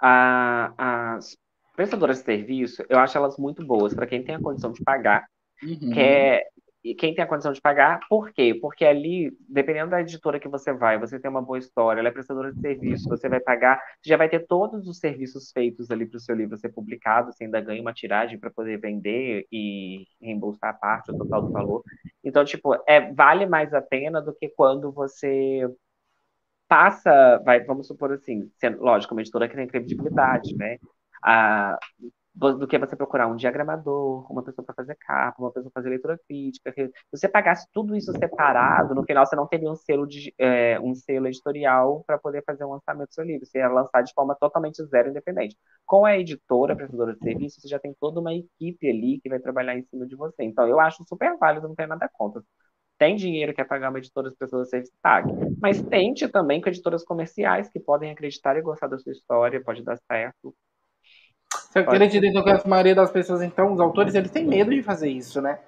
A, 0.00 1.16
as 1.16 1.36
prestadoras 1.74 2.18
de 2.18 2.24
serviço, 2.24 2.84
eu 2.88 2.98
acho 2.98 3.16
elas 3.16 3.36
muito 3.38 3.64
boas 3.64 3.94
para 3.94 4.06
quem 4.06 4.22
tem 4.22 4.34
a 4.34 4.40
condição 4.40 4.72
de 4.72 4.82
pagar, 4.82 5.26
uhum. 5.62 5.90
quer, 5.92 6.48
e 6.90 6.94
quem 6.94 7.14
tem 7.14 7.24
a 7.24 7.26
condição 7.28 7.52
de 7.52 7.60
pagar, 7.60 8.00
por 8.08 8.32
quê? 8.32 8.54
Porque 8.60 8.84
ali, 8.84 9.30
dependendo 9.48 9.90
da 9.90 10.00
editora 10.00 10.40
que 10.40 10.48
você 10.48 10.72
vai, 10.72 10.98
você 10.98 11.18
tem 11.18 11.30
uma 11.30 11.42
boa 11.42 11.58
história, 11.58 12.00
ela 12.00 12.08
é 12.08 12.12
prestadora 12.12 12.52
de 12.52 12.60
serviço, 12.60 13.08
você 13.08 13.28
vai 13.28 13.40
pagar, 13.40 13.78
você 14.00 14.10
já 14.10 14.16
vai 14.16 14.28
ter 14.28 14.46
todos 14.46 14.88
os 14.88 14.98
serviços 14.98 15.50
feitos 15.52 15.90
ali 15.90 16.06
para 16.06 16.16
o 16.16 16.20
seu 16.20 16.34
livro 16.34 16.56
ser 16.56 16.70
publicado, 16.70 17.32
você 17.32 17.44
ainda 17.44 17.60
ganha 17.60 17.82
uma 17.82 17.92
tiragem 17.92 18.38
para 18.38 18.50
poder 18.50 18.78
vender 18.78 19.46
e 19.52 20.06
reembolsar 20.20 20.70
a 20.70 20.74
parte, 20.74 21.10
o 21.10 21.18
total 21.18 21.42
do 21.42 21.52
valor. 21.52 21.82
Então, 22.24 22.44
tipo, 22.44 22.74
é, 22.86 23.12
vale 23.12 23.46
mais 23.46 23.74
a 23.74 23.82
pena 23.82 24.20
do 24.20 24.34
que 24.34 24.48
quando 24.48 24.90
você 24.92 25.68
passa, 26.66 27.38
vai, 27.44 27.64
vamos 27.64 27.86
supor 27.86 28.12
assim, 28.12 28.50
sendo, 28.58 28.82
lógico, 28.82 29.14
uma 29.14 29.20
editora 29.22 29.48
que 29.48 29.56
tem 29.56 29.66
credibilidade, 29.66 30.54
né? 30.56 30.78
a, 31.22 31.78
do 32.38 32.68
que 32.68 32.78
você 32.78 32.94
procurar 32.94 33.26
um 33.26 33.34
diagramador, 33.34 34.30
uma 34.30 34.42
pessoa 34.44 34.64
para 34.64 34.74
fazer 34.74 34.96
capa, 34.96 35.42
uma 35.42 35.50
pessoa 35.50 35.70
para 35.72 35.80
fazer 35.80 35.90
leitura 35.90 36.18
crítica. 36.28 36.72
Se 36.72 36.90
você 37.12 37.28
pagasse 37.28 37.66
tudo 37.72 37.96
isso 37.96 38.12
separado, 38.12 38.94
no 38.94 39.04
final 39.04 39.26
você 39.26 39.34
não 39.34 39.46
teria 39.46 39.68
um 39.68 39.74
selo, 39.74 40.06
de, 40.06 40.32
é, 40.38 40.78
um 40.80 40.94
selo 40.94 41.26
editorial 41.26 42.04
para 42.06 42.16
poder 42.16 42.44
fazer 42.44 42.64
um 42.64 42.70
lançamento 42.70 43.08
do 43.08 43.14
seu 43.14 43.24
livro. 43.24 43.44
Você 43.44 43.58
ia 43.58 43.68
lançar 43.68 44.02
de 44.02 44.12
forma 44.14 44.36
totalmente 44.36 44.84
zero 44.84 45.10
independente. 45.10 45.56
Com 45.84 46.04
a 46.04 46.16
editora, 46.16 46.74
a 46.74 46.76
prestadora 46.76 47.14
de 47.14 47.18
serviço, 47.18 47.60
você 47.60 47.68
já 47.68 47.78
tem 47.78 47.94
toda 47.98 48.20
uma 48.20 48.32
equipe 48.32 48.88
ali 48.88 49.20
que 49.20 49.28
vai 49.28 49.40
trabalhar 49.40 49.76
em 49.76 49.82
cima 49.82 50.06
de 50.06 50.14
você. 50.14 50.44
Então, 50.44 50.68
eu 50.68 50.78
acho 50.78 51.04
super 51.08 51.36
válido, 51.38 51.66
não 51.66 51.74
tem 51.74 51.86
nada 51.88 52.08
contra. 52.12 52.42
Tem 52.98 53.16
dinheiro 53.16 53.54
que 53.54 53.60
é 53.60 53.64
pagar 53.64 53.90
uma 53.90 53.98
editora, 53.98 54.28
as 54.28 54.36
pessoas 54.36 54.68
serviço 54.70 54.92
pague. 55.02 55.32
Mas 55.60 55.82
tente 55.82 56.28
também 56.28 56.60
com 56.60 56.68
editoras 56.68 57.04
comerciais 57.04 57.68
que 57.68 57.80
podem 57.80 58.10
acreditar 58.12 58.56
e 58.56 58.62
gostar 58.62 58.88
da 58.88 58.98
sua 58.98 59.12
história, 59.12 59.62
pode 59.62 59.82
dar 59.82 59.96
certo 60.10 60.54
você 61.50 61.78
acredita 61.80 62.26
então 62.26 62.42
que 62.42 62.50
a 62.50 62.62
maioria 62.66 62.94
das 62.94 63.10
pessoas, 63.10 63.42
então, 63.42 63.72
os 63.72 63.80
autores, 63.80 64.14
eles 64.14 64.30
têm 64.30 64.46
medo 64.46 64.70
de 64.70 64.82
fazer 64.82 65.08
isso, 65.08 65.40
né? 65.40 65.58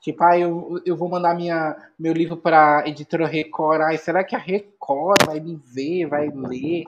Tipo, 0.00 0.24
ah, 0.24 0.38
eu, 0.38 0.80
eu 0.84 0.96
vou 0.96 1.08
mandar 1.08 1.34
minha, 1.34 1.76
meu 1.98 2.12
livro 2.12 2.36
para 2.36 2.86
editora 2.86 3.26
Record, 3.26 3.82
ah, 3.82 3.96
será 3.96 4.24
que 4.24 4.34
a 4.34 4.38
Record 4.38 5.18
vai 5.26 5.40
me 5.40 5.56
ver, 5.56 6.06
vai 6.06 6.28
ler? 6.28 6.84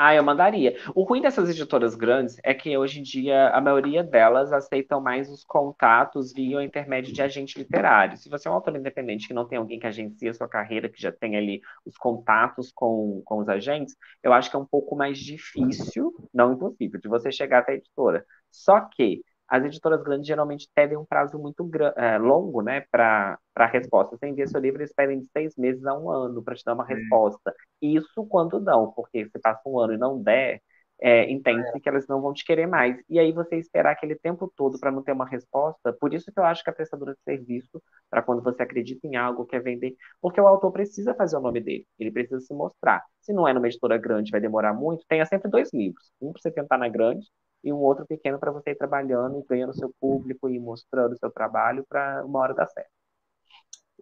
Ah, 0.00 0.14
eu 0.14 0.22
mandaria. 0.22 0.76
O 0.94 1.02
ruim 1.02 1.20
dessas 1.20 1.50
editoras 1.50 1.96
grandes 1.96 2.36
é 2.44 2.54
que 2.54 2.76
hoje 2.78 3.00
em 3.00 3.02
dia 3.02 3.48
a 3.48 3.60
maioria 3.60 4.04
delas 4.04 4.52
aceitam 4.52 5.00
mais 5.00 5.28
os 5.28 5.42
contatos 5.42 6.32
via 6.32 6.62
intermédio 6.62 7.12
de 7.12 7.20
agente 7.20 7.58
literário. 7.58 8.16
Se 8.16 8.28
você 8.28 8.46
é 8.46 8.50
um 8.50 8.54
autor 8.54 8.76
independente 8.76 9.26
que 9.26 9.34
não 9.34 9.44
tem 9.48 9.58
alguém 9.58 9.80
que 9.80 9.88
agencia 9.88 10.30
a 10.30 10.34
sua 10.34 10.48
carreira, 10.48 10.88
que 10.88 11.02
já 11.02 11.10
tem 11.10 11.36
ali 11.36 11.60
os 11.84 11.96
contatos 11.96 12.70
com, 12.72 13.22
com 13.24 13.38
os 13.38 13.48
agentes, 13.48 13.96
eu 14.22 14.32
acho 14.32 14.48
que 14.48 14.54
é 14.56 14.60
um 14.60 14.66
pouco 14.66 14.94
mais 14.94 15.18
difícil, 15.18 16.14
não 16.32 16.52
impossível, 16.52 17.00
de 17.00 17.08
você 17.08 17.32
chegar 17.32 17.58
até 17.58 17.72
a 17.72 17.74
editora. 17.74 18.24
Só 18.52 18.80
que 18.80 19.24
as 19.48 19.64
editoras 19.64 20.02
grandes 20.02 20.26
geralmente 20.26 20.68
pedem 20.74 20.98
um 20.98 21.04
prazo 21.04 21.38
muito 21.38 21.68
é, 21.96 22.18
longo 22.18 22.60
né, 22.62 22.84
para 22.90 23.38
a 23.56 23.66
resposta. 23.66 24.16
Você 24.16 24.28
envia 24.28 24.46
seu 24.46 24.60
livro, 24.60 24.80
eles 24.80 24.92
pedem 24.92 25.20
de 25.20 25.28
seis 25.32 25.56
meses 25.56 25.84
a 25.86 25.98
um 25.98 26.10
ano 26.10 26.42
para 26.42 26.54
te 26.54 26.64
dar 26.64 26.74
uma 26.74 26.84
é. 26.84 26.94
resposta. 26.94 27.54
Isso 27.80 28.26
quando 28.26 28.60
não, 28.60 28.92
porque 28.92 29.26
se 29.26 29.38
passa 29.40 29.62
um 29.66 29.78
ano 29.78 29.94
e 29.94 29.98
não 29.98 30.22
der, 30.22 30.60
é, 31.00 31.30
entende-se 31.30 31.76
é. 31.76 31.80
que 31.80 31.88
elas 31.88 32.06
não 32.08 32.20
vão 32.20 32.32
te 32.32 32.44
querer 32.44 32.66
mais. 32.66 32.96
E 33.08 33.18
aí 33.18 33.32
você 33.32 33.56
esperar 33.56 33.92
aquele 33.92 34.16
tempo 34.16 34.52
todo 34.56 34.78
para 34.78 34.90
não 34.90 35.02
ter 35.02 35.12
uma 35.12 35.26
resposta, 35.26 35.92
por 35.92 36.12
isso 36.12 36.30
que 36.32 36.38
eu 36.38 36.44
acho 36.44 36.62
que 36.62 36.70
a 36.70 36.72
prestadora 36.72 37.14
de 37.14 37.22
serviço, 37.22 37.82
para 38.10 38.22
quando 38.22 38.42
você 38.42 38.62
acredita 38.62 39.06
em 39.06 39.16
algo, 39.16 39.46
quer 39.46 39.62
vender, 39.62 39.94
porque 40.20 40.40
o 40.40 40.46
autor 40.46 40.72
precisa 40.72 41.14
fazer 41.14 41.36
o 41.36 41.40
nome 41.40 41.60
dele, 41.60 41.86
ele 41.98 42.10
precisa 42.10 42.40
se 42.40 42.52
mostrar. 42.52 43.02
Se 43.20 43.32
não 43.32 43.46
é 43.46 43.52
numa 43.54 43.68
editora 43.68 43.96
grande, 43.96 44.30
vai 44.30 44.40
demorar 44.40 44.74
muito, 44.74 45.04
tenha 45.08 45.24
sempre 45.26 45.50
dois 45.50 45.72
livros. 45.72 46.10
Um 46.20 46.32
para 46.32 46.42
você 46.42 46.50
tentar 46.50 46.78
na 46.78 46.88
grande 46.88 47.26
e 47.62 47.72
um 47.72 47.78
outro 47.78 48.06
pequeno 48.06 48.38
para 48.38 48.50
você 48.50 48.70
ir 48.70 48.76
trabalhando 48.76 49.38
e 49.38 49.44
ganhando 49.46 49.74
seu 49.74 49.92
público 50.00 50.48
e 50.48 50.58
mostrando 50.58 51.12
o 51.12 51.18
seu 51.18 51.30
trabalho 51.30 51.84
para 51.88 52.24
uma 52.24 52.38
hora 52.38 52.54
dar 52.54 52.66
certo. 52.66 52.90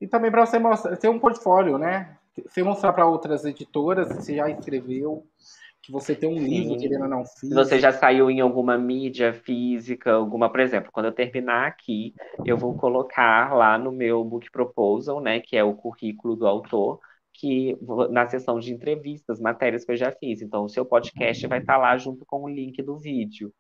E 0.01 0.07
também 0.07 0.31
para 0.31 0.45
você 0.45 0.59
mostrar, 0.59 0.97
ter 0.97 1.09
um 1.09 1.19
portfólio, 1.19 1.79
né? 1.79 2.19
Você 2.47 2.63
mostrar 2.63 2.93
para 2.93 3.07
outras 3.07 3.45
editoras 3.45 4.09
que 4.09 4.23
você 4.23 4.37
já 4.37 4.51
escreveu, 4.51 5.27
que 5.83 5.91
você 5.91 6.15
tem 6.15 6.29
um 6.29 6.39
Sim. 6.39 6.45
livro 6.45 6.79
querendo 6.79 7.03
ou 7.05 7.09
não 7.09 7.25
físico. 7.25 7.55
Você 7.55 7.79
já 7.79 7.93
saiu 7.93 8.31
em 8.31 8.41
alguma 8.41 8.77
mídia 8.77 9.33
física, 9.33 10.13
alguma, 10.13 10.51
por 10.51 10.61
exemplo, 10.61 10.91
quando 10.93 11.07
eu 11.07 11.13
terminar 11.13 11.67
aqui, 11.67 12.15
eu 12.45 12.59
vou 12.59 12.75
colocar 12.75 13.55
lá 13.55 13.79
no 13.79 13.91
meu 13.91 14.23
book 14.23 14.51
proposal, 14.51 15.21
né, 15.21 15.41
que 15.41 15.57
é 15.57 15.65
o 15.65 15.75
currículo 15.75 16.37
do 16.37 16.47
autor, 16.47 17.01
que 17.39 17.77
na 18.11 18.27
sessão 18.29 18.59
de 18.59 18.73
entrevistas, 18.73 19.41
matérias 19.41 19.85
que 19.85 19.93
eu 19.93 19.97
já 19.97 20.13
fiz. 20.13 20.43
Então, 20.43 20.65
o 20.65 20.69
seu 20.69 20.85
podcast 20.85 21.47
vai 21.47 21.61
estar 21.61 21.77
lá 21.77 21.97
junto 21.97 22.25
com 22.27 22.43
o 22.43 22.49
link 22.49 22.83
do 22.83 22.99
vídeo, 22.99 23.53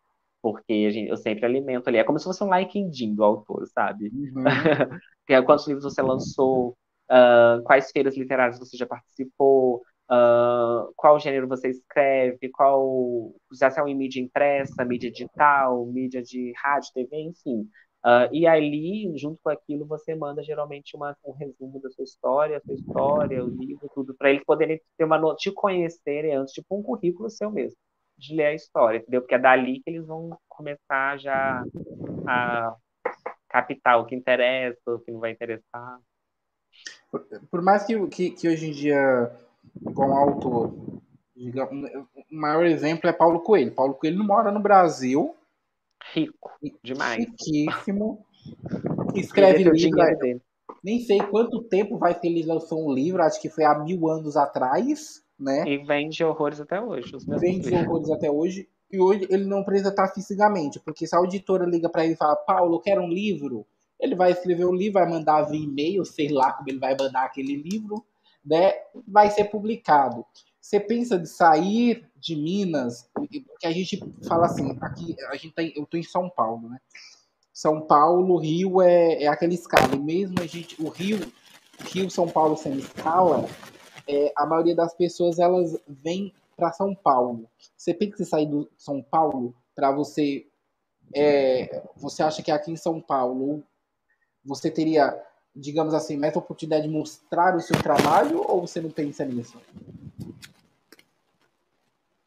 porque 0.42 0.90
gente, 0.90 1.08
eu 1.08 1.16
sempre 1.16 1.44
alimento 1.44 1.88
ali. 1.88 1.98
É 1.98 2.04
como 2.04 2.18
se 2.18 2.24
fosse 2.24 2.42
um 2.42 2.54
LinkedIn 2.54 3.14
do 3.14 3.24
autor, 3.24 3.66
sabe? 3.68 4.08
Uhum. 4.08 4.44
É 5.28 5.42
quantos 5.42 5.66
livros 5.66 5.82
você 5.82 6.00
lançou, 6.00 6.76
uh, 7.10 7.60
quais 7.64 7.90
feiras 7.90 8.16
literárias 8.16 8.60
você 8.60 8.76
já 8.76 8.86
participou, 8.86 9.82
uh, 10.10 10.92
qual 10.94 11.18
gênero 11.18 11.48
você 11.48 11.68
escreve, 11.68 12.48
qual 12.50 13.32
já 13.58 13.70
saiu 13.70 13.88
em 13.88 13.94
mídia 13.96 14.20
impressa, 14.20 14.84
mídia 14.84 15.10
digital, 15.10 15.84
mídia 15.86 16.22
de 16.22 16.52
rádio, 16.56 16.92
TV, 16.94 17.16
enfim. 17.22 17.68
Uh, 18.06 18.30
e 18.32 18.46
ali, 18.46 19.12
junto 19.18 19.40
com 19.42 19.50
aquilo, 19.50 19.84
você 19.84 20.14
manda 20.14 20.40
geralmente 20.40 20.94
uma, 20.94 21.16
um 21.24 21.32
resumo 21.32 21.80
da 21.80 21.90
sua 21.90 22.04
história, 22.04 22.58
a 22.58 22.60
sua 22.60 22.74
história, 22.74 23.44
o 23.44 23.48
livro, 23.48 23.90
tudo, 23.92 24.14
para 24.14 24.30
eles 24.30 24.44
poderem 24.44 24.80
ter 24.96 25.02
uma 25.02 25.34
te 25.34 25.50
conhecerem 25.50 26.36
antes, 26.36 26.54
tipo 26.54 26.78
um 26.78 26.84
currículo 26.84 27.28
seu 27.28 27.50
mesmo, 27.50 27.76
de 28.16 28.36
ler 28.36 28.46
a 28.46 28.54
história, 28.54 28.98
entendeu? 28.98 29.22
Porque 29.22 29.34
é 29.34 29.38
dali 29.40 29.80
que 29.80 29.90
eles 29.90 30.06
vão 30.06 30.38
começar 30.48 31.18
já 31.18 31.64
a 32.28 32.76
captar 33.48 33.98
o 33.98 34.06
que 34.06 34.14
interessa, 34.14 34.78
o 34.86 35.00
que 35.00 35.10
não 35.10 35.18
vai 35.18 35.32
interessar. 35.32 35.98
Por, 37.10 37.26
por 37.50 37.60
mais 37.60 37.84
que, 37.84 38.06
que, 38.06 38.30
que, 38.30 38.48
hoje 38.48 38.68
em 38.68 38.72
dia, 38.72 39.32
como 39.96 40.14
autor, 40.14 40.72
o 41.34 42.22
maior 42.30 42.64
exemplo 42.66 43.10
é 43.10 43.12
Paulo 43.12 43.40
Coelho. 43.40 43.74
Paulo 43.74 43.94
Coelho 43.94 44.18
não 44.18 44.26
mora 44.26 44.52
no 44.52 44.60
Brasil. 44.60 45.34
Rico, 46.12 46.50
demais. 46.82 47.18
Riquíssimo. 47.18 48.24
Escreve 49.14 49.64
livro. 49.64 50.00
Nem 50.82 51.00
sei 51.00 51.18
quanto 51.18 51.62
tempo 51.62 51.98
vai 51.98 52.18
que 52.18 52.26
ele 52.26 52.44
lançou 52.44 52.86
um 52.86 52.92
livro, 52.92 53.22
acho 53.22 53.40
que 53.40 53.48
foi 53.48 53.64
há 53.64 53.78
mil 53.78 54.08
anos 54.08 54.36
atrás, 54.36 55.22
né? 55.38 55.64
E 55.66 55.78
vende 55.78 56.22
horrores 56.22 56.60
até 56.60 56.80
hoje. 56.80 57.12
vende 57.26 57.68
livros. 57.68 57.86
horrores 57.86 58.10
até 58.10 58.30
hoje. 58.30 58.68
E 58.90 59.00
hoje 59.00 59.26
ele 59.28 59.44
não 59.44 59.64
precisa 59.64 59.88
estar 59.88 60.08
fisicamente, 60.08 60.78
porque 60.78 61.06
se 61.06 61.14
a 61.14 61.18
auditora 61.18 61.66
liga 61.66 61.88
para 61.88 62.04
ele 62.04 62.14
e 62.14 62.16
fala, 62.16 62.36
Paulo, 62.36 62.76
eu 62.76 62.80
quero 62.80 63.02
um 63.02 63.08
livro, 63.08 63.66
ele 63.98 64.14
vai 64.14 64.30
escrever 64.30 64.64
o 64.64 64.70
um 64.70 64.74
livro, 64.74 65.00
vai 65.00 65.08
mandar 65.08 65.42
via 65.42 65.58
e-mail, 65.58 66.04
sei 66.04 66.28
lá 66.28 66.52
como 66.52 66.68
ele 66.68 66.78
vai 66.78 66.96
mandar 66.96 67.24
aquele 67.24 67.56
livro, 67.56 68.04
né? 68.44 68.72
Vai 69.08 69.30
ser 69.30 69.46
publicado. 69.46 70.24
Você 70.66 70.80
pensa 70.80 71.16
de 71.16 71.28
sair 71.28 72.10
de 72.16 72.34
Minas, 72.34 73.08
porque 73.14 73.44
a 73.62 73.70
gente 73.70 74.02
fala 74.26 74.46
assim, 74.46 74.76
aqui 74.80 75.14
a 75.28 75.36
gente 75.36 75.54
tá, 75.54 75.62
eu 75.62 75.84
estou 75.84 76.00
em 76.00 76.02
São 76.02 76.28
Paulo, 76.28 76.68
né? 76.68 76.80
São 77.52 77.82
Paulo, 77.82 78.36
Rio 78.36 78.82
é, 78.82 79.22
é 79.22 79.28
aquela 79.28 79.54
escala. 79.54 79.94
E 79.94 79.98
mesmo 80.00 80.40
a 80.40 80.46
gente, 80.46 80.74
o 80.82 80.88
Rio, 80.88 81.20
Rio, 81.78 82.10
São 82.10 82.28
Paulo 82.28 82.56
sendo 82.56 82.80
escala, 82.80 83.48
é, 84.08 84.32
a 84.36 84.44
maioria 84.44 84.74
das 84.74 84.92
pessoas 84.92 85.38
elas 85.38 85.78
vêm 85.86 86.34
para 86.56 86.72
São 86.72 86.96
Paulo. 86.96 87.48
Você 87.76 87.94
tem 87.94 88.10
que 88.10 88.24
sair 88.24 88.46
do 88.46 88.68
São 88.76 89.00
Paulo 89.00 89.54
para 89.72 89.92
você. 89.92 90.48
É, 91.14 91.80
você 91.96 92.24
acha 92.24 92.42
que 92.42 92.50
aqui 92.50 92.72
em 92.72 92.76
São 92.76 93.00
Paulo 93.00 93.62
você 94.44 94.68
teria, 94.68 95.16
digamos 95.54 95.94
assim, 95.94 96.16
mais 96.16 96.34
oportunidade 96.34 96.88
de 96.88 96.92
mostrar 96.92 97.54
o 97.54 97.60
seu 97.60 97.80
trabalho 97.80 98.44
ou 98.48 98.66
você 98.66 98.80
não 98.80 98.90
pensa 98.90 99.24
nisso? 99.24 99.56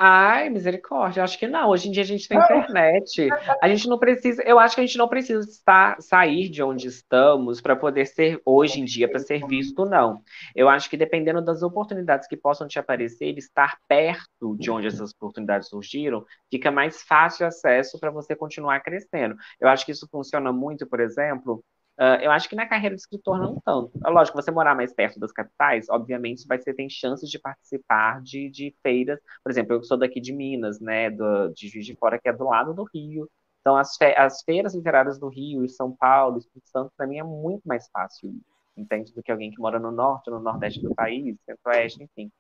Ai, 0.02 0.50
misericórdia, 0.50 1.22
acho 1.22 1.38
que 1.38 1.46
não. 1.46 1.68
Hoje 1.68 1.90
em 1.90 1.92
dia 1.92 2.04
a 2.04 2.06
gente 2.06 2.26
tem 2.26 2.38
internet. 2.38 3.28
A 3.62 3.68
gente 3.68 3.86
não 3.90 4.00
precisa, 4.00 4.42
eu 4.44 4.58
acho 4.58 4.74
que 4.74 4.80
a 4.80 4.86
gente 4.86 4.98
não 4.98 5.10
precisa 5.10 5.42
estar, 5.42 6.02
sair 6.02 6.48
de 6.48 6.64
onde 6.64 6.88
estamos 6.88 7.60
para 7.60 7.76
poder 7.76 8.06
ser, 8.06 8.42
hoje 8.46 8.80
em 8.80 8.86
dia, 8.86 9.10
para 9.10 9.20
ser 9.20 9.46
visto, 9.46 9.84
não. 9.84 10.22
Eu 10.56 10.70
acho 10.70 10.90
que 10.90 10.96
dependendo 10.96 11.44
das 11.44 11.62
oportunidades 11.64 12.30
que 12.30 12.38
possam 12.38 12.66
te 12.66 12.80
aparecer, 12.80 13.38
estar 13.38 13.78
perto 13.90 14.56
de 14.58 14.72
onde 14.72 14.88
essas 14.88 15.12
oportunidades 15.12 15.68
surgiram, 15.68 16.26
fica 16.50 16.72
mais 16.72 17.02
fácil 17.04 17.46
acesso 17.46 18.00
para 18.00 18.10
você 18.10 18.38
continuar 18.38 18.80
crescendo. 18.80 19.36
Eu 19.60 19.68
acho 19.68 19.86
que 19.86 19.92
isso 19.92 20.08
funciona 20.10 20.54
muito, 20.54 20.88
por 20.88 21.02
exemplo, 21.02 21.62
Uh, 22.00 22.16
eu 22.22 22.32
acho 22.32 22.48
que 22.48 22.56
na 22.56 22.66
carreira 22.66 22.96
de 22.96 23.02
escritor 23.02 23.38
não 23.38 23.60
tanto. 23.60 23.92
É 24.06 24.10
lógico, 24.10 24.42
você 24.42 24.50
morar 24.50 24.74
mais 24.74 24.94
perto 24.94 25.20
das 25.20 25.34
capitais, 25.34 25.90
obviamente 25.90 26.48
você 26.48 26.74
tem 26.74 26.90
chances 26.90 27.30
de 27.30 27.38
participar 27.38 28.22
de, 28.22 28.50
de 28.50 28.74
feiras. 28.82 29.20
Por 29.44 29.52
exemplo, 29.52 29.76
eu 29.76 29.84
sou 29.84 29.98
daqui 29.98 30.22
de 30.22 30.32
Minas, 30.32 30.80
né, 30.80 31.10
do, 31.10 31.50
de 31.50 31.68
Juiz 31.68 31.86
de 31.86 31.96
Fora, 31.96 32.18
que 32.18 32.30
é 32.30 32.34
do 32.34 32.46
lado 32.46 32.74
do 32.74 32.86
Rio. 32.86 33.30
Então, 33.60 33.76
as, 33.76 33.98
fe 33.98 34.16
as 34.18 34.42
feiras 34.44 34.74
literárias 34.74 35.20
do 35.20 35.28
Rio, 35.28 35.66
e 35.66 35.70
São 35.70 35.94
Paulo, 35.94 36.38
Espírito 36.38 36.70
Santo, 36.70 36.94
para 36.96 37.06
mim 37.06 37.18
é 37.20 37.24
muito 37.24 37.68
mais 37.68 37.90
fácil, 37.90 38.34
entende, 38.78 39.14
do 39.14 39.22
que 39.22 39.32
alguém 39.32 39.52
que 39.52 39.60
mora 39.60 39.78
no 39.78 39.92
norte, 39.92 40.30
no 40.30 40.40
nordeste 40.40 40.82
do 40.82 40.96
país, 40.96 41.38
centro-oeste, 41.46 42.02
enfim. 42.02 42.32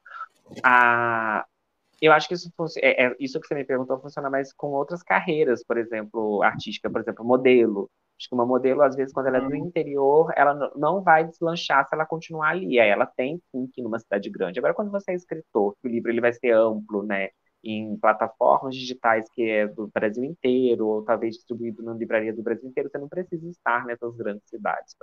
Ah, 0.64 1.46
eu 2.02 2.14
acho 2.14 2.28
que 2.30 2.34
isso, 2.34 2.50
é, 2.78 3.08
é, 3.08 3.16
isso 3.20 3.40
que 3.40 3.48
você 3.48 3.56
me 3.56 3.66
perguntou 3.66 4.00
funciona 4.00 4.30
mais 4.30 4.54
com 4.54 4.68
outras 4.68 5.04
carreiras, 5.04 5.64
por 5.64 5.78
exemplo, 5.78 6.42
artística, 6.44 6.90
por 6.90 7.02
exemplo, 7.02 7.26
modelo. 7.26 7.92
Acho 8.20 8.28
que 8.28 8.36
uma 8.36 8.46
modelo, 8.46 8.82
às 8.82 8.98
vezes, 8.98 9.14
quando 9.14 9.28
ela 9.28 9.38
é 9.38 9.42
do 9.42 9.48
uhum. 9.48 9.56
interior, 9.56 10.34
ela 10.36 10.54
não 10.76 11.02
vai 11.02 11.24
deslanchar 11.24 11.88
se 11.88 11.96
ela 11.96 12.06
continuar 12.06 12.50
ali. 12.50 12.78
Ela 12.78 13.06
tem 13.06 13.42
sim 13.50 13.66
que 13.68 13.80
ir 13.80 13.84
numa 13.84 13.98
cidade 13.98 14.30
grande. 14.30 14.60
Agora, 14.60 14.74
quando 14.74 14.92
você 14.92 15.12
é 15.12 15.16
escritor, 15.16 15.74
o 15.82 15.88
livro 15.88 16.12
ele 16.12 16.20
vai 16.20 16.34
ser 16.34 16.52
amplo, 16.52 17.02
né? 17.02 17.30
Em 17.64 17.98
plataformas 17.98 18.76
digitais 18.76 19.30
que 19.32 19.50
é 19.50 19.68
do 19.68 19.88
Brasil 19.94 20.24
inteiro, 20.26 20.86
ou 20.86 21.04
talvez 21.04 21.36
distribuído 21.36 21.82
na 21.82 21.94
livraria 21.94 22.34
do 22.34 22.44
Brasil 22.44 22.68
inteiro, 22.70 22.90
você 22.90 22.98
não 22.98 23.08
precisa 23.08 23.48
estar 23.48 23.86
nessas 23.86 24.14
grandes 24.18 24.44
cidades 24.50 24.94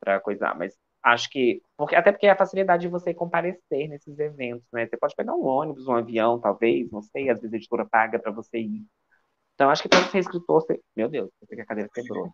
para 0.00 0.20
coisar. 0.20 0.56
Mas 0.56 0.74
acho 1.02 1.28
que. 1.28 1.60
Porque, 1.76 1.94
até 1.94 2.12
porque 2.12 2.26
é 2.26 2.30
a 2.30 2.36
facilidade 2.36 2.82
de 2.82 2.88
você 2.88 3.12
comparecer 3.12 3.88
nesses 3.88 4.18
eventos, 4.18 4.66
né? 4.72 4.86
Você 4.86 4.96
pode 4.96 5.14
pegar 5.14 5.34
um 5.34 5.44
ônibus, 5.44 5.86
um 5.86 5.96
avião, 5.96 6.40
talvez, 6.40 6.90
não 6.90 7.02
sei, 7.02 7.28
às 7.28 7.40
vezes 7.40 7.52
a 7.52 7.56
editora 7.58 7.84
paga 7.84 8.18
para 8.18 8.32
você 8.32 8.58
ir. 8.58 8.86
Então, 9.54 9.70
acho 9.70 9.82
que 9.82 9.88
para 9.88 10.04
ser 10.04 10.18
escritor, 10.18 10.62
você... 10.62 10.80
meu 10.96 11.08
Deus, 11.08 11.30
que 11.48 11.60
a 11.60 11.66
cadeira 11.66 11.90
quebrou. 11.92 12.32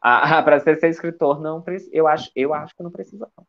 Ah, 0.00 0.42
para 0.42 0.60
ser, 0.60 0.78
ser 0.78 0.88
escritor, 0.88 1.40
não 1.40 1.64
eu 1.92 2.06
acho, 2.06 2.30
eu 2.36 2.54
acho 2.54 2.74
que 2.76 2.82
não 2.82 2.90
precisa. 2.90 3.28
Não. 3.36 3.46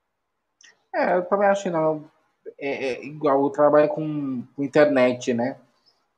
É, 0.93 1.17
eu 1.17 1.25
também 1.25 1.47
acho 1.47 1.63
que 1.63 1.69
não. 1.69 2.09
É, 2.57 2.93
é 2.93 3.05
igual 3.05 3.43
eu 3.43 3.49
trabalho 3.49 3.89
com, 3.89 4.43
com, 4.55 4.63
internet, 4.63 5.33
né? 5.33 5.57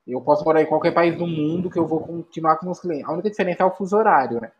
Eu 0.08 0.22
posso 0.22 0.43
morar 0.45 0.62
em 0.62 0.66
qualquer 0.66 0.93
país 0.93 1.16
do 1.16 1.28
mundo 1.28 1.70
que 1.70 1.78
eu 1.78 1.88
vou 1.88 1.99
continuar 1.99 2.58
com 2.58 2.66
meus 2.66 2.80
clientes. 2.80 3.08
A 3.08 3.12
única 3.12 3.30
diferença 3.30 3.64
é 3.64 3.66
o 3.66 3.72
fuso 3.72 3.97
horário, 3.97 4.39
né? 4.39 4.52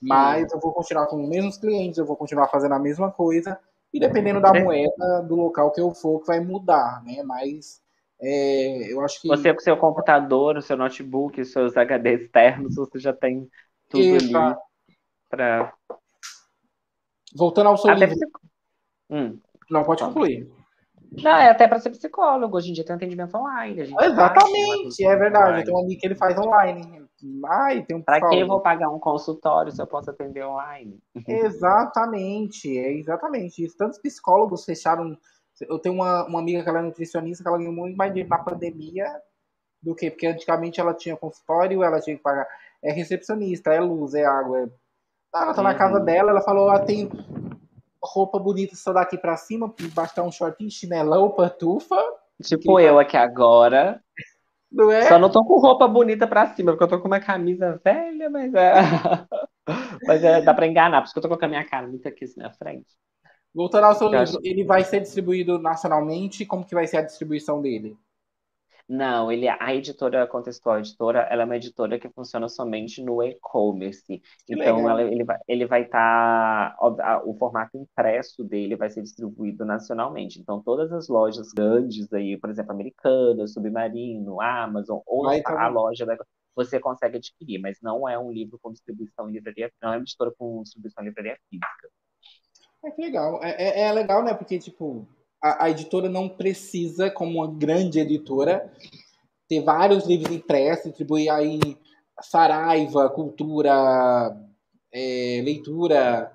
Mas 0.00 0.52
eu 0.52 0.60
vou 0.60 0.72
continuar 0.72 1.06
com 1.06 1.22
os 1.22 1.28
mesmos 1.28 1.58
clientes, 1.58 1.98
eu 1.98 2.06
vou 2.06 2.16
continuar 2.16 2.48
fazendo 2.48 2.74
a 2.74 2.78
mesma 2.78 3.10
coisa. 3.10 3.58
E 3.92 3.98
dependendo 3.98 4.40
da 4.40 4.52
moeda, 4.52 5.22
do 5.22 5.34
local 5.34 5.72
que 5.72 5.80
eu 5.80 5.92
for, 5.94 6.20
que 6.20 6.26
vai 6.26 6.40
mudar, 6.40 7.02
né? 7.04 7.22
Mas 7.22 7.80
é, 8.20 8.92
eu 8.92 9.00
acho 9.00 9.20
que. 9.20 9.28
Você 9.28 9.52
com 9.54 9.60
seu 9.60 9.76
computador, 9.76 10.56
o 10.56 10.62
seu 10.62 10.76
notebook, 10.76 11.40
os 11.40 11.52
seus 11.52 11.76
HD 11.76 12.14
externos, 12.14 12.74
você 12.74 12.98
já 12.98 13.12
tem 13.12 13.48
tudo 13.88 14.02
Eita. 14.02 14.38
ali 14.38 14.56
para. 15.28 15.72
Voltando 17.34 17.68
ao 17.68 17.76
seu 17.76 17.90
até 17.90 18.06
livro. 18.06 18.28
Hum. 19.10 19.38
Não, 19.70 19.84
pode 19.84 20.02
concluir. 20.02 20.50
Não, 21.12 21.30
é 21.30 21.50
até 21.50 21.66
para 21.66 21.78
ser 21.78 21.90
psicólogo. 21.90 22.56
Hoje 22.56 22.70
em 22.70 22.72
dia 22.72 22.84
tem 22.84 22.96
atendimento 22.96 23.36
online. 23.36 23.94
Exatamente, 24.00 25.04
é 25.04 25.16
verdade. 25.16 25.64
Tem 25.64 25.74
um 25.74 25.78
amigo 25.78 26.00
que 26.00 26.06
ele 26.06 26.14
faz 26.14 26.38
online. 26.38 27.06
Ai, 27.46 27.82
tem 27.84 27.96
um 27.96 28.02
Para 28.02 28.28
que 28.28 28.36
eu 28.36 28.46
vou 28.46 28.60
pagar 28.60 28.90
um 28.90 28.98
consultório 28.98 29.72
se 29.72 29.80
eu 29.80 29.86
posso 29.86 30.10
atender 30.10 30.44
online? 30.44 30.98
Exatamente, 31.26 32.78
é 32.78 32.92
exatamente 32.92 33.64
isso. 33.64 33.76
Tantos 33.76 33.98
psicólogos 33.98 34.64
fecharam 34.64 35.16
eu 35.60 35.78
tenho 35.78 35.94
uma, 35.94 36.24
uma 36.26 36.38
amiga 36.40 36.62
que 36.62 36.68
ela 36.68 36.80
é 36.80 36.82
nutricionista, 36.82 37.42
que 37.42 37.48
ela 37.48 37.58
ganhou 37.58 37.72
muito 37.72 37.96
mais 37.96 38.12
dinheiro 38.12 38.30
na 38.30 38.38
pandemia 38.38 39.06
do 39.82 39.94
que, 39.94 40.10
porque 40.10 40.26
antigamente 40.26 40.80
ela 40.80 40.94
tinha 40.94 41.16
consultório, 41.16 41.82
ela 41.82 42.00
tinha 42.00 42.16
que 42.16 42.22
pagar. 42.22 42.46
É 42.82 42.92
recepcionista, 42.92 43.72
é 43.72 43.80
luz, 43.80 44.14
é 44.14 44.24
água. 44.24 44.60
É... 44.60 44.68
Ela 45.34 45.54
tá 45.54 45.62
na 45.62 45.74
casa 45.74 45.98
uhum. 45.98 46.04
dela, 46.04 46.30
ela 46.30 46.40
falou, 46.40 46.68
ela 46.68 46.84
tem 46.84 47.08
roupa 48.02 48.38
bonita 48.38 48.76
só 48.76 48.92
daqui 48.92 49.18
pra 49.18 49.36
cima, 49.36 49.72
bastar 49.92 50.22
um 50.22 50.32
shortinho, 50.32 50.70
chinelão, 50.70 51.30
pantufa. 51.30 51.96
Tipo 52.42 52.76
que... 52.76 52.82
eu 52.82 52.98
aqui 52.98 53.16
agora. 53.16 54.02
Não 54.70 54.90
é? 54.90 55.02
Só 55.02 55.18
não 55.18 55.30
tô 55.30 55.44
com 55.44 55.58
roupa 55.58 55.88
bonita 55.88 56.26
pra 56.26 56.54
cima, 56.54 56.72
porque 56.72 56.84
eu 56.84 56.88
tô 56.88 57.00
com 57.00 57.08
uma 57.08 57.20
camisa 57.20 57.80
velha, 57.82 58.30
mas 58.30 58.54
é. 58.54 58.74
mas 60.06 60.22
é, 60.22 60.42
dá 60.42 60.54
pra 60.54 60.66
enganar, 60.66 61.02
porque 61.02 61.18
eu 61.18 61.22
tô 61.22 61.36
com 61.36 61.44
a 61.44 61.48
minha 61.48 61.64
cara 61.64 61.86
muito 61.86 62.06
aqui 62.06 62.24
assim 62.24 62.40
na 62.40 62.52
frente. 62.52 62.86
Voltando 63.54 63.84
ao 63.84 63.94
seu 63.94 64.08
livro, 64.08 64.38
ele 64.44 64.64
vai 64.64 64.84
ser 64.84 65.00
distribuído 65.00 65.58
nacionalmente? 65.58 66.46
Como 66.46 66.64
que 66.64 66.74
vai 66.74 66.86
ser 66.86 66.98
a 66.98 67.02
distribuição 67.02 67.60
dele? 67.60 67.96
Não, 68.88 69.30
ele, 69.30 69.46
a 69.46 69.74
editora 69.74 70.26
Contextual 70.26 70.78
Editora, 70.78 71.20
ela 71.30 71.42
é 71.42 71.44
uma 71.44 71.56
editora 71.56 71.98
que 71.98 72.08
funciona 72.08 72.48
somente 72.48 73.02
no 73.02 73.22
e-commerce. 73.22 74.22
Então, 74.48 74.88
ela, 74.88 75.02
ele 75.02 75.24
vai 75.24 75.38
ele 75.46 75.66
vai 75.66 75.82
estar, 75.82 76.74
tá, 76.74 77.22
o 77.22 77.34
formato 77.34 77.76
impresso 77.76 78.42
dele 78.42 78.76
vai 78.76 78.88
ser 78.88 79.02
distribuído 79.02 79.62
nacionalmente. 79.66 80.40
Então, 80.40 80.62
todas 80.62 80.90
as 80.90 81.06
lojas 81.06 81.52
grandes 81.52 82.10
aí, 82.14 82.38
por 82.38 82.48
exemplo, 82.48 82.72
Americanas, 82.72 83.52
Submarino, 83.52 84.40
Amazon, 84.40 85.00
ou 85.04 85.24
vai, 85.24 85.42
a, 85.44 85.64
a 85.66 85.68
loja 85.68 86.06
da, 86.06 86.16
você 86.54 86.80
consegue 86.80 87.18
adquirir, 87.18 87.60
mas 87.60 87.78
não 87.82 88.08
é 88.08 88.18
um 88.18 88.32
livro 88.32 88.58
com 88.62 88.72
distribuição 88.72 89.28
em 89.28 89.34
livraria, 89.34 89.70
não 89.82 89.92
é 89.92 89.96
uma 89.96 90.02
editora 90.02 90.32
com 90.38 90.62
distribuição 90.62 91.04
em 91.04 91.08
livraria 91.08 91.36
física. 91.50 91.88
É 92.84 92.90
que 92.90 93.00
legal. 93.00 93.42
É, 93.42 93.50
é, 93.50 93.80
é 93.82 93.92
legal, 93.92 94.22
né? 94.22 94.34
Porque, 94.34 94.58
tipo, 94.58 95.06
a, 95.42 95.64
a, 95.64 95.70
editora 95.70 96.08
não 96.08 96.28
precisa, 96.28 97.10
como 97.10 97.38
uma 97.38 97.52
grande 97.52 97.98
editora, 97.98 98.72
ter 99.48 99.62
vários 99.62 100.06
livros 100.06 100.34
impressos, 100.34 100.84
distribuir 100.84 101.32
aí 101.32 101.58
Saraiva, 102.20 103.08
Cultura, 103.10 104.36
é, 104.92 105.40
Leitura, 105.44 106.32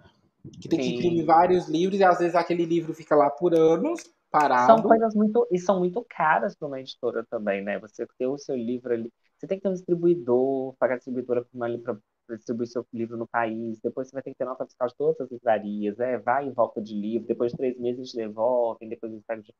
que 0.61 0.67
tem 0.67 0.81
Sim. 0.81 0.89
que 0.89 0.95
imprimir 0.97 1.25
vários 1.25 1.67
livros 1.67 1.99
e 1.99 2.03
às 2.03 2.19
vezes 2.19 2.35
aquele 2.35 2.65
livro 2.65 2.93
fica 2.93 3.15
lá 3.15 3.29
por 3.29 3.53
anos 3.53 4.01
parado. 4.29 4.65
São 4.65 4.81
coisas 4.81 5.13
muito 5.13 5.47
e 5.51 5.59
são 5.59 5.79
muito 5.79 6.05
caras 6.09 6.55
para 6.55 6.67
uma 6.67 6.79
editora 6.79 7.25
também, 7.29 7.63
né? 7.63 7.79
Você 7.79 8.05
ter 8.17 8.27
o 8.27 8.37
seu 8.37 8.55
livro 8.55 8.93
ali, 8.93 9.11
você 9.37 9.47
tem 9.47 9.57
que 9.57 9.63
ter 9.63 9.69
um 9.69 9.73
distribuidor, 9.73 10.73
pagar 10.79 10.95
a 10.95 10.97
distribuidora 10.97 11.45
para 11.83 11.97
para 12.25 12.35
distribuir 12.37 12.67
seu 12.67 12.85
livro 12.93 13.17
no 13.17 13.27
país, 13.27 13.79
depois 13.81 14.07
você 14.07 14.13
vai 14.13 14.23
ter 14.23 14.31
que 14.31 14.37
ter 14.37 14.45
nota 14.45 14.65
fiscal 14.65 14.87
de 14.87 14.95
todas 14.95 15.21
as 15.21 15.31
livrarias, 15.31 15.99
é, 15.99 16.17
vai 16.17 16.47
e 16.47 16.51
volta 16.51 16.81
de 16.81 16.93
livro, 16.93 17.27
depois 17.27 17.51
de 17.51 17.57
três 17.57 17.77
meses 17.79 17.99
eles 17.99 18.13
devolvem, 18.13 18.89
depois 18.89 19.11
eles 19.11 19.23
pegam 19.25 19.43
de... 19.43 19.53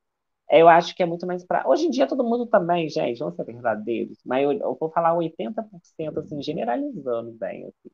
Eu 0.50 0.70
acho 0.70 0.96
que 0.96 1.02
é 1.02 1.06
muito 1.06 1.26
mais 1.26 1.44
para. 1.46 1.68
Hoje 1.68 1.86
em 1.88 1.90
dia 1.90 2.08
todo 2.08 2.24
mundo 2.24 2.46
também, 2.46 2.90
gente, 2.90 3.20
vamos 3.20 3.36
ser 3.36 3.46
verdadeiros, 3.46 4.20
mas 4.26 4.44
eu, 4.44 4.52
eu 4.54 4.78
vou 4.80 4.90
falar 4.92 5.16
80%, 5.16 6.18
assim, 6.18 6.42
generalizando 6.44 7.32
bem, 7.32 7.66
assim, 7.66 7.90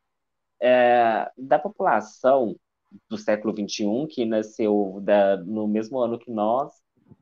é, 0.61 1.31
da 1.37 1.59
população, 1.59 2.55
do 3.07 3.17
século 3.17 3.53
XXI, 3.53 4.07
que 4.09 4.25
nasceu 4.25 4.99
da, 5.03 5.37
no 5.37 5.67
mesmo 5.67 5.99
ano 5.99 6.17
que 6.17 6.31
nós, 6.31 6.73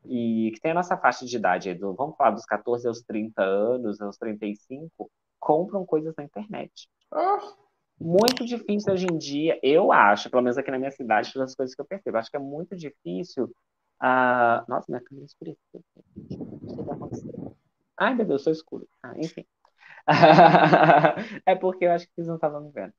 e 0.06 0.52
que 0.54 0.62
tem 0.62 0.72
a 0.72 0.76
nossa 0.76 0.98
faixa 0.98 1.26
de 1.26 1.36
idade, 1.36 1.74
do, 1.74 1.94
vamos 1.94 2.16
falar 2.16 2.32
dos 2.32 2.46
14 2.46 2.88
aos 2.88 3.02
30 3.02 3.42
anos, 3.42 4.02
aos 4.02 4.18
35, 4.18 5.10
compram 5.48 5.86
coisas 5.86 6.14
na 6.18 6.26
internet. 6.26 6.90
Ah, 7.12 7.58
Muito 8.00 8.46
difícil 8.46 8.94
hoje 8.94 9.08
em 9.12 9.18
dia, 9.18 9.60
eu 9.64 9.92
acho, 9.92 10.30
pelo 10.30 10.44
menos 10.44 10.58
aqui 10.58 10.70
na 10.70 10.78
minha 10.78 10.92
cidade, 10.92 11.34
das 11.34 11.56
coisas 11.56 11.74
que 11.76 11.82
eu 11.82 11.86
percebo, 11.86 12.18
acho 12.18 12.30
que 12.30 12.38
é 12.38 12.40
muito 12.40 12.76
difícil. 12.76 13.52
ah, 14.00 14.64
Nossa, 14.68 14.86
minha 14.90 15.02
câmera 15.04 15.26
escureceu. 15.26 15.58
O 15.74 16.76
que 16.76 16.82
está 16.82 16.94
acontecendo? 16.94 17.56
Ai, 17.98 18.14
meu 18.16 18.26
Deus, 18.26 18.42
eu 18.42 18.44
sou 18.46 18.54
escuro. 18.54 18.88
Ah, 19.04 19.14
enfim. 19.18 19.46
É 21.46 21.56
porque 21.56 21.86
eu 21.86 21.92
acho 21.92 22.08
que 22.08 22.14
vocês 22.16 22.28
não 22.28 22.36
estavam 22.36 22.62
me 22.62 22.72
vendo. 22.72 22.94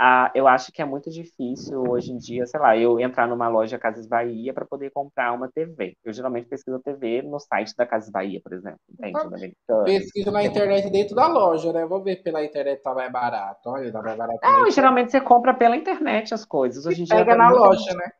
Ah, 0.00 0.30
eu 0.32 0.46
acho 0.46 0.70
que 0.70 0.80
é 0.80 0.84
muito 0.84 1.10
difícil 1.10 1.80
hoje 1.80 2.12
em 2.12 2.18
dia, 2.18 2.46
sei 2.46 2.60
lá, 2.60 2.76
eu 2.76 3.00
entrar 3.00 3.26
numa 3.26 3.48
loja 3.48 3.76
Casas 3.80 4.06
Bahia 4.06 4.54
para 4.54 4.64
poder 4.64 4.92
comprar 4.92 5.32
uma 5.32 5.50
TV. 5.50 5.96
Eu 6.04 6.12
geralmente 6.12 6.48
pesquiso 6.48 6.78
TV 6.78 7.22
no 7.22 7.40
site 7.40 7.74
da 7.76 7.84
Casas 7.84 8.08
Bahia, 8.08 8.40
por 8.40 8.52
exemplo, 8.52 8.78
entende? 8.88 9.16
Ah, 9.16 9.24
Da 9.24 9.36
Americanas. 9.36 9.84
pesquisa 9.84 10.30
na 10.30 10.44
internet 10.44 10.88
dentro 10.90 11.16
da 11.16 11.26
loja, 11.26 11.72
né? 11.72 11.84
Vou 11.84 12.00
ver 12.00 12.22
pela 12.22 12.44
internet 12.44 12.80
tá 12.80 12.94
mais 12.94 13.10
barato. 13.10 13.68
Olha, 13.70 13.90
tá 13.90 14.00
mais 14.00 14.16
barato. 14.16 14.38
Mesmo. 14.40 14.70
geralmente 14.70 15.10
você 15.10 15.20
compra 15.20 15.52
pela 15.52 15.76
internet 15.76 16.32
as 16.32 16.44
coisas. 16.44 16.86
Hoje 16.86 17.02
em 17.02 17.04
dia 17.04 17.16
Pega 17.16 17.32
tá 17.32 17.36
na 17.36 17.50
muito, 17.50 17.60
loja, 17.60 17.94
né? 17.94 18.10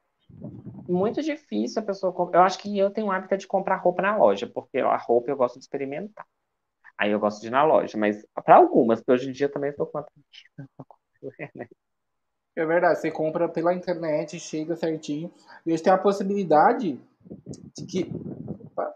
muito 0.88 1.22
difícil 1.22 1.80
a 1.80 1.84
pessoa. 1.84 2.30
Eu 2.32 2.40
acho 2.42 2.58
que 2.58 2.76
eu 2.76 2.90
tenho 2.90 3.06
o 3.06 3.12
hábito 3.12 3.36
de 3.36 3.46
comprar 3.46 3.76
roupa 3.76 4.02
na 4.02 4.16
loja, 4.16 4.50
porque 4.52 4.78
a 4.78 4.96
roupa 4.96 5.30
eu 5.30 5.36
gosto 5.36 5.60
de 5.60 5.64
experimentar. 5.64 6.26
Aí 6.98 7.12
eu 7.12 7.20
gosto 7.20 7.40
de 7.40 7.46
ir 7.46 7.50
na 7.50 7.62
loja, 7.62 7.96
mas 7.96 8.26
para 8.44 8.56
algumas, 8.56 8.98
porque 8.98 9.12
hoje 9.12 9.28
em 9.28 9.32
dia 9.32 9.46
eu 9.46 9.52
também 9.52 9.70
estou 9.70 9.86
com 9.86 9.98
uma 9.98 10.04
preguiça? 10.04 10.97
É 12.54 12.66
verdade, 12.66 13.00
você 13.00 13.10
compra 13.10 13.48
pela 13.48 13.72
internet, 13.72 14.38
chega 14.38 14.76
certinho. 14.76 15.32
E 15.64 15.72
hoje 15.72 15.82
tem 15.82 15.92
a 15.92 15.96
possibilidade 15.98 17.00
de 17.76 17.86
que. 17.86 18.10
Opa. 18.66 18.94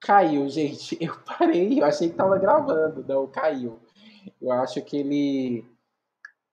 Caiu, 0.00 0.48
gente. 0.48 0.96
Eu 1.00 1.16
parei, 1.24 1.80
eu 1.80 1.84
achei 1.84 2.08
que 2.08 2.14
tava 2.16 2.38
gravando. 2.38 3.04
Não, 3.06 3.26
caiu. 3.26 3.78
Eu 4.40 4.52
acho 4.52 4.82
que 4.82 4.98
ele. 4.98 5.64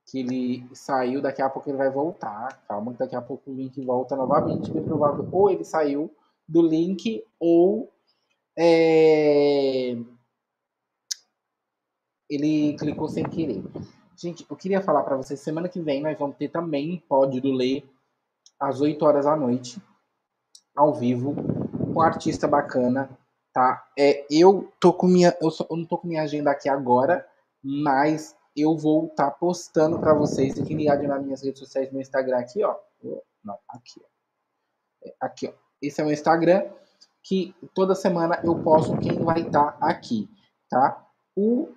Que 0.05 0.19
ele 0.19 0.67
saiu, 0.75 1.21
daqui 1.21 1.41
a 1.41 1.49
pouco 1.49 1.69
ele 1.69 1.77
vai 1.77 1.89
voltar. 1.91 2.63
Calma, 2.67 2.93
que 2.93 2.99
daqui 2.99 3.15
a 3.15 3.21
pouco 3.21 3.51
o 3.51 3.55
link 3.55 3.81
volta 3.81 4.15
novamente. 4.15 4.71
Bem 4.71 4.83
provável. 4.83 5.27
Ou 5.31 5.49
ele 5.51 5.63
saiu 5.65 6.11
do 6.47 6.61
link, 6.61 7.25
ou. 7.39 7.91
é, 8.57 9.97
ele 12.35 12.77
clicou 12.77 13.07
sem 13.07 13.23
querer. 13.23 13.63
Gente, 14.15 14.45
eu 14.49 14.55
queria 14.55 14.81
falar 14.81 15.03
pra 15.03 15.17
vocês, 15.17 15.39
semana 15.39 15.67
que 15.67 15.79
vem 15.81 16.01
nós 16.01 16.17
vamos 16.17 16.37
ter 16.37 16.49
também 16.49 17.03
Pode 17.09 17.41
do 17.41 17.51
Ler 17.51 17.83
às 18.59 18.79
8 18.79 19.03
horas 19.03 19.25
da 19.25 19.35
noite, 19.35 19.81
ao 20.75 20.93
vivo, 20.93 21.35
com 21.35 21.99
um 21.99 22.01
artista 22.01 22.47
bacana, 22.47 23.09
tá? 23.53 23.85
É, 23.97 24.25
eu 24.29 24.71
tô 24.79 24.93
com 24.93 25.07
minha, 25.07 25.35
eu, 25.41 25.49
só- 25.51 25.65
eu 25.69 25.75
não 25.77 25.85
tô 25.85 25.97
com 25.97 26.07
minha 26.07 26.21
agenda 26.23 26.51
aqui 26.51 26.69
agora, 26.69 27.27
mas 27.63 28.35
eu 28.55 28.77
vou 28.77 29.07
estar 29.07 29.31
postando 29.31 29.99
pra 29.99 30.13
vocês. 30.13 30.53
Fiquem 30.53 30.77
ligados 30.77 31.07
nas 31.07 31.23
minhas 31.23 31.41
redes 31.43 31.59
sociais, 31.59 31.91
meu 31.91 32.01
Instagram 32.01 32.37
aqui, 32.37 32.63
ó. 32.63 32.75
Não, 33.43 33.57
aqui, 33.67 33.99
ó. 34.01 35.07
É, 35.07 35.13
Aqui, 35.19 35.47
ó. 35.47 35.53
Esse 35.81 36.01
é 36.01 36.05
o 36.05 36.11
Instagram, 36.11 36.65
que 37.21 37.53
toda 37.73 37.93
semana 37.95 38.39
eu 38.43 38.61
posto 38.63 38.97
quem 38.99 39.19
vai 39.23 39.41
estar 39.41 39.75
aqui, 39.81 40.29
tá? 40.69 41.05
O 41.35 41.67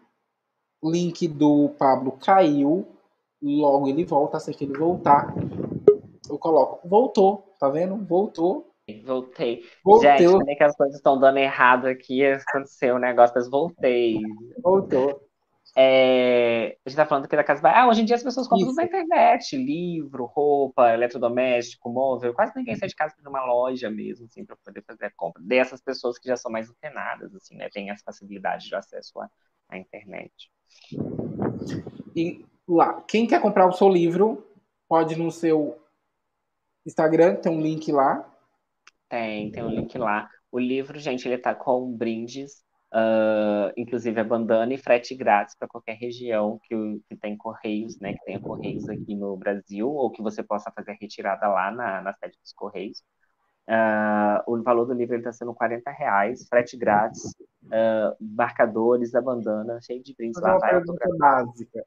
link 0.82 1.26
do 1.28 1.70
Pablo 1.78 2.12
caiu, 2.12 2.86
logo 3.42 3.88
ele 3.88 4.04
volta, 4.04 4.36
assim 4.36 4.52
que 4.52 4.64
ele 4.64 4.78
voltar, 4.78 5.34
eu 6.28 6.38
coloco, 6.38 6.86
voltou, 6.88 7.54
tá 7.58 7.68
vendo? 7.68 7.96
Voltou, 7.96 8.72
Voltei. 9.04 9.64
voltou, 9.84 10.00
Gente, 10.00 10.56
que 10.56 10.62
as 10.62 10.76
coisas 10.76 10.96
estão 10.96 11.18
dando 11.18 11.38
errado 11.38 11.86
aqui. 11.86 12.24
Aconteceu 12.24 12.94
um 12.94 13.00
negócio, 13.00 13.34
mas 13.34 13.48
voltei. 13.50 14.20
voltou. 14.62 15.26
É, 15.78 16.78
a 16.86 16.88
gente 16.88 16.96
tá 16.96 17.04
falando 17.04 17.26
aqui 17.26 17.36
da 17.36 17.44
Casa 17.44 17.60
Bahia. 17.60 17.82
Ah, 17.82 17.88
hoje 17.88 18.00
em 18.00 18.04
dia 18.04 18.16
as 18.16 18.22
pessoas 18.22 18.48
compram 18.48 18.68
tudo 18.68 18.76
na 18.76 18.84
internet, 18.84 19.56
livro, 19.56 20.24
roupa, 20.24 20.92
eletrodoméstico, 20.94 21.90
móvel. 21.90 22.32
Quase 22.32 22.52
ninguém 22.56 22.76
sai 22.76 22.88
de 22.88 22.94
casa 22.94 23.12
para 23.12 23.22
ir 23.22 23.24
numa 23.24 23.44
loja 23.44 23.90
mesmo, 23.90 24.24
assim, 24.24 24.44
para 24.44 24.56
poder 24.56 24.82
fazer 24.82 25.06
a 25.06 25.10
compra. 25.10 25.42
Dessas 25.42 25.82
pessoas 25.82 26.18
que 26.18 26.28
já 26.28 26.36
são 26.36 26.50
mais 26.50 26.70
antenadas, 26.70 27.34
assim, 27.34 27.56
né? 27.56 27.68
Tem 27.70 27.90
essa 27.90 28.04
facilidade 28.04 28.68
de 28.68 28.74
acesso 28.74 29.20
à, 29.20 29.28
à 29.68 29.76
internet. 29.76 30.32
E 32.14 32.44
lá, 32.66 33.00
quem 33.02 33.26
quer 33.26 33.40
comprar 33.40 33.66
o 33.66 33.72
seu 33.72 33.88
livro, 33.88 34.46
pode 34.88 35.14
ir 35.14 35.18
no 35.18 35.30
seu 35.30 35.78
Instagram, 36.86 37.36
tem 37.36 37.52
um 37.52 37.60
link 37.60 37.90
lá. 37.92 38.32
Tem, 39.08 39.50
tem 39.50 39.62
um 39.62 39.70
link 39.70 39.96
lá. 39.98 40.28
O 40.50 40.58
livro, 40.58 40.98
gente, 40.98 41.26
ele 41.28 41.38
tá 41.38 41.54
com 41.54 41.92
brindes, 41.92 42.64
ah, 42.92 43.72
inclusive 43.76 44.18
a 44.20 44.24
bandana 44.24 44.72
e 44.72 44.78
frete 44.78 45.14
grátis 45.14 45.54
para 45.54 45.68
qualquer 45.68 45.94
região 45.94 46.58
que, 46.64 46.74
que 47.08 47.16
tem 47.16 47.36
correios, 47.36 47.98
né? 48.00 48.14
Que 48.14 48.24
tenha 48.24 48.40
correios 48.40 48.88
aqui 48.88 49.14
no 49.14 49.36
Brasil, 49.36 49.88
ou 49.88 50.10
que 50.10 50.22
você 50.22 50.42
possa 50.42 50.72
fazer 50.72 50.96
retirada 51.00 51.46
lá 51.48 51.70
na, 51.70 52.00
na 52.02 52.14
sede 52.14 52.38
dos 52.42 52.52
correios. 52.52 53.02
Ah, 53.68 54.44
o 54.46 54.62
valor 54.62 54.86
do 54.86 54.94
livro 54.94 55.16
está 55.16 55.32
sendo 55.32 55.54
40 55.54 55.90
reais, 55.90 56.46
frete 56.48 56.76
grátis, 56.76 57.34
ah, 57.72 58.14
marcadores, 58.20 59.14
a 59.14 59.20
bandana, 59.20 59.80
cheio 59.80 60.02
de 60.02 60.14
brindes 60.14 60.40
lá, 60.40 60.52
uma 60.54 60.60
vai 60.60 60.80
básica. 61.18 61.84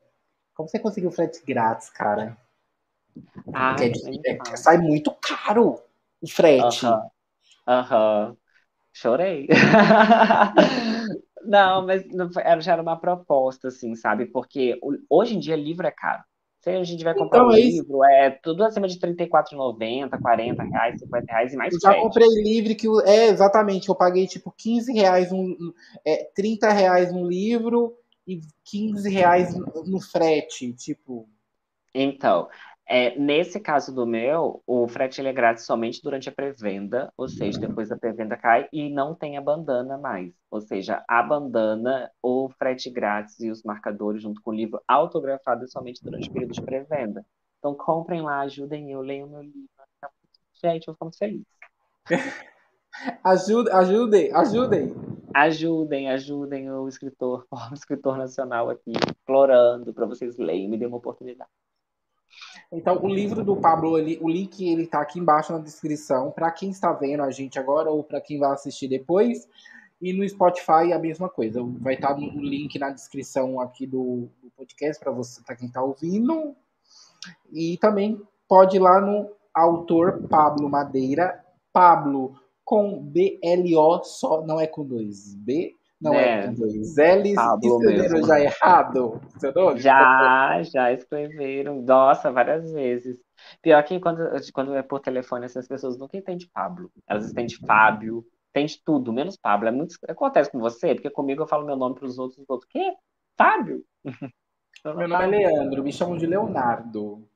Como 0.54 0.70
você 0.70 0.80
conseguiu 0.80 1.12
frete 1.12 1.44
grátis, 1.46 1.90
cara? 1.90 2.38
Ah, 3.54 3.76
nem 3.78 4.22
é- 4.26 4.38
fala. 4.38 4.58
sai 4.58 4.78
muito 4.78 5.12
caro 5.22 5.80
o 6.22 6.28
frete. 6.30 6.86
Aham, 6.86 7.10
aham. 7.68 8.38
Chorei. 8.94 9.48
Não, 11.46 11.86
mas 11.86 12.06
não 12.10 12.30
era, 12.38 12.62
já 12.62 12.74
era 12.74 12.82
uma 12.82 13.00
proposta, 13.00 13.70
assim, 13.70 13.96
sabe? 13.96 14.26
Porque 14.28 14.80
hoje 15.10 15.36
em 15.36 15.40
dia 15.40 15.56
livro 15.56 15.88
é 15.88 15.92
caro. 15.92 16.24
Se 16.60 16.70
a 16.70 16.84
gente 16.84 17.04
vai 17.04 17.14
comprar 17.14 17.40
Então, 17.40 17.50
um 17.50 17.54
é 17.54 17.62
livro, 17.62 18.04
é 18.04 18.30
tudo 18.32 18.64
acima 18.64 18.88
de 18.88 18.96
R$ 18.96 19.16
34,90, 19.16 20.22
40 20.22 20.64
reais, 20.64 21.00
50 21.00 21.26
reais 21.32 21.54
e 21.54 21.56
mais 21.56 21.74
Eu 21.74 21.80
já 21.80 21.90
frete. 21.92 22.04
comprei 22.04 22.28
livro 22.44 22.76
que. 22.76 22.88
É, 23.10 23.28
exatamente. 23.28 23.88
Eu 23.88 23.96
paguei 23.96 24.28
tipo 24.28 24.54
15 24.58 24.92
reais, 24.94 25.32
um, 25.32 25.56
é, 26.06 26.30
30 26.36 26.70
reais 26.72 27.14
um 27.14 27.26
livro 27.26 27.96
e 28.28 28.42
15 28.66 29.10
reais 29.10 29.56
no 29.56 30.02
frete. 30.02 30.74
Tipo. 30.74 31.30
Então, 31.96 32.50
é, 32.92 33.16
nesse 33.20 33.60
caso 33.60 33.94
do 33.94 34.04
meu, 34.08 34.64
o 34.66 34.88
frete 34.88 35.22
é 35.26 35.32
grátis 35.32 35.64
somente 35.64 36.02
durante 36.02 36.28
a 36.28 36.32
pré-venda, 36.32 37.14
ou 37.16 37.30
seja, 37.30 37.60
depois 37.60 37.92
a 37.92 37.98
pré-venda 37.98 38.36
cai 38.36 38.68
e 38.74 38.90
não 38.90 39.14
tem 39.14 39.38
a 39.38 39.42
bandana 39.42 39.96
mais. 39.96 40.34
Ou 40.50 40.60
seja, 40.60 41.04
a 41.08 41.22
bandana, 41.22 42.10
o 42.20 42.50
frete 42.58 42.90
grátis 42.90 43.40
e 43.42 43.52
os 43.52 43.62
marcadores 43.62 44.24
junto 44.24 44.42
com 44.42 44.50
o 44.50 44.56
livro 44.56 44.82
autografado 44.88 45.66
é 45.66 45.68
somente 45.68 46.04
durante 46.04 46.28
o 46.30 46.34
período 46.34 46.54
de 46.54 46.62
pré-venda. 46.64 47.24
Então 47.60 47.76
comprem 47.76 48.24
lá, 48.24 48.40
ajudem 48.40 48.92
eu, 48.92 49.02
leiam 49.02 49.30
meu 49.30 49.44
livro. 49.44 49.70
Gente, 50.60 50.88
eu 50.88 50.96
fico 50.96 51.06
muito 51.06 51.18
feliz. 51.20 51.46
Ajuda, 53.24 53.78
ajudem, 53.78 54.34
ajudem. 54.34 54.96
Ajudem, 55.34 56.10
ajudem 56.10 56.72
o 56.72 56.88
escritor, 56.88 57.46
o 57.72 57.74
escritor 57.74 58.18
nacional 58.18 58.68
aqui, 58.70 58.92
implorando 59.22 59.94
para 59.94 60.08
vocês 60.08 60.38
leiam, 60.38 60.70
me 60.70 60.78
dê 60.78 60.88
uma 60.88 60.98
oportunidade. 60.98 61.52
Então, 62.72 63.00
o 63.04 63.08
livro 63.08 63.44
do 63.44 63.56
Pablo, 63.56 63.98
ele, 63.98 64.20
o 64.22 64.30
link 64.30 64.68
ele 64.68 64.86
tá 64.86 65.02
aqui 65.02 65.20
embaixo 65.20 65.52
na 65.52 65.60
descrição, 65.60 66.32
para 66.32 66.52
quem 66.52 66.70
está 66.70 66.94
vendo 66.94 67.24
a 67.24 67.32
gente 67.32 67.58
agora 67.58 67.90
ou 67.90 68.04
para 68.04 68.22
quem 68.22 68.40
vai 68.40 68.52
assistir 68.52 68.88
depois. 68.88 69.48
E 70.02 70.14
no 70.14 70.28
Spotify 70.28 70.94
a 70.94 71.00
mesma 71.00 71.28
coisa. 71.28 71.62
Vai 71.80 71.96
estar 71.96 72.16
o 72.16 72.42
link 72.42 72.78
na 72.80 72.90
descrição 72.90 73.60
aqui 73.60 73.86
do, 73.86 74.30
do 74.42 74.50
podcast 74.56 75.02
para 75.04 75.12
você, 75.12 75.42
para 75.44 75.56
quem 75.56 75.68
está 75.68 75.84
ouvindo. 75.84 76.56
E 77.52 77.78
também 77.78 78.22
pode 78.48 78.78
ir 78.78 78.80
lá 78.80 79.02
no 79.02 79.30
autor 79.54 80.28
Pablo 80.30 80.70
Madeira, 80.70 81.44
Pablo 81.74 82.40
com 82.64 83.02
B-L-O 83.02 84.04
só, 84.04 84.46
não 84.46 84.60
é 84.60 84.68
com 84.68 84.86
dois 84.86 85.34
B, 85.34 85.76
não 86.02 86.14
é, 86.14 86.40
É. 86.40 86.48
com 86.48 86.54
dois 86.54 86.96
L's. 86.98 87.36
Pablo 87.36 87.80
Escreveram 87.82 88.14
mesmo. 88.14 88.28
já 88.28 88.40
errado 88.40 89.22
seu 89.38 89.54
nome? 89.54 89.80
Já, 89.80 90.62
já 90.64 90.92
escreveram. 90.94 91.82
Nossa, 91.82 92.32
várias 92.32 92.72
vezes. 92.72 93.20
Pior 93.62 93.84
que 93.84 94.00
quando, 94.00 94.20
quando 94.54 94.74
é 94.76 94.82
por 94.84 95.00
telefone, 95.00 95.46
essas 95.46 95.68
pessoas 95.68 95.98
nunca 95.98 96.18
entendem 96.18 96.48
Pablo. 96.54 96.92
Elas 97.08 97.32
entendem 97.32 97.56
Fábio, 97.66 98.26
entendem 98.50 98.76
tudo, 98.86 99.14
menos 99.14 99.38
Pablo. 99.38 99.68
É 99.68 99.72
muito... 99.72 99.96
Acontece 100.08 100.52
com 100.52 100.60
você, 100.60 100.94
porque 100.96 101.10
comigo 101.10 101.44
eu 101.44 101.48
falo 101.48 101.66
meu 101.66 101.76
nome 101.76 101.96
para 101.96 102.06
os 102.06 102.18
outros, 102.20 102.40
os 102.40 102.50
outros, 102.50 102.70
quê? 102.72 102.94
Fábio? 103.38 103.84
Meu 104.86 105.10
nome 105.10 105.24
é 105.24 105.50
Leandro, 105.50 105.84
me 105.84 105.92
chamam 105.92 106.18
de 106.18 106.26
Leonardo. 106.26 107.28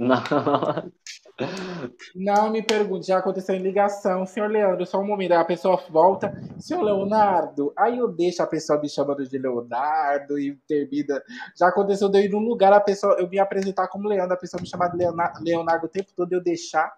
Não. 0.00 0.92
Não 2.14 2.50
me 2.50 2.62
pergunte, 2.62 3.06
já 3.06 3.18
aconteceu 3.18 3.54
em 3.54 3.62
ligação. 3.62 4.26
Senhor 4.26 4.50
Leandro, 4.50 4.84
só 4.84 4.98
um 4.98 5.06
momento. 5.06 5.32
Aí 5.32 5.38
a 5.38 5.44
pessoa 5.44 5.82
volta. 5.88 6.32
Senhor 6.58 6.82
Leonardo, 6.82 7.72
aí 7.76 7.98
eu 7.98 8.08
deixo 8.08 8.42
a 8.42 8.46
pessoa 8.46 8.80
me 8.80 8.88
chamando 8.88 9.26
de 9.26 9.38
Leonardo 9.38 10.38
e 10.38 10.56
termina. 10.66 11.22
Já 11.58 11.68
aconteceu 11.68 12.08
de 12.08 12.18
eu 12.18 12.24
ir 12.24 12.30
num 12.30 12.40
lugar, 12.40 12.72
a 12.72 12.80
pessoa, 12.80 13.16
eu 13.18 13.28
me 13.28 13.38
apresentar 13.38 13.88
como 13.88 14.08
Leandro, 14.08 14.34
a 14.34 14.38
pessoa 14.38 14.60
me 14.60 14.68
chamar 14.68 14.88
de 14.88 14.98
Leonardo, 14.98 15.42
Leonardo 15.42 15.86
o 15.86 15.88
tempo 15.88 16.10
todo, 16.14 16.32
eu 16.32 16.42
deixar. 16.42 16.92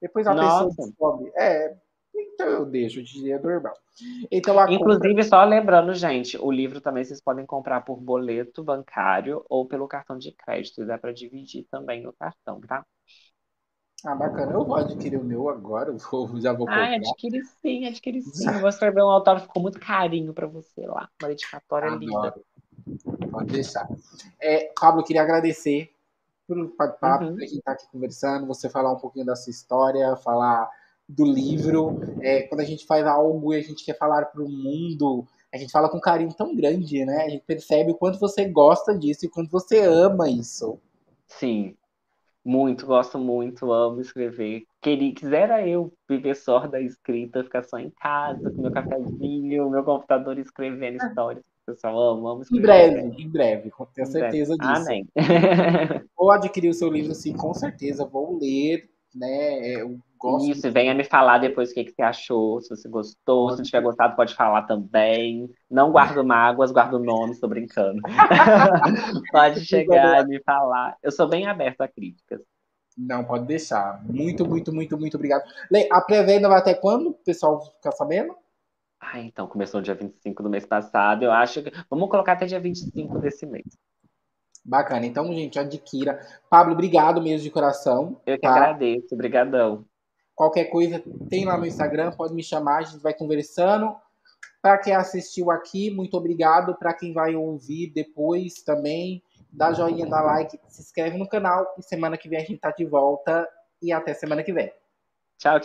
Depois 0.00 0.26
a 0.26 0.34
Nossa. 0.34 0.66
pessoa 0.66 0.88
descobre. 0.88 1.32
É, 1.36 1.74
então 2.18 2.46
eu 2.46 2.66
deixo, 2.66 3.02
de 3.02 3.30
é 3.30 3.38
normal. 3.38 3.76
Então, 4.30 4.54
Inclusive, 4.70 5.08
compra... 5.08 5.24
só 5.24 5.44
lembrando, 5.44 5.94
gente, 5.94 6.36
o 6.38 6.50
livro 6.50 6.80
também 6.80 7.04
vocês 7.04 7.20
podem 7.20 7.46
comprar 7.46 7.82
por 7.82 7.96
boleto 7.96 8.62
bancário 8.62 9.44
ou 9.48 9.66
pelo 9.66 9.88
cartão 9.88 10.18
de 10.18 10.32
crédito. 10.32 10.84
Dá 10.84 10.98
para 10.98 11.12
dividir 11.12 11.66
também 11.70 12.02
no 12.02 12.12
cartão, 12.12 12.60
tá? 12.60 12.84
Ah, 14.04 14.14
bacana. 14.14 14.52
Eu 14.52 14.64
vou 14.64 14.76
adquirir 14.76 15.18
o 15.18 15.24
meu 15.24 15.48
agora, 15.48 15.92
vou, 15.92 16.40
já 16.40 16.52
vou 16.52 16.66
comprar. 16.66 16.92
Ah, 16.92 16.96
adquire 16.96 17.42
sim, 17.62 17.86
adquire 17.86 18.22
sim. 18.22 18.48
Eu 18.48 18.60
vou 18.60 18.68
escrever 18.68 19.02
um 19.02 19.10
autógrafo 19.10 19.48
com 19.48 19.60
muito 19.60 19.80
carinho 19.80 20.32
para 20.32 20.46
você 20.46 20.86
lá. 20.86 21.08
Uma 21.20 21.28
dedicatória 21.28 21.88
Adoro. 21.88 22.00
linda. 22.00 22.34
Pode 23.30 23.52
deixar. 23.52 23.88
É, 24.40 24.72
Pablo, 24.78 25.00
eu 25.00 25.04
queria 25.04 25.22
agradecer 25.22 25.90
por 26.46 26.68
participar, 26.76 27.22
Uhum. 27.22 27.32
por 27.32 27.42
a 27.42 27.46
gente 27.46 27.58
estar 27.58 27.72
aqui 27.72 27.86
conversando, 27.90 28.46
você 28.46 28.68
falar 28.68 28.92
um 28.92 28.98
pouquinho 28.98 29.26
da 29.26 29.34
sua 29.34 29.50
história, 29.50 30.14
falar 30.16 30.70
do 31.08 31.24
livro. 31.24 32.00
É, 32.20 32.42
quando 32.42 32.60
a 32.60 32.64
gente 32.64 32.86
faz 32.86 33.06
algo 33.06 33.52
e 33.54 33.58
a 33.58 33.62
gente 33.62 33.84
quer 33.84 33.96
falar 33.96 34.26
para 34.26 34.42
o 34.42 34.48
mundo, 34.48 35.26
a 35.52 35.56
gente 35.56 35.70
fala 35.72 35.88
com 35.88 35.98
um 35.98 36.00
carinho 36.00 36.32
tão 36.34 36.54
grande, 36.54 37.04
né? 37.04 37.24
A 37.24 37.28
gente 37.28 37.44
percebe 37.46 37.92
o 37.92 37.96
quanto 37.96 38.18
você 38.18 38.44
gosta 38.46 38.96
disso 38.96 39.24
e 39.24 39.28
o 39.28 39.30
quanto 39.30 39.50
você 39.50 39.80
ama 39.80 40.28
isso. 40.28 40.78
Sim, 41.26 41.74
muito, 42.44 42.86
gosto 42.86 43.18
muito, 43.18 43.72
amo 43.72 44.00
escrever. 44.00 44.64
Queria, 44.80 45.12
quisera 45.14 45.66
eu 45.66 45.92
viver 46.08 46.36
só 46.36 46.60
da 46.66 46.80
escrita, 46.80 47.42
ficar 47.42 47.64
só 47.64 47.78
em 47.78 47.90
casa, 47.90 48.50
com 48.50 48.62
meu 48.62 48.70
cafezinho, 48.70 49.68
meu 49.70 49.82
computador 49.82 50.38
escrevendo 50.38 50.96
histórias. 50.96 51.44
Pessoal, 51.66 51.98
amo, 52.00 52.28
amo 52.28 52.40
Em 52.40 52.42
escrever. 52.42 52.62
breve, 52.92 53.22
em 53.22 53.28
breve, 53.28 53.72
tenho 53.92 54.06
Em 54.06 54.10
certeza 54.10 54.56
breve. 54.56 54.74
disso. 54.74 54.86
Amém. 54.88 55.08
Vou 56.16 56.30
adquirir 56.30 56.68
o 56.68 56.74
seu 56.74 56.88
livro, 56.88 57.12
sim, 57.14 57.32
com 57.32 57.52
certeza. 57.52 58.04
Vou 58.06 58.38
ler, 58.38 58.88
né? 59.12 59.72
É, 59.72 59.82
Eu 59.82 59.98
gosto 60.32 60.50
Isso, 60.50 60.70
venha 60.72 60.94
me 60.94 61.04
falar 61.04 61.38
depois 61.38 61.70
o 61.70 61.74
que, 61.74 61.84
que 61.84 61.92
você 61.92 62.02
achou, 62.02 62.60
se 62.60 62.68
você 62.68 62.88
gostou, 62.88 63.50
se 63.50 63.58
não 63.58 63.64
tiver 63.64 63.80
gostado, 63.82 64.16
pode 64.16 64.34
falar 64.34 64.62
também. 64.62 65.48
Não 65.70 65.90
guardo 65.92 66.24
mágoas, 66.24 66.72
guardo 66.72 66.98
nomes, 66.98 67.40
tô 67.40 67.48
brincando. 67.48 68.00
pode 69.32 69.64
chegar 69.64 70.22
e 70.24 70.26
me 70.26 70.42
falar. 70.42 70.96
Eu 71.02 71.10
sou 71.12 71.28
bem 71.28 71.46
aberto 71.46 71.80
a 71.82 71.88
críticas. 71.88 72.40
Não, 72.96 73.24
pode 73.24 73.46
deixar. 73.46 74.02
Muito, 74.04 74.46
muito, 74.48 74.72
muito, 74.74 74.98
muito 74.98 75.16
obrigado. 75.16 75.44
Le- 75.70 75.88
A 75.92 76.00
pré-venda 76.00 76.48
vai 76.48 76.58
até 76.58 76.74
quando? 76.74 77.10
O 77.10 77.14
pessoal 77.14 77.60
fica 77.60 77.92
sabendo? 77.92 78.34
Ah, 79.00 79.20
então, 79.20 79.46
começou 79.46 79.80
dia 79.82 79.94
25 79.94 80.42
do 80.42 80.50
mês 80.50 80.64
passado, 80.66 81.22
eu 81.22 81.30
acho 81.30 81.62
que... 81.62 81.70
Vamos 81.90 82.08
colocar 82.08 82.32
até 82.32 82.46
dia 82.46 82.58
25 82.58 83.18
desse 83.20 83.44
mês. 83.46 83.66
Bacana. 84.64 85.06
Então, 85.06 85.32
gente, 85.32 85.58
adquira. 85.58 86.18
Pablo, 86.50 86.72
obrigado 86.72 87.22
mesmo 87.22 87.44
de 87.44 87.50
coração. 87.50 88.20
Eu 88.26 88.36
que 88.36 88.42
tá? 88.42 88.50
agradeço, 88.50 89.14
brigadão. 89.16 89.84
Qualquer 90.36 90.66
coisa, 90.66 91.02
tem 91.30 91.46
lá 91.46 91.56
no 91.56 91.66
Instagram, 91.66 92.12
pode 92.12 92.34
me 92.34 92.42
chamar, 92.42 92.76
a 92.76 92.82
gente 92.82 93.02
vai 93.02 93.14
conversando. 93.14 93.96
Para 94.60 94.76
quem 94.78 94.94
assistiu 94.94 95.50
aqui, 95.50 95.90
muito 95.90 96.14
obrigado. 96.14 96.76
Para 96.76 96.92
quem 96.92 97.14
vai 97.14 97.34
ouvir 97.34 97.90
depois 97.94 98.62
também, 98.62 99.22
dá 99.50 99.72
joinha, 99.72 100.06
dá 100.06 100.20
like, 100.20 100.60
se 100.68 100.82
inscreve 100.82 101.16
no 101.16 101.26
canal. 101.26 101.66
E 101.78 101.82
semana 101.82 102.18
que 102.18 102.28
vem 102.28 102.38
a 102.38 102.42
gente 102.42 102.58
tá 102.58 102.70
de 102.70 102.84
volta. 102.84 103.48
E 103.80 103.92
até 103.92 104.12
semana 104.12 104.42
que 104.42 104.52
vem. 104.52 104.70